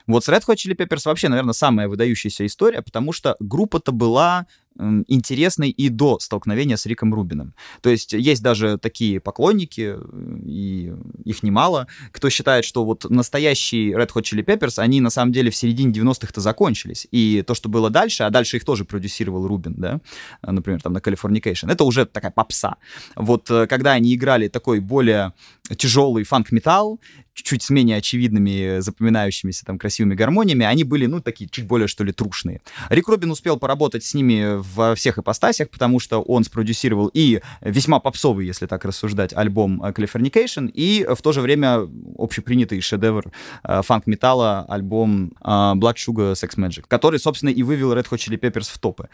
Вот 0.06 0.24
с 0.24 0.28
Red 0.28 0.42
Hot 0.46 0.56
Chili 0.56 0.76
Peppers 0.76 1.02
вообще, 1.06 1.28
наверное, 1.28 1.54
самая 1.54 1.88
выдающаяся 1.88 2.44
история, 2.44 2.82
потому 2.82 3.12
что 3.12 3.36
группа-то 3.40 3.92
была 3.92 4.46
интересной 4.78 5.70
и 5.70 5.88
до 5.88 6.18
столкновения 6.20 6.76
с 6.76 6.86
Риком 6.86 7.12
Рубином. 7.14 7.54
То 7.80 7.90
есть 7.90 8.12
есть 8.12 8.42
даже 8.42 8.78
такие 8.78 9.20
поклонники, 9.20 9.96
и 10.44 10.92
их 11.24 11.42
немало, 11.42 11.86
кто 12.12 12.30
считает, 12.30 12.64
что 12.64 12.84
вот 12.84 13.08
настоящие 13.10 13.92
Red 13.92 14.10
Hot 14.14 14.22
Chili 14.22 14.44
Peppers, 14.44 14.78
они 14.78 15.00
на 15.00 15.10
самом 15.10 15.32
деле 15.32 15.50
в 15.50 15.56
середине 15.56 15.92
90-х-то 15.92 16.40
закончились. 16.40 17.06
И 17.10 17.42
то, 17.46 17.54
что 17.54 17.68
было 17.68 17.90
дальше, 17.90 18.22
а 18.22 18.30
дальше 18.30 18.56
их 18.56 18.64
тоже 18.64 18.84
продюсировал 18.84 19.46
Рубин, 19.46 19.74
да, 19.76 20.00
например, 20.42 20.80
там 20.80 20.92
на 20.92 20.98
Californication, 20.98 21.70
это 21.70 21.84
уже 21.84 22.06
такая 22.06 22.30
попса. 22.30 22.76
Вот 23.16 23.50
э, 23.50 23.66
когда 23.66 23.92
они 23.92 24.14
играли 24.14 24.48
такой 24.48 24.80
более 24.80 25.32
тяжелый 25.76 26.24
фанк-металл, 26.24 27.00
чуть 27.34 27.62
с 27.62 27.70
менее 27.70 27.98
очевидными, 27.98 28.80
запоминающимися 28.80 29.64
там 29.64 29.78
красивыми 29.78 30.14
гармониями, 30.14 30.64
они 30.66 30.84
были, 30.84 31.06
ну, 31.06 31.20
такие 31.20 31.48
чуть 31.48 31.66
более, 31.66 31.88
что 31.88 32.04
ли, 32.04 32.12
трушные. 32.12 32.60
Рик 32.88 33.08
Рубин 33.08 33.30
успел 33.30 33.58
поработать 33.58 34.04
с 34.04 34.14
ними 34.14 34.60
во 34.74 34.94
всех 34.94 35.18
ипостасях, 35.18 35.70
потому 35.70 36.00
что 36.00 36.20
он 36.20 36.44
спродюсировал 36.44 37.10
и 37.12 37.40
весьма 37.60 38.00
попсовый, 38.00 38.46
если 38.46 38.66
так 38.66 38.84
рассуждать, 38.84 39.32
альбом 39.34 39.82
э, 39.82 39.92
Californication, 39.92 40.70
и 40.72 41.06
в 41.08 41.22
то 41.22 41.32
же 41.32 41.40
время 41.40 41.88
общепринятый 42.18 42.80
шедевр 42.80 43.32
э, 43.64 43.82
фанк-металла 43.82 44.66
альбом 44.68 45.32
э, 45.40 45.48
Blood 45.48 45.94
Sugar 45.94 46.32
Sex 46.32 46.56
Magic, 46.56 46.84
который, 46.88 47.18
собственно, 47.18 47.50
и 47.50 47.62
вывел 47.62 47.92
Red 47.92 48.08
Hot 48.10 48.18
Chili 48.18 48.38
Peppers 48.38 48.70
в 48.72 48.78
топы. 48.78 49.08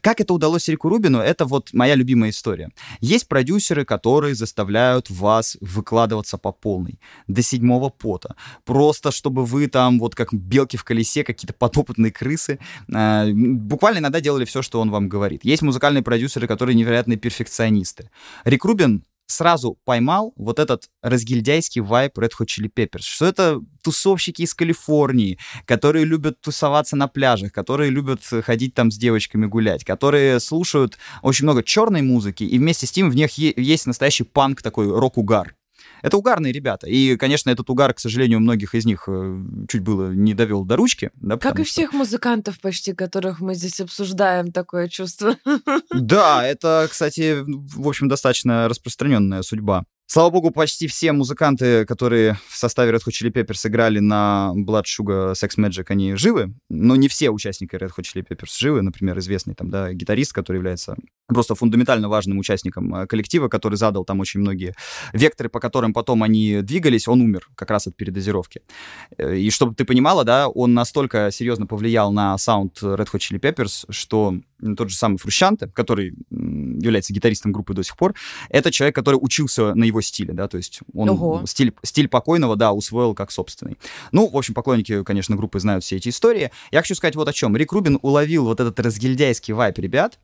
Как 0.00 0.20
это 0.20 0.34
удалось 0.34 0.68
Рику 0.68 0.88
Рубину, 0.88 1.18
это 1.18 1.44
вот 1.44 1.72
моя 1.72 1.94
любимая 1.94 2.30
история. 2.30 2.70
Есть 3.00 3.28
продюсеры, 3.28 3.84
которые 3.84 4.34
заставляют 4.34 5.10
вас 5.10 5.56
выкладываться 5.60 6.38
по 6.38 6.52
полной, 6.52 6.98
до 7.28 7.42
седьмого 7.42 7.90
пота, 7.90 8.34
просто 8.64 9.12
чтобы 9.12 9.44
вы 9.44 9.68
там 9.68 9.98
вот 9.98 10.14
как 10.14 10.32
белки 10.32 10.76
в 10.76 10.84
колесе, 10.84 11.22
какие-то 11.22 11.54
подопытные 11.54 12.10
крысы, 12.10 12.58
буквально 12.88 13.98
иногда 13.98 14.20
делали 14.20 14.44
все, 14.44 14.62
что 14.62 14.75
он 14.76 14.90
вам 14.90 15.08
говорит. 15.08 15.44
Есть 15.44 15.62
музыкальные 15.62 16.02
продюсеры, 16.02 16.46
которые 16.46 16.74
невероятные 16.74 17.16
перфекционисты. 17.16 18.10
Рик 18.44 18.64
Рубин 18.64 19.04
сразу 19.26 19.76
поймал 19.84 20.32
вот 20.36 20.60
этот 20.60 20.88
разгильдяйский 21.02 21.80
вайп 21.80 22.16
Red 22.18 22.30
Hot 22.38 22.46
Chili 22.46 22.70
Peppers, 22.72 23.02
что 23.02 23.26
это 23.26 23.60
тусовщики 23.82 24.42
из 24.42 24.54
Калифорнии, 24.54 25.38
которые 25.64 26.04
любят 26.04 26.40
тусоваться 26.40 26.94
на 26.94 27.08
пляжах, 27.08 27.52
которые 27.52 27.90
любят 27.90 28.20
ходить 28.22 28.74
там 28.74 28.90
с 28.90 28.96
девочками 28.96 29.46
гулять, 29.46 29.84
которые 29.84 30.38
слушают 30.38 30.98
очень 31.22 31.44
много 31.44 31.64
черной 31.64 32.02
музыки, 32.02 32.44
и 32.44 32.58
вместе 32.58 32.86
с 32.86 32.92
тем 32.92 33.10
в 33.10 33.16
них 33.16 33.32
есть 33.36 33.86
настоящий 33.86 34.24
панк, 34.24 34.62
такой 34.62 34.88
рок-угар. 34.88 35.55
Это 36.02 36.16
угарные 36.16 36.52
ребята. 36.52 36.86
И, 36.86 37.16
конечно, 37.16 37.50
этот 37.50 37.68
угар, 37.70 37.94
к 37.94 38.00
сожалению, 38.00 38.40
многих 38.40 38.74
из 38.74 38.84
них 38.84 39.04
э, 39.08 39.44
чуть 39.68 39.82
было 39.82 40.12
не 40.12 40.34
довел 40.34 40.64
до 40.64 40.76
ручки. 40.76 41.10
Да, 41.14 41.36
как 41.36 41.60
и 41.60 41.64
что... 41.64 41.72
всех 41.72 41.92
музыкантов 41.92 42.60
почти, 42.60 42.92
которых 42.92 43.40
мы 43.40 43.54
здесь 43.54 43.80
обсуждаем, 43.80 44.52
такое 44.52 44.88
чувство. 44.88 45.36
Да, 45.90 46.46
это, 46.46 46.86
кстати, 46.90 47.42
в 47.46 47.88
общем, 47.88 48.08
достаточно 48.08 48.68
распространенная 48.68 49.42
судьба. 49.42 49.84
Слава 50.08 50.30
богу, 50.30 50.52
почти 50.52 50.86
все 50.86 51.10
музыканты, 51.10 51.84
которые 51.84 52.38
в 52.48 52.56
составе 52.56 52.92
Red 52.92 53.00
Hot 53.06 53.10
Chili 53.10 53.32
Peppers 53.32 53.66
играли 53.66 53.98
на 53.98 54.52
Blood 54.54 54.84
Sugar 54.84 55.32
Sex 55.32 55.58
Magic, 55.58 55.86
они 55.88 56.14
живы, 56.14 56.54
но 56.68 56.94
не 56.94 57.08
все 57.08 57.30
участники 57.30 57.74
Red 57.74 57.90
Hot 57.96 58.04
Chili 58.04 58.24
Peppers 58.24 58.56
живы. 58.56 58.82
Например, 58.82 59.18
известный 59.18 59.54
там, 59.54 59.68
да, 59.68 59.92
гитарист, 59.92 60.32
который 60.32 60.58
является 60.58 60.96
просто 61.26 61.54
фундаментально 61.54 62.08
важным 62.08 62.38
участником 62.38 62.94
э, 62.94 63.06
коллектива, 63.06 63.48
который 63.48 63.76
задал 63.76 64.04
там 64.04 64.20
очень 64.20 64.40
многие 64.40 64.74
векторы, 65.12 65.48
по 65.48 65.60
которым 65.60 65.92
потом 65.92 66.22
они 66.22 66.60
двигались, 66.62 67.08
он 67.08 67.20
умер 67.20 67.48
как 67.54 67.70
раз 67.70 67.86
от 67.86 67.96
передозировки. 67.96 68.62
Э, 69.18 69.36
и 69.36 69.50
чтобы 69.50 69.74
ты 69.74 69.84
понимала, 69.84 70.24
да, 70.24 70.48
он 70.48 70.74
настолько 70.74 71.30
серьезно 71.32 71.66
повлиял 71.66 72.12
на 72.12 72.38
саунд 72.38 72.78
Red 72.82 73.08
Hot 73.12 73.18
Chili 73.18 73.40
Peppers, 73.40 73.86
что 73.90 74.38
тот 74.76 74.90
же 74.90 74.96
самый 74.96 75.18
Фрущанте, 75.18 75.66
который 75.68 76.14
является 76.30 77.12
гитаристом 77.12 77.52
группы 77.52 77.74
до 77.74 77.82
сих 77.82 77.96
пор, 77.96 78.14
это 78.48 78.70
человек, 78.70 78.94
который 78.94 79.16
учился 79.16 79.74
на 79.74 79.84
его 79.84 80.00
стиле, 80.00 80.32
да, 80.32 80.48
то 80.48 80.56
есть 80.56 80.80
он 80.94 81.10
Ого. 81.10 81.42
стиль, 81.46 81.74
стиль 81.82 82.08
покойного, 82.08 82.56
да, 82.56 82.72
усвоил 82.72 83.14
как 83.14 83.30
собственный. 83.30 83.76
Ну, 84.12 84.28
в 84.28 84.36
общем, 84.36 84.54
поклонники, 84.54 85.02
конечно, 85.04 85.36
группы 85.36 85.60
знают 85.60 85.84
все 85.84 85.96
эти 85.96 86.08
истории. 86.08 86.50
Я 86.70 86.80
хочу 86.80 86.94
сказать 86.94 87.16
вот 87.16 87.28
о 87.28 87.32
чем. 87.32 87.56
Рик 87.56 87.72
Рубин 87.72 87.98
уловил 88.02 88.44
вот 88.44 88.60
этот 88.60 88.78
разгильдяйский 88.80 89.52
вайп 89.52 89.78
ребят, 89.78 90.18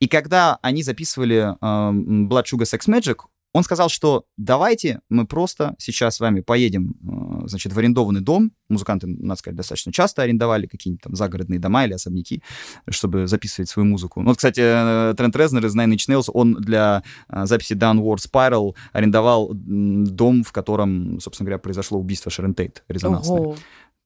и 0.00 0.08
когда 0.08 0.58
они 0.62 0.82
записывали 0.82 1.36
э, 1.36 1.56
Blood 1.60 2.44
Sugar 2.44 2.64
Sex 2.64 2.88
Magic, 2.88 3.16
он 3.56 3.62
сказал, 3.62 3.88
что 3.88 4.26
давайте 4.36 5.00
мы 5.08 5.26
просто 5.26 5.76
сейчас 5.78 6.16
с 6.16 6.20
вами 6.20 6.40
поедем, 6.40 6.94
э, 7.44 7.48
значит, 7.48 7.72
в 7.72 7.78
арендованный 7.78 8.20
дом. 8.20 8.52
Музыканты, 8.68 9.06
надо 9.06 9.38
сказать, 9.38 9.56
достаточно 9.56 9.92
часто 9.92 10.20
арендовали 10.20 10.66
какие-нибудь 10.66 11.02
там 11.02 11.16
загородные 11.16 11.58
дома 11.58 11.86
или 11.86 11.94
особняки, 11.94 12.42
чтобы 12.90 13.26
записывать 13.26 13.70
свою 13.70 13.88
музыку. 13.88 14.20
Ну, 14.20 14.28
вот, 14.28 14.36
кстати, 14.36 14.60
э, 14.60 15.14
Трент 15.14 15.34
Резнер 15.36 15.64
из 15.64 15.74
Nine 15.74 15.94
Inch 15.94 16.06
Nails, 16.06 16.30
он 16.34 16.52
для 16.56 17.02
э, 17.30 17.46
записи 17.46 17.72
Downward 17.72 18.18
Spiral 18.18 18.74
арендовал 18.92 19.52
дом, 19.54 20.44
в 20.44 20.52
котором, 20.52 21.18
собственно 21.20 21.46
говоря, 21.46 21.58
произошло 21.58 21.98
убийство 21.98 22.30
Шерон 22.30 22.54
Тейт 22.54 22.84
резонансное. 22.88 23.40
Ого 23.40 23.56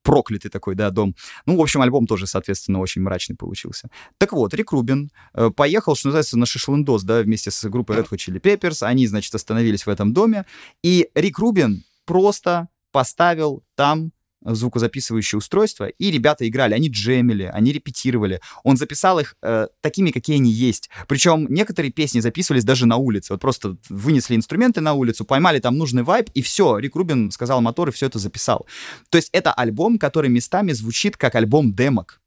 проклятый 0.03 0.51
такой, 0.51 0.75
да, 0.75 0.89
дом. 0.89 1.15
Ну, 1.45 1.57
в 1.57 1.61
общем, 1.61 1.81
альбом 1.81 2.07
тоже, 2.07 2.27
соответственно, 2.27 2.79
очень 2.79 3.01
мрачный 3.01 3.35
получился. 3.35 3.89
Так 4.17 4.33
вот, 4.33 4.53
Рик 4.53 4.71
Рубин 4.71 5.11
э, 5.33 5.49
поехал, 5.55 5.95
что 5.95 6.07
называется, 6.07 6.37
на 6.37 6.45
шашлындос, 6.45 7.03
да, 7.03 7.21
вместе 7.21 7.51
с 7.51 7.63
группой 7.69 7.97
Red 7.97 8.09
Hot 8.09 8.17
Chili 8.17 8.41
Peppers. 8.41 8.85
Они, 8.85 9.07
значит, 9.07 9.33
остановились 9.33 9.85
в 9.85 9.89
этом 9.89 10.13
доме. 10.13 10.45
И 10.83 11.09
Рик 11.15 11.39
Рубин 11.39 11.83
просто 12.05 12.67
поставил 12.91 13.63
там 13.75 14.11
звукозаписывающее 14.43 15.37
устройство, 15.37 15.87
и 15.87 16.11
ребята 16.11 16.47
играли, 16.47 16.73
они 16.73 16.89
джемили, 16.89 17.43
они 17.43 17.71
репетировали. 17.71 18.41
Он 18.63 18.77
записал 18.77 19.19
их 19.19 19.35
э, 19.41 19.67
такими, 19.81 20.11
какие 20.11 20.37
они 20.37 20.51
есть. 20.51 20.89
Причем 21.07 21.47
некоторые 21.49 21.91
песни 21.91 22.19
записывались 22.19 22.63
даже 22.63 22.85
на 22.85 22.97
улице. 22.97 23.33
Вот 23.33 23.41
просто 23.41 23.77
вынесли 23.89 24.35
инструменты 24.35 24.81
на 24.81 24.93
улицу, 24.93 25.25
поймали 25.25 25.59
там 25.59 25.77
нужный 25.77 26.03
вайб, 26.03 26.29
и 26.33 26.41
все. 26.41 26.77
Рик 26.77 26.95
Рубин 26.95 27.31
сказал 27.31 27.61
мотор 27.61 27.89
и 27.89 27.91
все 27.91 28.07
это 28.07 28.19
записал. 28.19 28.65
То 29.09 29.17
есть 29.17 29.29
это 29.31 29.53
альбом, 29.53 29.99
который 29.99 30.29
местами 30.29 30.71
звучит 30.71 31.17
как 31.17 31.35
альбом 31.35 31.73
демок. 31.73 32.21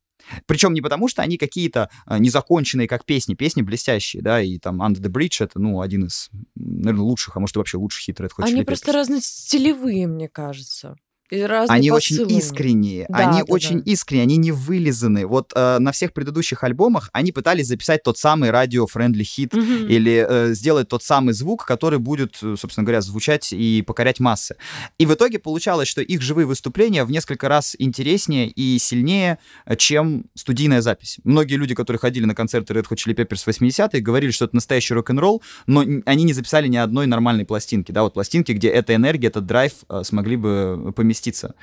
Причем 0.47 0.73
не 0.73 0.81
потому, 0.81 1.09
что 1.09 1.23
они 1.23 1.37
какие-то 1.37 1.91
а, 2.07 2.19
незаконченные, 2.19 2.89
как 2.89 3.05
песни, 3.05 3.35
песни 3.35 3.63
блестящие, 3.63 4.23
да, 4.23 4.41
и 4.41 4.59
там 4.59 4.83
Under 4.83 5.01
the 5.01 5.11
Bridge 5.11 5.45
это, 5.45 5.59
ну, 5.59 5.81
один 5.81 6.07
из, 6.07 6.31
наверное, 6.55 7.05
лучших, 7.05 7.37
а 7.37 7.41
может, 7.41 7.57
и 7.57 7.59
вообще 7.59 7.77
лучший 7.77 8.05
хит 8.05 8.21
Red 8.21 8.31
Hot 8.39 8.45
Они 8.45 8.63
просто 8.63 8.93
разностилевые, 8.93 10.07
мне 10.07 10.29
кажется 10.29 10.97
они 11.31 11.91
очень 11.91 12.31
искренние, 12.31 13.07
да, 13.09 13.31
они 13.31 13.39
да, 13.41 13.45
очень 13.49 13.79
да. 13.79 13.91
искренние, 13.91 14.25
они 14.25 14.37
не 14.37 14.53
вылизаны. 14.53 15.27
Вот 15.27 15.53
э, 15.55 15.79
на 15.79 15.93
всех 15.93 16.13
предыдущих 16.13 16.63
альбомах 16.63 17.09
они 17.13 17.33
пытались 17.33 17.69
записать 17.69 18.03
тот 18.03 18.19
самый 18.19 18.51
radio-friendly 18.51 19.25
хит 19.25 19.55
mm-hmm. 19.55 19.89
или 19.89 20.27
э, 20.29 20.55
сделать 20.55 20.89
тот 20.89 21.03
самый 21.03 21.33
звук, 21.33 21.65
который 21.65 21.99
будет, 21.99 22.39
э, 22.43 22.57
собственно 22.59 22.85
говоря, 22.85 23.01
звучать 23.01 23.53
и 23.53 23.83
покорять 23.87 24.21
массы. 24.21 24.57
И 24.99 25.07
в 25.07 25.15
итоге 25.15 25.39
получалось, 25.39 25.89
что 25.89 26.03
их 26.03 26.21
живые 26.21 26.47
выступления 26.47 27.05
в 27.05 27.11
несколько 27.11 27.49
раз 27.49 27.75
интереснее 27.79 28.49
и 28.49 28.79
сильнее, 28.79 29.39
э, 29.65 29.77
чем 29.77 30.27
студийная 30.35 30.83
запись. 30.83 31.19
Многие 31.25 31.55
люди, 31.55 31.75
которые 31.75 32.01
ходили 32.01 32.27
на 32.27 32.35
концерты 32.35 32.75
Red 32.75 32.87
Hot 32.91 32.97
Chili 32.97 33.15
Peppers 33.15 33.47
80-е, 33.47 34.01
говорили, 34.01 34.31
что 34.31 34.45
это 34.45 34.55
настоящий 34.55 34.95
рок-н-ролл, 34.95 35.43
но 35.67 35.85
они 36.05 36.25
не 36.25 36.35
записали 36.35 36.69
ни 36.69 36.77
одной 36.77 37.07
нормальной 37.07 37.47
пластинки, 37.47 37.93
да, 37.93 38.03
вот 38.03 38.13
пластинки, 38.13 38.53
где 38.53 38.69
эта 38.69 38.95
энергия, 38.95 39.29
этот 39.29 39.47
драйв 39.47 39.73
э, 39.89 40.03
смогли 40.05 40.37
бы 40.37 40.93
поместить 40.95 41.14
поместиться. 41.15 41.55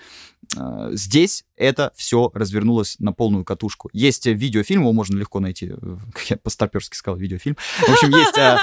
А, 0.58 0.90
здесь 0.94 1.44
это 1.62 1.92
все 1.96 2.32
развернулось 2.34 2.98
на 3.00 3.14
полную 3.14 3.46
катушку. 3.46 3.90
Есть 3.94 4.26
видеофильм, 4.26 4.82
его 4.82 4.94
можно 4.94 5.18
легко 5.18 5.40
найти, 5.40 5.72
как 6.14 6.26
я 6.30 6.38
по-старперски 6.38 6.96
сказал, 6.96 7.18
видеофильм. 7.18 7.56
В 7.80 7.90
общем, 7.90 8.10
есть, 8.10 8.38
а, 8.38 8.58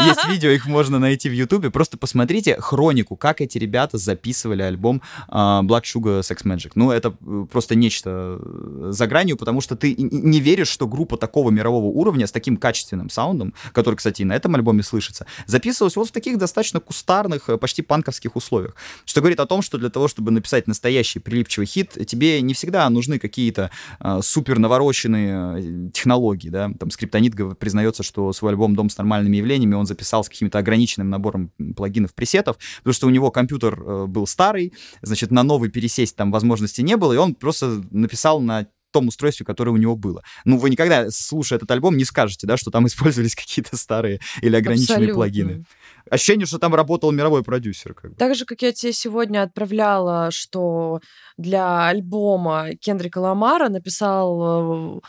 есть 0.06 0.24
видео, 0.26 0.50
их 0.50 0.66
можно 0.66 0.98
найти 0.98 1.28
в 1.28 1.32
Ютубе. 1.32 1.70
Просто 1.70 1.98
посмотрите 1.98 2.56
хронику, 2.60 3.16
как 3.16 3.40
эти 3.40 3.58
ребята 3.58 3.98
записывали 3.98 4.62
альбом 4.62 5.02
а, 5.28 5.62
Blood 5.62 5.82
Sugar 5.82 6.20
Sex 6.20 6.44
Magic. 6.44 6.72
Ну, 6.76 6.90
это 6.90 7.14
э, 7.20 7.46
просто 7.50 7.74
нечто 7.74 8.38
э, 8.40 8.88
за 8.90 9.06
гранью, 9.06 9.36
потому 9.36 9.60
что 9.60 9.74
ты 9.74 9.94
не 9.96 10.40
веришь, 10.40 10.68
что 10.68 10.86
группа 10.86 11.16
такого 11.16 11.50
мирового 11.50 11.86
уровня 11.86 12.26
с 12.26 12.32
таким 12.32 12.56
качественным 12.56 13.10
саундом, 13.10 13.54
который, 13.72 13.96
кстати, 13.96 14.22
и 14.22 14.24
на 14.24 14.34
этом 14.34 14.54
альбоме 14.54 14.82
слышится, 14.82 15.26
записывалась 15.46 15.96
вот 15.96 16.08
в 16.08 16.12
таких 16.12 16.38
достаточно 16.38 16.78
кустарных, 16.80 17.48
э, 17.48 17.58
почти 17.58 17.82
панковских 17.82 18.36
условиях. 18.36 18.76
Что 19.04 19.20
говорит 19.20 19.40
о 19.40 19.46
том, 19.46 19.62
что 19.62 19.78
для 19.78 19.90
того, 19.90 20.06
чтобы 20.06 20.30
написать 20.30 20.68
настоящий 20.68 21.18
прилипчивый 21.18 21.66
хит, 21.66 21.92
тебе 22.04 22.40
не 22.42 22.54
всегда 22.54 22.88
нужны 22.90 23.18
какие-то 23.18 23.70
э, 24.00 24.20
супер 24.22 24.58
навороченные 24.58 25.90
технологии, 25.90 26.48
да, 26.48 26.70
там 26.78 26.90
Скриптонит 26.90 27.34
признается, 27.58 28.02
что 28.02 28.32
свой 28.32 28.52
альбом 28.52 28.76
«Дом 28.76 28.90
с 28.90 28.98
нормальными 28.98 29.36
явлениями» 29.36 29.74
он 29.74 29.86
записал 29.86 30.24
с 30.24 30.28
каким-то 30.28 30.58
ограниченным 30.58 31.10
набором 31.10 31.50
плагинов, 31.76 32.14
пресетов, 32.14 32.58
потому 32.78 32.94
что 32.94 33.06
у 33.06 33.10
него 33.10 33.30
компьютер 33.30 33.80
э, 33.80 34.06
был 34.06 34.26
старый, 34.26 34.72
значит, 35.02 35.30
на 35.30 35.42
новый 35.42 35.70
пересесть 35.70 36.16
там 36.16 36.30
возможности 36.30 36.80
не 36.80 36.96
было, 36.96 37.12
и 37.12 37.16
он 37.16 37.34
просто 37.34 37.82
написал 37.90 38.40
на 38.40 38.66
том 38.94 39.08
устройстве, 39.08 39.44
которое 39.44 39.72
у 39.72 39.76
него 39.76 39.96
было. 39.96 40.22
Ну, 40.44 40.56
вы 40.56 40.70
никогда, 40.70 41.10
слушая 41.10 41.58
этот 41.58 41.70
альбом, 41.72 41.96
не 41.96 42.04
скажете, 42.04 42.46
да, 42.46 42.56
что 42.56 42.70
там 42.70 42.86
использовались 42.86 43.34
какие-то 43.34 43.76
старые 43.76 44.20
или 44.40 44.54
ограниченные 44.56 45.08
Абсолютно. 45.08 45.14
плагины. 45.14 45.64
Ощущение, 46.08 46.46
что 46.46 46.58
там 46.58 46.74
работал 46.74 47.10
мировой 47.10 47.42
продюсер. 47.42 47.92
Как 47.94 48.12
бы. 48.12 48.16
Так 48.16 48.34
же, 48.36 48.44
как 48.44 48.62
я 48.62 48.72
тебе 48.72 48.92
сегодня 48.92 49.42
отправляла, 49.42 50.30
что 50.30 51.00
для 51.36 51.88
альбома 51.88 52.70
Кендрика 52.80 53.18
Ламара 53.18 53.68
написал 53.68 54.98
э, 54.98 55.00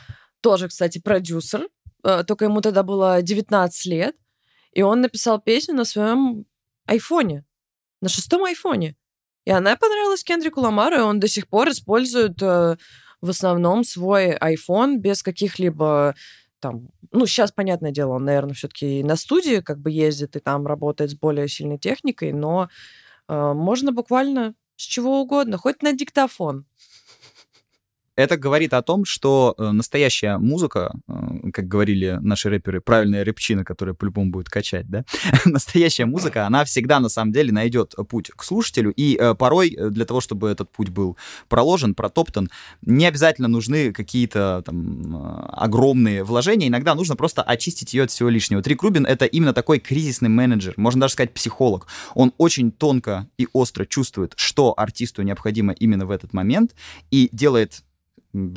тоже, 0.42 0.68
кстати, 0.68 1.00
продюсер, 1.00 1.68
э, 2.04 2.24
только 2.24 2.46
ему 2.46 2.62
тогда 2.62 2.82
было 2.82 3.22
19 3.22 3.86
лет, 3.86 4.16
и 4.72 4.82
он 4.82 5.02
написал 5.02 5.40
песню 5.40 5.76
на 5.76 5.86
своем 5.86 6.46
айфоне, 6.88 7.46
на 8.02 8.10
шестом 8.10 8.44
айфоне. 8.46 8.96
И 9.46 9.52
она 9.52 9.76
понравилась 9.76 10.24
Кендрику 10.24 10.62
Ламару, 10.62 10.96
и 10.96 11.02
он 11.02 11.20
до 11.20 11.28
сих 11.28 11.48
пор 11.48 11.70
использует 11.70 12.42
э, 12.42 12.78
в 13.26 13.30
основном 13.30 13.84
свой 13.84 14.36
iPhone 14.38 14.98
без 14.98 15.24
каких-либо 15.24 16.16
там, 16.60 16.88
ну, 17.12 17.26
сейчас, 17.28 17.52
понятное 17.52 17.92
дело, 17.92 18.14
он, 18.14 18.26
наверное, 18.26 18.56
все-таки 18.56 19.04
на 19.04 19.16
студии 19.18 19.60
как 19.60 19.80
бы 19.80 19.92
ездит 19.92 20.36
и 20.36 20.40
там 20.40 20.66
работает 20.66 21.12
с 21.12 21.16
более 21.16 21.48
сильной 21.48 21.78
техникой, 21.78 22.34
но 22.34 22.70
э, 23.28 23.54
можно 23.54 23.92
буквально 23.92 24.56
с 24.76 24.82
чего 24.82 25.22
угодно, 25.22 25.58
хоть 25.58 25.82
на 25.84 25.94
диктофон. 25.94 26.66
Это 28.16 28.38
говорит 28.38 28.74
о 28.74 28.82
том, 28.82 29.04
что 29.04 29.56
э, 29.58 29.72
настоящая 29.72 30.38
музыка, 30.38 30.94
э, 31.08 31.52
как 31.52 31.68
говорили 31.68 32.18
наши 32.22 32.50
рэперы, 32.50 32.80
правильная 32.80 33.26
рэпчина, 33.26 33.66
которая 33.66 33.94
по-любому 33.94 34.32
будет 34.32 34.50
качать, 34.50 34.88
да, 34.88 35.04
настоящая 35.46 36.06
музыка, 36.06 36.48
она 36.48 36.64
всегда 36.64 37.02
на 37.02 37.10
самом 37.10 37.34
деле 37.34 37.52
найдет 37.52 37.94
путь 38.08 38.32
к 38.34 38.44
слушателю, 38.44 38.92
и 38.92 39.18
э, 39.20 39.36
порой 39.36 39.76
для 39.90 40.06
того, 40.06 40.22
чтобы 40.22 40.50
этот 40.50 40.72
путь 40.72 40.90
был 40.90 41.18
проложен, 41.50 41.94
протоптан, 41.94 42.50
не 42.82 43.06
обязательно 43.06 43.50
нужны 43.50 43.92
какие-то 43.92 44.64
там 44.66 45.50
огромные 45.52 46.24
вложения, 46.24 46.70
иногда 46.70 46.96
нужно 46.96 47.18
просто 47.18 47.42
очистить 47.42 47.94
ее 47.94 48.04
от 48.04 48.12
всего 48.12 48.30
лишнего. 48.30 48.62
Трик 48.62 48.82
Рубин— 48.82 49.06
это 49.08 49.26
именно 49.26 49.54
такой 49.54 49.80
кризисный 49.80 50.30
менеджер, 50.30 50.74
можно 50.78 51.02
даже 51.02 51.14
сказать 51.14 51.34
психолог. 51.34 51.88
Он 52.14 52.32
очень 52.38 52.72
тонко 52.72 53.28
и 53.38 53.48
остро 53.52 53.86
чувствует, 53.86 54.34
что 54.38 54.74
артисту 54.78 55.22
необходимо 55.22 55.74
именно 55.74 56.06
в 56.06 56.12
этот 56.12 56.32
момент, 56.32 56.76
и 57.12 57.28
делает 57.34 57.84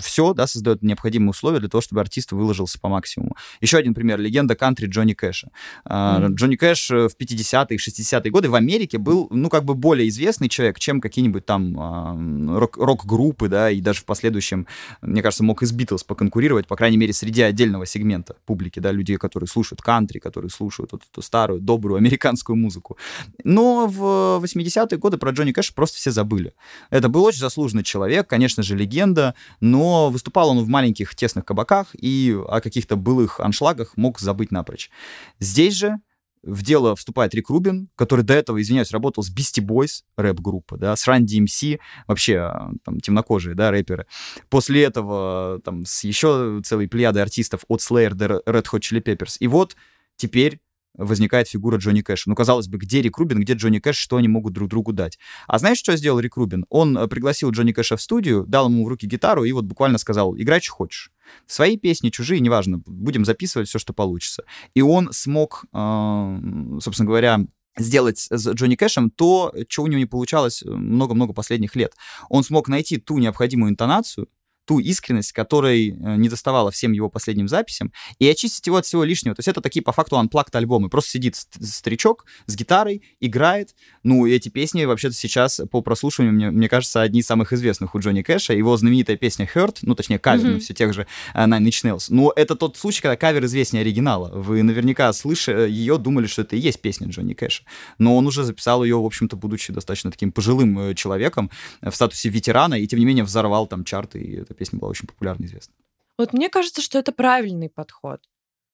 все, 0.01 0.35
да, 0.35 0.47
создает 0.47 0.83
необходимые 0.83 1.31
условия 1.31 1.61
для 1.61 1.69
того, 1.69 1.81
чтобы 1.81 2.01
артист 2.01 2.33
выложился 2.33 2.79
по 2.79 2.89
максимуму. 2.89 3.37
Еще 3.61 3.79
один 3.79 3.95
пример. 3.95 4.19
Легенда 4.19 4.55
кантри 4.55 4.87
Джонни 4.87 5.15
Кэша. 5.15 5.51
Mm-hmm. 5.87 6.35
Джонни 6.35 6.57
Кэш 6.57 6.91
э, 6.91 7.09
в 7.09 7.17
50-е, 7.19 7.79
60-е 7.79 8.31
годы 8.31 8.51
в 8.51 8.55
Америке 8.55 8.99
был, 8.99 9.29
ну, 9.31 9.49
как 9.49 9.65
бы 9.65 9.75
более 9.75 10.09
известный 10.09 10.49
человек, 10.49 10.79
чем 10.79 11.01
какие-нибудь 11.01 11.47
там 11.47 12.57
рок- 12.57 12.77
рок-группы, 12.77 13.49
да, 13.49 13.71
и 13.71 13.81
даже 13.81 14.01
в 14.01 14.05
последующем, 14.05 14.67
мне 15.03 15.23
кажется, 15.23 15.45
мог 15.45 15.63
и 15.63 15.67
с 15.67 15.73
Битлз 15.73 16.05
поконкурировать, 16.05 16.67
по 16.67 16.77
крайней 16.77 16.97
мере, 16.97 17.13
среди 17.13 17.43
отдельного 17.43 17.87
сегмента 17.87 18.37
публики, 18.47 18.81
да, 18.81 18.93
людей, 18.93 19.17
которые 19.17 19.49
слушают 19.49 19.83
кантри, 19.83 20.19
которые 20.19 20.51
слушают 20.51 20.93
вот 20.93 21.03
эту 21.11 21.23
старую, 21.23 21.61
добрую 21.61 21.99
американскую 21.99 22.57
музыку. 22.57 22.97
Но 23.45 23.87
в 23.87 24.43
80-е 24.45 24.99
годы 24.99 25.19
про 25.19 25.31
Джонни 25.31 25.53
Кэша 25.53 25.73
просто 25.75 25.97
все 25.97 26.11
забыли. 26.11 26.55
Это 26.91 27.09
был 27.09 27.25
очень 27.25 27.41
заслуженный 27.41 27.85
человек, 27.85 28.27
конечно 28.29 28.63
же, 28.63 28.77
легенда, 28.77 29.35
но 29.71 30.11
выступал 30.11 30.51
он 30.51 30.61
в 30.61 30.69
маленьких 30.69 31.15
тесных 31.15 31.45
кабаках 31.45 31.89
и 31.95 32.37
о 32.49 32.61
каких-то 32.61 32.97
былых 32.97 33.41
аншлагах 33.41 33.97
мог 33.97 34.19
забыть 34.19 34.51
напрочь. 34.51 34.91
Здесь 35.39 35.75
же 35.75 36.01
в 36.43 36.63
дело 36.63 36.95
вступает 36.97 37.35
Рик 37.35 37.51
Рубин, 37.51 37.89
который 37.97 38.25
до 38.25 38.35
этого, 38.35 38.61
извиняюсь, 38.61 38.93
работал 38.93 39.23
с 39.23 39.35
Beastie 39.35 39.65
Boys, 39.65 40.03
рэп-группа, 40.17 40.77
да, 40.77 40.95
с 40.95 41.07
Run 41.09 41.25
DMC, 41.25 41.79
вообще 42.07 42.53
там 42.85 43.01
темнокожие, 43.01 43.55
да, 43.55 43.71
рэперы. 43.71 44.07
После 44.49 44.85
этого 44.85 45.61
там 45.65 45.85
с 45.85 46.05
еще 46.05 46.61
целой 46.65 46.89
плеядой 46.89 47.23
артистов 47.23 47.65
от 47.69 47.81
Slayer 47.81 48.15
до 48.15 48.43
Red 48.47 48.67
Hot 48.73 48.81
Chili 48.81 49.03
Peppers. 49.03 49.37
И 49.41 49.49
вот 49.49 49.77
теперь 50.17 50.61
возникает 50.99 51.49
фигура 51.49 51.79
Джонни 51.79 52.03
Кэша. 52.03 52.29
Ну, 52.29 52.35
казалось 52.35 52.69
бы, 52.69 52.79
где 52.79 53.01
Рик 53.01 53.17
Рубин, 53.19 53.41
где 53.41 53.55
Джонни 53.55 53.79
Кэш, 53.79 53.97
что 53.97 54.17
они 54.17 54.29
могут 54.29 54.53
друг 54.53 54.69
другу 54.69 54.93
дать? 54.93 55.19
А 55.47 55.59
знаешь, 55.59 55.79
что 55.79 55.97
сделал 55.97 56.21
Рик 56.21 56.37
Рубин? 56.37 56.67
Он 56.69 56.99
э, 56.99 57.07
пригласил 57.09 57.51
Джонни 57.51 57.73
Кэша 57.73 57.97
в 57.97 58.03
студию, 58.03 58.45
дал 58.47 58.69
ему 58.69 58.85
в 58.85 58.89
руки 58.89 59.07
гитару 59.07 59.45
и 59.45 59.53
вот 59.53 59.65
буквально 59.65 59.99
сказал, 59.99 60.37
играй, 60.37 60.61
что 60.61 60.73
хочешь. 60.73 61.11
Свои 61.47 61.77
песни, 61.77 62.11
чужие, 62.11 62.41
неважно, 62.41 62.83
будем 62.87 63.25
записывать 63.25 63.69
все, 63.69 63.79
что 63.79 63.93
получится. 63.93 64.45
И 64.75 64.83
он 64.83 65.13
смог, 65.13 65.65
э, 65.73 66.39
собственно 66.81 67.07
говоря, 67.07 67.41
сделать 67.77 68.27
с 68.31 68.53
Джонни 68.53 68.75
Кэшем 68.75 69.11
то, 69.11 69.55
чего 69.69 69.85
у 69.85 69.89
него 69.89 70.01
не 70.01 70.07
получалось 70.07 70.63
много-много 70.65 71.33
последних 71.33 71.77
лет. 71.77 71.95
Он 72.29 72.43
смог 72.43 72.69
найти 72.69 72.97
ту 72.99 73.19
необходимую 73.19 73.71
интонацию, 73.71 74.29
ту 74.69 74.81
искренность, 74.81 75.33
которой 75.33 75.89
э, 75.89 76.17
не 76.17 76.29
доставала 76.29 76.71
всем 76.71 76.93
его 76.93 77.09
последним 77.09 77.49
записям, 77.49 77.91
и 78.19 78.29
очистить 78.29 78.67
его 78.67 78.77
от 78.77 78.85
всего 78.85 79.03
лишнего. 79.03 79.35
То 79.35 79.41
есть 79.41 79.49
это 79.49 79.63
такие, 79.63 79.83
по 79.83 79.93
факту, 79.93 80.17
unplugged 80.17 80.51
альбомы. 80.53 80.91
Просто 80.91 81.13
сидит 81.13 81.37
старичок 81.37 82.27
с 82.45 82.55
гитарой, 82.55 83.03
играет. 83.19 83.75
Ну, 84.03 84.27
эти 84.27 84.51
песни 84.51 84.85
вообще-то 84.85 85.15
сейчас 85.15 85.63
по 85.71 85.81
прослушиванию, 85.81 86.35
мне, 86.35 86.51
мне 86.51 86.69
кажется, 86.69 87.01
одни 87.01 87.21
из 87.21 87.27
самых 87.27 87.55
известных 87.55 87.95
у 87.95 87.99
Джонни 87.99 88.21
Кэша. 88.21 88.53
Его 88.53 88.77
знаменитая 88.77 89.17
песня 89.17 89.49
Hurt, 89.53 89.79
ну, 89.81 89.95
точнее, 89.95 90.19
кавер 90.19 90.45
mm-hmm. 90.45 90.53
на 90.53 90.61
все 90.61 90.75
тех 90.75 90.93
же 90.93 91.07
uh, 91.35 91.49
Nine 91.49 91.65
Inch 91.65 91.85
Nails. 91.85 92.07
Но 92.11 92.31
это 92.37 92.55
тот 92.55 92.77
случай, 92.77 93.01
когда 93.01 93.17
кавер 93.17 93.47
известнее 93.47 93.81
оригинала. 93.81 94.31
Вы 94.39 94.63
наверняка, 94.63 95.11
слыша 95.15 95.65
ее, 95.65 95.97
думали, 95.97 96.27
что 96.27 96.43
это 96.43 96.57
и 96.57 96.59
есть 96.59 96.83
песня 96.83 97.09
Джонни 97.09 97.33
Кэша. 97.33 97.63
Но 97.97 98.19
он 98.19 98.27
уже 98.27 98.45
записал 98.45 98.85
ее, 98.85 99.01
в 99.01 99.07
общем-то, 99.07 99.35
будучи 99.35 99.73
достаточно 99.73 100.11
таким 100.11 100.31
пожилым 100.31 100.79
э, 100.79 100.95
человеком 100.95 101.51
в 101.81 101.93
статусе 101.93 102.29
ветерана, 102.29 102.75
и 102.75 102.87
тем 102.87 102.99
не 102.99 103.07
менее 103.07 103.25
взорвал 103.25 103.67
там 103.67 103.85
чарты, 103.85 104.19
и 104.19 104.37
это 104.37 104.58
песня 104.59 104.79
была 104.79 104.91
очень 104.91 105.07
популярна 105.07 105.45
и 105.45 105.47
известна. 105.47 105.75
Вот 106.17 106.33
мне 106.33 106.49
кажется, 106.49 106.83
что 106.83 106.99
это 106.99 107.13
правильный 107.13 107.71
подход. 107.71 108.21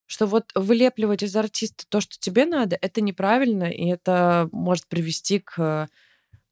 Что 0.07 0.27
вот 0.27 0.51
вылепливать 0.55 1.23
из 1.23 1.35
артиста 1.35 1.85
то, 1.89 2.01
что 2.01 2.19
тебе 2.19 2.45
надо, 2.45 2.77
это 2.81 3.01
неправильно, 3.01 3.65
и 3.65 3.87
это 3.87 4.49
может 4.53 4.87
привести 4.87 5.39
к 5.39 5.89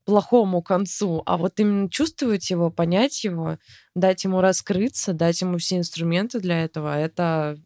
плохому 0.04 0.62
концу, 0.62 1.22
а 1.26 1.36
вот 1.36 1.60
именно 1.60 1.88
чувствовать 1.88 2.50
его, 2.50 2.70
понять 2.70 3.24
его, 3.24 3.58
дать 3.94 4.24
ему 4.24 4.40
раскрыться, 4.40 5.12
дать 5.12 5.40
ему 5.40 5.58
все 5.58 5.76
инструменты 5.78 6.40
для 6.40 6.64
этого, 6.64 6.98
это, 6.98 7.58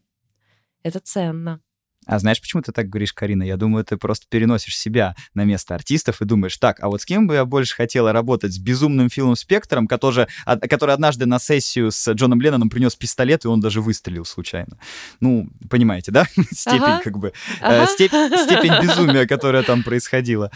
это 0.83 0.99
ценно. 0.99 1.61
А 2.07 2.19
знаешь, 2.19 2.41
почему 2.41 2.61
ты 2.61 2.71
так 2.71 2.89
говоришь, 2.89 3.13
Карина? 3.13 3.43
Я 3.43 3.57
думаю, 3.57 3.83
ты 3.83 3.97
просто 3.97 4.25
переносишь 4.29 4.77
себя 4.77 5.15
на 5.33 5.43
место 5.43 5.75
артистов 5.75 6.21
и 6.21 6.25
думаешь, 6.25 6.57
так, 6.57 6.81
а 6.81 6.87
вот 6.87 7.01
с 7.01 7.05
кем 7.05 7.27
бы 7.27 7.35
я 7.35 7.45
больше 7.45 7.75
хотела 7.75 8.13
работать? 8.13 8.53
С 8.53 8.57
безумным 8.57 9.09
Филом 9.09 9.35
Спектром, 9.35 9.87
который, 9.87 10.27
который 10.45 10.93
однажды 10.93 11.25
на 11.25 11.39
сессию 11.39 11.91
с 11.91 12.11
Джоном 12.13 12.41
Ленноном 12.41 12.69
принес 12.69 12.95
пистолет, 12.95 13.45
и 13.45 13.47
он 13.47 13.59
даже 13.59 13.81
выстрелил 13.81 14.25
случайно. 14.25 14.77
Ну, 15.19 15.49
понимаете, 15.69 16.11
да? 16.11 16.25
Степень, 16.51 16.81
ага. 16.81 17.01
как 17.03 17.17
бы, 17.17 17.27
э, 17.27 17.31
ага. 17.59 17.87
степь, 17.87 18.11
степень 18.45 18.81
безумия, 18.81 19.27
которая 19.27 19.63
там 19.63 19.83
происходила. 19.83 20.51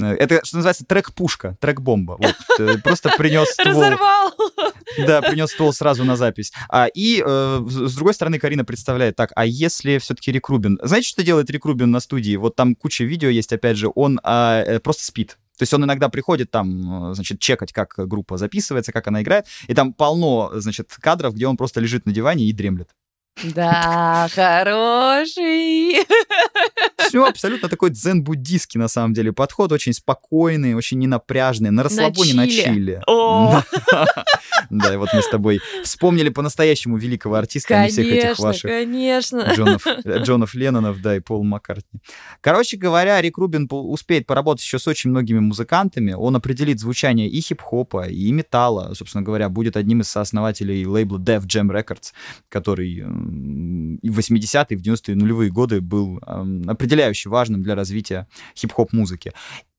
Э, 0.00 0.12
это, 0.14 0.44
что 0.44 0.56
называется, 0.56 0.84
трек-пушка, 0.84 1.56
трек-бомба. 1.60 2.18
Вот, 2.18 2.36
э, 2.58 2.78
просто 2.78 3.10
принес 3.16 3.48
ствол. 3.50 3.80
Разорвал! 3.80 4.32
Да, 4.98 5.22
принес 5.22 5.50
ствол 5.50 5.72
сразу 5.72 6.04
на 6.04 6.16
запись. 6.16 6.52
А, 6.68 6.86
и, 6.86 7.22
э, 7.24 7.64
с 7.68 7.94
другой 7.94 8.14
стороны, 8.14 8.38
Карина 8.38 8.64
представляет, 8.64 9.16
так, 9.16 9.32
а 9.36 9.46
если 9.46 9.98
все-таки 9.98 10.32
Рик 10.32 10.48
Рубин 10.48 10.78
знаете, 10.96 11.08
что 11.10 11.22
делает 11.22 11.50
Рик 11.50 11.66
Рубин 11.66 11.90
на 11.90 12.00
студии? 12.00 12.36
Вот 12.36 12.56
там 12.56 12.74
куча 12.74 13.04
видео 13.04 13.28
есть, 13.28 13.52
опять 13.52 13.76
же, 13.76 13.90
он 13.94 14.18
а, 14.22 14.62
э, 14.62 14.80
просто 14.80 15.04
спит. 15.04 15.36
То 15.58 15.62
есть 15.62 15.74
он 15.74 15.84
иногда 15.84 16.08
приходит 16.08 16.50
там, 16.50 17.14
значит, 17.14 17.38
чекать, 17.38 17.72
как 17.72 17.94
группа 17.96 18.38
записывается, 18.38 18.92
как 18.92 19.06
она 19.06 19.22
играет, 19.22 19.46
и 19.68 19.74
там 19.74 19.92
полно, 19.92 20.52
значит, 20.54 20.90
кадров, 20.98 21.34
где 21.34 21.46
он 21.46 21.58
просто 21.58 21.80
лежит 21.80 22.06
на 22.06 22.12
диване 22.12 22.46
и 22.46 22.52
дремлет. 22.52 22.88
Да, 23.42 24.28
хороший. 24.34 25.96
Все 27.06 27.24
абсолютно 27.24 27.68
такой 27.68 27.90
дзен-буддийский, 27.90 28.78
на 28.78 28.88
самом 28.88 29.14
деле, 29.14 29.32
подход. 29.32 29.72
Очень 29.72 29.92
спокойный, 29.92 30.74
очень 30.74 30.98
ненапряжный, 30.98 31.70
на 31.70 31.82
расслабоне, 31.82 32.34
на 32.34 32.48
чили. 32.48 33.00
Да, 34.70 34.92
и 34.92 34.96
вот 34.96 35.10
мы 35.12 35.22
с 35.22 35.28
тобой 35.28 35.60
вспомнили 35.84 36.28
по-настоящему 36.28 36.96
великого 36.96 37.36
артиста, 37.36 37.84
а 37.84 37.88
всех 37.88 38.06
этих 38.06 38.38
ваших 38.38 38.70
конечно. 38.70 39.52
Джонов, 39.54 39.86
Джонов 40.04 40.54
Леннонов, 40.54 41.00
да, 41.00 41.16
и 41.16 41.20
Пол 41.20 41.44
Маккартни. 41.44 42.00
Короче 42.40 42.76
говоря, 42.76 43.20
Рик 43.20 43.38
Рубин 43.38 43.68
успеет 43.70 44.26
поработать 44.26 44.64
еще 44.64 44.78
с 44.78 44.88
очень 44.88 45.10
многими 45.10 45.38
музыкантами. 45.38 46.12
Он 46.12 46.34
определит 46.36 46.80
звучание 46.80 47.28
и 47.28 47.40
хип-хопа, 47.40 48.08
и 48.08 48.32
металла. 48.32 48.92
Собственно 48.94 49.22
говоря, 49.22 49.48
будет 49.48 49.76
одним 49.76 50.00
из 50.00 50.08
сооснователей 50.08 50.84
лейбла 50.84 51.18
Def 51.18 51.42
Jam 51.42 51.70
Records, 51.70 52.12
который 52.48 53.02
в 53.02 54.18
80-е, 54.18 54.66
и 54.70 54.76
в 54.76 54.82
90-е 54.82 55.14
нулевые 55.14 55.50
годы 55.50 55.80
был 55.80 56.20
определяюще 57.06 57.28
важным 57.28 57.62
для 57.62 57.74
развития 57.74 58.26
хип-хоп 58.56 58.92
музыки. 58.92 59.32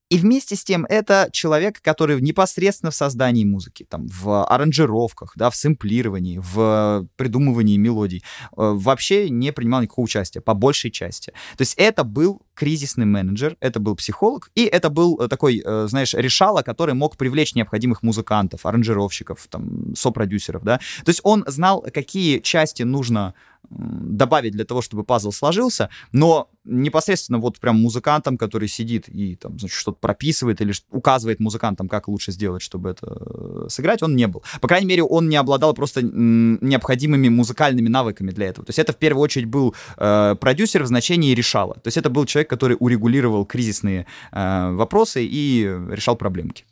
И 0.10 0.18
вместе 0.18 0.56
с 0.56 0.64
тем 0.64 0.86
это 0.86 1.28
человек, 1.34 1.82
который 1.82 2.22
непосредственно 2.22 2.92
в 2.92 2.96
создании 2.96 3.44
музыки, 3.44 3.86
там, 3.90 4.08
в 4.08 4.46
аранжировках, 4.46 5.34
да, 5.36 5.50
в 5.50 5.56
сэмплировании, 5.56 6.40
в 6.42 7.06
придумывании 7.18 7.76
мелодий 7.76 8.20
э, 8.20 8.24
вообще 8.56 9.30
не 9.30 9.52
принимал 9.52 9.82
никакого 9.82 10.06
участия, 10.06 10.40
по 10.40 10.54
большей 10.54 10.92
части. 10.92 11.34
То 11.58 11.62
есть 11.62 11.74
это 11.78 12.06
был 12.06 12.42
кризисный 12.54 13.06
менеджер, 13.06 13.58
это 13.60 13.82
был 13.82 13.98
психолог, 13.98 14.50
и 14.56 14.64
это 14.64 14.90
был 14.90 15.20
э, 15.20 15.28
такой, 15.28 15.62
э, 15.66 15.88
знаешь, 15.90 16.14
решала, 16.14 16.62
который 16.62 16.94
мог 16.94 17.18
привлечь 17.18 17.54
необходимых 17.54 18.02
музыкантов, 18.02 18.66
аранжировщиков, 18.66 19.48
там, 19.50 19.94
сопродюсеров, 19.94 20.64
да. 20.64 20.78
То 21.04 21.10
есть 21.10 21.20
он 21.24 21.44
знал, 21.48 21.86
какие 21.94 22.40
части 22.40 22.84
нужно 22.84 23.34
добавить 23.70 24.54
для 24.54 24.66
того, 24.66 24.82
чтобы 24.82 25.04
пазл 25.04 25.32
сложился, 25.32 25.90
но 26.12 26.50
непосредственно 26.64 27.40
вот 27.40 27.60
прям 27.60 27.82
музыкантом, 27.82 28.38
который 28.38 28.68
сидит 28.68 29.08
и 29.10 29.36
там, 29.36 29.60
значит, 29.60 29.78
что-то 29.78 29.98
прописывает 30.00 30.62
или 30.62 30.74
указывает 30.92 31.40
музыкантам, 31.40 31.88
как 31.88 32.08
лучше 32.08 32.32
сделать, 32.32 32.62
чтобы 32.62 32.90
это 32.90 33.08
э, 33.08 33.68
сыграть, 33.70 34.04
он 34.04 34.16
не 34.16 34.28
был. 34.28 34.44
По 34.62 34.68
крайней 34.68 34.88
мере, 34.88 35.04
он 35.04 35.30
не 35.30 35.36
обладал 35.36 35.74
просто 35.74 36.02
необходимыми 36.02 37.30
музыкальными 37.30 37.88
навыками 37.88 38.32
для 38.32 38.48
этого. 38.48 38.66
То 38.66 38.70
есть 38.70 38.80
это 38.80 38.94
в 38.94 38.98
первую 38.98 39.24
очередь 39.24 39.48
был 39.48 39.76
э, 39.98 40.36
продюсер 40.40 40.84
в 40.84 40.88
значении 40.88 41.34
решала. 41.34 41.76
То 41.76 41.88
есть 41.88 41.98
это 41.98 42.10
был 42.10 42.26
человек, 42.26 42.50
который 42.50 42.78
урегулировал 42.80 43.46
кризисные 43.46 44.06
э, 44.32 44.72
вопросы 44.72 45.26
и 45.26 45.64
решал 45.90 46.16
проблемки. 46.16 46.66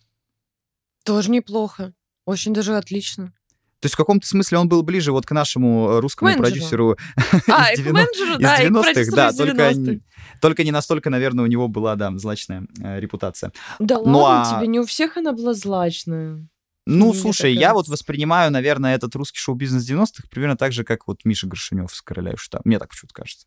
Тоже 1.03 1.31
неплохо. 1.31 1.93
Очень 2.25 2.53
даже 2.53 2.75
отлично. 2.75 3.33
То 3.86 3.88
есть 3.88 3.93
в 3.93 3.97
каком-то 3.97 4.25
смысле 4.25 4.57
он 4.57 4.67
был 4.67 4.81
ближе 4.81 5.11
вот 5.11 5.27
к 5.27 5.31
нашему 5.31 5.89
э, 5.91 5.99
русскому 5.99 6.31
менеджеру. 6.31 6.95
продюсеру 6.95 6.97
А, 7.47 7.71
из 7.71 7.77
и 7.77 7.83
к 7.83 7.86
90 7.86 7.93
менеджеру, 7.93 8.39
из 8.39 8.41
да, 8.41 8.55
и 8.55 8.67
к 8.67 8.71
90-х, 8.71 8.81
продюсеру 8.81 9.15
да, 9.15 9.31
только, 9.31 9.69
90-х. 9.69 10.05
только 10.41 10.63
не 10.63 10.71
настолько, 10.71 11.09
наверное, 11.11 11.43
у 11.43 11.47
него 11.47 11.67
была, 11.67 11.95
да, 11.95 12.11
злачная 12.17 12.65
э, 12.81 12.99
репутация. 12.99 13.51
Да 13.77 13.99
Ну, 14.03 14.17
ладно 14.21 14.57
а- 14.57 14.59
тебе, 14.59 14.67
не 14.69 14.79
у 14.79 14.88
всех 14.88 15.17
она 15.17 15.33
была 15.33 15.53
злачная. 15.53 16.47
Ну, 16.88 17.11
Мне 17.11 17.13
слушай, 17.13 17.53
я 17.53 17.75
вот 17.75 17.88
воспринимаю, 17.88 18.51
наверное, 18.51 18.95
этот 18.95 19.13
русский 19.13 19.38
шоу-бизнес 19.38 19.88
90-х 19.88 20.29
примерно 20.31 20.57
так 20.57 20.71
же, 20.71 20.83
как 20.83 21.05
вот 21.07 21.23
Миша 21.23 21.45
Горшинев 21.45 21.93
с 21.93 22.01
«Короля 22.01 22.33
Шута». 22.38 22.61
Мне 22.63 22.79
так 22.79 22.89
почему-то 22.89 23.13
кажется. 23.13 23.45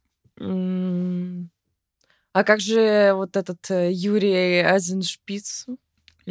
А 2.32 2.45
как 2.45 2.61
же 2.61 3.12
вот 3.14 3.36
этот 3.36 3.68
э, 3.72 3.91
Юрий 3.91 4.61
Азеншпиц? 4.61 5.66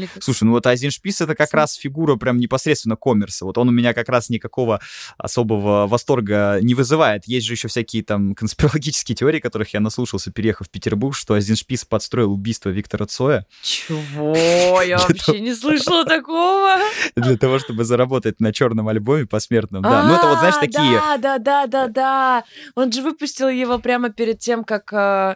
Как? 0.06 0.24
Слушай, 0.24 0.44
ну 0.44 0.52
вот 0.52 0.66
Айзен 0.68 0.92
Шпис 0.92 1.22
это 1.22 1.36
как 1.36 1.54
раз 1.54 1.74
фигура 1.74 2.16
прям 2.16 2.38
непосредственно 2.38 2.96
коммерса. 2.96 3.46
Вот 3.46 3.58
он 3.58 3.70
у 3.70 3.72
меня 3.72 3.94
как 3.94 4.10
раз 4.10 4.30
никакого 4.30 4.80
особого 5.18 5.88
восторга 5.88 6.60
не 6.62 6.76
вызывает. 6.76 7.28
Есть 7.28 7.48
же 7.48 7.54
еще 7.54 7.68
всякие 7.68 8.04
там 8.04 8.36
конспирологические 8.36 9.16
теории, 9.16 9.40
которых 9.40 9.74
я 9.74 9.80
наслушался, 9.80 10.32
переехав 10.32 10.68
в 10.68 10.70
Петербург, 10.70 11.16
что 11.16 11.34
Айзен 11.34 11.56
Шпис 11.56 11.86
подстроил 11.86 12.32
убийство 12.32 12.70
Виктора 12.70 13.06
Цоя 13.06 13.46
Чего? 13.62 14.82
Я 14.88 14.98
вообще 14.98 15.40
не 15.40 15.54
слышала 15.54 16.06
такого. 16.06 16.78
для 17.16 17.38
того, 17.38 17.60
чтобы 17.60 17.84
заработать 17.84 18.40
на 18.40 18.54
черном 18.54 18.88
альбоме 18.88 19.26
посмертном. 19.26 19.82
Да, 19.84 20.04
ну 20.04 20.16
это 20.16 20.28
вот, 20.28 20.40
знаешь, 20.40 20.56
А, 20.58 20.60
такие... 20.60 21.00
Да, 21.00 21.18
да, 21.18 21.38
да, 21.38 21.68
да, 21.68 21.88
да. 21.88 22.44
Он 22.76 22.92
же 22.92 23.02
выпустил 23.02 23.50
его 23.50 23.80
прямо 23.80 24.10
перед 24.10 24.40
тем, 24.40 24.64
как 24.64 24.92
э, 24.94 25.36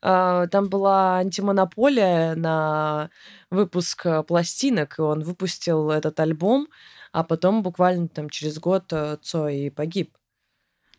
там 0.00 0.68
была 0.68 1.18
антимонополия 1.18 2.34
на 2.34 3.10
выпуск 3.50 4.06
э, 4.06 4.22
пластинок, 4.22 4.98
и 4.98 5.02
он 5.02 5.22
выпустил 5.22 5.90
этот 5.90 6.20
альбом, 6.20 6.68
а 7.12 7.24
потом 7.24 7.62
буквально 7.62 8.08
там 8.08 8.30
через 8.30 8.58
год 8.58 8.92
э, 8.92 9.16
Цой 9.22 9.72
погиб. 9.74 10.10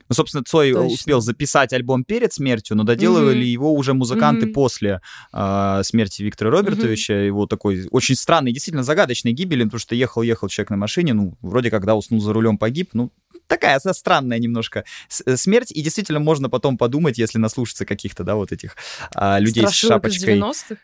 Ну, 0.10 0.16
собственно, 0.16 0.44
Цой 0.44 0.74
Точно. 0.74 0.88
успел 0.88 1.22
записать 1.22 1.72
альбом 1.72 2.04
перед 2.04 2.34
смертью, 2.34 2.76
но 2.76 2.84
доделывали 2.84 3.36
Мгм. 3.44 3.48
его 3.52 3.74
уже 3.76 3.94
музыканты 3.94 4.48
Мгм. 4.48 4.54
после 4.54 5.02
а, 5.32 5.84
смерти 5.84 6.24
Виктора 6.24 6.50
Робертовича. 6.50 7.14
Его 7.14 7.46
такой 7.46 7.88
очень 7.92 8.16
странной, 8.16 8.52
действительно 8.52 8.84
загадочной 8.84 9.34
гибели, 9.34 9.64
потому 9.66 9.80
что 9.80 9.94
ехал-ехал 9.94 10.48
человек 10.50 10.72
на 10.72 10.78
машине, 10.78 11.14
ну, 11.14 11.38
вроде 11.42 11.70
когда 11.70 11.96
уснул 11.96 12.20
за 12.22 12.34
рулем, 12.34 12.58
погиб, 12.58 12.90
ну, 12.94 13.12
такая 13.50 13.80
странная 13.80 14.40
немножко 14.40 14.86
с- 15.10 15.24
э, 15.26 15.36
смерть, 15.36 15.72
и 15.72 15.82
действительно 15.82 16.20
можно 16.20 16.50
потом 16.50 16.78
подумать, 16.78 17.18
если 17.18 17.38
наслушаться 17.40 17.86
каких-то, 17.86 18.24
да, 18.24 18.36
вот 18.36 18.52
этих 18.54 18.78
а, 19.14 19.40
людей 19.40 19.66
с 19.66 19.72
Страшилок 19.72 20.06
из 20.06 20.14
шапочкой 20.14 20.38
90-х? 20.40 20.78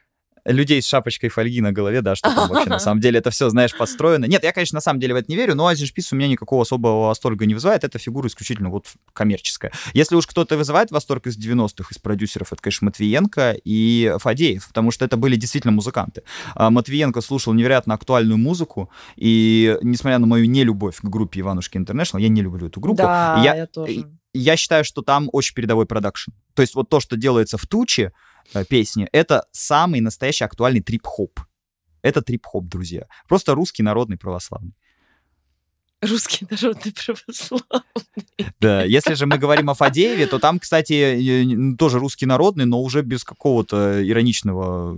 Людей 0.46 0.82
с 0.82 0.86
шапочкой 0.88 1.30
фольги 1.30 1.60
на 1.62 1.72
голове, 1.72 2.02
да, 2.02 2.16
что 2.16 2.34
там 2.34 2.50
вообще 2.50 2.70
на 2.70 2.80
самом 2.80 3.02
деле 3.02 3.20
это 3.20 3.32
все, 3.32 3.50
знаешь, 3.50 3.76
подстроено. 3.76 4.26
Нет, 4.26 4.44
я, 4.44 4.52
конечно, 4.52 4.78
на 4.78 4.82
самом 4.82 5.00
деле 5.00 5.14
в 5.14 5.18
это 5.18 5.26
не 5.30 5.36
верю, 5.36 5.56
но 5.56 5.68
Айзеншпис 5.68 6.14
у 6.14 6.16
меня 6.16 6.28
никакого 6.28 6.62
особого 6.62 7.08
восторга 7.08 7.46
не 7.46 7.54
вызывает. 7.54 7.84
Это 7.84 7.98
фигура 8.00 8.28
исключительно 8.28 8.70
вот 8.70 8.86
коммерческая. 9.14 9.72
Если 9.94 10.16
уж 10.16 10.28
кто-то 10.28 10.58
вызывает 10.58 10.92
восторг 10.92 11.28
из 11.28 11.38
90-х, 11.38 11.90
из 11.92 11.98
продюсеров, 11.98 12.54
это, 12.54 12.62
конечно, 12.62 12.86
Матвиенко 12.86 13.58
и 13.64 14.14
Фадеев, 14.20 14.68
потому 14.68 14.92
что 14.92 15.04
это 15.06 15.18
были 15.18 15.36
действительно 15.36 15.72
музыканты. 15.74 16.24
А 16.54 16.70
Матвиенко 16.70 17.22
слушал 17.22 17.54
невероятно 17.54 17.94
актуальную 17.96 18.38
музыку, 18.38 18.90
и 19.16 19.78
несмотря 19.82 20.20
на 20.20 20.28
мою 20.28 20.46
нелюбовь 20.46 20.98
к 20.98 21.04
группе 21.06 21.40
Иванушки 21.42 21.78
Интернешнл, 21.78 22.20
я 22.20 22.30
не 22.30 22.42
люблю 22.42 22.68
эту 22.68 22.80
группу, 22.80 22.98
Да, 22.98 23.42
я- 23.44 23.56
я, 23.56 23.68
тоже. 23.68 24.06
я 24.34 24.58
считаю, 24.58 24.84
что 24.86 25.02
там 25.02 25.30
очень 25.32 25.56
передовой 25.56 25.86
продакшн. 25.86 26.32
То 26.54 26.62
есть 26.62 26.76
вот 26.76 26.90
то, 26.90 27.00
что 27.00 27.18
делается 27.18 27.58
в 27.58 27.66
Туче 27.68 28.12
э, 28.54 28.66
песни, 28.66 29.08
это 29.12 29.46
самый 29.52 30.02
настоящий 30.02 30.44
актуальный 30.44 30.82
трип-хоп. 30.82 31.40
Это 32.02 32.22
трип-хоп, 32.22 32.66
друзья. 32.66 33.08
Просто 33.28 33.56
русский 33.56 33.84
народный 33.84 34.18
православный. 34.18 34.74
Русский 36.02 36.46
народный 36.50 36.94
православный. 36.94 37.84
Да, 38.60 38.84
если 38.84 39.14
же 39.16 39.26
мы 39.26 39.38
говорим 39.38 39.70
о 39.70 39.74
Фадееве, 39.74 40.28
то 40.28 40.40
там, 40.40 40.60
кстати, 40.60 40.94
э, 40.94 41.76
тоже 41.78 42.00
русский 42.00 42.26
народный, 42.26 42.66
но 42.66 42.82
уже 42.82 43.02
без 43.02 43.24
какого-то 43.24 44.08
ироничного 44.08 44.96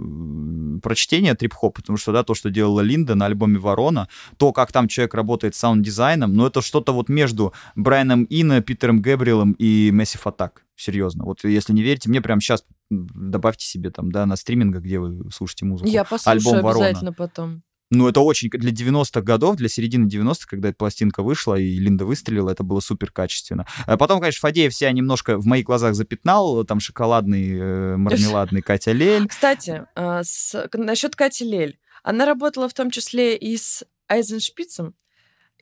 прочтения 0.79 1.35
трип-хоп, 1.35 1.75
потому 1.75 1.97
что, 1.97 2.11
да, 2.11 2.23
то, 2.23 2.33
что 2.33 2.49
делала 2.49 2.81
Линда 2.81 3.15
на 3.15 3.25
альбоме 3.25 3.59
«Ворона», 3.59 4.09
то, 4.37 4.51
как 4.51 4.71
там 4.71 4.87
человек 4.87 5.13
работает 5.13 5.55
с 5.55 5.59
саунд-дизайном, 5.59 6.33
ну, 6.33 6.45
это 6.45 6.61
что-то 6.61 6.93
вот 6.93 7.09
между 7.09 7.53
Брайаном 7.75 8.25
Ино, 8.29 8.61
Питером 8.61 9.01
Гэбриэлом 9.01 9.53
и 9.53 9.91
Massive 9.91 10.23
Attack. 10.25 10.51
Серьезно. 10.75 11.25
Вот 11.25 11.43
если 11.43 11.73
не 11.73 11.83
верите, 11.83 12.09
мне 12.09 12.21
прямо 12.21 12.41
сейчас 12.41 12.63
добавьте 12.89 13.65
себе 13.65 13.89
там, 13.89 14.11
да, 14.11 14.25
на 14.25 14.35
стримингах, 14.35 14.81
где 14.83 14.99
вы 14.99 15.29
слушаете 15.31 15.65
музыку. 15.65 15.89
Я 15.89 16.03
послушаю 16.03 16.37
Альбом 16.37 16.61
«Ворона». 16.63 16.85
обязательно 16.85 17.13
потом. 17.13 17.63
Ну, 17.89 18.09
это 18.09 18.19
очень... 18.19 18.49
Для 18.49 18.71
90-х 18.71 19.21
годов, 19.21 19.55
для 19.55 19.69
середины 19.69 20.07
90-х, 20.07 20.45
когда 20.49 20.69
эта 20.69 20.77
пластинка 20.77 21.23
вышла 21.23 21.55
и 21.55 21.77
Линда 21.79 22.05
выстрелила, 22.05 22.49
это 22.49 22.63
было 22.63 22.81
супер 22.81 23.11
качественно. 23.11 23.65
А 23.85 23.95
потом, 23.95 24.19
конечно, 24.19 24.41
Фадеев 24.41 24.73
себя 24.73 24.91
немножко 24.91 25.37
в 25.37 25.45
моих 25.45 25.65
глазах 25.65 25.95
запятнал. 25.95 26.65
Там 26.65 26.81
шоколадный, 26.81 27.57
э, 27.57 27.95
мармеладный 27.95 28.61
Катя 28.63 28.91
Лель. 28.91 29.27
Кстати, 29.29 29.85
с- 29.95 30.67
к- 30.69 30.77
насчет 30.77 31.15
Кати 31.15 31.45
Лель. 31.45 31.79
Она 32.03 32.25
работала 32.25 32.67
в 32.67 32.73
том 32.73 32.91
числе 32.91 33.37
и 33.37 33.55
с 33.55 33.85
Айзеншпицем, 34.09 34.93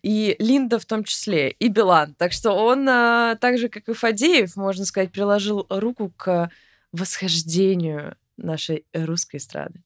и 0.01 0.35
Линда 0.39 0.79
в 0.79 0.85
том 0.85 1.03
числе, 1.03 1.49
и 1.51 1.67
Билан. 1.67 2.15
Так 2.15 2.31
что 2.31 2.53
он, 2.53 2.87
а, 2.89 3.35
так 3.35 3.57
же, 3.57 3.69
как 3.69 3.87
и 3.89 3.93
Фадеев, 3.93 4.55
можно 4.55 4.85
сказать, 4.85 5.11
приложил 5.11 5.65
руку 5.69 6.11
к 6.15 6.49
восхождению 6.91 8.15
нашей 8.37 8.85
русской 8.93 9.37
эстрады. 9.37 9.81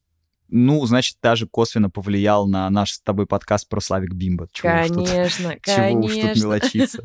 Ну, 0.51 0.83
значит, 0.87 1.17
даже 1.21 1.45
косвенно 1.47 1.89
повлиял 1.91 2.47
на 2.47 2.67
наш 2.71 2.93
с 2.93 3.01
тобой 3.01 3.27
подкаст 3.27 3.69
про 3.69 3.79
Славик 3.81 4.13
Бимба. 4.13 4.47
Чего 4.51 4.71
уж 4.81 4.87
тут- 4.87 5.09
Конечно, 5.09 5.55
чего 5.63 5.99
уж 5.99 6.13
тут 6.13 6.21
конечно. 6.23 6.41
мелочиться. 6.43 7.03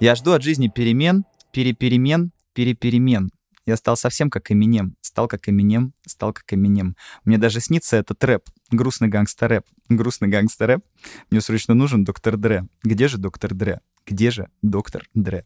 Я 0.00 0.16
жду 0.16 0.32
от 0.32 0.42
жизни 0.42 0.68
перемен, 0.68 1.24
переперемен, 1.52 2.32
переперемен. 2.54 3.30
Я 3.64 3.76
стал 3.76 3.96
совсем 3.96 4.28
как 4.30 4.50
Эминем, 4.50 4.96
стал 5.00 5.28
как 5.28 5.48
Эминем, 5.48 5.92
стал 6.04 6.32
как 6.32 6.52
Эминем. 6.52 6.96
Мне 7.24 7.38
даже 7.38 7.60
снится 7.60 7.96
этот 7.96 8.22
рэп, 8.24 8.42
грустный 8.72 9.08
гангстер-рэп, 9.08 9.64
грустный 9.96 10.28
гангстер-рэп. 10.28 10.82
Мне 11.30 11.40
срочно 11.40 11.74
нужен 11.74 12.04
доктор 12.04 12.36
Дре. 12.36 12.66
Где 12.82 13.08
же 13.08 13.18
доктор 13.18 13.54
Дре? 13.54 13.80
Где 14.06 14.30
же 14.30 14.48
доктор 14.62 15.04
Дре? 15.14 15.44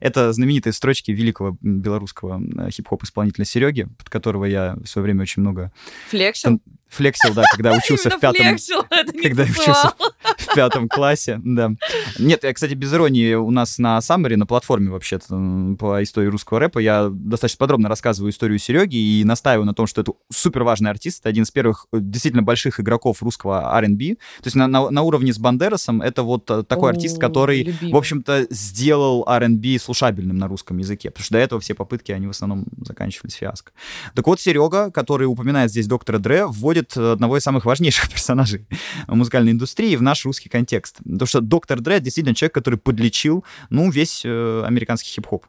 Это 0.00 0.32
знаменитые 0.32 0.72
строчки 0.72 1.10
великого 1.10 1.58
белорусского 1.60 2.34
м, 2.36 2.70
хип-хоп 2.70 3.04
исполнителя 3.04 3.44
Сереги, 3.44 3.86
под 3.98 4.08
которого 4.08 4.44
я 4.46 4.76
в 4.82 4.86
свое 4.86 5.04
время 5.04 5.22
очень 5.22 5.42
много 5.42 5.72
Флексил? 6.08 6.52
Тан- 6.52 6.60
флексил, 6.88 7.34
да, 7.34 7.44
когда 7.52 7.72
учился 7.76 8.08
в 8.08 8.18
пятом, 8.18 8.46
флексил, 8.46 8.82
это 8.88 9.14
не 9.14 9.20
когда 9.22 9.42
учился 9.42 9.92
в 10.38 10.54
пятом 10.54 10.88
классе, 10.88 11.38
да. 11.44 11.72
Нет, 12.18 12.44
я, 12.44 12.52
кстати, 12.54 12.72
без 12.72 12.94
иронии, 12.94 13.34
у 13.34 13.50
нас 13.50 13.76
на 13.78 14.00
Саммере, 14.00 14.38
на 14.38 14.46
платформе 14.46 14.90
вообще-то 14.90 15.76
по 15.78 16.02
истории 16.02 16.28
русского 16.28 16.60
рэпа, 16.60 16.78
я 16.78 17.10
достаточно 17.12 17.58
подробно 17.58 17.90
рассказываю 17.90 18.30
историю 18.30 18.58
Сереги 18.58 18.96
и 18.96 19.24
настаиваю 19.24 19.66
на 19.66 19.74
том, 19.74 19.86
что 19.86 20.00
это 20.00 20.12
супер 20.32 20.62
важный 20.62 20.90
артист, 20.90 21.26
один 21.26 21.42
из 21.42 21.50
первых 21.50 21.86
э, 21.92 21.98
действительно 22.00 22.42
больших 22.42 22.80
игроков 22.80 23.22
русского 23.22 23.76
R&B. 23.78 23.87
То 23.96 24.46
есть 24.46 24.56
на, 24.56 24.66
на- 24.66 24.90
на 24.90 25.02
уровне 25.02 25.32
с 25.32 25.38
Бандерасом 25.38 26.02
это 26.02 26.22
вот 26.22 26.50
э, 26.50 26.62
такой 26.62 26.90
артист, 26.92 27.18
О, 27.18 27.20
который, 27.20 27.62
любимый. 27.64 27.92
в 27.92 27.96
общем-то, 27.96 28.46
сделал 28.50 29.24
R&B 29.26 29.78
слушабельным 29.78 30.36
на 30.38 30.48
русском 30.48 30.78
языке, 30.78 31.10
потому 31.10 31.24
что 31.24 31.34
до 31.34 31.38
этого 31.38 31.60
все 31.60 31.74
попытки, 31.74 32.12
они 32.12 32.26
в 32.26 32.30
основном 32.30 32.66
заканчивались 32.84 33.34
фиаско. 33.34 33.72
Так 34.14 34.26
вот, 34.26 34.40
Серега, 34.40 34.90
который 34.90 35.24
упоминает 35.24 35.70
здесь 35.70 35.86
доктора 35.86 36.18
Дре, 36.18 36.46
вводит 36.46 36.96
одного 36.96 37.36
из 37.36 37.42
самых 37.42 37.64
важнейших 37.64 38.08
персонажей 38.12 38.66
музыкальной 39.06 39.52
индустрии 39.52 39.96
в 39.96 40.02
наш 40.02 40.24
русский 40.24 40.48
контекст. 40.48 40.96
Потому 40.98 41.26
что 41.26 41.40
доктор 41.40 41.80
Дре 41.80 42.00
действительно 42.00 42.34
человек, 42.34 42.54
который 42.54 42.78
подлечил, 42.78 43.44
ну, 43.70 43.90
весь 43.90 44.22
э, 44.24 44.64
американский 44.66 45.10
хип-хоп. 45.10 45.46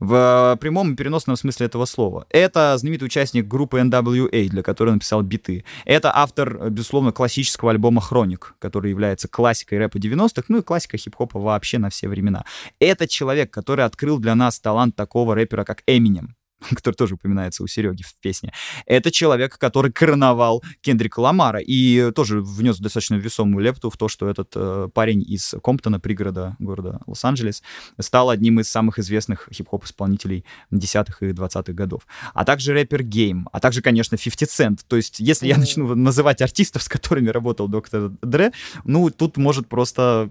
В 0.00 0.56
прямом 0.60 0.92
и 0.92 0.96
переносном 0.96 1.36
смысле 1.36 1.66
этого 1.66 1.84
слова. 1.84 2.26
Это 2.30 2.76
знаменитый 2.78 3.06
участник 3.06 3.46
группы 3.48 3.78
NWA, 3.78 4.48
для 4.48 4.62
которой 4.62 4.88
он 4.90 4.94
написал 4.94 5.22
биты. 5.22 5.64
Это 5.84 6.12
автор, 6.14 6.70
безусловно, 6.70 7.12
классического 7.12 7.70
альбома 7.70 7.81
«Хроник», 8.00 8.54
который 8.58 8.90
является 8.90 9.28
классикой 9.28 9.78
рэпа 9.78 9.96
90-х, 9.96 10.44
ну 10.48 10.58
и 10.58 10.62
классика 10.62 10.96
хип-хопа 10.96 11.38
вообще 11.38 11.78
на 11.78 11.90
все 11.90 12.08
времена. 12.08 12.44
Это 12.78 13.08
человек, 13.08 13.50
который 13.50 13.84
открыл 13.84 14.18
для 14.18 14.34
нас 14.34 14.60
талант 14.60 14.96
такого 14.96 15.34
рэпера, 15.34 15.64
как 15.64 15.82
Эминем. 15.86 16.36
который 16.74 16.94
тоже 16.94 17.14
упоминается 17.14 17.62
у 17.62 17.66
Сереги 17.66 18.02
в 18.02 18.14
песне, 18.20 18.52
это 18.86 19.10
человек, 19.10 19.58
который 19.58 19.92
короновал 19.92 20.62
Кендрика 20.80 21.20
Ламара 21.20 21.60
и 21.60 22.10
тоже 22.12 22.40
внес 22.40 22.78
достаточно 22.78 23.16
весомую 23.16 23.64
лепту 23.64 23.90
в 23.90 23.96
то, 23.96 24.08
что 24.08 24.28
этот 24.28 24.52
э, 24.54 24.88
парень 24.92 25.22
из 25.22 25.54
Комптона, 25.62 26.00
пригорода 26.00 26.56
города 26.58 27.00
Лос-Анджелес, 27.06 27.62
стал 27.98 28.30
одним 28.30 28.60
из 28.60 28.70
самых 28.70 28.98
известных 28.98 29.48
хип-хоп-исполнителей 29.52 30.44
десятых 30.70 31.22
и 31.22 31.32
двадцатых 31.32 31.74
годов. 31.74 32.06
А 32.34 32.44
также 32.44 32.72
рэпер 32.72 33.02
Гейм, 33.02 33.48
а 33.52 33.60
также, 33.60 33.82
конечно, 33.82 34.16
50 34.16 34.48
Cent. 34.48 34.80
То 34.86 34.96
есть, 34.96 35.20
если 35.20 35.46
я 35.46 35.56
начну 35.58 35.94
называть 35.94 36.42
артистов, 36.42 36.82
с 36.82 36.88
которыми 36.88 37.28
работал 37.28 37.68
доктор 37.68 38.10
Дре, 38.22 38.52
ну, 38.84 39.10
тут 39.10 39.36
может 39.36 39.68
просто... 39.68 40.30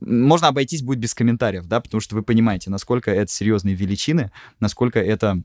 Можно 0.00 0.48
обойтись 0.48 0.82
будет 0.82 0.98
без 0.98 1.14
комментариев, 1.14 1.66
да, 1.66 1.80
потому 1.80 2.00
что 2.00 2.14
вы 2.14 2.22
понимаете, 2.22 2.70
насколько 2.70 3.10
это 3.10 3.30
серьезные 3.30 3.74
величины, 3.74 4.30
насколько 4.60 5.00
это 5.00 5.42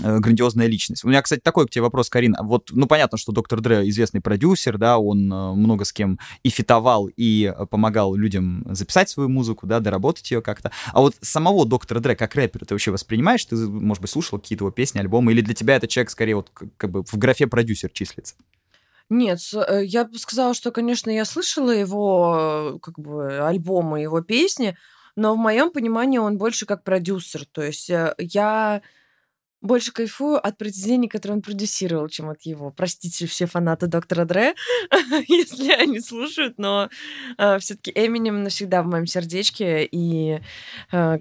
грандиозная 0.00 0.66
личность. 0.66 1.04
У 1.04 1.08
меня, 1.08 1.20
кстати, 1.20 1.40
такой 1.40 1.66
к 1.66 1.70
тебе 1.70 1.82
вопрос, 1.82 2.08
Карин. 2.08 2.34
Вот, 2.40 2.70
ну, 2.72 2.86
понятно, 2.86 3.18
что 3.18 3.32
доктор 3.32 3.60
Дре 3.60 3.88
известный 3.90 4.20
продюсер, 4.20 4.78
да, 4.78 4.98
он 4.98 5.30
э, 5.30 5.52
много 5.52 5.84
с 5.84 5.92
кем 5.92 6.18
и 6.42 6.48
фитовал, 6.48 7.10
и 7.14 7.52
э, 7.54 7.66
помогал 7.66 8.14
людям 8.14 8.64
записать 8.70 9.10
свою 9.10 9.28
музыку, 9.28 9.66
да, 9.66 9.80
доработать 9.80 10.30
ее 10.30 10.40
как-то. 10.40 10.72
А 10.92 11.00
вот 11.00 11.14
самого 11.20 11.66
доктора 11.66 12.00
Дре 12.00 12.16
как 12.16 12.34
рэпера 12.34 12.64
ты 12.64 12.74
вообще 12.74 12.90
воспринимаешь? 12.90 13.44
Ты, 13.44 13.56
может 13.56 14.00
быть, 14.00 14.10
слушал 14.10 14.38
какие-то 14.38 14.64
его 14.64 14.70
песни, 14.70 14.98
альбомы, 14.98 15.32
или 15.32 15.42
для 15.42 15.54
тебя 15.54 15.76
это 15.76 15.86
человек 15.86 16.10
скорее 16.10 16.36
вот 16.36 16.50
как 16.76 16.90
бы 16.90 17.04
в 17.04 17.14
графе 17.18 17.46
продюсер 17.46 17.90
числится? 17.90 18.34
Нет, 19.10 19.40
я 19.82 20.04
бы 20.04 20.18
сказала, 20.18 20.54
что, 20.54 20.70
конечно, 20.70 21.10
я 21.10 21.26
слышала 21.26 21.70
его 21.70 22.78
как 22.80 22.98
бы 22.98 23.46
альбомы, 23.46 24.00
его 24.00 24.22
песни, 24.22 24.74
но 25.16 25.34
в 25.34 25.36
моем 25.36 25.70
понимании 25.70 26.16
он 26.16 26.38
больше 26.38 26.64
как 26.64 26.82
продюсер. 26.82 27.44
То 27.44 27.62
есть 27.62 27.90
я 27.90 28.82
больше 29.62 29.92
кайфую 29.92 30.44
от 30.44 30.58
произведений, 30.58 31.08
которые 31.08 31.36
он 31.36 31.42
продюсировал, 31.42 32.08
чем 32.08 32.28
от 32.28 32.42
его. 32.42 32.70
Простите 32.70 33.26
все 33.26 33.46
фанаты 33.46 33.86
Доктора 33.86 34.24
Дре, 34.24 34.54
если 35.28 35.72
они 35.72 36.00
слушают, 36.00 36.58
но 36.58 36.90
э, 37.38 37.58
все-таки 37.60 37.92
Эминем 37.94 38.42
навсегда 38.42 38.82
в 38.82 38.86
моем 38.86 39.06
сердечке, 39.06 39.84
и, 39.84 40.40
э, 40.92 41.18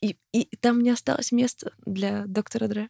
и, 0.00 0.16
и 0.32 0.56
там 0.60 0.80
не 0.80 0.90
осталось 0.90 1.30
места 1.30 1.72
для 1.84 2.24
Доктора 2.26 2.68
Дре. 2.68 2.88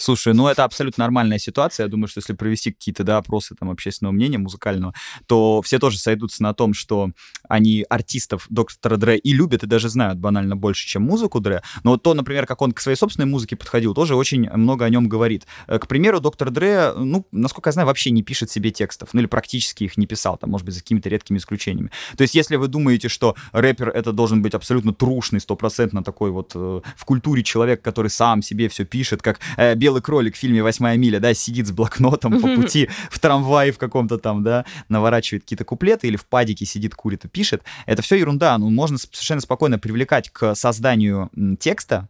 Слушай, 0.00 0.32
ну 0.32 0.48
это 0.48 0.64
абсолютно 0.64 1.04
нормальная 1.04 1.38
ситуация. 1.38 1.84
Я 1.84 1.90
думаю, 1.90 2.08
что 2.08 2.20
если 2.20 2.32
провести 2.32 2.72
какие-то 2.72 3.04
да, 3.04 3.18
опросы 3.18 3.54
там, 3.54 3.70
общественного 3.70 4.12
мнения 4.12 4.38
музыкального, 4.38 4.94
то 5.26 5.60
все 5.60 5.78
тоже 5.78 5.98
сойдутся 5.98 6.42
на 6.42 6.54
том, 6.54 6.72
что 6.72 7.10
они 7.48 7.84
артистов 7.90 8.46
доктора 8.48 8.96
Дре 8.96 9.18
и 9.18 9.34
любят, 9.34 9.62
и 9.62 9.66
даже 9.66 9.90
знают 9.90 10.18
банально 10.18 10.56
больше, 10.56 10.86
чем 10.86 11.02
музыку 11.02 11.40
Дре. 11.40 11.62
Но 11.84 11.98
то, 11.98 12.14
например, 12.14 12.46
как 12.46 12.62
он 12.62 12.72
к 12.72 12.80
своей 12.80 12.96
собственной 12.96 13.26
музыке 13.26 13.56
подходил, 13.56 13.92
тоже 13.92 14.14
очень 14.14 14.48
много 14.50 14.86
о 14.86 14.88
нем 14.88 15.06
говорит. 15.06 15.46
Э, 15.66 15.78
к 15.78 15.86
примеру, 15.86 16.20
доктор 16.20 16.50
Дре, 16.50 16.92
ну, 16.96 17.26
насколько 17.30 17.68
я 17.68 17.72
знаю, 17.72 17.86
вообще 17.86 18.10
не 18.10 18.22
пишет 18.22 18.50
себе 18.50 18.70
текстов, 18.70 19.10
ну 19.12 19.20
или 19.20 19.26
практически 19.26 19.84
их 19.84 19.98
не 19.98 20.06
писал, 20.06 20.38
там, 20.38 20.50
может 20.50 20.64
быть, 20.64 20.74
за 20.74 20.80
какими-то 20.80 21.10
редкими 21.10 21.36
исключениями. 21.36 21.90
То 22.16 22.22
есть, 22.22 22.34
если 22.34 22.56
вы 22.56 22.68
думаете, 22.68 23.08
что 23.08 23.36
рэпер 23.52 23.90
это 23.90 24.12
должен 24.12 24.40
быть 24.40 24.54
абсолютно 24.54 24.94
трушный, 24.94 25.40
стопроцентно 25.40 26.02
такой 26.02 26.30
вот 26.30 26.52
э, 26.54 26.80
в 26.96 27.04
культуре 27.04 27.42
человек, 27.42 27.82
который 27.82 28.10
сам 28.10 28.40
себе 28.40 28.70
все 28.70 28.86
пишет, 28.86 29.20
как 29.20 29.40
э, 29.58 29.74
белый 29.90 30.02
кролик 30.02 30.36
в 30.36 30.38
фильме 30.38 30.62
«Восьмая 30.62 30.96
миля», 30.96 31.18
да, 31.18 31.34
сидит 31.34 31.66
с 31.66 31.72
блокнотом 31.72 32.40
по 32.40 32.54
пути 32.54 32.88
в 33.10 33.18
трамвае 33.18 33.72
в 33.72 33.78
каком-то 33.78 34.18
там, 34.18 34.44
да, 34.44 34.64
наворачивает 34.88 35.42
какие-то 35.42 35.64
куплеты 35.64 36.06
или 36.06 36.16
в 36.16 36.26
падике 36.26 36.64
сидит, 36.64 36.94
курит 36.94 37.24
и 37.24 37.28
пишет. 37.28 37.64
Это 37.86 38.00
все 38.02 38.14
ерунда. 38.14 38.56
Ну, 38.56 38.70
можно 38.70 38.98
совершенно 38.98 39.40
спокойно 39.40 39.80
привлекать 39.80 40.30
к 40.30 40.54
созданию 40.54 41.28
текста, 41.58 42.08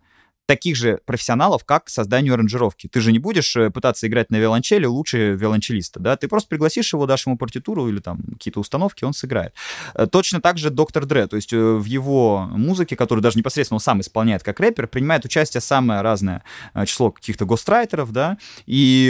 таких 0.50 0.74
же 0.74 0.98
профессионалов, 1.06 1.64
как 1.64 1.84
к 1.84 1.88
созданию 1.88 2.34
аранжировки. 2.34 2.88
Ты 2.88 3.00
же 3.00 3.12
не 3.12 3.20
будешь 3.20 3.54
э, 3.54 3.70
пытаться 3.70 4.08
играть 4.08 4.32
на 4.32 4.36
виолончели 4.36 4.84
лучше 4.84 5.36
виолончелиста, 5.36 6.00
да? 6.00 6.16
Ты 6.16 6.26
просто 6.26 6.48
пригласишь 6.48 6.92
его, 6.92 7.06
дашь 7.06 7.24
ему 7.24 7.38
партитуру 7.38 7.88
или 7.88 8.00
там 8.00 8.20
какие-то 8.32 8.58
установки, 8.58 9.04
он 9.04 9.12
сыграет. 9.12 9.54
Э, 9.94 10.08
точно 10.10 10.40
так 10.40 10.58
же 10.58 10.70
доктор 10.70 11.06
Дре, 11.06 11.28
то 11.28 11.36
есть 11.36 11.52
э, 11.52 11.56
в 11.56 11.84
его 11.84 12.48
музыке, 12.50 12.96
которую 12.96 13.22
даже 13.22 13.38
непосредственно 13.38 13.76
он 13.76 13.80
сам 13.80 14.00
исполняет 14.00 14.42
как 14.42 14.58
рэпер, 14.58 14.88
принимает 14.88 15.24
участие 15.24 15.60
самое 15.60 16.00
разное 16.00 16.42
число 16.84 17.12
каких-то 17.12 17.44
гострайтеров, 17.44 18.10
да, 18.10 18.36
и 18.66 19.06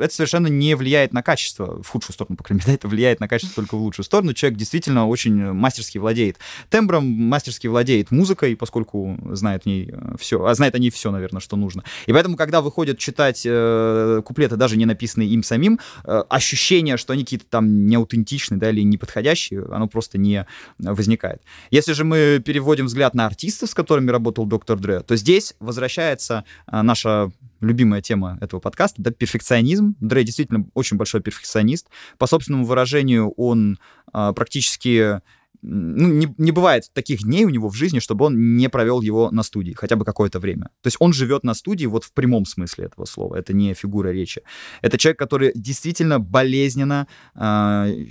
это 0.00 0.14
совершенно 0.14 0.46
не 0.46 0.76
влияет 0.76 1.12
на 1.12 1.24
качество, 1.24 1.82
в 1.82 1.88
худшую 1.88 2.14
сторону, 2.14 2.36
по 2.36 2.44
крайней 2.44 2.62
мере, 2.64 2.74
это 2.76 2.86
влияет 2.86 3.18
на 3.18 3.26
качество 3.26 3.56
только 3.64 3.76
в 3.76 3.80
лучшую 3.80 4.04
сторону. 4.04 4.32
Человек 4.32 4.60
действительно 4.60 5.08
очень 5.08 5.34
мастерски 5.52 5.98
владеет 5.98 6.38
тембром, 6.70 7.04
мастерски 7.04 7.66
владеет 7.66 8.12
музыкой, 8.12 8.54
поскольку 8.54 9.18
знает 9.32 9.64
в 9.64 9.66
ней 9.66 9.92
все, 10.20 10.44
а 10.44 10.54
знает 10.54 10.76
о 10.76 10.83
ней 10.84 10.90
все, 10.90 11.10
наверное, 11.10 11.40
что 11.40 11.56
нужно. 11.56 11.82
И 12.06 12.12
поэтому, 12.12 12.36
когда 12.36 12.60
выходят 12.60 12.98
читать 12.98 13.42
э, 13.44 14.22
куплеты, 14.24 14.56
даже 14.56 14.76
не 14.76 14.86
написанные 14.86 15.28
им 15.28 15.42
самим, 15.42 15.80
э, 16.04 16.22
ощущение, 16.28 16.96
что 16.96 17.12
они 17.12 17.24
какие-то 17.24 17.46
там 17.48 17.86
неаутентичные, 17.86 18.58
да, 18.58 18.70
или 18.70 18.82
неподходящие, 18.82 19.64
оно 19.70 19.88
просто 19.88 20.18
не 20.18 20.46
возникает. 20.78 21.42
Если 21.70 21.92
же 21.92 22.04
мы 22.04 22.42
переводим 22.44 22.86
взгляд 22.86 23.14
на 23.14 23.26
артистов, 23.26 23.70
с 23.70 23.74
которыми 23.74 24.10
работал 24.10 24.46
доктор 24.46 24.78
Дре, 24.78 25.00
то 25.00 25.16
здесь 25.16 25.54
возвращается 25.60 26.44
э, 26.70 26.82
наша 26.82 27.32
любимая 27.60 28.02
тема 28.02 28.38
этого 28.40 28.60
подкаста, 28.60 29.02
да, 29.02 29.10
перфекционизм. 29.10 29.96
Дре 30.00 30.24
действительно 30.24 30.66
очень 30.74 30.96
большой 30.96 31.22
перфекционист. 31.22 31.88
По 32.18 32.26
собственному 32.26 32.64
выражению, 32.64 33.30
он 33.36 33.78
э, 34.12 34.32
практически 34.34 35.20
ну, 35.66 36.08
не, 36.08 36.34
не 36.38 36.52
бывает 36.52 36.90
таких 36.92 37.22
дней 37.22 37.44
у 37.44 37.48
него 37.48 37.68
в 37.68 37.74
жизни, 37.74 37.98
чтобы 37.98 38.26
он 38.26 38.56
не 38.56 38.68
провел 38.68 39.00
его 39.00 39.30
на 39.30 39.42
студии 39.42 39.72
хотя 39.72 39.96
бы 39.96 40.04
какое-то 40.04 40.38
время. 40.38 40.66
То 40.82 40.88
есть 40.88 40.96
он 41.00 41.12
живет 41.12 41.44
на 41.44 41.54
студии 41.54 41.86
вот 41.86 42.04
в 42.04 42.12
прямом 42.12 42.44
смысле 42.44 42.86
этого 42.86 43.06
слова. 43.06 43.36
Это 43.36 43.54
не 43.54 43.74
фигура 43.74 44.10
речи. 44.10 44.42
Это 44.82 44.98
человек, 44.98 45.18
который 45.18 45.52
действительно 45.54 46.20
болезненно, 46.20 47.06
э, 47.34 48.06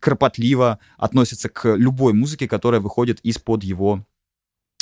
кропотливо 0.00 0.78
относится 0.96 1.48
к 1.48 1.76
любой 1.76 2.14
музыке, 2.14 2.48
которая 2.48 2.80
выходит 2.80 3.20
из-под 3.20 3.64
его 3.64 4.06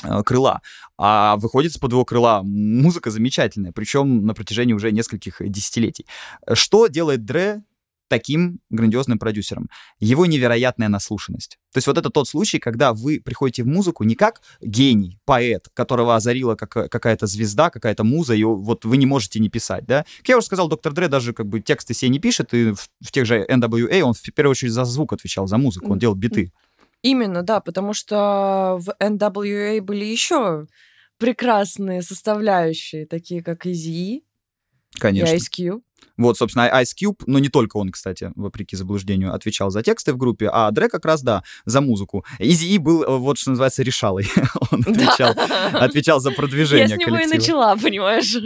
а, 0.03 0.23
крыла. 0.23 0.63
А 0.97 1.37
выходит 1.37 1.73
из-под 1.73 1.93
его 1.93 2.05
крыла 2.05 2.43
музыка 2.43 3.11
замечательная, 3.11 3.73
причем 3.73 4.25
на 4.27 4.35
протяжении 4.35 4.73
уже 4.73 4.93
нескольких 4.93 5.41
десятилетий. 5.41 6.07
Что 6.53 6.87
делает 6.87 7.25
Дре 7.25 7.63
таким 8.11 8.59
грандиозным 8.71 9.21
продюсером. 9.21 9.71
Его 10.01 10.27
невероятная 10.27 10.89
наслушанность. 10.89 11.59
То 11.73 11.79
есть 11.79 11.87
вот 11.87 11.97
это 11.97 12.11
тот 12.11 12.29
случай, 12.29 12.59
когда 12.59 12.93
вы 12.93 13.21
приходите 13.25 13.63
в 13.63 13.69
музыку 13.69 14.03
не 14.03 14.17
как 14.17 14.43
гений, 14.61 15.21
поэт, 15.25 15.69
которого 15.75 16.17
озарила 16.17 16.57
как, 16.57 16.91
какая-то 16.91 17.29
звезда, 17.29 17.71
какая-то 17.71 18.03
муза, 18.03 18.35
и 18.35 18.43
вот 18.43 18.85
вы 18.85 18.97
не 18.97 19.07
можете 19.07 19.39
не 19.39 19.49
писать, 19.49 19.87
да? 19.87 20.05
Как 20.19 20.29
я 20.29 20.37
уже 20.37 20.47
сказал, 20.47 20.69
доктор 20.69 20.93
Дре 20.93 21.07
даже 21.07 21.33
как 21.33 21.47
бы 21.47 21.61
тексты 21.61 21.95
себе 21.95 22.09
не 22.09 22.19
пишет, 22.19 22.53
и 22.53 22.73
в, 22.73 22.89
в 23.01 23.13
тех 23.13 23.27
же 23.27 23.47
NWA 23.49 24.01
он 24.03 24.15
в 24.15 24.23
первую 24.35 24.51
очередь 24.51 24.73
за 24.73 24.85
звук 24.85 25.13
отвечал, 25.13 25.47
за 25.47 25.57
музыку, 25.57 25.93
он 25.93 26.01
делал 26.01 26.17
биты. 26.17 26.53
Именно, 27.03 27.43
да, 27.43 27.61
потому 27.61 27.95
что 27.95 28.77
в 28.81 28.91
NWA 29.01 29.81
были 29.81 30.05
еще 30.05 30.67
прекрасные 31.17 32.03
составляющие, 32.03 33.07
такие 33.07 33.43
как 33.43 33.67
Easy 33.67 34.23
Конечно. 34.99 35.33
и 35.33 35.39
Ice 35.39 35.49
Cube. 35.57 35.83
Вот, 36.17 36.37
собственно, 36.37 36.71
Ice 36.83 36.95
Cube, 37.01 37.23
но 37.27 37.39
не 37.39 37.49
только 37.49 37.77
он, 37.79 37.91
кстати, 37.91 38.33
вопреки 38.37 38.77
заблуждению, 38.77 39.35
отвечал 39.35 39.71
за 39.71 39.83
тексты 39.83 40.13
в 40.13 40.17
группе, 40.17 40.51
а 40.53 40.71
Дре 40.71 40.89
как 40.89 41.05
раз, 41.05 41.23
да, 41.23 41.43
за 41.65 41.81
музыку. 41.81 42.25
Изи 42.39 42.79
был, 42.79 43.03
э, 43.03 43.17
вот 43.17 43.39
что 43.39 43.51
называется, 43.51 43.83
решалой. 43.83 44.27
он 44.71 44.81
отвечал, 44.81 45.35
отвечал 45.73 46.21
за 46.21 46.31
продвижение 46.31 46.89
Я 46.89 46.97
с 46.97 46.99
него 46.99 47.17
коллектива. 47.17 47.35
и 47.35 47.39
начала, 47.39 47.77
понимаешь? 47.77 48.37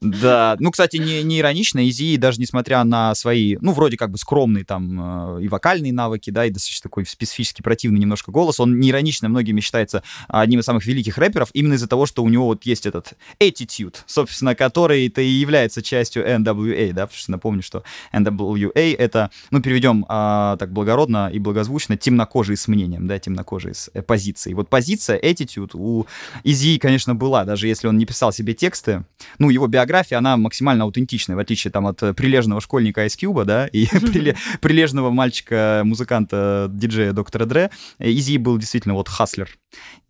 да, 0.00 0.56
ну, 0.58 0.70
кстати, 0.70 0.96
не, 0.96 1.22
не 1.22 1.38
иронично, 1.40 1.88
Изи, 1.88 2.16
даже 2.16 2.40
несмотря 2.40 2.82
на 2.84 3.14
свои, 3.14 3.56
ну, 3.60 3.72
вроде 3.72 3.96
как 3.96 4.10
бы 4.10 4.18
скромные 4.18 4.64
там 4.64 5.36
э, 5.38 5.44
и 5.44 5.48
вокальные 5.48 5.92
навыки, 5.92 6.30
да, 6.30 6.46
и 6.46 6.50
достаточно 6.50 6.88
такой 6.88 7.06
специфически 7.06 7.62
противный 7.62 8.00
немножко 8.00 8.30
голос, 8.32 8.60
он 8.60 8.80
не 8.80 8.90
иронично 8.90 9.28
многими 9.28 9.60
считается 9.60 10.02
одним 10.28 10.60
из 10.60 10.64
самых 10.64 10.84
великих 10.86 11.18
рэперов, 11.18 11.50
именно 11.52 11.74
из-за 11.74 11.88
того, 11.88 12.06
что 12.06 12.22
у 12.22 12.28
него 12.28 12.46
вот 12.46 12.64
есть 12.64 12.86
этот 12.86 13.14
attitude, 13.40 13.96
собственно, 14.06 14.54
который-то 14.54 15.20
и 15.20 15.28
является 15.28 15.82
частью 15.82 16.26
NWA, 16.26 16.92
да, 16.92 16.99
да, 17.00 17.06
потому 17.06 17.18
что 17.18 17.30
напомню, 17.30 17.62
что 17.62 17.82
NWA— 18.12 18.94
это, 18.98 19.30
ну, 19.50 19.62
переведем 19.62 20.04
а, 20.08 20.56
так 20.58 20.70
благородно 20.70 21.30
и 21.32 21.38
благозвучно, 21.38 21.96
темнокожие 21.96 22.56
с 22.58 22.68
мнением, 22.68 23.06
да, 23.06 23.18
темнокожие 23.18 23.72
с 23.72 23.90
э, 23.94 24.02
позицией. 24.02 24.54
Вот 24.54 24.68
позиция, 24.68 25.18
attitude 25.18 25.70
у 25.74 26.06
Изи, 26.44 26.78
конечно, 26.78 27.14
была, 27.14 27.44
даже 27.44 27.68
если 27.68 27.88
он 27.88 27.96
не 27.96 28.04
писал 28.04 28.32
себе 28.32 28.52
тексты. 28.52 29.04
Ну, 29.38 29.48
его 29.48 29.66
биография, 29.66 30.18
она 30.18 30.36
максимально 30.36 30.84
аутентичная, 30.84 31.36
в 31.36 31.38
отличие 31.38 31.70
там 31.70 31.86
от 31.86 31.98
прилежного 32.16 32.60
школьника 32.60 33.06
Ice 33.06 33.16
Cube, 33.18 33.44
да, 33.44 33.66
и 33.66 33.86
прилежного 34.60 35.10
мальчика-музыканта, 35.10 36.68
диджея 36.70 37.12
доктора 37.12 37.46
Дре. 37.46 37.70
Изи 37.98 38.36
был 38.36 38.58
действительно 38.58 38.94
вот 38.94 39.08
хаслер, 39.08 39.48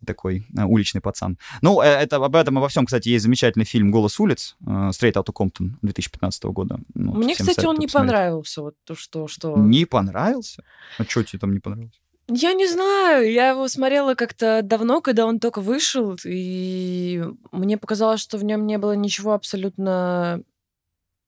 такой 0.05 0.47
э, 0.57 0.63
уличный 0.63 1.01
пацан. 1.01 1.37
Ну, 1.61 1.81
э, 1.81 1.85
это, 1.85 2.17
об 2.17 2.35
этом, 2.35 2.57
обо 2.57 2.67
всем, 2.67 2.85
кстати, 2.85 3.09
есть 3.09 3.23
замечательный 3.23 3.65
фильм 3.65 3.91
«Голос 3.91 4.19
улиц» 4.19 4.55
э, 4.61 4.89
Straight 4.89 5.13
Outta 5.13 5.33
Compton 5.33 5.71
2015 5.81 6.43
года. 6.45 6.79
Ну, 6.93 7.13
Мне, 7.13 7.35
кстати, 7.35 7.65
он 7.65 7.77
не 7.77 7.87
посмотреть. 7.87 7.93
понравился. 7.93 8.61
Вот 8.61 8.75
то, 8.83 8.95
что, 8.95 9.27
что... 9.27 9.55
Не 9.57 9.85
понравился? 9.85 10.63
А 10.97 11.03
что 11.03 11.23
тебе 11.23 11.39
там 11.39 11.53
не 11.53 11.59
понравилось? 11.59 12.01
Я 12.33 12.53
не 12.53 12.67
знаю, 12.67 13.29
я 13.29 13.49
его 13.49 13.67
смотрела 13.67 14.15
как-то 14.15 14.61
давно, 14.63 15.01
когда 15.01 15.25
он 15.25 15.39
только 15.39 15.59
вышел, 15.59 16.15
и 16.23 17.21
мне 17.51 17.77
показалось, 17.77 18.21
что 18.21 18.37
в 18.37 18.43
нем 18.45 18.65
не 18.65 18.77
было 18.77 18.93
ничего 18.93 19.33
абсолютно 19.33 20.41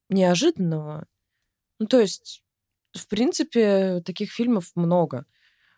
неожиданного. 0.09 1.05
Ну, 1.79 1.87
то 1.87 1.99
есть, 1.99 2.41
в 2.93 3.07
принципе, 3.07 4.01
таких 4.05 4.31
фильмов 4.31 4.71
много. 4.75 5.25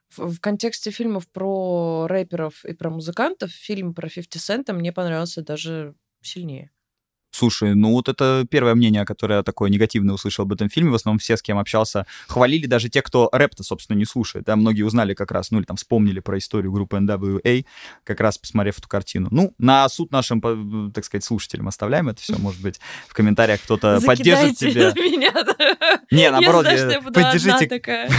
В, 0.10 0.40
контексте 0.40 0.92
фильмов 0.92 1.28
про 1.32 2.08
рэперов 2.08 2.64
и 2.66 2.74
про 2.74 2.90
музыкантов 2.90 3.52
фильм 3.52 3.94
про 3.94 4.10
50 4.10 4.42
Цента 4.42 4.74
мне 4.74 4.94
понравился 4.94 5.42
даже 5.42 5.96
сильнее. 6.22 6.72
Слушай, 7.36 7.76
ну 7.76 7.92
вот 7.92 8.08
это 8.08 8.48
первое 8.50 8.76
мнение, 8.76 9.04
которое 9.04 9.40
я 9.40 9.44
такое 9.44 9.70
негативное 9.70 10.16
услышал 10.16 10.44
об 10.44 10.54
этом 10.54 10.70
фильме. 10.70 10.92
В 10.92 10.96
основном 10.96 11.20
все, 11.20 11.36
с 11.36 11.42
кем 11.42 11.58
общался, 11.58 12.06
хвалили 12.28 12.66
даже 12.66 12.88
те, 12.88 13.02
кто 13.02 13.28
рэп-то, 13.30 13.62
собственно, 13.62 13.98
не 13.98 14.06
слушает. 14.06 14.46
Да, 14.46 14.56
многие 14.56 14.84
узнали 14.84 15.14
как 15.14 15.32
раз, 15.32 15.52
ну 15.52 15.58
или 15.58 15.66
там 15.66 15.76
вспомнили 15.76 16.22
про 16.22 16.38
историю 16.38 16.72
группы 16.72 16.96
NWA, 16.96 17.66
как 18.06 18.22
раз 18.22 18.38
посмотрев 18.38 18.80
эту 18.80 18.88
картину. 18.88 19.28
Ну, 19.32 19.54
на 19.58 19.90
суд 19.90 20.14
нашим, 20.14 20.40
так 20.94 21.04
сказать, 21.04 21.26
слушателям 21.26 21.68
оставляем 21.68 22.08
это 22.08 22.22
все. 22.22 22.38
Может 22.40 22.62
быть, 22.62 22.80
в 23.10 23.14
комментариях 23.14 23.62
кто-то 23.64 24.00
поддержит 24.06 24.58
тебя. 24.58 24.92
Меня. 24.96 25.34
Не, 26.12 26.32
наоборот, 26.32 26.66
поддержите, 27.14 27.68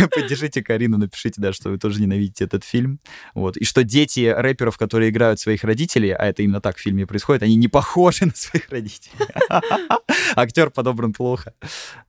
поддержите 0.14 0.62
Карину, 0.62 0.98
напишите, 0.98 1.40
да, 1.40 1.54
что 1.54 1.70
вы 1.70 1.78
тоже 1.78 2.02
ненавидите 2.02 2.44
этот 2.44 2.64
фильм. 2.64 3.00
Вот. 3.32 3.56
И 3.56 3.64
что 3.64 3.82
дети 3.82 4.26
рэперов, 4.36 4.76
которые 4.76 5.08
играют 5.08 5.40
своих 5.40 5.64
родителей, 5.64 6.10
а 6.10 6.26
это 6.26 6.42
именно 6.42 6.60
так 6.60 6.76
в 6.76 6.80
фильме 6.80 7.06
происходит, 7.06 7.42
они 7.42 7.56
не 7.56 7.68
похожи 7.68 8.26
на 8.26 8.34
своих 8.34 8.68
родителей. 8.68 9.05
Актер 10.36 10.70
подобран 10.70 11.12
плохо. 11.12 11.54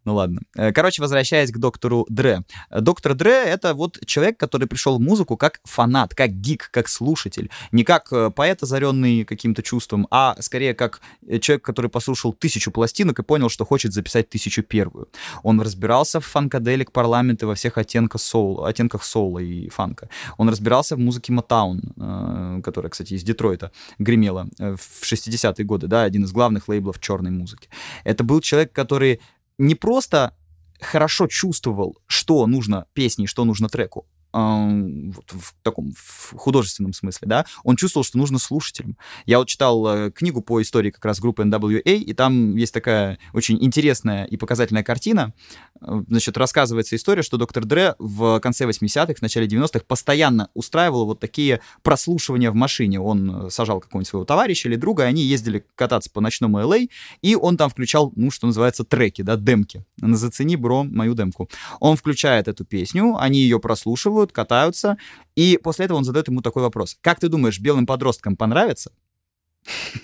Ну 0.06 0.16
ладно. 0.16 0.42
Э, 0.56 0.72
короче, 0.72 1.02
возвращаясь 1.02 1.52
к 1.52 1.58
доктору 1.58 2.06
Дре. 2.10 2.44
Доктор 2.72 3.14
Дре— 3.14 3.44
это 3.46 3.74
вот 3.74 4.00
человек, 4.06 4.38
который 4.38 4.68
пришел 4.68 4.98
в 4.98 5.02
музыку 5.02 5.38
как 5.38 5.60
фанат, 5.66 6.16
как 6.16 6.32
гик, 6.32 6.70
как 6.72 6.88
слушатель. 6.88 7.50
Не 7.72 7.84
как 7.84 8.12
э, 8.12 8.32
поэт, 8.32 8.64
озаренный 8.64 9.26
каким-то 9.26 9.62
чувством, 9.62 10.08
а 10.12 10.36
скорее 10.40 10.74
как 10.74 11.02
э, 11.28 11.40
человек, 11.40 11.66
который 11.66 11.90
послушал 11.90 12.34
тысячу 12.34 12.72
пластинок 12.72 13.20
и 13.20 13.24
понял, 13.24 13.50
что 13.50 13.66
хочет 13.66 13.94
записать 13.94 14.30
тысячу 14.30 14.64
первую. 14.64 15.10
Он 15.44 15.60
разбирался 15.62 16.20
в 16.20 16.26
фанкаделик 16.26 16.92
парламента 16.92 17.46
во 17.46 17.56
всех 17.56 17.78
оттенках 17.78 18.22
соула, 18.22 18.70
оттенках 18.70 19.04
соула 19.04 19.40
и 19.40 19.70
фанка. 19.70 20.10
Он 20.38 20.50
разбирался 20.50 20.96
в 20.96 21.00
музыке 21.00 21.34
Мотаун, 21.34 22.62
которая, 22.64 22.90
кстати, 22.90 23.14
из 23.14 23.24
Детройта 23.24 23.72
гремела 24.00 24.48
в 24.58 25.04
60-е 25.04 25.66
годы, 25.66 25.88
да, 25.88 26.04
один 26.04 26.24
из 26.24 26.32
главных 26.32 26.68
лейблов 26.68 26.87
лейблов 26.88 27.00
черной 27.00 27.32
музыки. 27.32 27.70
Это 28.04 28.24
был 28.24 28.42
человек, 28.42 28.72
который 28.72 29.20
не 29.58 29.76
просто 29.76 30.34
хорошо 30.80 31.28
чувствовал, 31.28 31.98
что 32.08 32.46
нужно 32.48 32.86
песне, 32.94 33.28
что 33.28 33.46
нужно 33.46 33.68
треку, 33.68 34.06
вот 34.38 35.32
в 35.32 35.56
таком 35.64 35.94
в 35.96 36.36
художественном 36.38 36.94
смысле, 36.94 37.28
да, 37.28 37.46
он 37.64 37.76
чувствовал, 37.76 38.04
что 38.04 38.18
нужно 38.18 38.40
слушателям. 38.40 38.98
Я 39.26 39.40
вот 39.40 39.48
читал 39.48 39.86
э, 39.88 40.12
книгу 40.12 40.42
по 40.42 40.62
истории 40.62 40.92
как 40.92 41.04
раз 41.06 41.20
группы 41.20 41.44
NWA, 41.44 41.82
и 41.82 42.14
там 42.14 42.56
есть 42.56 42.74
такая 42.74 43.20
очень 43.34 43.64
интересная 43.64 44.26
и 44.26 44.38
показательная 44.38 44.84
картина. 44.84 45.34
Э, 45.82 46.02
значит, 46.08 46.38
рассказывается 46.38 46.96
история, 46.96 47.24
что 47.24 47.38
доктор 47.38 47.66
Дре 47.66 47.96
в 48.00 48.40
конце 48.40 48.66
80-х, 48.66 49.16
в 49.16 49.22
начале 49.22 49.48
90-х 49.48 49.86
постоянно 49.88 50.50
устраивал 50.54 51.06
вот 51.06 51.20
такие 51.20 51.62
прослушивания 51.82 52.52
в 52.52 52.56
машине. 52.56 53.00
Он 53.00 53.48
э, 53.48 53.50
сажал 53.50 53.80
какого-нибудь 53.80 54.08
своего 54.08 54.26
товарища 54.26 54.70
или 54.70 54.76
друга, 54.76 55.04
и 55.04 55.08
они 55.08 55.24
ездили 55.24 55.66
кататься 55.76 56.10
по 56.12 56.22
ночному 56.22 56.60
LA, 56.60 56.90
и 57.22 57.36
он 57.36 57.58
там 57.58 57.70
включал, 57.70 58.12
ну, 58.16 58.32
что 58.32 58.48
называется, 58.48 58.84
треки, 58.84 59.22
да, 59.22 59.36
демки. 59.36 59.86
Зацени, 59.98 60.56
бро, 60.56 60.84
мою 60.84 61.16
демку. 61.16 61.50
Он 61.80 61.96
включает 61.98 62.48
эту 62.48 62.66
песню, 62.66 63.16
они 63.18 63.40
ее 63.40 63.60
прослушивают, 63.60 64.27
прыгают, 64.28 64.32
катаются. 64.32 64.98
И 65.36 65.60
после 65.62 65.86
этого 65.86 65.98
он 65.98 66.04
задает 66.04 66.28
ему 66.28 66.42
такой 66.42 66.64
вопрос. 66.64 66.98
Как 67.02 67.20
ты 67.20 67.30
думаешь, 67.30 67.60
белым 67.60 67.86
подросткам 67.86 68.36
понравится? 68.36 68.92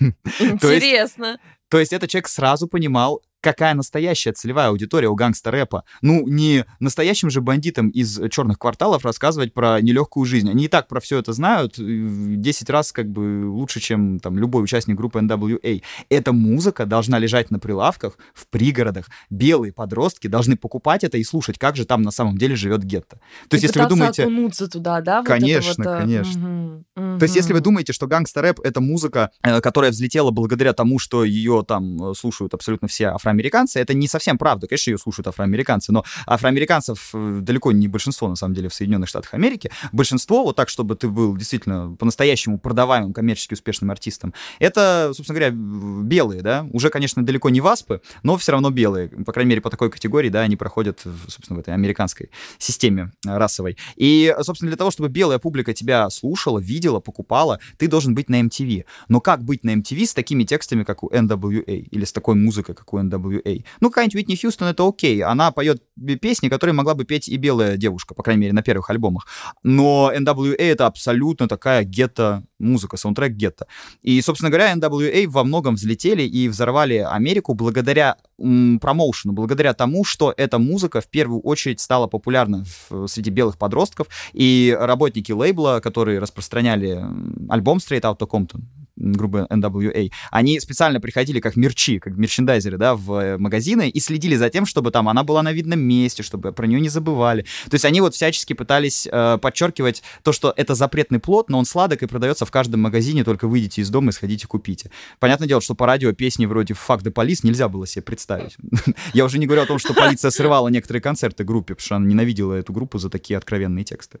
Интересно. 0.40 1.38
То 1.68 1.78
есть 1.78 1.92
этот 1.92 2.10
человек 2.10 2.28
сразу 2.28 2.66
понимал, 2.68 3.22
какая 3.44 3.74
настоящая 3.74 4.32
целевая 4.32 4.68
аудитория 4.68 5.08
у 5.08 5.14
гангста-рэпа. 5.14 5.82
Ну, 6.00 6.26
не 6.26 6.64
настоящим 6.80 7.28
же 7.28 7.42
бандитам 7.42 7.90
из 7.90 8.18
черных 8.30 8.58
кварталов 8.58 9.04
рассказывать 9.04 9.52
про 9.52 9.82
нелегкую 9.82 10.24
жизнь. 10.24 10.48
Они 10.48 10.64
и 10.64 10.68
так 10.68 10.88
про 10.88 10.98
все 10.98 11.18
это 11.18 11.34
знают 11.34 11.74
10 11.76 12.70
раз 12.70 12.92
как 12.92 13.10
бы 13.10 13.46
лучше, 13.46 13.80
чем 13.80 14.18
там 14.18 14.38
любой 14.38 14.64
участник 14.64 14.96
группы 14.96 15.18
NWA. 15.18 15.82
Эта 16.08 16.32
музыка 16.32 16.86
должна 16.86 17.18
лежать 17.18 17.50
на 17.50 17.58
прилавках 17.58 18.16
в 18.32 18.46
пригородах. 18.46 19.10
Белые 19.28 19.74
подростки 19.74 20.26
должны 20.26 20.56
покупать 20.56 21.04
это 21.04 21.18
и 21.18 21.24
слушать, 21.24 21.58
как 21.58 21.76
же 21.76 21.84
там 21.84 22.00
на 22.00 22.10
самом 22.10 22.38
деле 22.38 22.56
живет 22.56 22.82
гетто. 22.82 23.18
То 23.50 23.56
есть, 23.56 23.64
если 23.64 23.80
вы 23.80 23.88
думаете... 23.88 24.22
окунуться 24.22 24.68
туда, 24.68 25.02
да? 25.02 25.18
Вот 25.18 25.28
конечно, 25.28 25.84
вот, 25.84 25.90
э, 25.90 26.00
конечно. 26.00 26.84
Угу, 26.96 27.04
угу. 27.04 27.18
То 27.18 27.24
есть, 27.24 27.36
если 27.36 27.52
вы 27.52 27.60
думаете, 27.60 27.92
что 27.92 28.06
гангста-рэп— 28.06 28.60
это 28.64 28.80
музыка, 28.80 29.30
э, 29.42 29.60
которая 29.60 29.90
взлетела 29.90 30.30
благодаря 30.30 30.72
тому, 30.72 30.98
что 30.98 31.24
ее 31.24 31.62
там 31.66 32.10
э, 32.10 32.14
слушают 32.14 32.54
абсолютно 32.54 32.88
все 32.88 33.08
афроамериканцы, 33.08 33.33
афроамериканцы. 33.34 33.80
Это 33.80 33.94
не 33.94 34.08
совсем 34.08 34.38
правда. 34.38 34.66
Конечно, 34.66 34.90
ее 34.90 34.98
слушают 34.98 35.26
афроамериканцы, 35.26 35.92
но 35.92 36.04
афроамериканцев 36.26 37.10
э, 37.14 37.38
далеко 37.42 37.72
не 37.72 37.88
большинство, 37.88 38.28
на 38.28 38.36
самом 38.36 38.54
деле, 38.54 38.68
в 38.68 38.74
Соединенных 38.74 39.08
Штатах 39.08 39.34
Америки. 39.34 39.70
Большинство, 39.92 40.44
вот 40.44 40.56
так, 40.56 40.68
чтобы 40.68 40.96
ты 40.96 41.08
был 41.08 41.36
действительно 41.36 41.96
по-настоящему 41.98 42.58
продаваемым, 42.58 43.12
коммерчески 43.12 43.54
успешным 43.54 43.90
артистом, 43.90 44.32
это, 44.58 45.12
собственно 45.14 45.38
говоря, 45.38 45.54
белые, 45.54 46.42
да. 46.42 46.66
Уже, 46.72 46.90
конечно, 46.90 47.24
далеко 47.24 47.50
не 47.50 47.60
васпы, 47.60 48.00
но 48.22 48.36
все 48.36 48.52
равно 48.52 48.70
белые. 48.70 49.08
По 49.08 49.32
крайней 49.32 49.50
мере, 49.50 49.60
по 49.60 49.70
такой 49.70 49.90
категории, 49.90 50.28
да, 50.28 50.40
они 50.40 50.56
проходят, 50.56 51.02
собственно, 51.28 51.58
в 51.58 51.60
этой 51.60 51.74
американской 51.74 52.30
системе 52.58 53.12
расовой. 53.24 53.76
И, 53.96 54.34
собственно, 54.42 54.70
для 54.70 54.76
того, 54.76 54.90
чтобы 54.90 55.08
белая 55.08 55.38
публика 55.38 55.74
тебя 55.74 56.08
слушала, 56.10 56.58
видела, 56.58 57.00
покупала, 57.00 57.58
ты 57.78 57.88
должен 57.88 58.14
быть 58.14 58.28
на 58.28 58.40
MTV. 58.40 58.84
Но 59.08 59.20
как 59.20 59.42
быть 59.42 59.64
на 59.64 59.74
MTV 59.74 60.06
с 60.06 60.14
такими 60.14 60.44
текстами, 60.44 60.84
как 60.84 61.02
у 61.02 61.10
NWA, 61.10 61.62
или 61.64 62.04
с 62.04 62.12
такой 62.12 62.34
музыкой, 62.34 62.74
как 62.74 62.92
у 62.92 62.98
NWA? 62.98 63.23
NWA. 63.24 63.64
Ну, 63.80 63.88
какая-нибудь 63.90 64.16
Уитни 64.16 64.36
Хьюстон— 64.36 64.68
это 64.70 64.86
окей. 64.86 65.22
Она 65.22 65.50
поет 65.50 65.82
песни, 66.20 66.48
которые 66.48 66.74
могла 66.74 66.94
бы 66.94 67.04
петь 67.04 67.28
и 67.28 67.36
белая 67.36 67.76
девушка, 67.76 68.14
по 68.14 68.22
крайней 68.22 68.42
мере, 68.42 68.52
на 68.52 68.62
первых 68.62 68.90
альбомах. 68.90 69.26
Но 69.62 70.12
NWA— 70.14 70.54
это 70.58 70.86
абсолютно 70.86 71.48
такая 71.48 71.84
гетто-музыка, 71.84 72.96
саундтрек 72.96 73.32
гетто. 73.32 73.66
И, 74.02 74.20
собственно 74.20 74.50
говоря, 74.50 74.74
NWA 74.74 75.26
во 75.28 75.44
многом 75.44 75.74
взлетели 75.74 76.22
и 76.22 76.48
взорвали 76.48 76.96
Америку 76.96 77.54
благодаря 77.54 78.16
промоушену, 78.36 79.32
благодаря 79.32 79.74
тому, 79.74 80.04
что 80.04 80.34
эта 80.36 80.58
музыка 80.58 81.00
в 81.00 81.08
первую 81.08 81.40
очередь 81.40 81.80
стала 81.80 82.06
популярна 82.06 82.64
в, 82.90 83.06
среди 83.06 83.30
белых 83.30 83.58
подростков, 83.58 84.08
и 84.32 84.76
работники 84.78 85.32
лейбла, 85.32 85.80
которые 85.82 86.18
распространяли 86.18 87.04
альбом 87.48 87.78
Straight 87.78 88.02
Outta 88.02 88.28
Compton, 88.28 88.62
группы 88.96 89.46
NWA, 89.50 90.10
они 90.30 90.60
специально 90.60 91.00
приходили 91.00 91.40
как 91.40 91.56
мерчи, 91.56 91.98
как 91.98 92.16
мерчендайзеры, 92.16 92.78
да, 92.78 92.94
в 92.94 93.12
э, 93.12 93.38
магазины 93.38 93.88
и 93.88 94.00
следили 94.00 94.36
за 94.36 94.50
тем, 94.50 94.66
чтобы 94.66 94.90
там 94.90 95.08
она 95.08 95.24
была 95.24 95.42
на 95.42 95.52
видном 95.52 95.80
месте, 95.80 96.22
чтобы 96.22 96.52
про 96.52 96.66
нее 96.66 96.80
не 96.80 96.88
забывали. 96.88 97.42
То 97.68 97.74
есть 97.74 97.84
они 97.84 98.00
вот 98.00 98.14
всячески 98.14 98.52
пытались 98.52 99.08
э, 99.10 99.38
подчеркивать 99.38 100.02
то, 100.22 100.32
что 100.32 100.52
это 100.56 100.74
запретный 100.74 101.18
плод, 101.18 101.50
но 101.50 101.58
он 101.58 101.64
сладок 101.64 102.02
и 102.02 102.06
продается 102.06 102.46
в 102.46 102.50
каждом 102.50 102.80
магазине, 102.80 103.24
только 103.24 103.48
выйдите 103.48 103.82
из 103.82 103.90
дома 103.90 104.10
и 104.10 104.12
сходите 104.12 104.46
купите. 104.46 104.90
Понятное 105.18 105.48
дело, 105.48 105.60
что 105.60 105.74
по 105.74 105.86
радио 105.86 106.12
песни 106.12 106.46
вроде 106.46 106.74
«Fuck 106.74 107.02
the 107.02 107.12
police» 107.12 107.40
нельзя 107.42 107.68
было 107.68 107.86
себе 107.86 108.02
представить. 108.02 108.56
Я 109.12 109.24
уже 109.24 109.38
не 109.38 109.46
говорю 109.46 109.62
о 109.62 109.66
том, 109.66 109.78
что 109.78 109.94
полиция 109.94 110.30
срывала 110.30 110.68
некоторые 110.68 111.02
концерты 111.02 111.44
группе, 111.44 111.74
потому 111.74 111.84
что 111.84 111.96
она 111.96 112.06
ненавидела 112.06 112.54
эту 112.54 112.72
группу 112.72 112.98
за 112.98 113.10
такие 113.10 113.36
откровенные 113.36 113.84
тексты. 113.84 114.20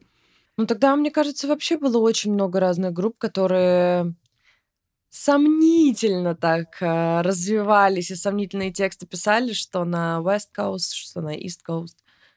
Ну 0.56 0.66
тогда, 0.66 0.94
мне 0.94 1.10
кажется, 1.10 1.48
вообще 1.48 1.76
было 1.76 1.98
очень 1.98 2.32
много 2.32 2.60
разных 2.60 2.92
групп, 2.92 3.16
которые 3.18 4.14
сомнительно 5.14 6.34
так 6.34 6.82
э, 6.82 7.22
развивались 7.22 8.10
и 8.10 8.16
сомнительные 8.16 8.72
тексты 8.72 9.06
писали, 9.06 9.52
что 9.52 9.84
на 9.84 10.20
West 10.20 10.48
Coast, 10.56 10.92
что 10.92 11.20
на 11.20 11.36
East 11.36 11.60
Coast. 11.66 11.94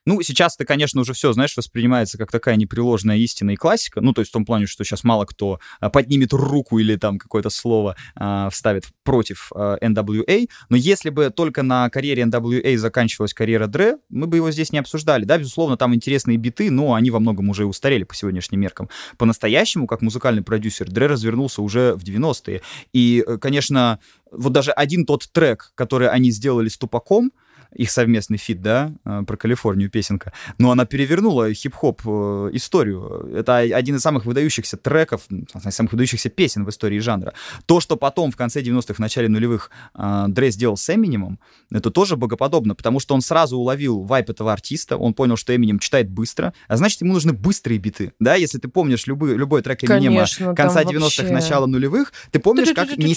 Ну, 0.08 0.22
сейчас 0.22 0.56
это, 0.56 0.64
конечно, 0.64 1.02
уже 1.02 1.12
все, 1.12 1.34
знаешь, 1.34 1.58
воспринимается 1.58 2.18
как 2.18 2.32
такая 2.32 2.56
непреложная 2.56 3.18
истина 3.18 3.52
и 3.52 3.56
классика. 3.58 4.00
Ну, 4.00 4.14
то 4.14 4.22
есть 4.22 4.30
в 4.30 4.34
том 4.34 4.46
плане, 4.46 4.66
что 4.66 4.86
сейчас 4.86 5.04
мало 5.04 5.26
кто 5.26 5.60
а, 5.82 5.90
поднимет 5.90 6.32
руку 6.32 6.80
или 6.80 6.96
там 6.96 7.20
какое-то 7.20 7.50
слово 7.50 7.98
а, 8.16 8.50
вставит 8.50 8.86
против 9.04 9.52
а, 9.54 9.76
NWA. 9.82 10.48
Но 10.70 10.78
если 10.78 11.10
бы 11.10 11.30
только 11.30 11.62
на 11.62 11.90
карьере 11.90 12.24
NWA 12.24 12.78
заканчивалась 12.78 13.34
карьера 13.34 13.68
Дре, 13.68 13.98
мы 14.08 14.28
бы 14.28 14.38
его 14.38 14.50
здесь 14.50 14.72
не 14.72 14.80
обсуждали. 14.80 15.26
Да, 15.26 15.38
безусловно, 15.38 15.76
там 15.76 15.94
интересные 15.94 16.38
биты, 16.38 16.72
но 16.72 16.94
они 16.94 17.12
во 17.12 17.20
многом 17.20 17.50
уже 17.50 17.66
устарели 17.66 18.06
по 18.06 18.16
сегодняшним 18.16 18.62
меркам. 18.62 18.88
По-настоящему, 19.18 19.88
как 19.88 20.02
музыкальный 20.02 20.42
продюсер, 20.42 20.90
Дре 20.90 21.08
развернулся 21.08 21.62
уже 21.62 21.96
в 21.96 22.04
90-е. 22.06 22.62
И, 22.94 23.26
э, 23.28 23.38
конечно, 23.40 24.00
вот 24.32 24.54
даже 24.54 24.72
один 24.72 25.06
тот 25.06 25.30
трек, 25.34 25.74
который 25.76 26.08
они 26.08 26.32
сделали 26.32 26.70
с 26.70 26.78
Тупаком, 26.78 27.34
их 27.74 27.92
совместный 27.92 28.38
фит, 28.38 28.62
да, 28.62 28.94
э, 29.06 29.24
про 29.26 29.38
Калифорнию 29.38 29.90
песенка, 29.90 30.34
но 30.58 30.72
она 30.72 30.86
перевернула 30.86 31.54
хип-хоп 31.54 32.02
э, 32.06 32.50
историю. 32.54 33.32
Это 33.36 33.58
один 33.58 33.96
из 33.96 34.02
самых 34.02 34.26
выдающихся 34.26 34.78
треков, 34.78 35.28
самых 35.70 35.92
выдающихся 35.92 36.30
песен 36.30 36.66
в 36.66 36.70
истории 36.70 37.00
жанра. 37.00 37.34
То, 37.66 37.80
что 37.80 37.98
потом 37.98 38.32
в 38.32 38.38
конце 38.38 38.62
90-х, 38.62 38.96
в 38.96 39.00
начале 39.00 39.30
нулевых 39.30 39.70
э, 39.96 40.26
Дре 40.28 40.52
сделал 40.52 40.78
с 40.78 40.94
Эминемом, 40.94 41.40
это 41.72 41.92
тоже 41.92 42.16
богоподобно, 42.16 42.76
потому 42.76 43.00
что 43.00 43.16
он 43.16 43.22
сразу 43.22 43.58
уловил 43.58 44.02
вайб 44.02 44.30
этого 44.30 44.54
артиста, 44.54 44.98
он 44.98 45.14
понял, 45.14 45.38
что 45.38 45.56
Эминем 45.56 45.80
читает 45.80 46.10
быстро, 46.10 46.54
а 46.68 46.78
значит, 46.78 47.02
ему 47.02 47.14
нужны 47.14 47.34
быстрые 47.34 47.78
биты, 47.78 48.14
да, 48.20 48.36
если 48.36 48.58
ты 48.58 48.68
помнишь 48.68 49.08
любой, 49.08 49.36
любой 49.36 49.62
трек 49.62 49.84
Эминема 49.84 50.16
Конечно, 50.16 50.56
конца 50.56 50.84
90-х, 50.84 51.00
вообще... 51.00 51.24
начала 51.24 51.66
нулевых, 51.66 52.14
ты 52.32 52.40
помнишь, 52.40 52.74
как 52.74 52.98
не, 52.98 53.16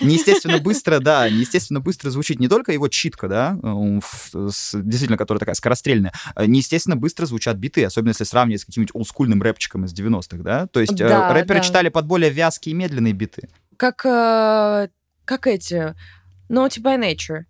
неестественно 0.00 0.58
быстро, 0.58 1.00
да, 1.00 1.28
неестественно 1.28 1.80
быстро 1.80 2.10
звучит 2.10 2.40
не 2.40 2.48
только 2.48 2.72
его 2.72 2.88
читка, 2.88 3.28
да, 3.28 3.58
действительно, 3.90 5.16
которая 5.16 5.38
такая 5.38 5.54
скорострельная, 5.54 6.12
э, 6.36 6.46
неестественно 6.46 6.96
быстро 6.96 7.26
звучат 7.26 7.56
биты, 7.56 7.84
особенно 7.84 8.10
если 8.10 8.24
сравнивать 8.24 8.62
с 8.62 8.64
каким-нибудь 8.64 8.94
олдскульным 8.94 9.42
рэпчиком 9.42 9.84
из 9.84 9.94
90-х, 9.94 10.42
да? 10.42 10.66
То 10.66 10.80
есть 10.80 11.00
э, 11.00 11.08
да, 11.08 11.32
рэперы 11.32 11.60
да. 11.60 11.64
читали 11.64 11.88
под 11.88 12.06
более 12.06 12.30
вязкие 12.30 12.72
и 12.72 12.76
медленные 12.76 13.12
биты. 13.12 13.48
Как, 13.76 14.04
э, 14.04 14.88
как 15.24 15.46
эти 15.46 15.94
Naughty 16.48 16.82
by 16.82 16.98
Nature. 16.98 17.44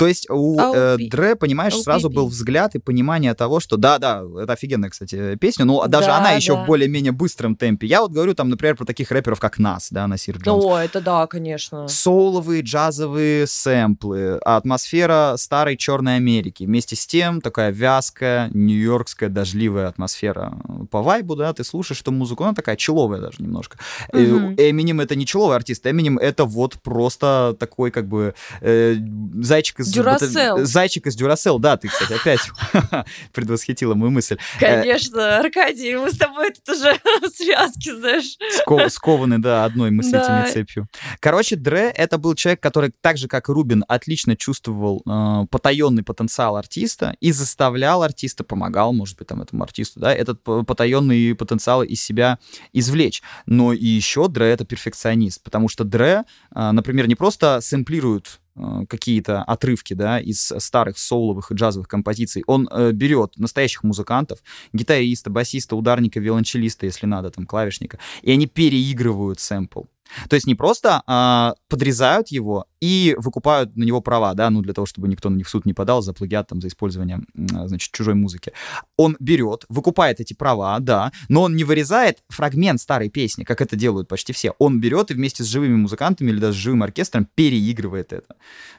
То 0.00 0.06
есть 0.06 0.30
у 0.30 0.58
э, 0.58 0.96
Дре, 0.98 1.36
понимаешь, 1.36 1.74
OPP. 1.74 1.82
сразу 1.82 2.08
был 2.08 2.28
взгляд 2.28 2.74
и 2.74 2.78
понимание 2.78 3.34
того, 3.34 3.60
что 3.60 3.76
да-да, 3.76 4.22
это 4.40 4.54
офигенная, 4.54 4.88
кстати, 4.88 5.36
песня, 5.36 5.66
но 5.66 5.86
даже 5.88 6.06
да, 6.06 6.16
она 6.16 6.30
еще 6.30 6.54
да. 6.54 6.62
в 6.62 6.66
более-менее 6.66 7.12
быстром 7.12 7.54
темпе. 7.54 7.86
Я 7.86 8.00
вот 8.00 8.10
говорю 8.10 8.32
там, 8.32 8.48
например, 8.48 8.76
про 8.76 8.86
таких 8.86 9.10
рэперов, 9.10 9.38
как 9.40 9.58
Нас, 9.58 9.88
да, 9.90 10.06
Насир 10.06 10.38
Джонс. 10.38 10.64
О, 10.64 10.78
это 10.78 11.02
да, 11.02 11.26
конечно. 11.26 11.86
Соуловые, 11.86 12.62
джазовые 12.62 13.46
сэмплы, 13.46 14.38
атмосфера 14.38 15.34
старой 15.36 15.76
Черной 15.76 16.16
Америки. 16.16 16.64
Вместе 16.64 16.96
с 16.96 17.06
тем 17.06 17.42
такая 17.42 17.70
вязкая, 17.70 18.48
нью-йоркская, 18.54 19.28
дождливая 19.28 19.88
атмосфера. 19.88 20.54
По 20.90 21.02
вайбу, 21.02 21.36
да, 21.36 21.52
ты 21.52 21.62
слушаешь 21.62 22.00
эту 22.00 22.10
музыку, 22.10 22.44
она 22.44 22.54
такая 22.54 22.76
человая 22.76 23.20
даже 23.20 23.42
немножко. 23.42 23.76
Угу. 24.14 24.54
Эминем 24.56 25.02
это 25.02 25.14
не 25.14 25.26
человый 25.26 25.56
артист, 25.56 25.86
Эминем 25.86 26.16
это 26.16 26.46
вот 26.46 26.80
просто 26.82 27.54
такой 27.60 27.90
как 27.90 28.08
бы 28.08 28.34
э, 28.62 28.96
зайчик 29.42 29.80
из... 29.80 29.89
Дюрасел. 29.90 30.56
Вот, 30.56 30.66
зайчик 30.66 31.06
из 31.06 31.16
Дюрасел, 31.16 31.58
да, 31.58 31.76
ты, 31.76 31.88
кстати, 31.88 32.12
опять 32.14 32.40
предвосхитила 33.32 33.94
мою 33.94 34.10
мысль. 34.10 34.36
Э, 34.60 34.82
Конечно, 34.82 35.38
Аркадий, 35.38 35.96
мы 35.96 36.10
с 36.10 36.16
тобой 36.16 36.52
тут 36.52 36.76
уже 36.76 36.98
связки, 37.34 37.94
знаешь. 37.94 38.36
Сков, 38.60 38.90
скованы, 38.92 39.38
да, 39.38 39.64
одной 39.64 39.90
мыслительной 39.90 40.42
да. 40.42 40.50
цепью. 40.50 40.88
Короче, 41.20 41.56
Дре— 41.56 41.90
это 41.96 42.18
был 42.18 42.34
человек, 42.34 42.60
который, 42.60 42.92
так 43.00 43.18
же, 43.18 43.28
как 43.28 43.48
и 43.48 43.52
Рубин, 43.52 43.84
отлично 43.88 44.36
чувствовал 44.36 45.02
э, 45.06 45.46
потаенный 45.50 46.02
потенциал 46.02 46.56
артиста 46.56 47.16
и 47.20 47.32
заставлял 47.32 48.02
артиста, 48.02 48.44
помогал, 48.44 48.92
может 48.92 49.18
быть, 49.18 49.28
там, 49.28 49.42
этому 49.42 49.62
артисту, 49.62 50.00
да, 50.00 50.14
этот 50.14 50.42
потаенный 50.42 51.34
потенциал 51.34 51.82
из 51.82 52.02
себя 52.02 52.38
извлечь. 52.72 53.22
Но 53.46 53.72
и 53.72 53.86
еще 53.86 54.28
Дре— 54.28 54.46
это 54.50 54.64
перфекционист, 54.64 55.42
потому 55.42 55.68
что 55.68 55.84
Дре, 55.84 56.24
э, 56.54 56.70
например, 56.70 57.08
не 57.08 57.14
просто 57.14 57.60
сэмплирует 57.60 58.40
какие-то 58.88 59.42
отрывки, 59.42 59.94
да, 59.94 60.18
из 60.20 60.52
старых 60.58 60.98
соуловых 60.98 61.50
и 61.50 61.54
джазовых 61.54 61.88
композиций. 61.88 62.42
Он 62.46 62.68
э, 62.70 62.92
берет 62.92 63.36
настоящих 63.36 63.82
музыкантов, 63.82 64.38
гитариста, 64.72 65.30
басиста, 65.30 65.76
ударника, 65.76 66.20
виолончелиста, 66.20 66.86
если 66.86 67.06
надо, 67.06 67.30
там, 67.30 67.46
клавишника, 67.46 67.98
и 68.22 68.32
они 68.32 68.46
переигрывают 68.46 69.40
сэмпл. 69.40 69.82
То 70.28 70.34
есть 70.34 70.46
не 70.46 70.54
просто 70.54 71.02
а, 71.06 71.54
подрезают 71.68 72.28
его 72.28 72.66
и 72.80 73.14
выкупают 73.18 73.76
на 73.76 73.84
него 73.84 74.00
права, 74.00 74.34
да, 74.34 74.50
ну, 74.50 74.62
для 74.62 74.72
того, 74.72 74.86
чтобы 74.86 75.08
никто 75.08 75.28
на 75.30 75.36
них 75.36 75.46
в 75.46 75.50
суд 75.50 75.66
не 75.66 75.74
подал 75.74 76.02
за 76.02 76.12
плагиат, 76.12 76.48
там, 76.48 76.60
за 76.60 76.68
использование, 76.68 77.20
значит, 77.34 77.92
чужой 77.92 78.14
музыки. 78.14 78.52
Он 78.96 79.16
берет, 79.20 79.64
выкупает 79.68 80.20
эти 80.20 80.34
права, 80.34 80.78
да, 80.80 81.12
но 81.28 81.42
он 81.42 81.56
не 81.56 81.64
вырезает 81.64 82.22
фрагмент 82.28 82.80
старой 82.80 83.10
песни, 83.10 83.44
как 83.44 83.60
это 83.60 83.76
делают 83.76 84.08
почти 84.08 84.32
все. 84.32 84.54
Он 84.58 84.80
берет 84.80 85.10
и 85.10 85.14
вместе 85.14 85.44
с 85.44 85.46
живыми 85.46 85.76
музыкантами 85.76 86.30
или 86.30 86.38
даже 86.38 86.58
с 86.58 86.60
живым 86.60 86.82
оркестром 86.82 87.28
переигрывает 87.34 88.12
это. 88.12 88.36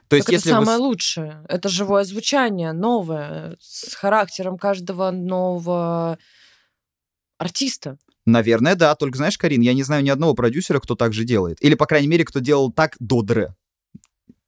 То 0.07 0.15
есть, 0.15 0.27
так 0.27 0.33
если 0.33 0.51
это 0.51 0.59
самое 0.59 0.77
вы... 0.77 0.83
лучшее. 0.85 1.45
Это 1.47 1.69
живое 1.69 2.03
звучание, 2.03 2.73
новое, 2.73 3.57
с 3.59 3.93
характером 3.93 4.57
каждого 4.57 5.11
нового 5.11 6.17
артиста. 7.37 7.97
Наверное, 8.25 8.75
да. 8.75 8.95
Только 8.95 9.17
знаешь, 9.17 9.37
Карин, 9.37 9.61
я 9.61 9.73
не 9.73 9.83
знаю 9.83 10.03
ни 10.03 10.09
одного 10.09 10.33
продюсера, 10.33 10.79
кто 10.79 10.95
так 10.95 11.13
же 11.13 11.23
делает. 11.23 11.57
Или, 11.61 11.75
по 11.75 11.85
крайней 11.85 12.07
мере, 12.07 12.25
кто 12.25 12.39
делал 12.39 12.71
так 12.71 12.95
до 12.99 13.21
Дре. 13.21 13.55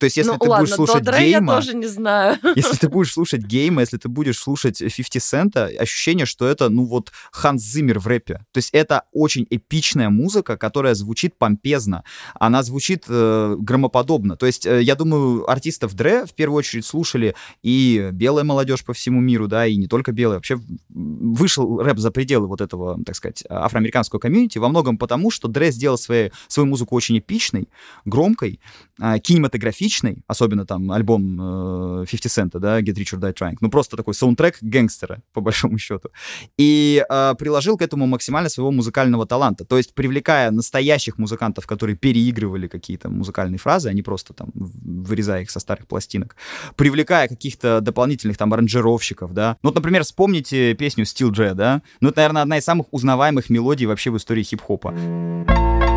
То 0.04 0.06
есть, 0.06 0.18
если 0.18 0.32
ну, 0.32 0.38
ты 0.38 0.50
ладно, 0.50 0.66
будешь 0.66 0.76
слушать 0.76 1.04
гейма... 1.06 1.54
я 1.54 1.60
тоже 1.62 1.78
не 1.78 1.88
знаю. 1.88 2.38
Если 2.58 2.76
ты 2.76 2.90
будешь 2.90 3.14
слушать 3.14 3.46
гейма, 3.46 3.80
если 3.80 3.96
ты 3.96 4.10
будешь 4.10 4.38
слушать 4.38 4.80
50 4.80 5.24
Цента, 5.24 5.66
ощущение, 5.80 6.26
что 6.26 6.46
это, 6.46 6.68
ну 6.68 6.84
вот, 6.84 7.14
Ханс 7.32 7.64
Зиммер 7.64 8.00
в 8.00 8.08
рэпе. 8.08 8.46
То 8.52 8.58
есть 8.58 8.72
это 8.74 9.04
очень 9.14 9.48
эпичная 9.50 10.10
музыка, 10.10 10.58
которая 10.58 10.94
звучит 10.94 11.38
помпезно. 11.38 12.04
Она 12.36 12.64
звучит 12.64 13.06
э, 13.08 13.56
громоподобно. 13.58 14.36
То 14.36 14.46
есть, 14.46 14.66
э, 14.66 14.82
я 14.82 14.96
думаю, 14.96 15.50
артистов 15.50 15.94
Дре 15.94 16.26
в 16.26 16.34
первую 16.34 16.60
очередь 16.60 16.86
слушали 16.86 17.34
и 17.62 18.10
белая 18.12 18.44
молодежь 18.44 18.84
по 18.84 18.92
всему 18.92 19.22
миру, 19.22 19.48
да, 19.48 19.66
и 19.66 19.78
не 19.78 19.88
только 19.88 20.12
белая. 20.12 20.40
Вообще 20.40 20.60
вышел 20.90 21.80
рэп 21.82 21.98
за 21.98 22.12
пределы 22.12 22.48
вот 22.48 22.60
этого, 22.60 23.02
так 23.06 23.16
сказать, 23.16 23.46
афроамериканского 23.50 24.20
комьюнити 24.20 24.58
во 24.58 24.68
многом 24.68 24.98
потому, 24.98 25.32
что 25.32 25.48
Дре 25.48 25.72
сделал 25.72 25.98
свои, 25.98 26.30
свою 26.50 26.68
музыку 26.68 26.94
очень 26.94 27.18
эпичной, 27.20 27.70
громкой, 28.04 28.60
э, 29.02 29.20
кинематографичной, 29.20 29.93
личный, 29.94 30.24
особенно 30.28 30.66
там 30.66 30.92
альбом 30.92 32.02
э, 32.02 32.06
50 32.10 32.32
Cent, 32.32 32.60
да, 32.60 32.82
Get 32.82 32.96
Rich 32.96 33.18
or 33.18 33.20
Die 33.20 33.34
Trying, 33.34 33.58
ну 33.62 33.70
просто 33.70 33.98
такой 33.98 34.14
саундтрек 34.14 34.58
гангстера, 34.62 35.22
по 35.34 35.42
большому 35.42 35.78
счету. 35.78 36.10
И 36.58 37.04
э, 37.08 37.34
приложил 37.38 37.78
к 37.78 37.82
этому 37.82 38.08
максимально 38.08 38.50
своего 38.50 38.72
музыкального 38.72 39.26
таланта, 39.26 39.66
то 39.66 39.78
есть 39.78 39.94
привлекая 39.94 40.52
настоящих 40.52 41.18
музыкантов, 41.18 41.68
которые 41.68 41.96
переигрывали 41.96 42.68
какие-то 42.68 43.10
музыкальные 43.10 43.60
фразы, 43.60 43.90
а 43.90 43.94
не 43.94 44.02
просто 44.02 44.34
там 44.34 44.50
вырезая 44.54 45.42
их 45.42 45.52
со 45.52 45.60
старых 45.60 45.88
пластинок, 45.88 46.36
привлекая 46.76 47.28
каких-то 47.28 47.82
дополнительных 47.82 48.38
там 48.38 48.54
аранжировщиков, 48.54 49.34
да. 49.34 49.58
Ну 49.64 49.70
вот, 49.70 49.76
например, 49.76 50.04
вспомните 50.04 50.74
песню 50.74 51.06
Steel 51.06 51.32
J, 51.32 51.54
да, 51.54 51.82
ну 52.02 52.10
это, 52.10 52.18
наверное, 52.18 52.42
одна 52.42 52.58
из 52.58 52.64
самых 52.64 52.88
узнаваемых 52.92 53.50
мелодий 53.50 53.86
вообще 53.86 54.10
в 54.10 54.18
истории 54.18 54.44
хип-хопа. 54.44 55.93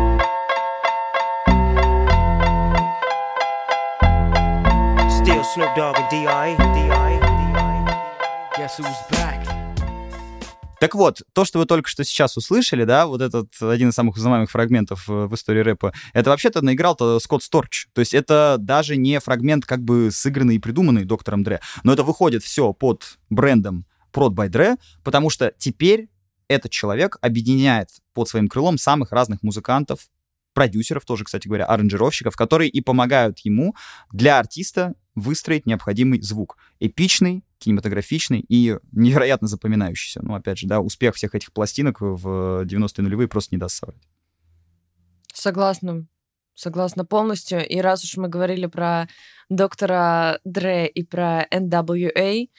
Snoop 5.43 5.75
Dogg 5.75 5.95
and 5.97 6.09
D.I. 6.09 6.55
Guess 8.57 8.79
who's 8.79 9.11
back? 9.11 9.45
Так 10.79 10.95
вот, 10.95 11.21
то, 11.33 11.45
что 11.45 11.59
вы 11.59 11.65
только 11.65 11.89
что 11.89 12.03
сейчас 12.03 12.37
услышали, 12.37 12.83
да, 12.83 13.07
вот 13.07 13.21
этот 13.21 13.49
один 13.61 13.89
из 13.89 13.93
самых 13.93 14.15
узнаваемых 14.15 14.49
фрагментов 14.49 15.07
в 15.07 15.33
истории 15.33 15.61
рэпа, 15.61 15.93
это 16.13 16.29
вообще-то 16.29 16.61
наиграл-то 16.63 17.19
Скотт 17.19 17.43
Сторч. 17.43 17.87
То 17.93 17.99
есть 17.99 18.13
это 18.13 18.57
даже 18.59 18.95
не 18.95 19.19
фрагмент 19.19 19.65
как 19.65 19.83
бы 19.83 20.09
сыгранный 20.11 20.55
и 20.55 20.59
придуманный 20.59 21.05
доктором 21.05 21.43
Дре, 21.43 21.61
но 21.83 21.93
это 21.93 22.03
выходит 22.03 22.43
все 22.43 22.73
под 22.73 23.17
брендом 23.29 23.85
Prod 24.13 24.31
by 24.31 24.49
Dre, 24.49 24.77
потому 25.03 25.29
что 25.29 25.53
теперь 25.57 26.09
этот 26.47 26.71
человек 26.71 27.17
объединяет 27.21 27.89
под 28.13 28.29
своим 28.29 28.47
крылом 28.47 28.77
самых 28.77 29.11
разных 29.11 29.43
музыкантов, 29.43 30.01
продюсеров 30.57 31.05
тоже, 31.05 31.23
кстати 31.23 31.47
говоря, 31.47 31.65
аранжировщиков, 31.65 32.35
которые 32.35 32.71
и 32.71 32.81
помогают 32.81 33.37
ему 33.45 33.75
для 34.11 34.39
артиста 34.39 34.95
выстроить 35.13 35.67
необходимый 35.67 36.19
звук. 36.19 36.57
Эпичный, 36.79 37.43
кинематографичный 37.59 38.39
и 38.39 38.75
невероятно 38.91 39.47
запоминающийся. 39.47 40.21
Ну, 40.23 40.33
опять 40.33 40.57
же, 40.57 40.65
да, 40.65 40.79
успех 40.79 41.13
всех 41.13 41.35
этих 41.35 41.53
пластинок 41.53 42.01
в 42.01 42.65
90-е 42.65 43.03
нулевые 43.03 43.27
просто 43.27 43.53
не 43.53 43.59
даст 43.59 43.75
соврать. 43.75 44.01
Согласна. 45.31 46.07
Согласна 46.55 47.05
полностью. 47.05 47.63
И 47.63 47.79
раз 47.79 48.03
уж 48.03 48.17
мы 48.17 48.27
говорили 48.27 48.65
про 48.65 49.07
доктора 49.49 50.39
Дре 50.43 50.87
и 50.87 51.03
про 51.03 51.45
NWA, 51.53 52.49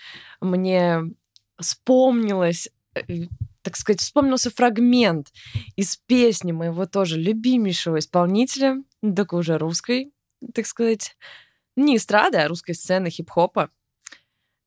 мне 0.40 1.00
вспомнилось 1.60 2.68
э, 2.94 3.26
так 3.68 3.76
сказать, 3.76 4.00
вспомнился 4.00 4.50
фрагмент 4.50 5.30
из 5.76 5.98
песни 6.06 6.52
моего 6.52 6.86
тоже 6.86 7.20
любимейшего 7.20 7.98
исполнителя, 7.98 8.82
только 9.14 9.34
уже 9.34 9.58
русской, 9.58 10.10
так 10.54 10.64
сказать, 10.64 11.18
не 11.76 11.96
эстрады, 11.96 12.38
а 12.38 12.48
русской 12.48 12.72
сцены 12.72 13.10
хип-хопа, 13.10 13.68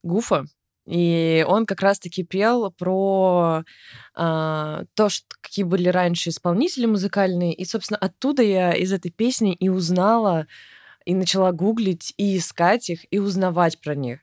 Гуфа. 0.03 0.45
И 0.85 1.43
он 1.47 1.65
как 1.65 1.81
раз-таки 1.81 2.23
пел 2.23 2.71
про 2.71 3.63
а, 4.13 4.83
то, 4.93 5.09
что, 5.09 5.25
какие 5.41 5.65
были 5.65 5.89
раньше 5.89 6.29
исполнители 6.29 6.85
музыкальные. 6.85 7.55
И, 7.55 7.65
собственно, 7.65 7.97
оттуда 7.97 8.43
я 8.43 8.71
из 8.73 8.93
этой 8.93 9.09
песни 9.09 9.53
и 9.53 9.67
узнала, 9.67 10.45
и 11.05 11.15
начала 11.15 11.51
гуглить, 11.51 12.13
и 12.17 12.37
искать 12.37 12.91
их, 12.91 13.11
и 13.11 13.17
узнавать 13.17 13.81
про 13.81 13.95
них. 13.95 14.19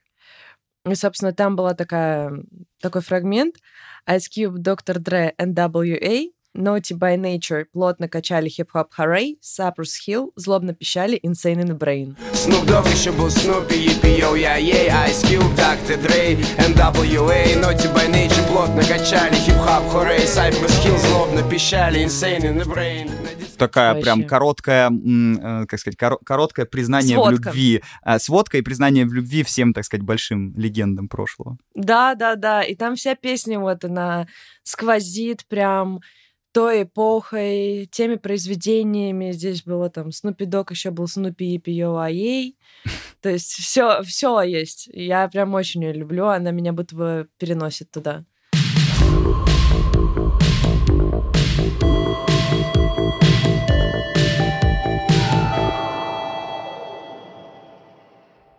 И, 0.87 0.95
собственно, 0.95 1.33
там 1.33 1.57
была 1.57 1.75
такая, 1.75 2.31
такой 2.81 3.03
фрагмент 3.03 3.57
Ice 4.09 4.29
Cube, 4.31 4.59
Dr. 4.59 5.01
Dre, 5.01 5.35
NWA, 5.37 6.33
Naughty 6.59 6.99
by 6.99 7.17
Nature 7.17 7.67
плотно 7.73 8.09
качали 8.09 8.49
хип-хоп 8.49 8.89
Hooray, 8.99 9.37
Cypress 9.41 9.95
Hill 10.09 10.31
злобно 10.35 10.75
пищали 10.75 11.21
Insane 11.25 11.63
in 11.63 11.69
the 11.69 11.79
Brain. 11.79 12.17
Snoop 12.33 12.67
Dogg 12.67 12.91
еще 12.91 13.13
был 13.13 13.29
Snoopy, 13.29 13.87
EPO, 14.03 14.37
я 14.37 14.57
ей, 14.57 14.89
Ice 14.89 15.23
Cube, 15.25 15.55
Dr. 15.57 16.03
Dre, 16.03 16.37
NWA, 16.59 17.55
Naughty 17.63 17.95
by 17.95 18.11
Nature 18.11 18.47
плотно 18.49 18.83
качали 18.83 19.35
хип-хоп 19.37 19.85
Hooray, 19.95 20.25
Cypress 20.27 20.85
Hill 20.85 20.99
злобно 21.09 21.49
пищали 21.49 22.05
Insane 22.05 22.41
in 22.43 22.61
the 22.61 22.65
Brain. 22.67 23.09
Такая 23.57 23.89
Вообще. 23.95 24.03
прям 24.03 24.25
короткая, 24.25 24.91
э, 24.91 25.67
как 25.67 25.79
сказать, 25.81 25.97
кор- 25.97 26.19
короткое 26.25 26.65
признание 26.67 27.15
Сводка. 27.17 27.31
в 27.35 27.47
любви. 27.47 27.83
Э, 28.05 28.19
сводка 28.19 28.59
и 28.59 28.63
признание 28.63 29.05
в 29.05 29.13
любви 29.13 29.43
всем, 29.45 29.73
так 29.73 29.85
сказать, 29.85 30.05
большим 30.05 30.55
легендам 30.57 31.09
прошлого. 31.09 31.57
Да, 31.75 32.15
да, 32.15 32.35
да. 32.37 32.63
И 32.63 32.75
там 32.77 32.95
вся 32.97 33.15
песня 33.17 33.59
вот 33.59 33.85
она 33.85 34.27
сквозит 34.63 35.45
прям 35.49 36.01
той 36.59 36.83
эпохой, 36.83 37.87
теми 37.93 38.17
произведениями. 38.17 39.31
Здесь 39.31 39.63
было 39.63 39.89
там 39.91 40.11
Снупи 40.11 40.45
Док, 40.45 40.73
еще 40.73 40.91
был 40.91 41.07
Снупи 41.07 41.55
и 41.55 41.59
Пиоаей. 41.59 42.59
То 43.23 43.29
есть 43.29 43.53
все, 43.53 44.03
все 44.03 44.43
есть. 44.43 44.89
Я 44.93 45.29
прям 45.29 45.55
очень 45.55 45.85
ее 45.85 45.93
люблю. 45.93 46.27
Она 46.27 46.51
меня 46.51 46.73
будто 46.73 46.97
бы 46.97 47.29
переносит 47.39 47.93
туда. 47.93 48.25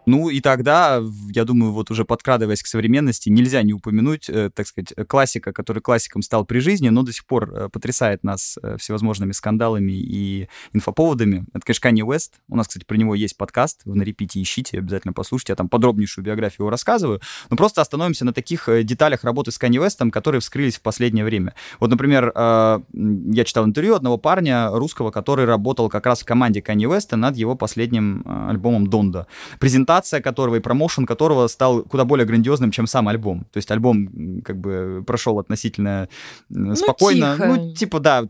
Ну 0.10 0.30
и 0.30 0.42
тогда, 0.42 1.04
я 1.30 1.46
думаю, 1.46 1.72
вот 1.72 1.92
уже 1.92 2.04
подкрадываясь 2.04 2.64
к 2.64 2.66
современности, 2.66 3.30
нельзя 3.30 3.62
не 3.62 3.74
упомянуть, 3.74 4.28
э, 4.28 4.50
так 4.52 4.66
сказать, 4.66 4.92
классика, 5.08 5.54
который 5.54 5.84
классиком 5.84 6.24
стал 6.24 6.46
при 6.46 6.58
жизни, 6.58 6.90
но 6.90 7.04
до 7.04 7.14
сих 7.14 7.28
пор 7.28 7.54
э, 7.54 7.70
потрясает 7.70 8.24
нас 8.24 8.58
э, 8.64 8.78
всевозможными 8.80 9.34
скандалами 9.34 9.92
и 9.92 10.48
инфоповодами. 10.74 11.46
Это, 11.54 11.64
конечно, 11.64 11.84
Канни 11.84 12.02
Уэст. 12.02 12.40
У 12.48 12.56
нас, 12.56 12.68
кстати, 12.68 12.86
про 12.86 12.98
него 12.98 13.14
есть 13.14 13.38
подкаст, 13.38 13.82
вы 13.86 13.98
на 13.98 14.02
репите 14.02 14.42
ищите, 14.42 14.80
обязательно 14.80 15.14
послушайте. 15.14 15.52
Я 15.52 15.58
там 15.58 15.70
подробнейшую 15.70 16.26
биографию 16.26 16.62
его 16.62 16.72
рассказываю. 16.72 17.22
Но 17.52 17.56
просто 17.56 17.82
остановимся 17.82 18.26
на 18.26 18.34
таких 18.34 18.68
деталях 18.84 19.24
работы 19.24 19.52
с 19.52 19.60
Канни 19.60 19.78
Уэстом, 19.78 20.10
которые 20.10 20.42
вскрылись 20.42 20.78
в 20.78 20.82
последнее 20.82 21.24
время. 21.24 21.54
Вот, 21.80 21.92
например, 21.92 22.34
я 22.36 23.44
читал 23.46 23.64
интервью 23.66 23.94
одного 23.94 24.18
парня 24.18 24.72
русского, 24.72 25.12
который 25.12 25.46
работал 25.46 25.88
как 25.88 26.08
раз 26.08 26.22
в 26.22 26.26
команде 26.26 26.64
Канни 26.64 26.88
Уэста 26.88 27.16
над 27.16 27.38
его 27.38 27.54
последним 27.54 28.24
альбомом 28.26 28.88
«Донда». 28.88 29.28
Презентация 29.60 29.99
презентация 30.00 30.22
которого 30.22 30.56
и 30.56 30.60
промоушен 30.60 31.06
которого 31.06 31.48
стал 31.48 31.84
куда 31.84 32.06
более 32.06 32.26
грандиозным, 32.26 32.72
чем 32.72 32.88
сам 32.88 33.08
альбом. 33.08 33.46
То 33.52 33.58
есть 33.58 33.72
альбом 33.72 34.42
как 34.44 34.58
бы 34.58 35.04
прошел 35.06 35.40
относительно 35.40 36.08
ну, 36.50 36.76
спокойно. 36.76 37.36
Тихо. 37.36 37.48
Ну, 37.48 37.74
типа, 37.74 38.00
да, 38.00 38.24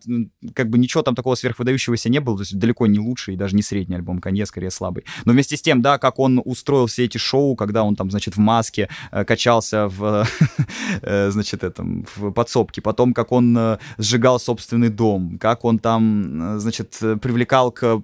как 0.53 0.69
бы 0.69 0.77
ничего 0.77 1.03
там 1.03 1.15
такого 1.15 1.35
сверхвыдающегося 1.35 2.09
не 2.09 2.19
было, 2.19 2.37
то 2.37 2.41
есть 2.41 2.57
далеко 2.57 2.87
не 2.87 2.99
лучший, 2.99 3.35
даже 3.35 3.55
не 3.55 3.61
средний 3.61 3.95
альбом, 3.95 4.19
Канье 4.19 4.45
скорее 4.45 4.71
слабый. 4.71 5.03
Но 5.25 5.33
вместе 5.33 5.55
с 5.55 5.61
тем, 5.61 5.81
да, 5.81 5.97
как 5.97 6.19
он 6.19 6.41
устроил 6.43 6.85
все 6.85 7.05
эти 7.05 7.17
шоу, 7.17 7.55
когда 7.55 7.83
он 7.83 7.95
там, 7.95 8.09
значит, 8.11 8.35
в 8.35 8.39
маске 8.39 8.89
э, 9.11 9.25
качался 9.25 9.87
в, 9.87 10.25
э, 11.01 11.31
значит, 11.31 11.63
этом, 11.63 12.05
в 12.15 12.31
подсобке, 12.31 12.81
потом 12.81 13.13
как 13.13 13.31
он 13.31 13.57
э, 13.57 13.77
сжигал 13.97 14.39
собственный 14.39 14.89
дом, 14.89 15.37
как 15.39 15.65
он 15.65 15.79
там, 15.79 16.59
значит, 16.59 16.97
привлекал 17.21 17.71
к 17.71 18.01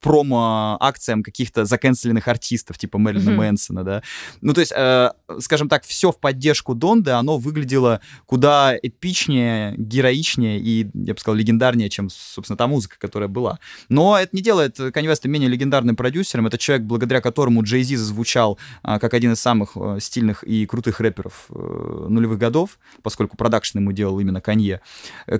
промо-акциям 0.00 1.22
каких-то 1.22 1.64
заканцеленных 1.64 2.28
артистов, 2.28 2.78
типа 2.78 2.98
Мэрилина 2.98 3.30
mm-hmm. 3.30 3.36
Мэнсона, 3.36 3.84
да. 3.84 4.02
Ну, 4.40 4.54
то 4.54 4.60
есть, 4.60 4.72
э, 4.74 5.10
скажем 5.40 5.68
так, 5.68 5.84
все 5.84 6.12
в 6.12 6.20
поддержку 6.20 6.74
Донды, 6.74 7.10
оно 7.10 7.38
выглядело 7.38 8.00
куда 8.26 8.76
эпичнее, 8.80 9.74
героичнее 9.76 10.60
и, 10.60 10.88
я 10.94 11.14
бы 11.14 11.20
сказал, 11.20 11.36
легендарнее, 11.36 11.90
чем, 11.90 12.10
собственно, 12.10 12.56
та 12.56 12.66
музыка, 12.66 12.96
которая 12.98 13.28
была. 13.28 13.58
Но 13.88 14.16
это 14.16 14.34
не 14.36 14.42
делает 14.42 14.78
Канье 14.92 15.10
Веста 15.10 15.28
менее 15.28 15.50
легендарным 15.50 15.96
продюсером. 15.96 16.46
Это 16.46 16.58
человек, 16.58 16.86
благодаря 16.86 17.20
которому 17.20 17.62
Джей 17.62 17.82
Зи 17.82 17.96
зазвучал 17.96 18.58
э, 18.84 18.98
как 18.98 19.14
один 19.14 19.32
из 19.32 19.40
самых 19.40 19.72
э, 19.76 19.98
стильных 20.00 20.44
и 20.44 20.66
крутых 20.66 21.00
рэперов 21.00 21.46
э, 21.50 22.06
нулевых 22.08 22.38
годов, 22.38 22.78
поскольку 23.02 23.36
продакшн 23.36 23.78
ему 23.78 23.92
делал 23.92 24.20
именно 24.20 24.40
Канье. 24.40 24.80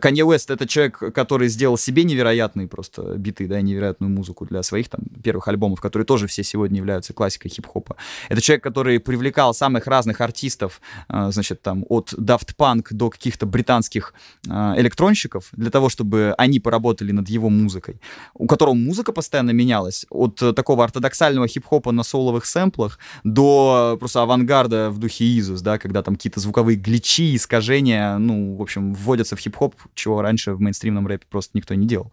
Канье 0.01 0.25
Уэст— 0.25 0.51
это 0.53 0.67
человек, 0.67 0.99
который 1.15 1.49
сделал 1.49 1.79
себе 1.79 2.05
невероятные 2.05 2.67
просто 2.67 3.17
биты, 3.17 3.47
да, 3.47 3.61
невероятную 3.61 4.08
классную 4.09 4.17
музыку 4.17 4.47
для 4.47 4.63
своих 4.63 4.89
там 4.89 5.01
первых 5.23 5.49
альбомов, 5.49 5.81
которые 5.81 6.05
тоже 6.07 6.27
все 6.27 6.43
сегодня 6.43 6.79
являются 6.79 7.13
классикой 7.13 7.51
хип-хопа. 7.51 7.97
Это 8.31 8.41
человек, 8.41 8.63
который 8.63 8.99
привлекал 8.99 9.55
самых 9.55 9.87
разных 9.87 10.21
артистов, 10.21 10.81
э, 11.09 11.31
значит, 11.31 11.63
там, 11.63 11.85
от 11.89 12.15
Daft 12.19 12.55
Punk 12.57 12.87
до 12.91 13.11
каких-то 13.11 13.47
британских 13.47 14.15
э, 14.49 14.75
электронщиков, 14.81 15.49
для 15.53 15.71
того, 15.71 15.89
чтобы 15.89 16.35
они 16.39 16.61
поработали 16.61 17.13
над 17.13 17.29
его 17.29 17.51
музыкой, 17.51 18.01
у 18.35 18.47
которого 18.47 18.75
музыка 18.75 19.13
постоянно 19.13 19.53
менялась, 19.53 20.07
от 20.11 20.37
такого 20.55 20.85
ортодоксального 20.85 21.49
хип-хопа 21.49 21.93
на 21.93 22.03
соловых 22.03 22.45
сэмплах 22.47 22.99
до 23.25 23.97
просто 24.01 24.23
авангарда 24.23 24.91
в 24.91 24.99
духе 24.99 25.25
Изус, 25.25 25.63
да, 25.63 25.79
когда 25.79 26.03
там 26.03 26.15
какие-то 26.15 26.41
звуковые 26.41 26.77
гличи, 26.77 27.35
искажения, 27.35 28.19
ну, 28.19 28.57
в 28.57 28.63
общем, 28.63 28.95
вводятся 28.95 29.37
в 29.37 29.41
хип-хоп, 29.41 29.75
чего 29.95 30.23
раньше 30.23 30.53
в 30.53 30.61
мейнстримном 30.61 31.07
рэпе 31.07 31.25
просто 31.31 31.51
никто 31.55 31.75
не 31.75 31.87
делал. 31.87 32.13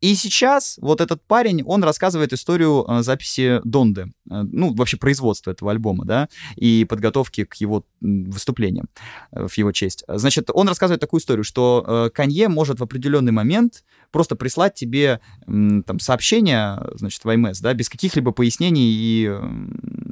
И 0.00 0.14
сейчас 0.14 0.78
вот 0.80 1.00
этот 1.00 1.22
парень, 1.22 1.62
он 1.62 1.84
рассказывает 1.84 2.32
историю 2.32 2.86
э, 2.88 3.02
записи 3.02 3.60
Донды, 3.64 4.12
э, 4.30 4.42
ну, 4.42 4.74
вообще 4.74 4.96
производства 4.96 5.50
этого 5.50 5.70
альбома, 5.70 6.06
да, 6.06 6.28
и 6.56 6.86
подготовки 6.88 7.44
к 7.44 7.54
его 7.56 7.84
выступлениям 8.00 8.88
э, 9.32 9.46
в 9.46 9.58
его 9.58 9.72
честь. 9.72 10.04
Значит, 10.08 10.50
он 10.52 10.68
рассказывает 10.68 11.00
такую 11.00 11.20
историю, 11.20 11.44
что 11.44 12.10
Канье 12.14 12.48
может 12.48 12.80
в 12.80 12.82
определенный 12.82 13.32
момент 13.32 13.84
просто 14.10 14.36
прислать 14.36 14.74
тебе 14.74 15.20
там 15.46 15.98
сообщение, 16.00 16.80
значит, 16.94 17.24
в 17.24 17.28
IMS, 17.28 17.58
да, 17.60 17.74
без 17.74 17.88
каких-либо 17.88 18.32
пояснений 18.32 18.90
и 18.90 19.26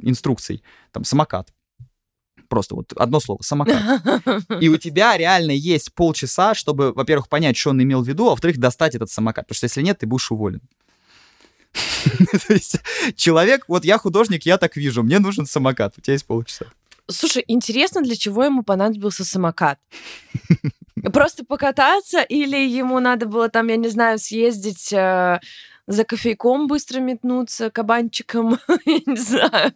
инструкций, 0.03 0.63
там, 0.91 1.03
самокат 1.03 1.51
Просто 2.49 2.75
вот 2.75 2.91
одно 2.95 3.19
слово, 3.19 3.41
самокат. 3.41 4.01
И 4.59 4.67
у 4.69 4.77
тебя 4.77 5.15
реально 5.15 5.51
есть 5.51 5.93
полчаса, 5.93 6.55
чтобы, 6.55 6.91
во-первых, 6.91 7.29
понять, 7.29 7.55
что 7.55 7.69
он 7.69 7.81
имел 7.81 8.03
в 8.03 8.07
виду, 8.07 8.27
а 8.27 8.31
во-вторых, 8.31 8.57
достать 8.57 8.95
этот 8.95 9.09
самокат. 9.09 9.45
Потому 9.45 9.55
что 9.55 9.65
если 9.65 9.83
нет, 9.83 9.99
ты 9.99 10.07
будешь 10.07 10.31
уволен. 10.31 10.61
То 12.47 12.53
есть 12.53 12.77
человек, 13.15 13.65
вот 13.67 13.85
я 13.85 13.97
художник, 13.97 14.45
я 14.45 14.57
так 14.57 14.75
вижу, 14.75 15.03
мне 15.03 15.19
нужен 15.19 15.45
самокат, 15.45 15.93
у 15.97 16.01
тебя 16.01 16.13
есть 16.13 16.25
полчаса. 16.25 16.65
Слушай, 17.07 17.43
интересно, 17.47 18.01
для 18.01 18.15
чего 18.15 18.43
ему 18.43 18.63
понадобился 18.63 19.25
самокат? 19.25 19.79
Просто 21.13 21.45
покататься 21.45 22.21
или 22.21 22.57
ему 22.57 22.99
надо 22.99 23.25
было 23.25 23.49
там, 23.49 23.67
я 23.67 23.77
не 23.77 23.87
знаю, 23.87 24.19
съездить 24.19 24.91
э, 24.91 25.39
за 25.89 26.03
кофейком 26.03 26.67
быстро 26.67 26.99
метнуться, 26.99 27.71
кабанчиком, 27.71 28.59
я 28.85 28.99
не 29.07 29.17
знаю. 29.17 29.73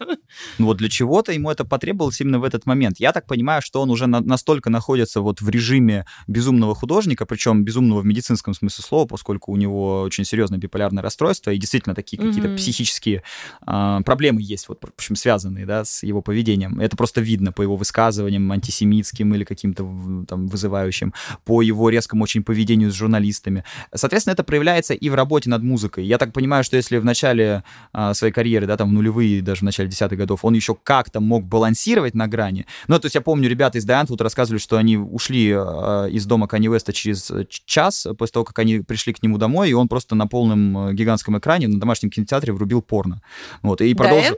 Ну 0.59 0.67
вот 0.67 0.77
для 0.77 0.87
чего-то 0.87 1.31
ему 1.31 1.49
это 1.49 1.65
потребовалось 1.65 2.21
именно 2.21 2.39
в 2.39 2.43
этот 2.43 2.67
момент. 2.67 2.99
Я 2.99 3.11
так 3.11 3.25
понимаю, 3.25 3.63
что 3.63 3.81
он 3.81 3.89
уже 3.89 4.05
на- 4.05 4.21
настолько 4.21 4.69
находится 4.69 5.21
вот 5.21 5.41
в 5.41 5.49
режиме 5.49 6.05
безумного 6.27 6.75
художника, 6.75 7.25
причем 7.25 7.63
безумного 7.63 8.01
в 8.01 8.05
медицинском 8.05 8.53
смысле 8.53 8.83
слова, 8.83 9.07
поскольку 9.07 9.51
у 9.51 9.55
него 9.55 10.01
очень 10.01 10.23
серьезное 10.23 10.59
биполярное 10.59 11.01
расстройство 11.01 11.49
и 11.49 11.57
действительно 11.57 11.95
такие 11.95 12.21
mm-hmm. 12.21 12.27
какие-то 12.27 12.55
психические 12.57 13.23
э, 13.65 13.99
проблемы 14.05 14.39
есть, 14.43 14.69
вот, 14.69 14.83
в 14.83 14.93
общем, 14.95 15.15
связанные, 15.15 15.65
да, 15.65 15.83
с 15.83 16.03
его 16.03 16.21
поведением. 16.21 16.79
Это 16.79 16.95
просто 16.95 17.21
видно 17.21 17.51
по 17.51 17.63
его 17.63 17.75
высказываниям 17.75 18.51
антисемитским 18.51 19.33
или 19.33 19.43
каким-то 19.45 19.83
там 20.27 20.47
вызывающим, 20.47 21.11
по 21.43 21.63
его 21.63 21.89
резкому 21.89 22.23
очень 22.23 22.43
поведению 22.43 22.91
с 22.91 22.93
журналистами. 22.93 23.63
Соответственно, 23.95 24.33
это 24.33 24.43
проявляется 24.43 24.93
и 24.93 25.09
в 25.09 25.15
работе 25.15 25.49
над 25.49 25.63
музыкой 25.63 26.02
я 26.03 26.17
так 26.17 26.33
понимаю, 26.33 26.63
что 26.63 26.75
если 26.77 26.97
в 26.97 27.05
начале 27.05 27.63
а, 27.91 28.13
своей 28.13 28.33
карьеры, 28.33 28.67
да, 28.67 28.77
там 28.77 28.89
в 28.89 28.93
нулевые, 28.93 29.41
даже 29.41 29.61
в 29.61 29.63
начале 29.63 29.89
десятых 29.89 30.17
годов, 30.17 30.43
он 30.43 30.53
еще 30.53 30.75
как-то 30.75 31.19
мог 31.19 31.43
балансировать 31.45 32.13
на 32.13 32.27
грани. 32.27 32.65
Ну, 32.87 32.99
то 32.99 33.05
есть 33.05 33.15
я 33.15 33.21
помню, 33.21 33.49
ребята 33.49 33.77
из 33.77 33.85
Дайантвуд 33.85 34.21
рассказывали, 34.21 34.59
что 34.59 34.77
они 34.77 34.97
ушли 34.97 35.53
а, 35.55 36.05
из 36.07 36.25
дома 36.25 36.47
Канни 36.47 36.67
Уэста 36.67 36.93
через 36.93 37.31
час 37.65 38.07
после 38.17 38.33
того, 38.33 38.45
как 38.45 38.59
они 38.59 38.79
пришли 38.79 39.13
к 39.13 39.23
нему 39.23 39.37
домой, 39.37 39.69
и 39.69 39.73
он 39.73 39.87
просто 39.87 40.15
на 40.15 40.27
полном 40.27 40.89
э, 40.89 40.93
гигантском 40.93 41.37
экране 41.37 41.67
на 41.67 41.79
домашнем 41.79 42.09
кинотеатре 42.09 42.53
врубил 42.53 42.81
порно. 42.81 43.21
Вот, 43.61 43.81
и 43.81 43.93
продолжил... 43.93 44.37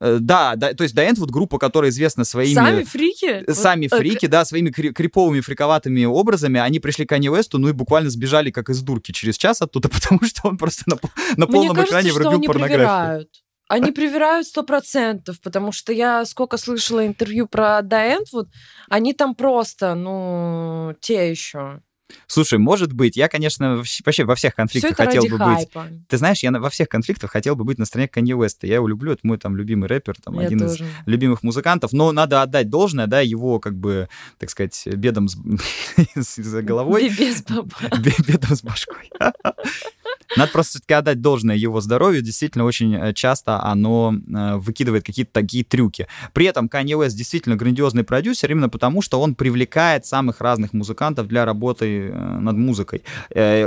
Э, 0.00 0.18
да, 0.20 0.56
да, 0.56 0.74
то 0.74 0.82
есть 0.82 0.94
Дайантвуд 0.94 1.30
группа, 1.30 1.58
которая 1.58 1.90
известна 1.90 2.24
своими... 2.24 2.54
Сами 2.54 2.82
фрики? 2.84 3.52
Сами 3.52 3.88
вот, 3.90 3.98
фрики, 3.98 4.26
да, 4.26 4.44
своими 4.44 4.70
криповыми, 4.70 5.40
фриковатыми 5.40 6.04
образами. 6.04 6.60
Они 6.60 6.80
пришли 6.80 7.04
к 7.04 7.08
Канни 7.08 7.28
Уэсту, 7.28 7.58
ну 7.58 7.68
и 7.68 7.72
буквально 7.72 8.10
сбежали 8.10 8.50
как 8.50 8.70
из 8.70 8.82
дурки 8.82 9.12
через 9.12 9.36
час 9.36 9.62
оттуда, 9.62 9.88
потому 9.88 10.20
что 10.24 10.48
он 10.48 10.56
просто 10.56 10.84
на, 10.86 10.96
на 11.36 11.46
полном 11.46 11.76
кажется, 11.76 12.00
экране 12.00 12.12
врубил 12.12 12.42
порнографию. 12.42 13.28
Они 13.68 13.90
привирают 13.90 14.46
сто 14.46 14.62
процентов, 14.62 15.40
потому 15.40 15.72
что 15.72 15.92
я 15.92 16.24
сколько 16.24 16.56
слышала 16.56 17.04
интервью 17.04 17.48
про 17.48 17.82
Дайент, 17.82 18.28
вот 18.32 18.48
они 18.88 19.12
там 19.12 19.34
просто, 19.34 19.94
ну, 19.96 20.94
те 21.00 21.30
еще. 21.30 21.80
Слушай, 22.26 22.58
может 22.58 22.92
быть, 22.92 23.16
я, 23.16 23.28
конечно, 23.28 23.82
вообще 24.04 24.24
во 24.24 24.34
всех 24.34 24.54
конфликтах 24.54 24.92
Все 24.96 25.04
хотел 25.04 25.24
бы 25.24 25.38
хайпа. 25.38 25.84
быть. 25.84 26.06
Ты 26.08 26.18
знаешь, 26.18 26.42
я 26.42 26.52
во 26.52 26.70
всех 26.70 26.88
конфликтах 26.88 27.30
хотел 27.30 27.56
бы 27.56 27.64
быть 27.64 27.78
на 27.78 27.84
стороне 27.84 28.08
Канье 28.08 28.36
Уэста. 28.36 28.66
Я 28.66 28.76
его 28.76 28.86
люблю, 28.86 29.12
это 29.12 29.20
мой 29.24 29.38
там 29.38 29.56
любимый 29.56 29.88
рэпер, 29.88 30.16
там 30.22 30.38
Я 30.38 30.46
один 30.46 30.64
из 30.64 30.76
тоже. 30.76 30.86
любимых 31.06 31.42
музыкантов. 31.42 31.92
Но 31.92 32.12
надо 32.12 32.42
отдать 32.42 32.70
должное, 32.70 33.06
да, 33.06 33.20
его 33.20 33.58
как 33.58 33.76
бы, 33.76 34.08
так 34.38 34.50
сказать, 34.50 34.86
бедом 34.86 35.28
с, 35.28 35.36
с 36.14 36.62
головой. 36.62 37.08
Без 37.08 37.42
бедом 37.42 38.54
с 38.54 38.62
башкой. 38.62 39.10
Надо 40.36 40.52
просто 40.52 40.70
все-таки 40.72 40.94
отдать 40.94 41.20
должное 41.20 41.56
его 41.56 41.80
здоровью. 41.80 42.22
Действительно, 42.22 42.64
очень 42.64 42.94
э, 42.94 43.12
часто 43.12 43.62
оно 43.62 44.14
э, 44.14 44.56
выкидывает 44.56 45.04
какие-то 45.04 45.32
такие 45.32 45.64
трюки. 45.64 46.08
При 46.32 46.46
этом 46.46 46.66
Kanye 46.66 46.98
West 46.98 47.14
действительно 47.14 47.56
грандиозный 47.56 48.04
продюсер 48.04 48.50
именно 48.50 48.68
потому, 48.68 49.02
что 49.02 49.20
он 49.20 49.34
привлекает 49.34 50.06
самых 50.06 50.40
разных 50.40 50.72
музыкантов 50.72 51.28
для 51.28 51.44
работы 51.44 52.08
э, 52.08 52.38
над 52.38 52.56
музыкой. 52.56 53.02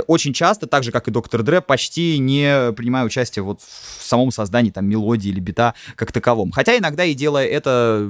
Очень 0.06 0.32
часто, 0.32 0.66
так 0.66 0.84
же, 0.84 0.92
как 0.92 1.08
и 1.08 1.10
Доктор 1.10 1.42
Дре, 1.42 1.60
почти 1.60 2.18
не 2.18 2.72
принимая 2.72 3.04
участие 3.04 3.42
вот 3.42 3.60
в 3.60 4.02
самом 4.02 4.30
создании 4.30 4.70
там 4.70 4.86
мелодии 4.86 5.28
или 5.28 5.40
бита 5.40 5.74
как 5.96 6.12
таковом. 6.12 6.50
Хотя 6.50 6.76
иногда 6.76 7.04
и 7.04 7.14
делая 7.14 7.46
это, 7.46 8.08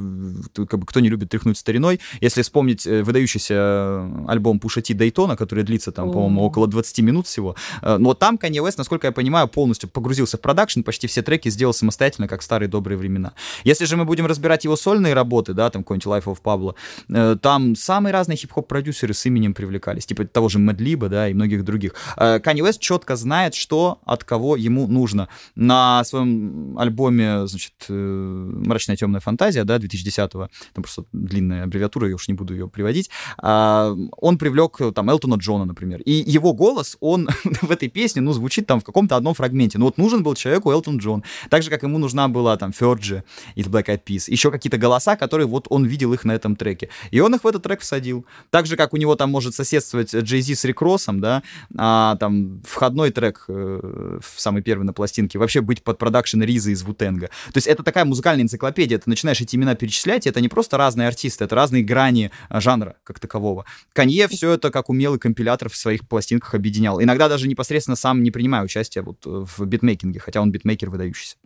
как 0.54 0.80
бы 0.80 0.86
кто 0.86 1.00
не 1.00 1.08
любит 1.08 1.30
тряхнуть 1.30 1.58
стариной, 1.58 2.00
если 2.20 2.42
вспомнить 2.42 2.86
выдающийся 2.86 4.08
альбом 4.28 4.58
Пуша 4.58 4.80
Ти 4.80 4.94
Дейтона, 4.94 5.36
который 5.36 5.64
длится 5.64 5.92
там, 5.92 6.10
по-моему, 6.10 6.42
около 6.42 6.66
20 6.66 6.98
минут 7.00 7.26
всего, 7.26 7.56
но 7.82 8.14
там 8.14 8.38
Kanye 8.40 8.64
West, 8.64 8.74
насколько 8.78 9.06
я 9.06 9.12
понимаю, 9.12 9.48
полностью 9.48 9.88
погрузился 9.88 10.36
в 10.36 10.40
продакшн, 10.40 10.82
почти 10.82 11.06
все 11.06 11.22
треки 11.22 11.48
сделал 11.50 11.72
самостоятельно, 11.72 12.28
как 12.28 12.40
в 12.40 12.44
старые 12.44 12.68
добрые 12.68 12.98
времена. 12.98 13.32
Если 13.64 13.84
же 13.84 13.96
мы 13.96 14.04
будем 14.04 14.26
разбирать 14.26 14.64
его 14.64 14.76
сольные 14.76 15.14
работы, 15.14 15.54
да, 15.54 15.70
там 15.70 15.82
какой-нибудь 15.82 16.06
Life 16.06 16.24
of 16.24 16.38
Pablo, 16.42 16.74
э, 17.08 17.36
там 17.40 17.76
самые 17.76 18.12
разные 18.12 18.36
хип-хоп-продюсеры 18.36 19.14
с 19.14 19.26
именем 19.26 19.54
привлекались, 19.54 20.06
типа 20.06 20.24
того 20.24 20.48
же 20.48 20.58
Мэдлиба, 20.58 21.08
да, 21.08 21.28
и 21.28 21.34
многих 21.34 21.64
других. 21.64 21.94
Э, 22.16 22.38
West 22.40 22.78
четко 22.80 23.16
знает, 23.16 23.54
что 23.54 24.00
от 24.04 24.24
кого 24.24 24.56
ему 24.56 24.86
нужно. 24.86 25.28
На 25.54 26.04
своем 26.04 26.78
альбоме, 26.78 27.46
значит, 27.46 27.74
э, 27.88 27.92
«Мрачная 27.92 28.96
темная 28.96 29.20
фантазия», 29.20 29.64
да, 29.64 29.78
2010-го, 29.78 30.48
там 30.74 30.82
просто 30.82 31.04
длинная 31.12 31.64
аббревиатура, 31.64 32.08
я 32.08 32.14
уж 32.14 32.28
не 32.28 32.34
буду 32.34 32.54
ее 32.54 32.68
приводить, 32.68 33.10
а, 33.38 33.96
он 34.16 34.38
привлек 34.38 34.80
э, 34.80 34.92
там 34.92 35.10
Элтона 35.10 35.36
Джона, 35.36 35.64
например. 35.64 36.00
И 36.02 36.12
его 36.12 36.52
голос, 36.52 36.96
он 37.00 37.28
в 37.62 37.70
этой 37.70 37.88
песне, 37.88 38.22
ну, 38.22 38.29
звучит 38.32 38.66
там 38.66 38.80
в 38.80 38.84
каком-то 38.84 39.16
одном 39.16 39.34
фрагменте. 39.34 39.78
Ну, 39.78 39.86
вот 39.86 39.98
нужен 39.98 40.22
был 40.22 40.34
человеку 40.34 40.70
Элтон 40.70 40.98
Джон. 40.98 41.24
Так 41.48 41.62
же, 41.62 41.70
как 41.70 41.82
ему 41.82 41.98
нужна 41.98 42.28
была 42.28 42.56
там 42.56 42.72
Ферджи 42.72 43.24
из 43.54 43.66
Black 43.66 43.86
Eyed 43.86 44.02
Peas. 44.04 44.24
Еще 44.28 44.50
какие-то 44.50 44.78
голоса, 44.78 45.16
которые 45.16 45.46
вот 45.46 45.66
он 45.68 45.84
видел 45.84 46.12
их 46.12 46.24
на 46.24 46.32
этом 46.32 46.56
треке. 46.56 46.88
И 47.10 47.20
он 47.20 47.34
их 47.34 47.44
в 47.44 47.46
этот 47.46 47.62
трек 47.62 47.80
всадил. 47.80 48.26
Так 48.50 48.66
же, 48.66 48.76
как 48.76 48.94
у 48.94 48.96
него 48.96 49.16
там 49.16 49.30
может 49.30 49.54
соседствовать 49.54 50.14
Джей 50.14 50.40
Зи 50.40 50.54
с 50.54 50.64
Рик 50.64 50.80
Россом, 50.82 51.20
да, 51.20 51.42
а 51.76 52.16
там 52.16 52.62
входной 52.64 53.10
трек 53.10 53.44
э, 53.48 54.18
в 54.20 54.40
самый 54.40 54.62
первый 54.62 54.84
на 54.84 54.92
пластинке 54.92 55.38
вообще 55.38 55.60
быть 55.60 55.82
под 55.82 55.98
продакшн 55.98 56.42
Риза 56.42 56.70
из 56.70 56.82
Вутенга. 56.82 57.28
То 57.52 57.56
есть 57.56 57.66
это 57.66 57.82
такая 57.82 58.04
музыкальная 58.04 58.44
энциклопедия. 58.44 58.98
Ты 58.98 59.08
начинаешь 59.08 59.40
эти 59.40 59.56
имена 59.56 59.74
перечислять, 59.74 60.26
и 60.26 60.28
это 60.28 60.40
не 60.40 60.48
просто 60.48 60.76
разные 60.76 61.08
артисты, 61.08 61.44
это 61.44 61.54
разные 61.54 61.82
грани 61.82 62.30
а, 62.48 62.60
жанра 62.60 62.96
как 63.04 63.18
такового. 63.18 63.64
Канье 63.92 64.28
все 64.28 64.52
это 64.52 64.70
как 64.70 64.88
умелый 64.88 65.18
компилятор 65.18 65.68
в 65.68 65.76
своих 65.76 66.08
пластинках 66.08 66.54
объединял. 66.54 67.02
Иногда 67.02 67.28
даже 67.28 67.48
непосредственно 67.48 67.96
сам 67.96 68.19
не 68.22 68.30
принимая 68.30 68.62
участия 68.62 69.02
вот 69.02 69.26
э, 69.26 69.44
в 69.46 69.64
битмейкинге, 69.66 70.20
хотя 70.20 70.40
он 70.40 70.50
битмейкер 70.50 70.90
выдающийся. 70.90 71.36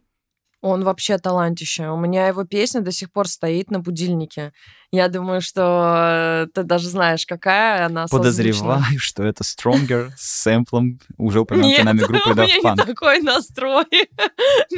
Он 0.60 0.82
вообще 0.82 1.18
талантище. 1.18 1.90
У 1.90 1.98
меня 1.98 2.26
его 2.26 2.44
песня 2.44 2.80
до 2.80 2.90
сих 2.90 3.12
пор 3.12 3.28
стоит 3.28 3.70
на 3.70 3.80
будильнике. 3.80 4.54
Я 4.90 5.08
думаю, 5.08 5.42
что 5.42 6.46
э, 6.46 6.46
ты 6.54 6.62
даже 6.62 6.88
знаешь, 6.88 7.26
какая 7.26 7.84
она 7.84 8.08
созвучна. 8.08 8.18
Подозреваю, 8.18 8.98
что 8.98 9.24
это 9.24 9.44
Stronger 9.44 10.10
с 10.16 10.42
сэмплом 10.42 11.00
уже 11.18 11.40
упомянутой 11.40 11.84
нами 11.84 11.98
группы 11.98 12.30
у 12.30 12.32
меня 12.32 12.46
Daft 12.46 12.62
не 12.62 12.62
Punk. 12.62 12.76
такой 12.76 13.20
настрой 13.20 13.84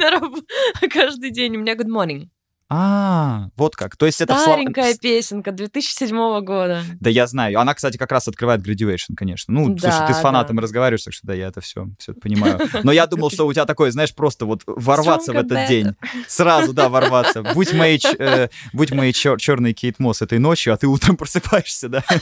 каждый 0.91 1.31
день. 1.31 1.55
У 1.55 1.61
меня 1.61 1.75
good 1.75 1.87
morning. 1.87 2.27
А, 2.69 3.47
вот 3.55 3.75
как. 3.77 3.95
То 3.95 4.05
есть 4.05 4.19
это 4.19 4.37
Старенькая 4.37 4.93
песенка 4.95 5.51
2007 5.51 6.41
года. 6.41 6.83
Да 6.99 7.09
я 7.09 7.25
знаю. 7.27 7.59
Она, 7.59 7.73
кстати, 7.73 7.97
как 7.97 8.11
раз 8.11 8.27
открывает 8.27 8.61
Graduation, 8.61 9.15
конечно. 9.15 9.53
Ну, 9.53 9.69
Да, 9.69 9.91
слушай, 9.91 10.07
ты 10.07 10.13
с 10.13 10.17
фанатом 10.19 10.57
да. 10.57 10.63
разговариваешь, 10.63 11.03
так 11.03 11.13
что 11.13 11.27
да, 11.27 11.33
я 11.33 11.47
это 11.47 11.61
все, 11.61 11.87
все 11.97 12.13
понимаю. 12.13 12.59
Но 12.83 12.91
я 12.91 13.07
думал, 13.07 13.29
что 13.31 13.47
у 13.47 13.53
тебя 13.53 13.65
такое, 13.65 13.91
знаешь, 13.91 14.13
просто 14.13 14.45
вот 14.45 14.63
ворваться 14.65 15.31
в 15.31 15.37
этот 15.37 15.51
better. 15.53 15.67
день. 15.67 15.95
Сразу, 16.27 16.73
да, 16.73 16.89
ворваться. 16.89 17.41
Будь 17.41 17.73
моей, 17.73 18.01
э, 18.19 18.49
будь 18.73 18.91
моей 18.91 19.13
черной 19.13 19.73
Кейт 19.73 19.99
Мосс 19.99 20.21
этой 20.21 20.39
ночью, 20.39 20.73
а 20.73 20.77
ты 20.77 20.87
утром 20.87 21.15
просыпаешься, 21.17 21.89
да? 21.89 22.03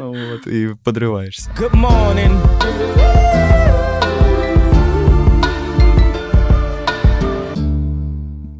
Вот, 0.00 0.46
и 0.48 0.74
подрываешься. 0.82 1.48
Good 1.56 1.74
morning. 1.74 3.61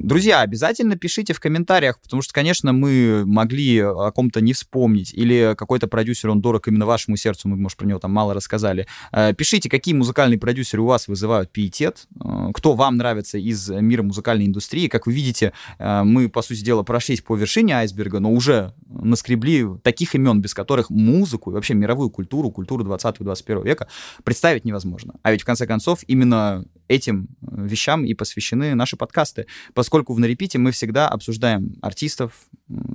Друзья, 0.03 0.41
обязательно 0.41 0.97
пишите 0.97 1.33
в 1.33 1.39
комментариях, 1.39 2.01
потому 2.01 2.23
что, 2.23 2.35
конечно, 2.35 2.73
мы 2.73 3.23
могли 3.25 3.79
о 3.79 4.11
ком-то 4.11 4.41
не 4.41 4.53
вспомнить, 4.53 5.15
или 5.15 5.55
какой-то 5.57 5.87
продюсер, 5.87 6.31
он 6.31 6.41
дорог 6.41 6.67
именно 6.67 6.87
вашему 6.87 7.17
сердцу, 7.17 7.47
мы, 7.47 7.57
может, 7.57 7.79
про 7.79 7.87
него 7.87 8.01
там 8.01 8.11
мало 8.11 8.35
рассказали. 8.35 8.89
Э, 9.13 9.33
Пишите, 9.33 9.71
какие 9.71 9.95
музыкальные 9.95 10.41
продюсеры 10.41 10.83
у 10.83 10.87
вас 10.87 11.07
вызывают 11.07 11.53
пиетет, 11.53 12.09
э, 12.17 12.49
кто 12.53 12.73
вам 12.73 12.97
нравится 12.97 13.39
из 13.39 13.71
мира 13.71 14.03
музыкальной 14.03 14.47
индустрии. 14.47 14.89
Как 14.89 15.07
вы 15.07 15.13
видите, 15.13 15.53
э, 15.79 16.03
мы, 16.03 16.29
по 16.29 16.43
сути 16.43 16.65
дела, 16.65 16.83
прошлись 16.83 17.21
по 17.21 17.37
вершине 17.37 17.77
айсберга, 17.77 18.19
но 18.19 18.33
уже 18.33 18.75
наскребли 18.89 19.67
таких 19.85 20.17
имен, 20.17 20.41
без 20.41 20.53
которых 20.53 20.91
музыку 20.91 21.53
и 21.53 21.55
вообще 21.55 21.75
мировую 21.75 22.11
культуру, 22.11 22.51
культуру 22.51 22.85
20-21 22.85 23.65
века 23.65 23.87
представить 24.25 24.65
невозможно. 24.65 25.15
А 25.23 25.31
ведь, 25.31 25.43
в 25.43 25.45
конце 25.45 25.65
концов, 25.65 26.01
именно 26.09 26.65
этим 26.93 27.29
э, 27.41 27.67
вещам 27.67 28.05
и 28.05 28.15
посвящены 28.15 28.75
наши 28.75 28.97
подкасты, 28.97 29.47
поскольку 29.75 30.15
в 30.15 30.21
«На-репите» 30.21 30.59
мы 30.59 30.73
всегда 30.73 31.09
обсуждаем 31.09 31.77
артистов, 31.81 32.33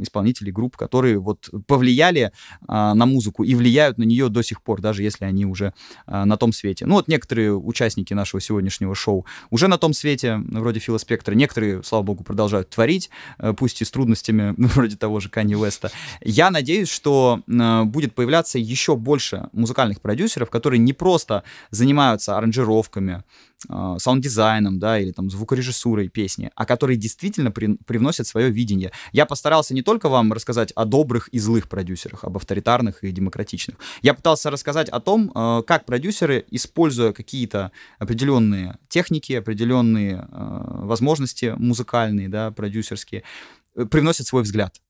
исполнителей, 0.01 0.51
групп, 0.51 0.77
которые 0.77 1.19
вот 1.19 1.49
повлияли 1.67 2.31
а, 2.67 2.93
на 2.93 3.05
музыку 3.05 3.43
и 3.43 3.55
влияют 3.55 3.97
на 3.97 4.03
нее 4.03 4.29
до 4.29 4.41
сих 4.41 4.61
пор, 4.61 4.81
даже 4.81 5.03
если 5.03 5.25
они 5.25 5.45
уже 5.45 5.73
а, 6.05 6.25
на 6.25 6.37
том 6.37 6.51
свете. 6.51 6.85
Ну 6.85 6.95
вот 6.95 7.07
некоторые 7.07 7.55
участники 7.55 8.13
нашего 8.13 8.41
сегодняшнего 8.41 8.95
шоу 8.95 9.25
уже 9.49 9.67
на 9.67 9.77
том 9.77 9.93
свете, 9.93 10.41
вроде 10.47 10.79
Фила 10.79 10.97
Спектра, 10.97 11.33
некоторые, 11.33 11.83
слава 11.83 12.03
богу, 12.03 12.23
продолжают 12.23 12.69
творить, 12.69 13.09
э, 13.39 13.53
пусть 13.53 13.81
и 13.81 13.85
с 13.85 13.91
трудностями, 13.91 14.53
ну, 14.57 14.67
вроде 14.67 14.95
того 14.95 15.19
же 15.19 15.29
Канни 15.29 15.55
Уэста. 15.55 15.91
Я 16.21 16.49
надеюсь, 16.49 16.89
что 16.89 17.41
э, 17.47 17.83
будет 17.83 18.15
появляться 18.15 18.59
еще 18.59 18.95
больше 18.95 19.49
музыкальных 19.53 20.01
продюсеров, 20.01 20.49
которые 20.49 20.79
не 20.79 20.93
просто 20.93 21.43
занимаются 21.71 22.37
аранжировками, 22.37 23.23
саунд-дизайном, 23.67 24.79
да, 24.79 24.99
или 24.99 25.11
там 25.11 25.29
звукорежиссурой 25.29 26.09
песни, 26.09 26.51
а 26.55 26.65
которые 26.65 26.97
действительно 26.97 27.51
при- 27.51 27.77
привносят 27.85 28.27
свое 28.27 28.49
видение. 28.49 28.91
Я 29.11 29.25
постарался 29.25 29.73
не 29.73 29.81
только 29.81 30.09
вам 30.09 30.33
рассказать 30.33 30.71
о 30.75 30.85
добрых 30.85 31.27
и 31.29 31.39
злых 31.39 31.67
продюсерах, 31.67 32.23
об 32.23 32.37
авторитарных 32.37 33.03
и 33.03 33.11
демократичных. 33.11 33.77
Я 34.01 34.13
пытался 34.13 34.51
рассказать 34.51 34.89
о 34.89 34.99
том, 34.99 35.31
э, 35.33 35.63
как 35.65 35.85
продюсеры, 35.85 36.45
используя 36.51 37.13
какие-то 37.13 37.71
определенные 37.99 38.77
техники, 38.89 39.33
определенные 39.33 40.15
э, 40.15 40.25
возможности 40.31 41.53
музыкальные, 41.57 42.29
да, 42.29 42.51
продюсерские, 42.51 43.23
э, 43.75 43.85
привносят 43.85 44.27
свой 44.27 44.43
взгляд 44.43 44.81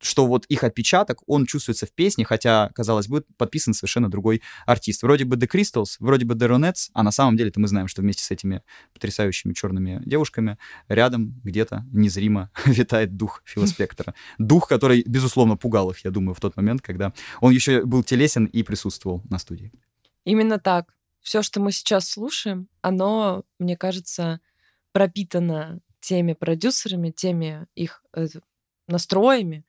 что 0.00 0.26
вот 0.26 0.46
их 0.46 0.64
отпечаток, 0.64 1.22
он 1.26 1.46
чувствуется 1.46 1.86
в 1.86 1.92
песне, 1.92 2.24
хотя, 2.24 2.70
казалось 2.74 3.08
бы, 3.08 3.24
подписан 3.36 3.74
совершенно 3.74 4.10
другой 4.10 4.42
артист. 4.66 5.02
Вроде 5.02 5.24
бы 5.24 5.36
The 5.36 5.48
Crystals, 5.48 5.96
вроде 5.98 6.24
бы 6.24 6.34
The 6.34 6.48
Ronettes, 6.48 6.90
а 6.94 7.02
на 7.02 7.10
самом 7.10 7.36
деле-то 7.36 7.60
мы 7.60 7.68
знаем, 7.68 7.88
что 7.88 8.02
вместе 8.02 8.22
с 8.22 8.30
этими 8.30 8.62
потрясающими 8.94 9.52
черными 9.52 10.02
девушками 10.04 10.58
рядом 10.88 11.40
где-то 11.44 11.84
незримо 11.92 12.50
витает 12.64 13.16
дух 13.16 13.42
Фила 13.44 13.66
Спектора. 13.66 14.14
Дух, 14.38 14.68
который, 14.68 15.02
безусловно, 15.06 15.56
пугал 15.56 15.90
их, 15.90 16.04
я 16.04 16.10
думаю, 16.10 16.34
в 16.34 16.40
тот 16.40 16.56
момент, 16.56 16.82
когда 16.82 17.12
он 17.40 17.52
еще 17.52 17.84
был 17.84 18.02
телесен 18.02 18.46
и 18.46 18.62
присутствовал 18.62 19.22
на 19.28 19.38
студии. 19.38 19.72
Именно 20.24 20.58
так. 20.58 20.94
Все, 21.20 21.42
что 21.42 21.60
мы 21.60 21.70
сейчас 21.72 22.08
слушаем, 22.08 22.68
оно, 22.80 23.44
мне 23.58 23.76
кажется, 23.76 24.40
пропитано 24.92 25.80
теми 26.00 26.32
продюсерами, 26.32 27.10
теми 27.10 27.66
их 27.74 28.02
э, 28.14 28.26
настроями. 28.88 29.64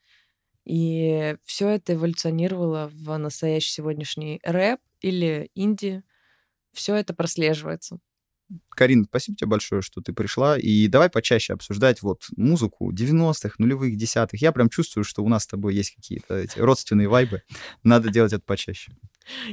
И 0.71 1.35
все 1.43 1.67
это 1.67 1.95
эволюционировало 1.95 2.89
в 2.93 3.17
настоящий 3.17 3.71
сегодняшний 3.71 4.39
рэп 4.41 4.79
или 5.01 5.51
инди. 5.53 6.01
Все 6.71 6.95
это 6.95 7.13
прослеживается. 7.13 7.99
Карин, 8.69 9.03
спасибо 9.03 9.37
тебе 9.37 9.49
большое, 9.49 9.81
что 9.81 9.99
ты 9.99 10.13
пришла. 10.13 10.57
И 10.57 10.87
давай 10.87 11.09
почаще 11.09 11.51
обсуждать 11.51 12.01
вот 12.01 12.23
музыку 12.37 12.93
90-х, 12.93 13.55
нулевых, 13.57 13.97
десятых. 13.97 14.41
Я 14.41 14.53
прям 14.53 14.69
чувствую, 14.69 15.03
что 15.03 15.25
у 15.25 15.27
нас 15.27 15.43
с 15.43 15.47
тобой 15.47 15.75
есть 15.75 15.93
какие-то 15.93 16.35
эти 16.35 16.57
родственные 16.57 17.09
вайбы. 17.09 17.41
Надо 17.83 18.09
делать 18.09 18.31
это 18.31 18.43
почаще. 18.45 18.93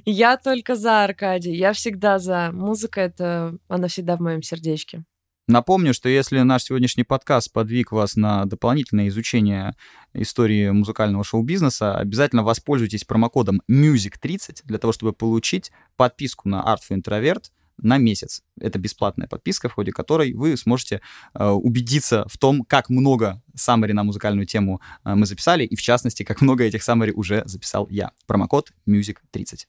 Я 0.04 0.36
только 0.36 0.76
за, 0.76 1.02
Аркадий. 1.02 1.56
Я 1.56 1.72
всегда 1.72 2.20
за. 2.20 2.52
Музыка 2.52 3.00
это, 3.00 3.58
она 3.66 3.88
всегда 3.88 4.16
в 4.16 4.20
моем 4.20 4.42
сердечке. 4.42 5.02
Напомню, 5.48 5.94
что 5.94 6.10
если 6.10 6.40
наш 6.40 6.64
сегодняшний 6.64 7.04
подкаст 7.04 7.50
подвиг 7.50 7.90
вас 7.90 8.16
на 8.16 8.44
дополнительное 8.44 9.08
изучение 9.08 9.74
истории 10.12 10.68
музыкального 10.68 11.24
шоу-бизнеса, 11.24 11.96
обязательно 11.96 12.42
воспользуйтесь 12.42 13.04
промокодом 13.04 13.62
MUSIC30 13.70 14.60
для 14.64 14.76
того, 14.76 14.92
чтобы 14.92 15.14
получить 15.14 15.72
подписку 15.96 16.50
на 16.50 16.56
Art 16.56 16.80
for 16.86 17.00
Introvert 17.00 17.44
на 17.78 17.96
месяц. 17.96 18.42
Это 18.60 18.78
бесплатная 18.78 19.26
подписка, 19.26 19.70
в 19.70 19.72
ходе 19.72 19.90
которой 19.90 20.34
вы 20.34 20.54
сможете 20.58 21.00
э, 21.32 21.48
убедиться 21.48 22.26
в 22.28 22.36
том, 22.36 22.62
как 22.64 22.90
много 22.90 23.40
саммари 23.54 23.92
на 23.92 24.04
музыкальную 24.04 24.46
тему 24.46 24.82
э, 25.02 25.14
мы 25.14 25.24
записали, 25.24 25.64
и 25.64 25.76
в 25.76 25.80
частности, 25.80 26.24
как 26.24 26.42
много 26.42 26.64
этих 26.64 26.82
саммари 26.82 27.12
уже 27.12 27.42
записал 27.46 27.88
я. 27.88 28.10
Промокод 28.26 28.72
MUSIC30. 28.86 29.64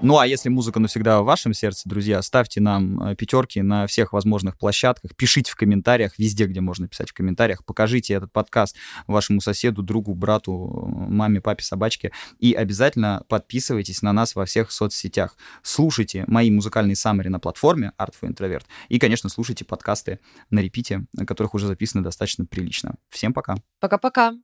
Ну 0.00 0.18
а 0.18 0.26
если 0.26 0.48
музыка 0.48 0.78
навсегда 0.78 1.20
в 1.20 1.24
вашем 1.24 1.52
сердце, 1.52 1.88
друзья, 1.88 2.22
ставьте 2.22 2.60
нам 2.60 3.02
э, 3.02 3.16
пятерки 3.16 3.62
на 3.62 3.88
всех 3.88 4.12
возможных 4.12 4.56
площадках, 4.56 5.16
пишите 5.16 5.50
в 5.50 5.56
комментариях, 5.56 6.18
везде, 6.18 6.46
где 6.46 6.60
можно 6.60 6.86
писать 6.86 7.10
в 7.10 7.14
комментариях, 7.14 7.64
покажите 7.64 8.14
этот 8.14 8.32
подкаст 8.32 8.76
вашему 9.08 9.40
соседу, 9.40 9.82
другу, 9.82 10.14
брату, 10.14 10.86
маме, 11.08 11.40
папе, 11.40 11.64
собачке, 11.64 12.12
и 12.38 12.52
обязательно 12.52 13.24
подписывайтесь 13.28 14.02
на 14.02 14.12
нас 14.12 14.36
во 14.36 14.44
всех 14.44 14.70
соцсетях. 14.70 15.36
Слушайте 15.62 16.24
мои 16.28 16.50
музыкальные 16.50 16.94
саммари 16.94 17.28
на 17.28 17.40
платформе 17.40 17.92
Art 17.98 18.14
for 18.20 18.32
Introvert, 18.32 18.66
и, 18.88 19.00
конечно, 19.00 19.28
слушайте 19.28 19.64
подкасты 19.64 20.20
на 20.50 20.60
репите, 20.60 21.06
которых 21.26 21.54
уже 21.54 21.66
записано 21.66 22.04
достаточно 22.04 22.46
прилично. 22.46 22.94
Всем 23.10 23.32
пока. 23.34 23.56
Пока-пока. 23.80 24.34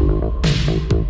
Thank 0.00 0.44
you. 0.44 0.49
thank 0.70 0.92
you 0.92 1.00